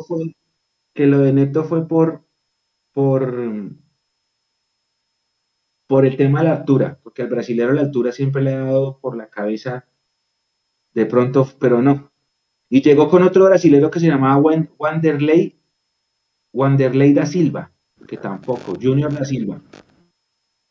fue, 0.07 0.33
que 0.93 1.05
lo 1.05 1.19
de 1.19 1.33
Neto 1.33 1.65
fue 1.65 1.85
por, 1.85 2.23
por, 2.93 3.35
por 5.85 6.05
el 6.05 6.15
tema 6.15 6.39
de 6.39 6.45
la 6.45 6.55
altura, 6.55 6.97
porque 7.03 7.23
al 7.23 7.27
brasilero 7.27 7.73
la 7.73 7.81
altura 7.81 8.13
siempre 8.13 8.41
le 8.41 8.53
ha 8.53 8.63
dado 8.63 8.99
por 8.99 9.17
la 9.17 9.29
cabeza 9.29 9.85
de 10.93 11.05
pronto, 11.07 11.45
pero 11.59 11.81
no. 11.81 12.13
Y 12.69 12.81
llegó 12.81 13.09
con 13.09 13.23
otro 13.23 13.43
brasilero 13.45 13.91
que 13.91 13.99
se 13.99 14.07
llamaba 14.07 14.41
Wanderley, 14.77 15.59
Wanderley 16.53 17.13
da 17.13 17.25
Silva, 17.25 17.73
que 18.07 18.15
tampoco, 18.15 18.75
Junior 18.81 19.13
da 19.13 19.25
Silva. 19.25 19.61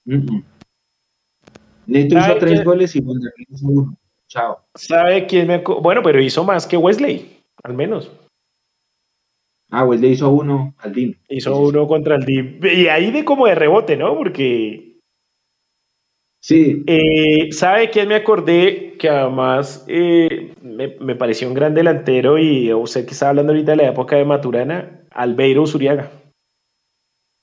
Neto 0.06 0.44
hizo 2.18 2.38
tres 2.38 2.64
goles 2.64 2.96
y 2.96 3.00
Wanderley 3.00 3.46
hizo 3.50 3.66
uno. 3.66 3.97
Chao. 4.28 4.60
¿Sabe 4.74 5.26
quién 5.26 5.48
me.? 5.48 5.58
Bueno, 5.58 6.02
pero 6.02 6.20
hizo 6.20 6.44
más 6.44 6.66
que 6.66 6.76
Wesley, 6.76 7.42
al 7.62 7.74
menos. 7.74 8.10
Ah, 9.70 9.84
Wesley 9.84 10.12
hizo 10.12 10.30
uno 10.30 10.74
al 10.78 10.94
DIM. 10.94 11.14
Hizo 11.28 11.58
uno 11.58 11.86
contra 11.86 12.16
el 12.16 12.24
DIM. 12.24 12.60
Y 12.62 12.88
ahí 12.88 13.10
de 13.10 13.24
como 13.24 13.46
de 13.46 13.54
rebote, 13.54 13.96
¿no? 13.96 14.16
Porque. 14.16 14.98
Sí. 16.40 16.84
Eh, 16.86 17.50
¿Sabe 17.52 17.90
quién 17.90 18.08
me 18.08 18.14
acordé? 18.14 18.96
Que 18.98 19.08
además 19.08 19.84
eh, 19.88 20.54
me, 20.62 21.14
pareció 21.16 21.48
un 21.48 21.54
gran 21.54 21.74
delantero 21.74 22.38
y 22.38 22.72
usted 22.72 23.04
que 23.04 23.12
está 23.12 23.30
hablando 23.30 23.52
ahorita 23.52 23.72
de 23.72 23.76
la 23.76 23.88
época 23.88 24.16
de 24.16 24.24
Maturana, 24.24 25.04
Albeiro 25.10 25.66
Zuriaga. 25.66 26.10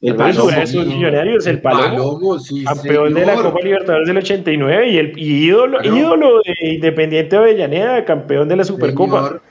El 0.01 0.15
Palomo, 0.15 0.49
es 0.51 0.75
un 0.75 0.87
millonario, 0.87 1.37
es 1.37 1.47
el 1.47 1.61
Palomo, 1.61 2.19
campeón 2.65 3.13
de 3.13 3.25
la 3.25 3.35
Copa 3.35 3.59
Libertadores 3.61 4.07
del 4.07 4.17
89 4.17 4.89
y 4.89 4.97
el 4.97 5.17
ídolo, 5.17 5.83
ídolo 5.83 6.41
de 6.43 6.73
Independiente 6.73 7.37
Avellaneda, 7.37 8.05
campeón 8.05 8.47
de 8.49 8.57
la 8.57 8.63
Supercopa. 8.63 9.41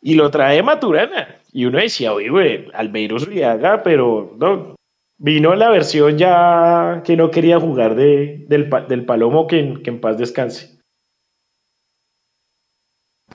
Y 0.00 0.14
lo 0.14 0.30
trae 0.30 0.62
Maturana. 0.62 1.36
Y 1.52 1.66
uno 1.66 1.78
decía, 1.78 2.12
oye, 2.12 2.28
güey, 2.28 2.66
Albeiro 2.72 3.20
Zuriaga, 3.20 3.82
pero 3.82 4.34
no, 4.38 4.74
vino 5.18 5.54
la 5.54 5.70
versión 5.70 6.18
ya 6.18 7.02
que 7.04 7.16
no 7.16 7.30
quería 7.30 7.60
jugar 7.60 7.94
de, 7.94 8.44
del, 8.48 8.68
del 8.88 9.04
Palomo, 9.04 9.46
que, 9.46 9.80
que 9.84 9.90
en 9.90 10.00
paz 10.00 10.18
descanse. 10.18 10.81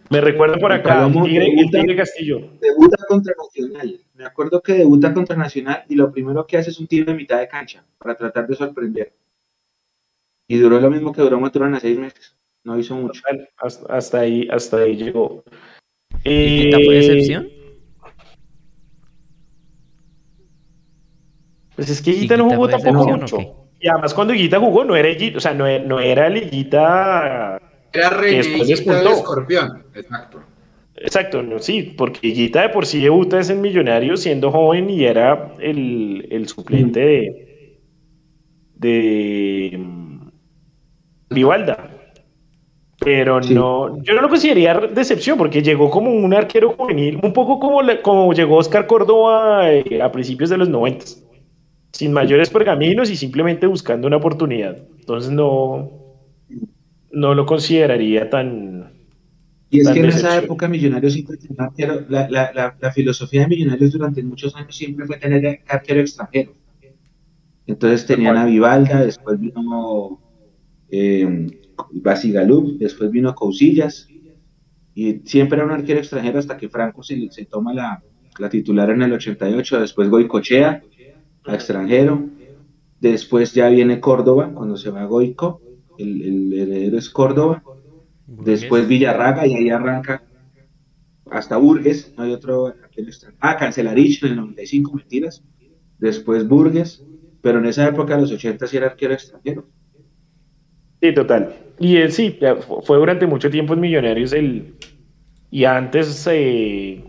Me 0.09 0.21
recuerdo 0.21 0.57
por 0.57 0.71
acá, 0.71 1.09
Tigre, 1.11 1.95
Castillo. 1.95 2.39
Debuta 2.61 2.97
contra 3.07 3.33
Nacional. 3.37 3.99
Me 4.13 4.25
acuerdo 4.25 4.61
que 4.61 4.73
debuta 4.73 5.13
contra 5.13 5.35
Nacional 5.35 5.83
y 5.89 5.95
lo 5.95 6.11
primero 6.11 6.45
que 6.45 6.57
hace 6.57 6.69
es 6.69 6.79
un 6.79 6.87
tiro 6.87 7.11
de 7.11 7.17
mitad 7.17 7.39
de 7.39 7.47
cancha 7.47 7.83
para 7.97 8.15
tratar 8.15 8.47
de 8.47 8.55
sorprender. 8.55 9.13
Y 10.47 10.57
duró 10.57 10.79
lo 10.79 10.89
mismo 10.89 11.11
que 11.11 11.21
duró 11.21 11.39
Maturana 11.39 11.79
seis 11.79 11.99
meses. 11.99 12.35
No 12.63 12.79
hizo 12.79 12.95
mucho. 12.95 13.21
Hasta, 13.89 14.19
ahí, 14.19 14.47
hasta 14.49 14.77
ahí 14.77 14.95
llegó. 14.95 15.43
¿Y 16.23 16.71
fue 16.71 16.95
eh, 16.95 16.99
excepción? 16.99 17.49
Pues 21.75 21.89
es 21.89 22.01
que 22.01 22.11
Guita 22.11 22.37
no 22.37 22.49
jugó 22.49 22.69
tampoco 22.69 23.17
mucho. 23.17 23.37
Y 23.79 23.87
además 23.87 24.13
cuando 24.13 24.33
Guita 24.33 24.59
jugó 24.59 24.83
no 24.83 24.95
era 24.95 25.09
o 25.35 25.39
sea, 25.39 25.53
no, 25.53 25.65
no 25.79 25.99
era 25.99 26.29
Liguita 26.29 27.59
era 27.97 28.09
René 28.09 28.41
de 28.43 28.73
Escorpión, 28.73 29.83
exacto. 29.93 30.39
Exacto, 30.99 31.43
sí, 31.59 31.93
porque 31.95 32.27
Guita 32.29 32.63
de 32.63 32.69
por 32.69 32.85
sí 32.87 32.99
debuta 33.01 33.39
es 33.39 33.51
en 33.51 33.61
Millonario 33.61 34.17
siendo 34.17 34.51
joven 34.51 34.89
y 34.89 35.05
era 35.05 35.53
el, 35.59 36.27
el 36.31 36.47
suplente 36.47 36.99
de, 36.99 37.79
de 38.75 39.77
mm, 39.77 40.29
Vivalda. 41.29 41.91
Pero 42.99 43.39
no, 43.39 44.01
yo 44.01 44.15
no 44.15 44.21
lo 44.21 44.29
consideraría 44.29 44.73
decepción 44.87 45.37
porque 45.37 45.61
llegó 45.61 45.91
como 45.91 46.11
un 46.11 46.33
arquero 46.33 46.71
juvenil, 46.71 47.19
un 47.21 47.31
poco 47.31 47.59
como, 47.59 47.81
como 48.01 48.33
llegó 48.33 48.57
Oscar 48.57 48.87
Córdoba 48.87 49.71
eh, 49.71 50.01
a 50.01 50.11
principios 50.11 50.49
de 50.49 50.57
los 50.57 50.67
90, 50.67 51.05
sin 51.91 52.11
mayores 52.11 52.49
pergaminos 52.49 53.11
y 53.11 53.15
simplemente 53.15 53.67
buscando 53.67 54.07
una 54.07 54.17
oportunidad. 54.17 54.77
Entonces 54.99 55.31
no, 55.31 56.06
no 57.11 57.33
lo 57.33 57.45
consideraría 57.45 58.29
tan. 58.29 58.93
Y 59.69 59.81
es 59.81 59.89
que 59.89 59.99
en 59.99 60.05
esa 60.05 60.37
época 60.37 60.67
Millonarios 60.67 61.17
la, 62.07 62.29
la, 62.29 62.77
la, 62.79 62.91
filosofía 62.91 63.41
de 63.41 63.47
Millonarios 63.47 63.91
durante 63.91 64.23
muchos 64.23 64.55
años 64.55 64.75
siempre 64.75 65.05
fue 65.05 65.17
tener 65.17 65.61
arquero 65.67 65.99
extranjero. 65.99 66.53
Entonces 67.65 68.05
tenían 68.05 68.37
a 68.37 68.45
Vivalda, 68.45 69.03
después 69.03 69.37
vino 69.39 70.21
eh, 70.89 71.47
Basigalup, 71.91 72.77
después 72.77 73.11
vino 73.11 73.35
Cousillas, 73.35 74.07
y 74.95 75.19
siempre 75.25 75.57
era 75.57 75.65
un 75.65 75.73
arquero 75.73 75.99
extranjero 75.99 76.39
hasta 76.39 76.55
que 76.55 76.69
Franco 76.69 77.03
se, 77.03 77.29
se 77.29 77.45
toma 77.45 77.73
la, 77.73 78.01
la 78.39 78.49
titular 78.49 78.89
en 78.89 79.01
el 79.01 79.13
88, 79.13 79.81
después 79.81 80.09
Goicochea, 80.09 80.81
a 81.45 81.53
extranjero, 81.53 82.29
después 83.01 83.53
ya 83.53 83.67
viene 83.67 83.99
Córdoba, 83.99 84.51
cuando 84.53 84.77
se 84.77 84.89
va 84.89 85.01
a 85.01 85.05
Goico, 85.05 85.61
el, 85.97 86.53
heredero 86.53 86.97
es 86.97 87.09
Córdoba, 87.09 87.63
después 88.25 88.87
Villarraga 88.87 89.45
y 89.47 89.55
ahí 89.55 89.69
arranca 89.69 90.23
hasta 91.29 91.57
Burgues, 91.57 92.13
no 92.17 92.23
hay 92.23 92.31
otro, 92.31 92.73
ah, 93.39 93.57
Cancelarich 93.57 94.23
en 94.23 94.29
el 94.31 94.35
95, 94.37 94.93
mentiras, 94.93 95.43
después 95.97 96.47
Burgues, 96.47 97.03
pero 97.41 97.59
en 97.59 97.65
esa 97.65 97.87
época, 97.87 98.17
los 98.17 98.31
80 98.31 98.67
sí 98.67 98.77
era 98.77 98.87
arquero 98.87 99.13
extranjero. 99.13 99.67
Sí, 101.01 101.13
total. 101.13 101.55
Y 101.79 101.97
él 101.97 102.11
sí, 102.11 102.39
fue 102.83 102.97
durante 102.97 103.27
mucho 103.27 103.49
tiempo 103.49 103.73
en 103.73 103.81
Millonarios 103.81 104.33
el, 104.33 104.73
y 105.51 105.63
antes, 105.65 106.27
eh, 106.31 107.03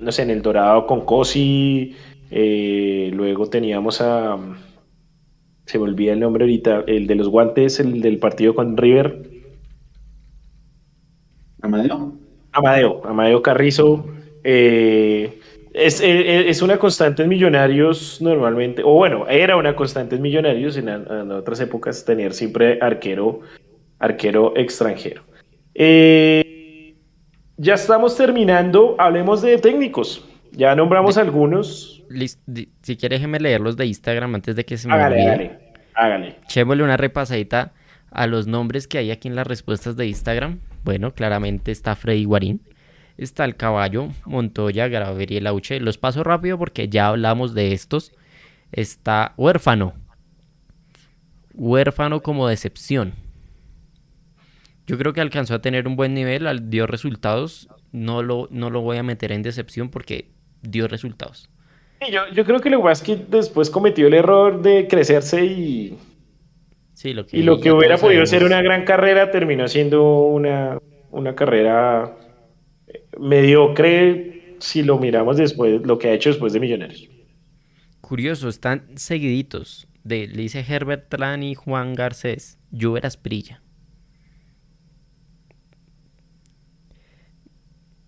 no 0.00 0.10
sé, 0.10 0.22
en 0.22 0.30
el 0.30 0.42
Dorado 0.42 0.86
con 0.86 1.04
Cosi, 1.04 1.94
eh, 2.30 3.10
luego 3.12 3.46
teníamos 3.48 4.00
a 4.00 4.38
se 5.66 5.78
me 5.78 5.84
olvida 5.84 6.12
el 6.12 6.20
nombre 6.20 6.44
ahorita, 6.44 6.84
el 6.86 7.06
de 7.06 7.14
los 7.16 7.28
guantes, 7.28 7.80
el 7.80 8.00
del 8.00 8.18
partido 8.18 8.54
con 8.54 8.76
River. 8.76 9.22
Amadeo. 11.60 12.14
Amadeo, 12.52 13.02
Amadeo 13.04 13.42
Carrizo. 13.42 14.06
Eh, 14.44 15.40
es, 15.74 16.62
una 16.62 16.78
constante 16.78 17.22
en 17.22 17.28
Millonarios 17.28 18.22
normalmente, 18.22 18.82
o 18.82 18.92
bueno, 18.92 19.26
era 19.28 19.56
una 19.56 19.76
constante 19.76 20.16
en 20.16 20.22
Millonarios 20.22 20.76
en, 20.76 20.88
otras 20.88 21.60
épocas 21.60 22.04
tener 22.04 22.32
siempre 22.32 22.78
arquero, 22.80 23.40
arquero 23.98 24.56
extranjero. 24.56 25.22
Eh, 25.74 26.94
ya 27.58 27.74
estamos 27.74 28.16
terminando, 28.16 28.94
hablemos 28.98 29.42
de 29.42 29.58
técnicos. 29.58 30.24
Ya 30.56 30.74
nombramos 30.74 31.18
algunos 31.18 31.96
si 32.82 32.96
quieres 32.96 33.20
déjeme 33.20 33.40
leerlos 33.40 33.76
de 33.76 33.86
Instagram 33.86 34.34
antes 34.34 34.56
de 34.56 34.64
que 34.64 34.76
se 34.76 34.88
me 34.88 34.94
hágale, 34.94 35.30
olvide. 35.30 35.58
Hágale, 35.94 36.36
Echémosle 36.44 36.82
una 36.82 36.96
repasadita 36.96 37.72
a 38.10 38.26
los 38.26 38.46
nombres 38.46 38.86
que 38.86 38.98
hay 38.98 39.10
aquí 39.10 39.28
en 39.28 39.34
las 39.34 39.46
respuestas 39.46 39.96
de 39.96 40.06
Instagram. 40.06 40.60
Bueno, 40.84 41.12
claramente 41.14 41.72
está 41.72 41.94
Freddy 41.96 42.24
Guarín. 42.24 42.62
Está 43.16 43.44
el 43.44 43.56
caballo, 43.56 44.08
Montoya, 44.24 44.88
Gabriel 44.88 45.46
Auche. 45.46 45.80
Los 45.80 45.98
paso 45.98 46.22
rápido 46.22 46.58
porque 46.58 46.88
ya 46.88 47.08
hablamos 47.08 47.54
de 47.54 47.72
estos. 47.72 48.12
Está 48.72 49.32
huérfano. 49.36 49.94
Huérfano 51.54 52.22
como 52.22 52.46
decepción. 52.46 53.14
Yo 54.86 54.98
creo 54.98 55.12
que 55.12 55.20
alcanzó 55.20 55.54
a 55.54 55.62
tener 55.62 55.88
un 55.88 55.96
buen 55.96 56.14
nivel, 56.14 56.70
dio 56.70 56.86
resultados. 56.86 57.68
No 57.90 58.22
lo, 58.22 58.48
no 58.50 58.70
lo 58.70 58.82
voy 58.82 58.98
a 58.98 59.02
meter 59.02 59.32
en 59.32 59.42
decepción 59.42 59.88
porque 59.88 60.35
dio 60.62 60.88
resultados. 60.88 61.48
Yo, 62.10 62.28
yo 62.32 62.44
creo 62.44 62.60
que 62.60 62.70
que 63.04 63.16
después 63.28 63.70
cometió 63.70 64.06
el 64.06 64.14
error 64.14 64.62
de 64.62 64.86
crecerse 64.86 65.44
y. 65.44 65.98
Sí, 66.92 67.12
lo 67.12 67.26
que 67.26 67.36
y 67.36 67.42
lo 67.42 67.60
que 67.60 67.72
hubiera 67.72 67.98
podido 67.98 68.24
ser 68.26 68.44
una 68.44 68.62
gran 68.62 68.84
carrera 68.84 69.30
terminó 69.30 69.68
siendo 69.68 70.22
una, 70.22 70.78
una 71.10 71.34
carrera. 71.34 72.16
mediocre 73.18 74.36
si 74.60 74.82
lo 74.82 74.98
miramos 74.98 75.36
después, 75.36 75.82
lo 75.84 75.98
que 75.98 76.08
ha 76.08 76.12
hecho 76.12 76.30
después 76.30 76.52
de 76.52 76.60
Millonarios. 76.60 77.08
Curioso, 78.00 78.48
están 78.48 78.96
seguiditos. 78.96 79.88
De, 80.04 80.28
le 80.28 80.42
dice 80.42 80.64
Herbert 80.66 81.08
Tlan 81.08 81.42
y 81.42 81.54
Juan 81.54 81.94
Garcés. 81.94 82.58
Lluver 82.70 83.06
Asprilla. 83.06 83.62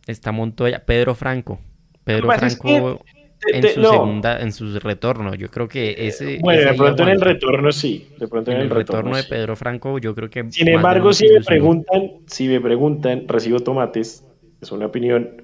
Está 0.07 0.31
Montoya. 0.33 0.87
Pedro 0.87 1.15
Franco. 1.15 1.61
Pedro 2.09 2.33
Franco 2.33 3.01
en 3.47 3.63
su 3.63 3.83
segunda, 3.83 4.41
en 4.41 4.53
su 4.53 4.79
retorno. 4.81 5.35
Yo 5.35 5.51
creo 5.51 5.69
que 5.69 5.95
ese. 6.09 6.39
Bueno, 6.41 6.71
de 6.71 6.77
pronto 6.77 7.03
en 7.03 7.09
el 7.11 7.21
retorno 7.21 7.71
sí. 7.71 8.09
De 8.19 8.27
pronto 8.27 8.51
en, 8.51 8.61
el, 8.63 8.71
retorno, 8.71 9.15
de 9.15 9.25
Pedro 9.25 9.55
Franco, 9.57 9.99
yo 9.99 10.15
creo 10.15 10.31
que. 10.31 10.51
Sin 10.51 10.69
embargo, 10.69 11.13
si 11.13 11.29
me 11.29 11.43
preguntan, 11.43 12.13
si 12.27 12.49
me 12.49 12.61
preguntan, 12.63 13.29
recibo 13.29 13.61
tomates, 13.61 14.25
es 14.61 14.73
una 14.73 14.87
opinión. 14.87 15.43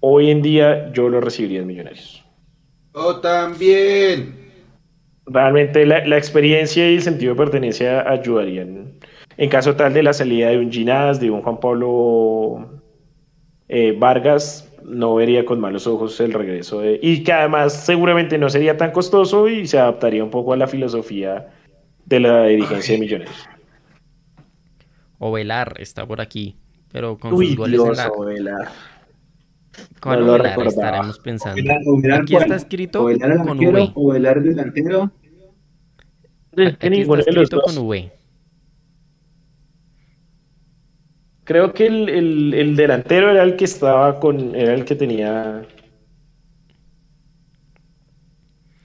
Hoy 0.00 0.30
en 0.30 0.42
día 0.42 0.92
yo 0.92 1.08
lo 1.08 1.22
recibiría 1.22 1.60
en 1.60 1.66
Millonarios. 1.66 2.22
Yo 2.94 3.20
también. 3.20 4.44
Realmente 5.26 5.86
la, 5.86 6.18
experiencia 6.18 6.90
y 6.90 6.96
el 6.96 7.02
sentido 7.02 7.32
de 7.32 7.38
pertenencia 7.38 8.06
ayudarían. 8.06 8.98
En 9.38 9.48
caso 9.48 9.74
tal 9.74 9.94
de 9.94 10.02
la 10.02 10.12
salida 10.12 10.50
de 10.50 10.58
un 10.58 10.70
Ginás, 10.70 11.18
de 11.18 11.30
un 11.30 11.40
Juan 11.40 11.58
Pablo 11.58 12.82
eh, 13.68 13.96
Vargas, 13.98 14.70
no 14.84 15.14
vería 15.14 15.44
con 15.44 15.60
malos 15.60 15.86
ojos 15.86 16.20
el 16.20 16.32
regreso 16.32 16.80
de... 16.80 16.98
Y 17.02 17.22
que 17.22 17.32
además 17.32 17.72
seguramente 17.72 18.38
no 18.38 18.48
sería 18.48 18.76
tan 18.76 18.92
costoso 18.92 19.48
y 19.48 19.66
se 19.66 19.78
adaptaría 19.78 20.22
un 20.22 20.30
poco 20.30 20.52
a 20.52 20.56
la 20.56 20.66
filosofía 20.66 21.48
de 22.04 22.20
la 22.20 22.44
dirigencia 22.46 22.94
de 22.94 23.00
Millonarios. 23.00 23.48
Ovelar 25.18 25.74
está 25.78 26.06
por 26.06 26.20
aquí, 26.20 26.56
pero 26.92 27.18
con 27.18 27.30
sus 27.30 27.56
goles 27.56 27.80
en 27.80 27.96
la... 27.96 28.08
Ovelar. 28.08 28.68
¿Cuál 30.00 30.26
no 30.26 30.34
Ovelar 30.34 30.66
estaremos 30.66 31.18
pensando? 31.18 31.60
aquí 32.14 32.36
está 32.36 32.56
escrito 32.56 33.02
con 33.02 33.58
V. 33.58 33.92
Ovelar 33.94 34.42
delantero. 34.42 35.10
Aquí 36.56 37.00
está 37.00 37.18
escrito 37.18 37.60
con 37.62 37.78
V. 37.78 38.12
Creo 41.44 41.74
que 41.74 41.86
el, 41.86 42.74
delantero 42.74 43.30
era 43.30 43.42
el 43.42 43.56
que 43.56 43.66
estaba 43.66 44.18
con. 44.18 44.54
Era 44.54 44.72
el 44.74 44.84
que 44.84 44.94
tenía. 44.96 45.66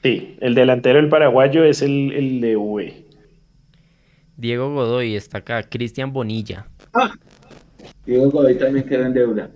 Sí, 0.03 0.37
el 0.41 0.55
delantero, 0.55 0.99
el 0.99 1.09
paraguayo, 1.09 1.63
es 1.63 1.81
el, 1.81 2.41
de 2.41 2.55
V. 2.57 3.05
Diego 4.35 4.73
Godoy 4.73 5.15
está 5.15 5.39
acá. 5.39 5.63
Cristian 5.63 6.11
Bonilla. 6.11 6.67
Ah, 6.93 7.13
Diego 8.05 8.29
Godoy 8.29 8.57
también 8.57 8.85
queda 8.85 9.05
en 9.05 9.13
deuda. 9.13 9.51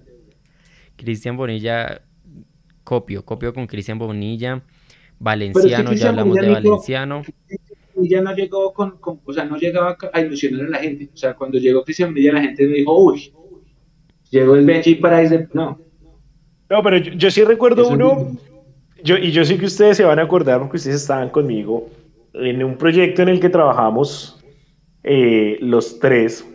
Cristian 0.95 1.35
Bonilla. 1.35 2.01
Copio, 2.85 3.23
copio 3.25 3.53
con 3.53 3.67
Cristian 3.67 3.97
Bonilla. 3.97 4.63
Valenciano, 5.19 5.93
ya 5.93 6.09
hablamos 6.09 6.35
de 6.35 6.49
Valenciano 6.49 7.21
ya 8.07 8.21
no 8.21 8.35
llegó 8.35 8.73
con, 8.73 8.99
o 9.01 9.33
sea, 9.33 9.45
no 9.45 9.57
llegaba 9.57 9.97
a 10.11 10.21
ilusionar 10.21 10.65
a 10.67 10.69
la 10.69 10.77
gente. 10.79 11.09
O 11.13 11.17
sea, 11.17 11.35
cuando 11.35 11.57
llegó 11.57 11.83
Cristian 11.83 12.13
Villa, 12.13 12.33
la 12.33 12.41
gente 12.41 12.65
me 12.67 12.75
dijo, 12.75 12.97
uy, 12.97 13.33
llegó 14.29 14.55
el 14.55 14.65
Benji 14.65 14.95
para 14.95 15.21
ese, 15.21 15.47
no. 15.53 15.79
No, 16.69 16.81
pero 16.81 16.97
yo, 16.97 17.29
sí 17.29 17.43
recuerdo 17.43 17.87
uno, 17.87 18.35
yo, 19.03 19.17
y 19.17 19.31
yo 19.31 19.45
sé 19.45 19.57
que 19.57 19.65
ustedes 19.65 19.97
se 19.97 20.03
van 20.03 20.19
a 20.19 20.23
acordar 20.23 20.59
porque 20.59 20.77
ustedes 20.77 21.01
estaban 21.01 21.29
conmigo 21.29 21.89
en 22.33 22.63
un 22.63 22.77
proyecto 22.77 23.21
en 23.21 23.29
el 23.29 23.39
que 23.39 23.49
trabajamos 23.49 24.43
eh, 25.03 25.57
los 25.61 25.99
tres, 25.99 26.47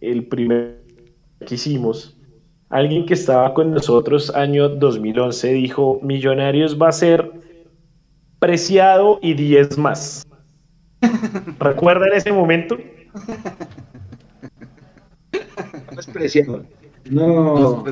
el 0.00 0.26
primer 0.26 0.82
que 1.46 1.56
hicimos, 1.56 2.16
alguien 2.68 3.04
que 3.04 3.14
estaba 3.14 3.52
con 3.52 3.72
nosotros 3.72 4.34
año 4.34 4.68
2011 4.68 5.52
dijo, 5.52 6.00
Millonarios 6.02 6.80
va 6.80 6.88
a 6.88 6.92
ser 6.92 7.30
preciado 8.38 9.18
y 9.22 9.34
10 9.34 9.78
más. 9.78 10.25
¿Recuerdan 11.60 12.12
ese 12.14 12.32
momento? 12.32 12.76
Despreciado. 15.94 16.64
No. 17.10 17.84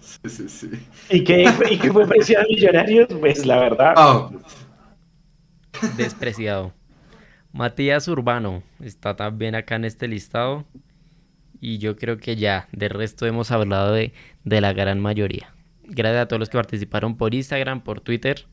Sí, 0.00 0.28
sí, 0.28 0.48
sí. 0.48 0.70
¿Y 1.10 1.24
qué, 1.24 1.50
fue 1.92 2.06
preciado 2.06 2.46
Millonarios? 2.48 3.08
Pues 3.20 3.44
la 3.44 3.58
verdad. 3.58 3.94
Oh. 3.96 4.30
Despreciado. 5.96 6.72
Matías 7.52 8.08
Urbano 8.08 8.62
está 8.80 9.16
también 9.16 9.54
acá 9.54 9.76
en 9.76 9.84
este 9.84 10.08
listado. 10.08 10.64
Y 11.60 11.78
yo 11.78 11.96
creo 11.96 12.18
que 12.18 12.36
ya, 12.36 12.68
de 12.72 12.88
resto 12.88 13.26
hemos 13.26 13.50
hablado 13.50 13.92
de, 13.92 14.12
de 14.44 14.60
la 14.60 14.72
gran 14.72 15.00
mayoría. 15.00 15.52
Gracias 15.84 16.22
a 16.22 16.28
todos 16.28 16.40
los 16.40 16.48
que 16.50 16.58
participaron 16.58 17.16
por 17.16 17.34
Instagram, 17.34 17.82
por 17.82 18.00
Twitter. 18.00 18.46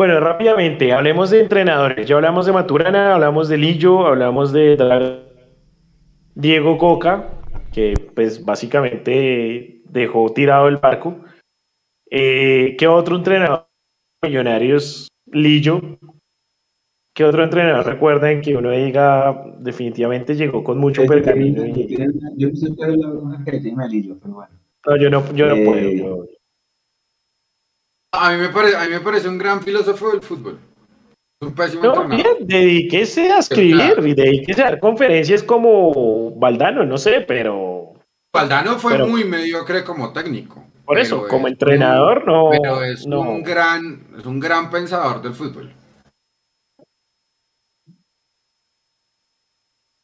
Bueno, 0.00 0.18
rápidamente, 0.18 0.94
hablemos 0.94 1.28
de 1.28 1.40
entrenadores. 1.40 2.08
Ya 2.08 2.14
hablamos 2.14 2.46
de 2.46 2.54
Maturana, 2.54 3.12
hablamos 3.12 3.50
de 3.50 3.58
Lillo, 3.58 4.06
hablamos 4.06 4.50
de 4.50 4.78
Diego 6.34 6.78
Coca, 6.78 7.28
que 7.70 7.92
pues 8.14 8.42
básicamente 8.42 9.82
dejó 9.84 10.32
tirado 10.32 10.68
el 10.68 10.78
barco. 10.78 11.16
Eh, 12.10 12.76
¿Qué 12.78 12.86
otro 12.88 13.16
entrenador? 13.16 13.66
Millonarios, 14.24 15.08
Lillo. 15.26 15.82
¿Qué 17.14 17.22
otro 17.22 17.44
entrenador 17.44 17.84
recuerden 17.84 18.40
que 18.40 18.56
uno 18.56 18.70
diga 18.70 19.52
definitivamente 19.58 20.34
llegó 20.34 20.64
con 20.64 20.78
mucho 20.78 21.04
pergamino? 21.04 21.62
Yo 22.38 22.48
bueno. 24.32 24.54
No, 24.86 24.96
yo 24.96 25.10
no, 25.10 25.34
yo 25.34 25.46
no 25.46 25.56
puedo. 25.62 26.39
A 28.12 28.32
mí, 28.32 28.38
me 28.38 28.48
parece, 28.48 28.76
a 28.76 28.84
mí 28.84 28.90
me 28.90 29.00
parece 29.00 29.28
un 29.28 29.38
gran 29.38 29.62
filósofo 29.62 30.10
del 30.10 30.20
fútbol. 30.20 30.58
Un 31.42 31.54
pésimo 31.54 31.82
no, 31.82 32.08
bien, 32.08 32.26
dedíquese 32.40 33.32
a 33.32 33.38
escribir 33.38 33.94
y 34.04 34.14
dedíquese 34.14 34.62
a 34.62 34.66
dar 34.66 34.80
conferencias 34.80 35.42
como 35.42 36.32
Valdano, 36.32 36.84
no 36.84 36.98
sé, 36.98 37.22
pero. 37.22 37.94
Valdano 38.34 38.78
fue 38.78 38.98
muy 38.98 39.24
mediocre 39.24 39.82
como 39.82 40.12
técnico. 40.12 40.64
Por 40.84 40.98
eso, 40.98 41.26
como 41.28 41.48
entrenador, 41.48 42.26
no. 42.26 42.50
Pero 42.50 42.82
es 42.82 43.06
un 43.06 43.42
gran, 43.42 44.08
es 44.18 44.26
un 44.26 44.40
gran 44.40 44.70
pensador 44.70 45.22
del 45.22 45.34
fútbol. 45.34 45.72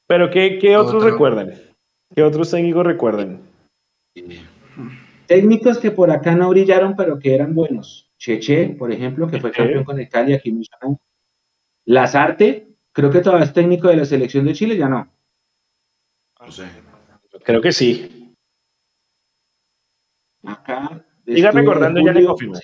Pero 0.07 0.31
¿qué, 0.31 0.59
qué 0.61 0.77
otros 0.77 1.03
recuerdan? 1.03 1.55
¿Qué 2.15 2.23
otros 2.23 2.51
técnicos 2.51 2.87
recuerdan? 2.87 3.43
Técnicos 5.27 5.79
que 5.79 5.91
por 5.91 6.11
acá 6.11 6.35
no 6.35 6.49
brillaron, 6.51 6.97
pero 6.97 7.19
que 7.19 7.35
eran 7.35 7.55
buenos. 7.55 8.13
Cheche, 8.19 8.71
por 8.71 8.93
ejemplo, 8.93 9.29
que 9.29 9.41
fue 9.41 9.51
campeón 9.51 9.85
con 9.85 10.01
Italia, 10.01 10.37
aquí 10.37 10.51
Las 10.51 12.15
Lazarte, 12.15 12.69
creo 12.93 13.11
que 13.11 13.21
todavía 13.21 13.45
es 13.45 13.53
técnico 13.53 13.89
de 13.89 13.97
la 13.97 14.05
selección 14.05 14.47
de 14.47 14.55
Chile, 14.55 14.77
ya 14.77 14.89
no. 14.89 15.13
No 16.41 16.51
sé. 16.51 16.65
Creo 17.45 17.61
que 17.61 17.73
sí. 17.73 18.35
Acá. 20.45 21.05
Siga 21.27 21.51
recordando, 21.51 22.01
ya 22.01 22.13
le 22.13 22.25
confirmo. 22.25 22.55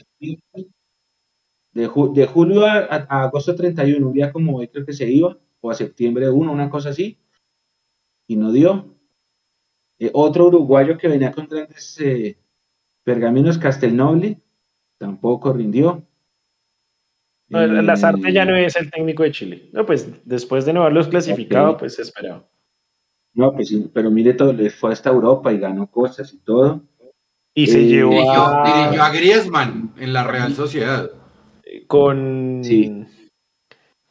De, 1.72 1.88
de, 2.14 2.26
julio 2.26 2.66
a, 2.66 2.84
agosto 3.24 3.54
31, 3.56 4.06
un 4.06 4.12
día 4.12 4.32
como 4.32 4.58
hoy 4.58 4.68
creo 4.68 4.86
que 4.86 4.92
se 4.92 5.10
iba, 5.10 5.36
o 5.60 5.70
a 5.70 5.74
septiembre 5.74 6.30
1, 6.30 6.52
una 6.52 6.70
cosa 6.70 6.90
así, 6.90 7.18
y 8.26 8.36
no 8.36 8.52
dio. 8.52 8.94
Eh, 9.98 10.10
otro 10.14 10.46
uruguayo 10.46 10.98
que 10.98 11.08
venía 11.08 11.32
con 11.32 11.46
grandes 11.46 12.00
eh, 12.00 12.36
Pergaminos 13.04 13.58
Castelnoble 13.58 14.40
tampoco 14.98 15.52
rindió. 15.52 16.06
Artes 17.52 18.32
ya 18.32 18.44
no 18.44 18.56
es 18.56 18.76
el 18.76 18.90
técnico 18.90 19.22
de 19.22 19.32
Chile. 19.32 19.68
No, 19.72 19.84
pues 19.84 20.08
después 20.24 20.64
de 20.64 20.72
no 20.72 20.82
haberlos 20.82 21.08
clasificado, 21.08 21.76
pues 21.76 21.96
se 21.96 22.02
esperaba. 22.02 22.48
No, 23.34 23.52
pues 23.52 23.74
pero 23.92 24.10
mire 24.10 24.34
todo, 24.34 24.52
le 24.52 24.70
fue 24.70 24.92
hasta 24.92 25.10
Europa 25.10 25.52
y 25.52 25.58
ganó 25.58 25.90
cosas 25.90 26.32
y 26.32 26.38
todo. 26.38 26.82
Y 27.54 27.66
se 27.66 27.80
eh, 27.80 27.86
llevó 27.86 28.30
a... 28.30 28.64
Dirigió 28.64 29.02
a 29.02 29.10
Griezmann 29.10 29.94
en 29.98 30.12
la 30.12 30.24
Real 30.24 30.54
Sociedad. 30.54 31.10
Con... 31.86 32.60
Sí. 32.62 33.04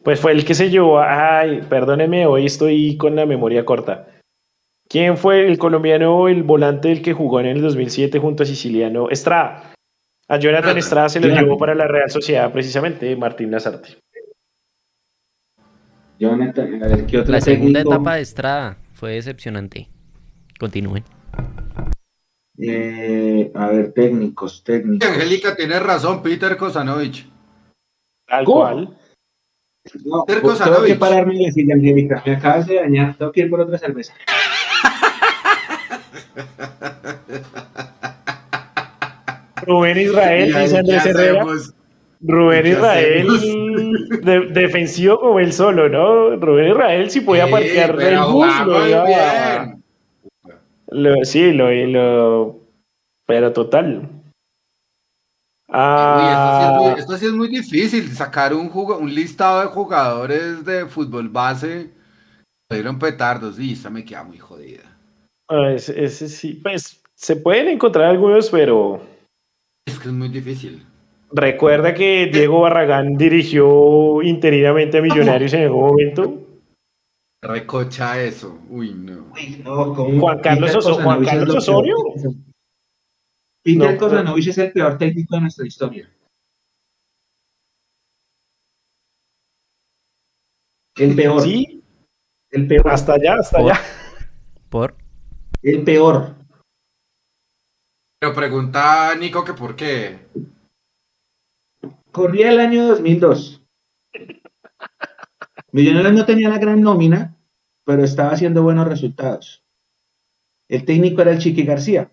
Pues 0.03 0.19
fue 0.19 0.31
el 0.31 0.45
que 0.45 0.55
se 0.55 0.69
llevó 0.69 0.99
Ay, 0.99 1.61
perdóneme, 1.69 2.25
hoy 2.25 2.45
estoy 2.45 2.97
con 2.97 3.15
la 3.15 3.25
memoria 3.25 3.65
corta. 3.65 4.07
¿Quién 4.91 5.15
fue 5.15 5.47
el 5.47 5.57
colombiano, 5.57 6.27
el 6.27 6.43
volante 6.43 6.89
del 6.89 7.01
que 7.01 7.13
jugó 7.13 7.39
en 7.39 7.45
el 7.45 7.61
2007 7.61 8.19
junto 8.19 8.43
a 8.43 8.45
Siciliano? 8.45 9.09
Estrada. 9.09 9.71
A 10.27 10.37
Jonathan 10.37 10.77
Estrada 10.77 11.07
se 11.07 11.21
lo 11.21 11.29
llevó 11.29 11.57
para 11.57 11.73
la 11.73 11.87
Real 11.87 12.09
Sociedad, 12.09 12.51
precisamente 12.51 13.15
Martín 13.15 13.51
Lazarte. 13.51 13.99
Jonathan, 16.19 16.83
a 16.83 16.87
ver, 16.89 17.05
¿qué 17.05 17.19
otro 17.19 17.31
La 17.31 17.39
segunda 17.39 17.79
etapa 17.79 18.15
de 18.15 18.21
Estrada 18.21 18.77
fue 18.91 19.13
decepcionante. 19.13 19.87
Continúen. 20.59 21.05
Eh, 22.57 23.49
a 23.55 23.67
ver, 23.67 23.93
técnicos, 23.93 24.61
técnicos. 24.61 25.07
Angélica 25.07 25.55
tiene 25.55 25.79
razón, 25.79 26.21
Peter 26.21 26.57
Kosanovich. 26.57 27.29
¿Tal 28.27 28.43
cual? 28.43 28.97
No, 30.03 30.25
Peter 30.25 30.41
Kosanovich. 30.41 30.75
Tengo 30.75 30.85
que 30.85 30.95
pararme 30.95 31.35
y 31.35 31.45
decirle, 31.45 31.75
Angélica, 31.75 32.21
me 32.25 32.35
acabas 32.35 32.67
de 32.67 32.75
dañar, 32.75 33.15
tengo 33.15 33.31
que 33.31 33.39
ir 33.39 33.49
por 33.49 33.61
otra 33.61 33.77
cerveza. 33.77 34.13
Rubén 39.65 39.97
Israel, 39.99 40.53
dice 40.53 40.77
Andrés 40.77 41.05
Herrera. 41.05 41.45
Rubén 42.21 42.67
Israel, 42.67 43.27
defensivo 44.53 45.19
como 45.19 45.39
él 45.39 45.53
solo, 45.53 45.89
¿no? 45.89 46.35
Rubén 46.35 46.69
Israel 46.71 47.09
sí 47.09 47.21
podía 47.21 47.49
parquear 47.49 47.99
el 47.99 48.19
bus, 48.19 48.51
lo, 50.87 51.23
sí, 51.23 51.53
lo, 51.53 51.71
lo, 51.71 52.59
pero 53.25 53.53
total. 53.53 54.09
Ah, 55.69 56.95
esto, 56.97 57.17
sí 57.17 57.27
es 57.27 57.31
muy, 57.31 57.47
difícil, 57.47 58.11
sacar 58.11 58.53
un, 58.53 58.69
un 58.73 59.15
listado 59.15 59.61
de 59.61 59.67
jugadores 59.67 60.65
de 60.65 60.85
fútbol 60.85 61.29
base, 61.29 61.91
dieron 62.75 62.99
petardos, 62.99 63.59
y 63.59 63.73
esta 63.73 63.89
me 63.89 64.05
queda 64.05 64.23
muy 64.23 64.37
jodida. 64.37 64.83
Ah, 65.49 65.71
ese, 65.73 66.07
sí, 66.09 66.59
pues 66.61 67.01
se 67.15 67.35
pueden 67.35 67.67
encontrar 67.67 68.05
algunos, 68.05 68.49
pero... 68.49 69.01
Es 69.85 69.99
que 69.99 70.07
es 70.07 70.13
muy 70.13 70.29
difícil. 70.29 70.85
Recuerda 71.33 71.93
que 71.93 72.29
Diego 72.31 72.61
Barragán 72.61 73.17
dirigió 73.17 74.21
interinamente 74.21 74.97
a 74.97 75.01
Millonarios 75.01 75.53
en 75.53 75.63
algún 75.63 75.87
momento. 75.87 76.47
Recocha 77.41 78.21
eso. 78.21 78.59
Uy, 78.69 78.93
no. 78.93 79.33
Juan 80.19 80.39
Carlos, 80.39 80.75
Osorio. 80.75 81.95
Peter 83.63 84.23
no, 84.23 84.37
es 84.37 84.57
el 84.57 84.71
peor 84.71 84.97
técnico 84.97 85.35
de 85.35 85.41
nuestra 85.41 85.65
historia. 85.65 86.09
El 90.97 91.15
peor. 91.15 91.41
Sí. 91.41 91.80
El 92.51 92.67
peor. 92.67 92.89
Hasta 92.89 93.13
allá, 93.13 93.35
hasta 93.39 93.59
allá. 93.59 93.79
¿Por? 94.69 94.95
El 95.61 95.83
peor. 95.83 96.35
Pero 98.19 98.33
pregunta 98.33 99.15
Nico 99.15 99.43
que 99.43 99.53
por 99.53 99.75
qué. 99.75 100.19
Corría 102.11 102.51
el 102.51 102.59
año 102.59 102.87
2002. 102.87 103.63
Millonarios 105.71 106.13
no 106.13 106.25
tenía 106.25 106.49
la 106.49 106.57
gran 106.57 106.81
nómina, 106.81 107.37
pero 107.85 108.03
estaba 108.03 108.31
haciendo 108.31 108.63
buenos 108.63 108.87
resultados. 108.87 109.63
El 110.67 110.85
técnico 110.85 111.21
era 111.21 111.31
el 111.31 111.39
Chiqui 111.39 111.63
García. 111.63 112.11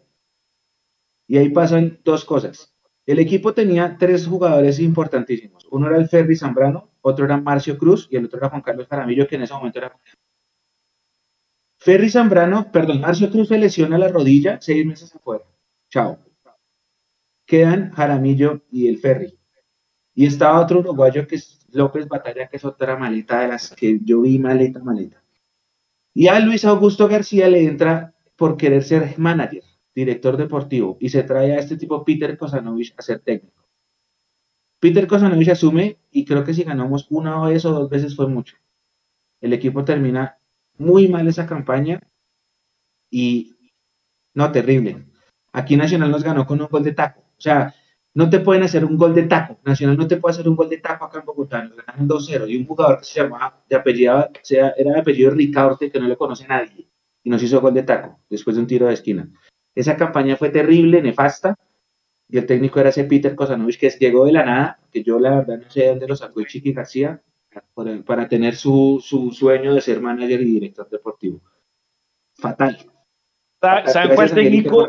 Y 1.26 1.36
ahí 1.36 1.50
pasan 1.50 2.00
dos 2.04 2.24
cosas. 2.24 2.74
El 3.04 3.18
equipo 3.18 3.54
tenía 3.54 3.96
tres 3.98 4.26
jugadores 4.26 4.78
importantísimos. 4.78 5.66
Uno 5.70 5.88
era 5.88 5.96
el 5.96 6.08
Ferry 6.08 6.36
Zambrano, 6.36 6.90
otro 7.00 7.24
era 7.24 7.36
Marcio 7.36 7.76
Cruz 7.76 8.06
y 8.10 8.16
el 8.16 8.26
otro 8.26 8.38
era 8.38 8.50
Juan 8.50 8.62
Carlos 8.62 8.86
Jaramillo, 8.88 9.26
que 9.26 9.36
en 9.36 9.42
ese 9.42 9.54
momento 9.54 9.78
era. 9.78 9.98
Ferry 11.78 12.10
Zambrano, 12.10 12.72
perdón, 12.72 13.00
Marcio 13.00 13.30
Cruz 13.30 13.48
se 13.48 13.58
lesiona 13.58 13.98
la 13.98 14.08
rodilla, 14.08 14.58
seis 14.60 14.84
meses 14.84 15.14
afuera. 15.14 15.44
Chao. 15.88 16.18
Quedan 17.46 17.92
Jaramillo 17.92 18.62
y 18.70 18.88
el 18.88 18.98
Ferry. 18.98 19.38
Y 20.14 20.26
estaba 20.26 20.60
otro 20.60 20.80
uruguayo 20.80 21.26
que 21.26 21.36
es 21.36 21.64
López 21.70 22.08
Batalla, 22.08 22.48
que 22.48 22.56
es 22.56 22.64
otra 22.64 22.96
maleta 22.96 23.40
de 23.40 23.48
las 23.48 23.70
que 23.70 24.00
yo 24.02 24.22
vi 24.22 24.38
maleta, 24.40 24.80
maleta. 24.80 25.22
Y 26.12 26.26
a 26.26 26.40
Luis 26.40 26.64
Augusto 26.64 27.06
García 27.06 27.48
le 27.48 27.64
entra 27.64 28.12
por 28.34 28.56
querer 28.56 28.82
ser 28.82 29.16
manager, 29.16 29.62
director 29.94 30.36
deportivo, 30.36 30.96
y 31.00 31.10
se 31.10 31.22
trae 31.22 31.52
a 31.52 31.58
este 31.60 31.76
tipo 31.76 32.04
Peter 32.04 32.36
Kosanovich 32.36 32.92
a 32.96 33.02
ser 33.02 33.20
técnico. 33.20 33.64
Peter 34.80 35.06
Kosanovich 35.06 35.50
asume 35.50 35.98
y 36.10 36.24
creo 36.24 36.42
que 36.42 36.54
si 36.54 36.64
ganamos 36.64 37.06
una 37.10 37.40
vez 37.46 37.64
o 37.64 37.72
dos 37.72 37.88
veces 37.88 38.16
fue 38.16 38.26
mucho. 38.26 38.56
El 39.40 39.52
equipo 39.52 39.84
termina 39.84 40.38
muy 40.78 41.08
mal 41.08 41.26
esa 41.28 41.46
campaña 41.46 42.00
y 43.10 43.56
no, 44.34 44.52
terrible. 44.52 45.04
Aquí 45.52 45.76
Nacional 45.76 46.10
nos 46.10 46.22
ganó 46.22 46.46
con 46.46 46.60
un 46.60 46.68
gol 46.68 46.84
de 46.84 46.92
taco. 46.92 47.20
O 47.20 47.40
sea, 47.40 47.74
no 48.14 48.30
te 48.30 48.40
pueden 48.40 48.62
hacer 48.62 48.84
un 48.84 48.96
gol 48.96 49.14
de 49.14 49.24
taco. 49.24 49.58
Nacional 49.64 49.96
no 49.96 50.06
te 50.06 50.16
puede 50.16 50.34
hacer 50.34 50.48
un 50.48 50.56
gol 50.56 50.68
de 50.68 50.78
taco 50.78 51.04
acá 51.04 51.18
en 51.18 51.24
Bogotá. 51.24 51.64
Nos 51.64 51.76
ganaron 51.76 52.08
2-0. 52.08 52.48
Y 52.48 52.56
un 52.56 52.66
jugador 52.66 52.98
que 52.98 53.04
se 53.04 53.20
llamaba, 53.20 53.62
de 53.68 53.76
apellido, 53.76 54.28
sea, 54.42 54.74
era 54.76 54.92
de 54.92 55.00
apellido 55.00 55.30
Ricaurte, 55.30 55.90
que 55.90 55.98
no 55.98 56.06
le 56.06 56.16
conoce 56.16 56.46
nadie. 56.46 56.88
Y 57.24 57.30
nos 57.30 57.42
hizo 57.42 57.60
gol 57.60 57.74
de 57.74 57.82
taco 57.82 58.20
después 58.30 58.56
de 58.56 58.62
un 58.62 58.68
tiro 58.68 58.86
de 58.86 58.94
esquina. 58.94 59.28
Esa 59.74 59.96
campaña 59.96 60.36
fue 60.36 60.50
terrible, 60.50 61.02
nefasta. 61.02 61.56
Y 62.28 62.38
el 62.38 62.46
técnico 62.46 62.78
era 62.78 62.90
ese 62.90 63.04
Peter 63.04 63.34
Kosanovich, 63.34 63.78
que 63.78 63.90
llegó 63.90 64.26
de 64.26 64.32
la 64.32 64.44
nada, 64.44 64.80
que 64.92 65.02
yo 65.02 65.18
la 65.18 65.36
verdad 65.36 65.58
no 65.58 65.70
sé 65.70 65.88
dónde 65.88 66.06
lo 66.06 66.14
sacó 66.14 66.40
el 66.40 66.46
Chiqui 66.46 66.72
García, 66.72 67.22
para, 67.74 68.02
para 68.02 68.28
tener 68.28 68.56
su, 68.56 69.02
su, 69.04 69.30
sueño 69.32 69.74
de 69.74 69.80
ser 69.80 70.00
manager 70.00 70.40
y 70.40 70.44
director 70.44 70.88
deportivo. 70.88 71.40
Fatal. 72.34 72.78
¿Saben 73.60 74.14
cuál 74.14 74.30
técnico? 74.32 74.86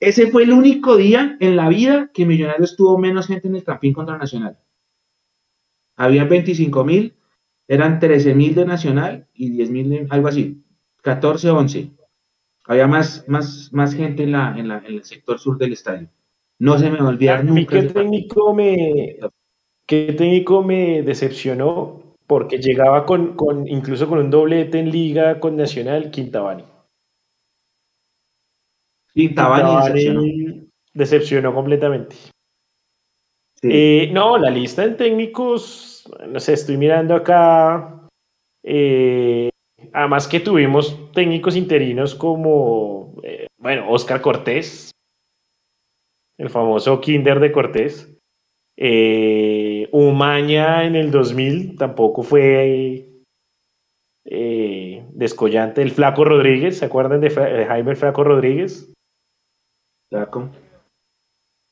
Ese 0.00 0.30
fue 0.30 0.42
el 0.44 0.52
único 0.52 0.96
día 0.96 1.36
en 1.40 1.56
la 1.56 1.68
vida 1.68 2.10
que 2.12 2.26
Millonarios 2.26 2.76
tuvo 2.76 2.98
menos 2.98 3.28
gente 3.28 3.48
en 3.48 3.56
el 3.56 3.64
Campín 3.64 3.92
contra 3.92 4.18
Nacional. 4.18 4.58
Había 5.96 6.24
25 6.24 6.84
mil, 6.84 7.16
eran 7.68 8.00
13 8.00 8.34
mil 8.34 8.54
de 8.54 8.64
Nacional 8.64 9.28
y 9.34 9.50
10 9.50 9.70
mil, 9.70 10.06
algo 10.10 10.28
así, 10.28 10.64
14 11.02 11.50
o 11.50 11.58
11. 11.58 11.92
Había 12.64 12.86
más, 12.86 13.28
más, 13.28 13.72
más 13.72 13.94
gente 13.94 14.24
en, 14.24 14.32
la, 14.32 14.56
en, 14.56 14.70
el 14.70 15.04
sector 15.04 15.38
sur 15.38 15.58
del 15.58 15.72
estadio. 15.72 16.08
No 16.58 16.78
se 16.78 16.90
me 16.90 16.98
va 16.98 17.06
a 17.06 17.08
olvidar 17.08 17.44
nunca. 17.44 17.80
¿Qué 17.80 17.88
técnico, 17.88 18.54
me, 18.54 19.18
¿Qué 19.92 20.14
técnico 20.14 20.62
me 20.62 21.02
decepcionó? 21.02 22.00
Porque 22.26 22.56
llegaba 22.56 23.04
con, 23.04 23.36
con 23.36 23.68
incluso 23.68 24.08
con 24.08 24.20
un 24.20 24.30
doblete 24.30 24.78
en 24.78 24.90
liga 24.90 25.38
con 25.38 25.54
Nacional, 25.54 26.10
Quintabani. 26.10 26.64
Y 29.14 29.34
decepcionó. 30.94 31.54
completamente. 31.54 32.16
Eh, 33.60 34.08
no, 34.14 34.38
la 34.38 34.48
lista 34.48 34.80
de 34.80 34.94
técnicos, 34.94 36.10
no 36.26 36.40
sé, 36.40 36.54
estoy 36.54 36.78
mirando 36.78 37.14
acá. 37.14 38.08
Eh, 38.62 39.50
además 39.92 40.26
que 40.26 40.40
tuvimos 40.40 41.12
técnicos 41.12 41.54
interinos 41.54 42.14
como, 42.14 43.20
eh, 43.24 43.46
bueno, 43.58 43.90
Oscar 43.90 44.22
Cortés, 44.22 44.90
el 46.38 46.48
famoso 46.48 46.98
Kinder 46.98 47.40
de 47.40 47.52
Cortés. 47.52 48.08
Umaña 49.92 50.84
en 50.84 50.96
el 50.96 51.10
2000 51.10 51.76
tampoco 51.76 52.22
fue 52.22 53.06
descollante. 55.12 55.82
El 55.82 55.90
Flaco 55.90 56.24
Rodríguez, 56.24 56.78
¿se 56.78 56.86
acuerdan 56.86 57.20
de, 57.20 57.28
de 57.28 57.66
Jaime 57.66 57.94
Flaco 57.94 58.24
Rodríguez? 58.24 58.92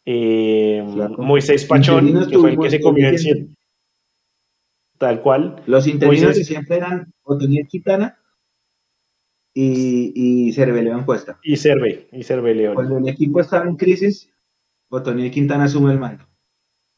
Eh, 0.07 0.83
Moisés 1.19 1.65
Pachón, 1.65 2.29
que 2.29 2.39
fue 2.39 2.51
el 2.51 2.59
que 2.59 2.71
se 2.71 2.81
comió 2.81 3.09
el 3.09 3.19
cielo. 3.19 3.47
Tal 4.99 5.21
cual. 5.21 5.63
Los 5.67 5.87
interinos 5.87 6.37
siempre 6.37 6.77
eran 6.77 7.13
Otoniel 7.23 7.67
Quintana 7.67 8.19
y, 9.55 10.13
y 10.15 10.53
Cerve 10.53 10.83
León 10.83 11.05
Cuesta. 11.05 11.39
Y 11.43 11.57
Cerve, 11.57 12.09
y 12.13 12.23
Cerve 12.23 12.55
León. 12.55 12.75
Cuando 12.75 12.99
el 12.99 13.09
equipo 13.09 13.41
estaba 13.41 13.67
en 13.67 13.77
crisis, 13.77 14.31
Otoniel 14.91 15.31
Quintana 15.31 15.65
asume 15.65 15.93
el 15.93 15.99
mando. 15.99 16.30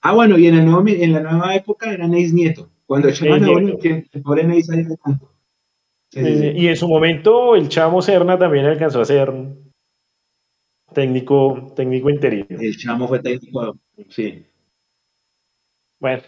Ah, 0.03 0.13
bueno, 0.13 0.37
y 0.37 0.49
en, 0.49 0.57
el 0.57 0.67
nuevo, 0.67 0.87
en 0.87 1.13
la 1.13 1.21
nueva 1.21 1.55
época 1.55 1.93
era 1.93 2.09
Neis 2.09 2.33
Nieto. 2.33 2.69
Cuando 2.87 3.09
echaban 3.09 3.45
a 3.45 3.49
el 3.53 4.23
pobre 4.23 4.45
Neis 4.45 4.69
ahí 4.69 4.85
Y 6.13 6.67
en 6.67 6.77
su 6.77 6.89
momento 6.89 7.55
el 7.55 7.69
Chamo 7.69 8.03
Serna 8.03 8.37
también 8.37 8.67
alcanzó 8.67 9.01
a 9.01 9.05
ser 9.05 9.33
técnico, 10.93 11.73
técnico 11.75 12.11
interino. 12.11 12.47
El 12.51 12.77
chamo 12.77 13.09
fue 13.09 13.21
técnico, 13.21 13.79
sí. 14.09 14.45
Bueno, 16.01 16.23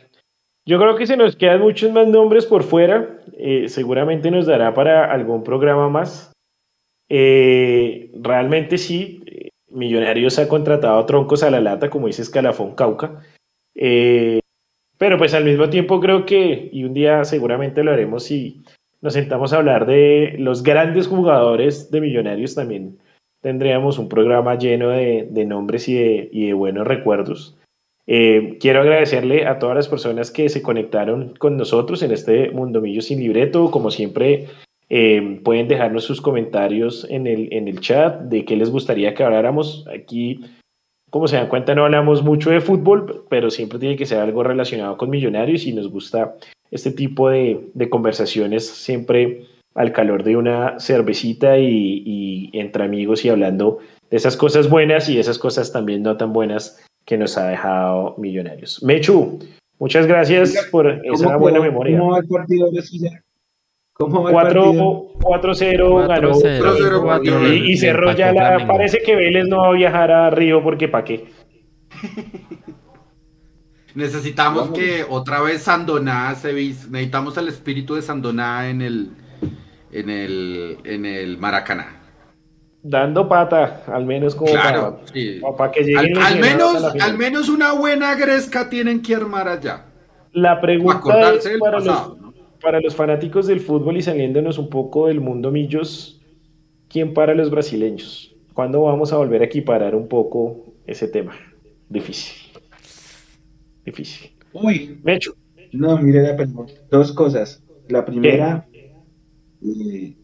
yo 0.67 0.79
creo 0.79 0.97
que 0.97 1.07
se 1.07 1.17
nos 1.17 1.37
quedan 1.37 1.61
muchos 1.61 1.93
más 1.93 2.07
nombres 2.07 2.47
por 2.47 2.63
fuera. 2.63 3.21
Eh, 3.37 3.69
seguramente 3.69 4.31
nos 4.31 4.47
dará 4.47 4.73
para 4.73 5.13
algún 5.13 5.43
programa 5.43 5.89
más. 5.89 6.33
Eh, 7.09 8.11
realmente 8.15 8.79
sí, 8.79 9.23
eh, 9.27 9.51
Millonarios 9.69 10.39
ha 10.39 10.49
contratado 10.49 11.05
troncos 11.05 11.43
a 11.43 11.51
la 11.51 11.61
lata, 11.61 11.91
como 11.91 12.07
dice 12.07 12.23
Escalafón 12.23 12.75
Cauca. 12.75 13.23
Pero 13.75 15.19
pues 15.19 15.35
al 15.35 15.45
mismo 15.45 15.69
tiempo 15.69 16.01
creo 16.01 16.25
que, 16.25 16.71
y 16.73 16.85
un 16.85 16.95
día 16.95 17.25
seguramente 17.25 17.85
lo 17.85 17.93
haremos 17.93 18.25
si 18.25 18.63
nos 19.03 19.13
sentamos 19.13 19.53
a 19.53 19.57
hablar 19.57 19.87
de 19.87 20.37
los 20.39 20.63
grandes 20.63 21.09
jugadores 21.09 21.91
de 21.91 22.01
Millonarios 22.01 22.55
también 22.55 22.99
tendríamos 23.45 23.99
un 23.99 24.09
programa 24.09 24.57
lleno 24.57 24.89
de, 24.89 25.45
nombres 25.47 25.87
y 25.87 25.95
de, 26.47 26.53
buenos 26.55 26.87
recuerdos. 26.87 27.55
Eh, 28.07 28.57
quiero 28.59 28.81
agradecerle 28.81 29.47
a 29.47 29.59
todas 29.59 29.77
las 29.77 29.89
personas 29.89 30.31
que 30.31 30.49
se 30.49 30.63
conectaron 30.63 31.35
con 31.39 31.59
nosotros 31.59 32.03
en 32.03 32.13
este 32.13 32.51
Mundo 32.53 32.81
Millo 32.81 33.03
sin 33.03 33.21
libreto. 33.21 33.71
Como 33.71 33.91
siempre, 33.91 34.47
eh, 34.89 35.41
pueden 35.45 35.69
dejarnos 35.69 36.05
sus 36.05 36.23
comentarios 36.23 37.07
en 37.11 37.27
el, 37.27 37.53
en 37.53 37.69
el 37.69 37.81
chat 37.81 38.19
de 38.23 38.47
qué 38.47 38.57
les 38.57 38.71
gustaría 38.71 39.13
que 39.13 39.25
habláramos. 39.25 39.87
Aquí, 39.95 40.41
como 41.15 41.29
se 41.29 41.37
dan 41.37 41.47
cuenta, 41.47 41.77
no 41.77 41.85
hablamos 41.85 42.25
mucho 42.25 42.51
de 42.51 42.61
fútbol, 42.61 43.25
pero 43.29 43.49
siempre 43.49 43.79
tiene 43.79 43.95
que 43.95 44.05
ser 44.05 44.19
algo 44.19 44.43
relacionado 44.43 44.97
con 44.97 45.11
millonarios 45.11 45.65
y 45.65 45.73
nos 45.73 45.89
gusta 45.89 46.35
este 46.73 46.91
tipo 46.91 47.31
de, 47.31 47.69
de 47.73 47.89
conversaciones 47.89 48.67
siempre 48.69 49.45
al 49.77 49.93
calor 49.93 50.25
de 50.25 50.37
una 50.37 50.81
cervecita 50.81 51.57
y, 51.57 52.03
y 52.05 52.51
entre 52.59 52.83
amigos 52.83 53.25
y 53.25 53.29
hablando 53.29 53.79
de 54.11 54.17
esas 54.17 54.37
cosas 54.37 54.69
buenas 54.69 55.09
y 55.09 55.21
esas 55.21 55.39
cosas 55.39 55.71
también 55.71 56.03
no 56.03 56.17
tan 56.17 56.33
buenas 56.33 56.85
que 57.05 57.17
nos 57.17 57.39
ha 57.39 57.47
dejado 57.47 58.17
Millonarios. 58.19 58.83
Mechu, 58.83 59.39
muchas 59.79 60.09
gracias 60.09 60.67
por 60.73 60.89
esa 60.89 61.37
buena 61.37 61.61
memoria. 61.61 61.97
¿Cómo 61.97 62.11
va 62.11 62.19
el 62.19 62.27
partido 62.27 62.73
de 62.73 62.83
¿Cómo 62.83 63.05
va 63.13 63.21
4-0 63.97 66.09
ganó 66.09 66.33
4 67.03 67.49
y, 67.49 67.73
y 67.73 67.77
cerró 67.77 68.13
ya 68.13 68.33
la... 68.33 68.67
Parece 68.67 69.03
que 69.03 69.15
Vélez 69.15 69.47
no 69.47 69.59
va 69.59 69.69
a 69.69 69.73
viajar 69.73 70.11
a 70.11 70.31
Río 70.31 70.63
porque 70.63 70.89
¿para 70.89 71.05
qué? 71.05 71.29
Necesitamos 73.95 74.71
que 74.71 75.05
otra 75.09 75.41
vez 75.41 75.63
Sandoná 75.63 76.35
se 76.35 76.53
necesitamos 76.53 77.37
el 77.37 77.47
espíritu 77.47 77.95
de 77.95 78.03
Sandoná 78.03 78.69
en 78.69 78.83
el 78.83 79.11
en 79.93 80.11
el 80.11 80.79
en 80.83 81.07
el 81.07 81.39
Maracaná. 81.39 82.01
Dando 82.83 83.29
pata, 83.29 83.85
al 83.87 84.05
menos 84.05 84.35
como 84.35 84.53
para, 84.53 85.71
que 85.71 85.85
lleguen 85.85 86.19
al, 86.19 86.41
menos 86.41 86.85
al 87.01 87.17
menos 87.17 87.49
una 87.49 87.73
buena 87.73 88.17
gresca 88.17 88.69
tienen 88.69 89.01
que 89.01 89.15
armar 89.15 89.47
allá. 89.47 89.85
La 90.33 90.61
pregunta 90.61 91.35
es 91.35 91.49
para 91.61 91.79
los, 91.79 92.24
para 92.65 92.81
los 92.81 92.97
fanáticos 92.97 93.47
del 93.47 93.61
fútbol 93.61 93.99
y 93.99 94.03
saliéndonos 94.03 94.59
un 94.59 94.71
poco 94.71 95.09
del 95.09 95.21
mundo 95.21 95.53
millos, 95.53 96.21
¿quién 96.89 97.13
para 97.13 97.35
los 97.35 97.51
brasileños? 97.51 98.35
¿Cuándo 98.55 98.83
vamos 98.83 99.13
a 99.13 99.19
volver 99.19 99.43
a 99.43 99.45
equiparar 99.45 99.95
un 99.95 100.09
poco 100.09 100.73
ese 100.87 101.07
tema? 101.07 101.35
Difícil. 101.91 102.35
Difícil. 103.85 104.31
Uy. 104.55 104.99
Mecho. 105.03 105.35
No, 105.73 105.99
mire 105.99 106.23
la 106.23 106.37
pregunta. 106.37 106.73
Dos 106.91 107.13
cosas. 107.13 107.63
La 107.89 108.05
primera, 108.05 108.67
eh, 109.61 110.17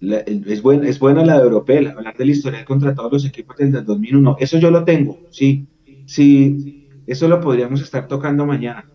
es, 0.00 0.62
buena, 0.62 0.88
es 0.88 1.00
buena 1.00 1.24
la 1.24 1.38
de 1.38 1.44
Europea, 1.44 1.94
hablar 1.96 2.16
de 2.16 2.26
la 2.26 2.30
historia 2.30 2.64
contra 2.64 2.94
todos 2.94 3.12
los 3.12 3.24
equipos 3.24 3.56
desde 3.56 3.78
el 3.78 3.84
2001. 3.84 4.36
Eso 4.38 4.58
yo 4.58 4.70
lo 4.70 4.84
tengo, 4.84 5.18
sí. 5.30 5.66
Sí, 6.04 6.86
eso 7.08 7.26
lo 7.26 7.40
podríamos 7.40 7.82
estar 7.82 8.06
tocando 8.06 8.46
mañana. 8.46 8.88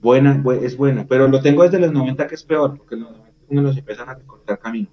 Buena, 0.00 0.42
es 0.62 0.76
buena, 0.76 1.06
pero 1.08 1.26
lo 1.28 1.40
tengo 1.40 1.64
desde 1.64 1.80
los 1.80 1.92
90 1.92 2.26
que 2.28 2.34
es 2.36 2.44
peor, 2.44 2.76
porque 2.76 2.96
los 2.96 3.10
90 3.10 3.28
uno 3.48 3.62
los 3.62 3.76
empiezan 3.76 4.08
a 4.08 4.14
recortar 4.14 4.58
camino. 4.58 4.88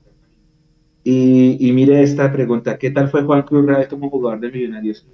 Y, 1.04 1.58
y, 1.60 1.72
mire 1.72 2.02
esta 2.02 2.32
pregunta, 2.32 2.80
¿qué 2.80 2.90
tal 2.90 3.10
fue 3.10 3.22
Juan 3.22 3.44
Cruz 3.44 3.66
Real 3.66 3.88
como 3.88 4.10
jugador 4.10 4.40
de 4.40 4.52
Millonarios? 4.52 5.06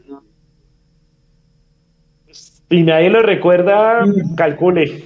Si 2.70 2.84
nadie 2.84 3.10
lo 3.10 3.22
recuerda, 3.22 4.06
calcule. 4.38 5.04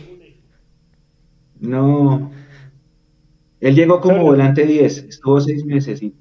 No. 1.60 2.32
Él 3.60 3.74
llegó 3.74 4.00
como 4.00 4.22
volante 4.22 4.68
10, 4.68 5.06
estuvo 5.10 5.42
seis 5.42 5.66
meses. 5.66 5.98
Sí, 5.98 6.14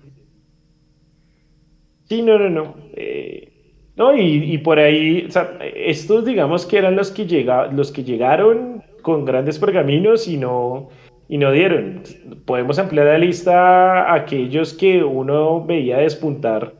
sí 2.04 2.22
no, 2.22 2.38
no, 2.38 2.48
no. 2.48 2.76
Eh, 2.94 3.53
no, 3.96 4.16
y, 4.16 4.58
por 4.58 4.80
ahí, 4.80 5.24
o 5.28 5.30
sea, 5.30 5.56
estos 5.76 6.24
digamos 6.24 6.66
que 6.66 6.78
eran 6.78 6.96
los 6.96 7.12
que, 7.12 7.26
llega, 7.26 7.68
los 7.68 7.92
que 7.92 8.02
llegaron 8.02 8.82
con 9.02 9.24
grandes 9.24 9.60
pergaminos 9.60 10.26
y 10.26 10.36
no, 10.36 10.88
y 11.28 11.38
no 11.38 11.52
dieron. 11.52 12.02
Podemos 12.44 12.78
ampliar 12.80 13.06
la 13.06 13.18
lista 13.18 14.10
a 14.10 14.14
aquellos 14.14 14.74
que 14.74 15.04
uno 15.04 15.64
veía 15.64 15.98
despuntar 15.98 16.74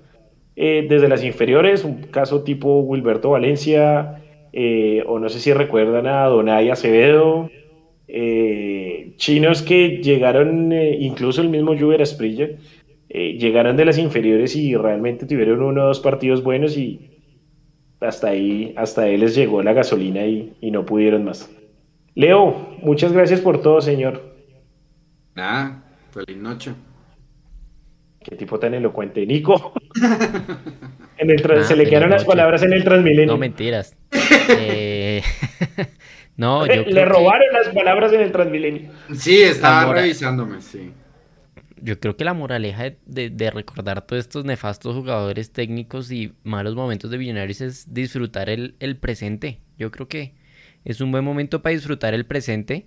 eh, 0.57 0.87
desde 0.89 1.09
las 1.09 1.23
inferiores, 1.23 1.85
un 1.85 2.03
caso 2.03 2.43
tipo 2.43 2.81
Wilberto 2.81 3.31
Valencia, 3.31 4.21
eh, 4.53 5.05
o 5.07 5.21
no 5.21 5.29
sé 5.29 5.39
si 5.39 5.53
recuerdan 5.53 6.09
a 6.09 6.25
Donay 6.27 6.71
Acevedo, 6.71 7.49
eh, 8.09 9.13
chinos 9.17 9.63
que 9.63 10.01
llegaron, 10.03 10.73
incluso 10.73 11.43
el 11.43 11.49
mismo 11.49 11.77
Juber 11.79 12.03
Springer, 13.15 13.39
llegaron 13.39 13.77
de 13.77 13.85
las 13.85 13.99
inferiores 13.99 14.57
y 14.57 14.75
realmente 14.77 15.27
tuvieron 15.27 15.63
uno 15.63 15.85
o 15.85 15.87
dos 15.87 16.01
partidos 16.01 16.43
buenos 16.43 16.77
y 16.77 17.11
hasta 18.01 18.29
ahí, 18.29 18.75
hasta 18.77 19.03
ahí 19.03 19.17
les 19.17 19.35
llegó 19.35 19.63
la 19.63 19.73
gasolina 19.73 20.27
y, 20.27 20.55
y 20.61 20.71
no 20.71 20.85
pudieron 20.85 21.25
más. 21.25 21.51
Leo, 22.15 22.77
muchas 22.83 23.13
gracias 23.13 23.41
por 23.41 23.63
todo, 23.63 23.81
señor. 23.81 24.35
Nada, 25.35 25.83
feliz 26.13 26.37
noche. 26.37 26.73
Qué 28.23 28.37
tipo 28.37 28.59
tan 28.59 28.75
elocuente. 28.75 29.27
Nico. 29.27 29.75
en 31.19 31.31
el 31.31 31.51
ah, 31.51 31.65
se 31.65 31.77
le 31.77 31.87
quedaron 31.87 32.11
las 32.11 32.25
palabras 32.25 32.63
en 32.63 32.73
el 32.73 32.83
Transmilenio. 32.83 33.33
No 33.33 33.39
mentiras. 33.39 33.97
Eh, 34.49 35.23
no, 36.37 36.67
yo 36.67 36.83
Le 36.85 37.05
robaron 37.05 37.53
las 37.53 37.69
palabras 37.69 38.13
en 38.13 38.23
el 38.23 38.33
Transmilenio. 38.33 38.91
Sí, 39.15 39.43
estaba 39.43 39.93
revisándome, 39.93 40.61
sí. 40.63 40.91
Yo 41.85 42.01
creo 42.01 42.17
que 42.17 42.25
la 42.25 42.33
moraleja 42.33 42.95
de, 43.05 43.51
recordar 43.53 44.07
todos 44.07 44.21
estos 44.21 44.47
nefastos 44.47 44.97
jugadores 44.97 45.53
técnicos 45.53 46.11
y 46.11 46.33
malos 46.43 46.75
momentos 46.75 47.11
de 47.11 47.19
Millonarios 47.19 47.61
es 47.61 47.93
disfrutar 47.93 48.49
el, 48.49 48.97
presente. 48.97 49.61
Yo 49.77 49.91
creo 49.91 50.09
que 50.09 50.33
es 50.87 51.03
un 51.03 51.13
buen 51.13 51.25
momento 51.25 51.61
para 51.61 51.75
disfrutar 51.75 52.15
el 52.15 52.25
presente. 52.25 52.87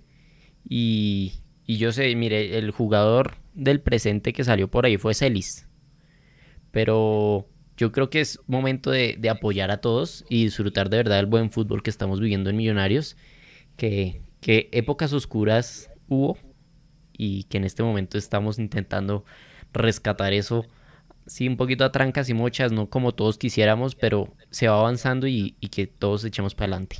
Y, 0.68 1.34
y 1.64 1.76
yo 1.76 1.92
sé, 1.92 2.12
mire, 2.16 2.58
el 2.58 2.72
jugador 2.72 3.36
del 3.54 3.80
presente 3.80 4.32
que 4.32 4.42
salió 4.42 4.68
por 4.68 4.84
ahí 4.84 4.96
fue 4.96 5.14
Celis. 5.14 5.68
Pero 6.72 7.46
yo 7.76 7.92
creo 7.92 8.10
que 8.10 8.20
es 8.20 8.40
momento 8.48 8.90
de, 8.90 9.16
apoyar 9.30 9.70
a 9.70 9.80
todos 9.80 10.24
y 10.28 10.42
disfrutar 10.42 10.90
de 10.90 10.96
verdad 10.96 11.20
el 11.20 11.26
buen 11.26 11.52
fútbol 11.52 11.84
que 11.84 11.90
estamos 11.90 12.18
viviendo 12.20 12.50
en 12.50 12.56
Millonarios, 12.56 13.16
que, 13.76 14.22
épocas 14.42 15.12
oscuras 15.12 15.88
hubo 16.08 16.36
y 17.18 17.44
que 17.44 17.58
en 17.58 17.64
este 17.64 17.82
momento 17.82 18.16
estamos 18.16 18.58
intentando 18.58 19.24
rescatar 19.74 20.32
eso, 20.32 20.64
sí, 21.26 21.46
un 21.46 21.58
poquito 21.58 21.84
a 21.84 21.92
trancas 21.92 22.30
y 22.30 22.34
mochas, 22.34 22.72
no 22.72 22.88
como 22.88 23.12
todos 23.12 23.36
quisiéramos, 23.36 23.94
pero 23.94 24.28
se 24.50 24.68
va 24.68 24.78
avanzando 24.78 25.26
y, 25.26 25.56
que 25.70 25.86
todos 25.86 26.24
echemos 26.24 26.54
para 26.54 26.72
adelante. 26.72 26.96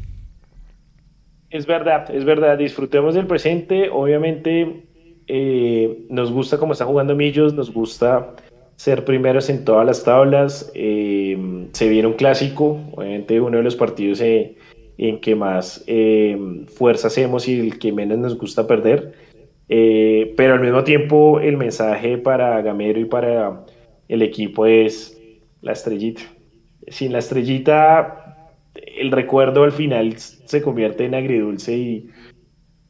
Es 1.49 1.65
verdad, 1.65 2.15
es 2.15 2.27
verdad, 2.27 2.59
disfrutemos 2.59 3.15
del 3.15 3.27
presente, 3.27 3.89
obviamente 3.89 4.85
eh, 5.27 6.05
nos 6.11 6.31
gusta 6.31 6.59
cómo 6.59 6.73
está 6.73 6.85
jugando 6.85 7.17
Millos, 7.17 7.55
nos 7.55 7.73
gusta 7.73 8.35
ser 8.79 9.05
primeros 9.05 9.51
en 9.51 9.65
todas 9.65 9.85
las 9.85 10.05
tablas. 10.05 10.71
Eh, 10.75 11.67
se 11.73 11.89
viene 11.89 12.07
un 12.07 12.15
clásico, 12.15 12.81
obviamente 12.93 13.41
uno 13.41 13.57
de 13.57 13.65
los 13.65 13.75
partidos 13.75 14.21
eh, 14.21 14.57
en 14.99 15.21
que 15.21 15.35
más 15.35 15.83
eh, 15.89 16.39
fuerza 16.75 17.09
hacemos 17.09 17.49
y 17.49 17.59
el 17.59 17.79
que 17.79 17.93
menos 17.93 18.19
nos 18.19 18.39
gusta 18.39 18.67
perder. 18.69 19.15
Pero 19.69 20.55
al 20.55 20.61
mismo 20.61 20.83
tiempo 20.85 21.41
el 21.41 21.57
mensaje 21.57 22.19
para 22.19 22.61
Gamero 22.63 23.01
y 23.01 23.05
para 23.05 23.65
el 24.09 24.23
equipo 24.23 24.67
es 24.67 25.21
la 25.61 25.73
estrellita. 25.73 26.23
Sin 26.87 27.13
la 27.13 27.19
estrellita, 27.19 28.51
el 28.75 29.11
recuerdo 29.11 29.65
al 29.65 29.73
final 29.73 30.15
se 30.17 30.63
convierte 30.63 31.05
en 31.05 31.15
agridulce 31.15 31.77
y 31.77 32.11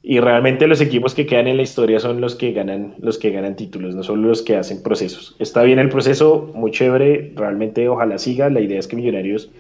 y 0.01 0.21
realmente 0.21 0.67
los 0.67 0.81
equipos 0.81 1.15
que 1.15 1.27
quedan 1.27 1.49
en 1.49 1.59
la 1.59 1.65
historia 1.65 2.01
son 2.01 2.23
los 2.23 2.35
que 2.35 2.53
ganan, 2.53 2.95
los 2.99 3.19
que 3.19 3.31
ganan 3.31 3.57
títulos, 3.57 3.95
no 3.95 4.03
son 4.03 4.23
los 4.23 4.41
que 4.41 4.57
hacen 4.57 4.83
procesos. 4.83 5.37
Está 5.39 5.63
bien 5.65 5.79
el 5.79 5.91
proceso, 5.91 6.51
muy 6.55 6.71
chévere, 6.71 7.33
realmente 7.37 7.89
ojalá 7.91 8.17
siga. 8.17 8.49
La 8.49 8.63
idea 8.63 8.79
es 8.79 8.87
que 8.87 8.97
Millonarios 8.97 9.51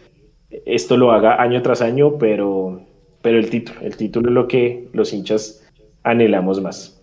esto 0.64 0.96
lo 0.96 1.12
haga 1.12 1.42
año 1.42 1.60
tras 1.60 1.82
año, 1.82 2.16
pero, 2.16 2.80
pero 3.20 3.38
el 3.38 3.50
título, 3.50 3.80
el 3.82 3.96
título 3.98 4.28
es 4.28 4.34
lo 4.34 4.48
que 4.48 4.88
los 4.94 5.12
hinchas 5.12 5.68
anhelamos 6.02 6.62
más. 6.62 6.97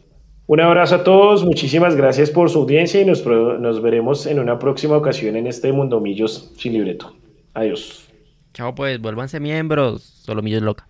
Un 0.48 0.60
abrazo 0.60 0.96
a 0.96 1.04
todos, 1.04 1.44
muchísimas 1.44 1.96
gracias 1.96 2.30
por 2.30 2.52
su 2.52 2.60
audiencia 2.60 3.02
y 3.02 3.06
nos, 3.06 3.24
veremos 3.82 4.28
en 4.28 4.40
una 4.40 4.60
próxima 4.60 4.96
ocasión 4.96 5.36
en 5.36 5.48
este 5.48 5.72
Mundo 5.72 6.00
Millos 6.00 6.52
sin 6.58 6.74
libreto. 6.74 7.16
Adiós. 7.56 8.08
Chao 8.54 8.76
pues, 8.76 9.02
vuélvanse 9.02 9.40
miembros, 9.40 10.04
solo 10.04 10.44
Millos 10.44 10.62
Loca. 10.62 10.88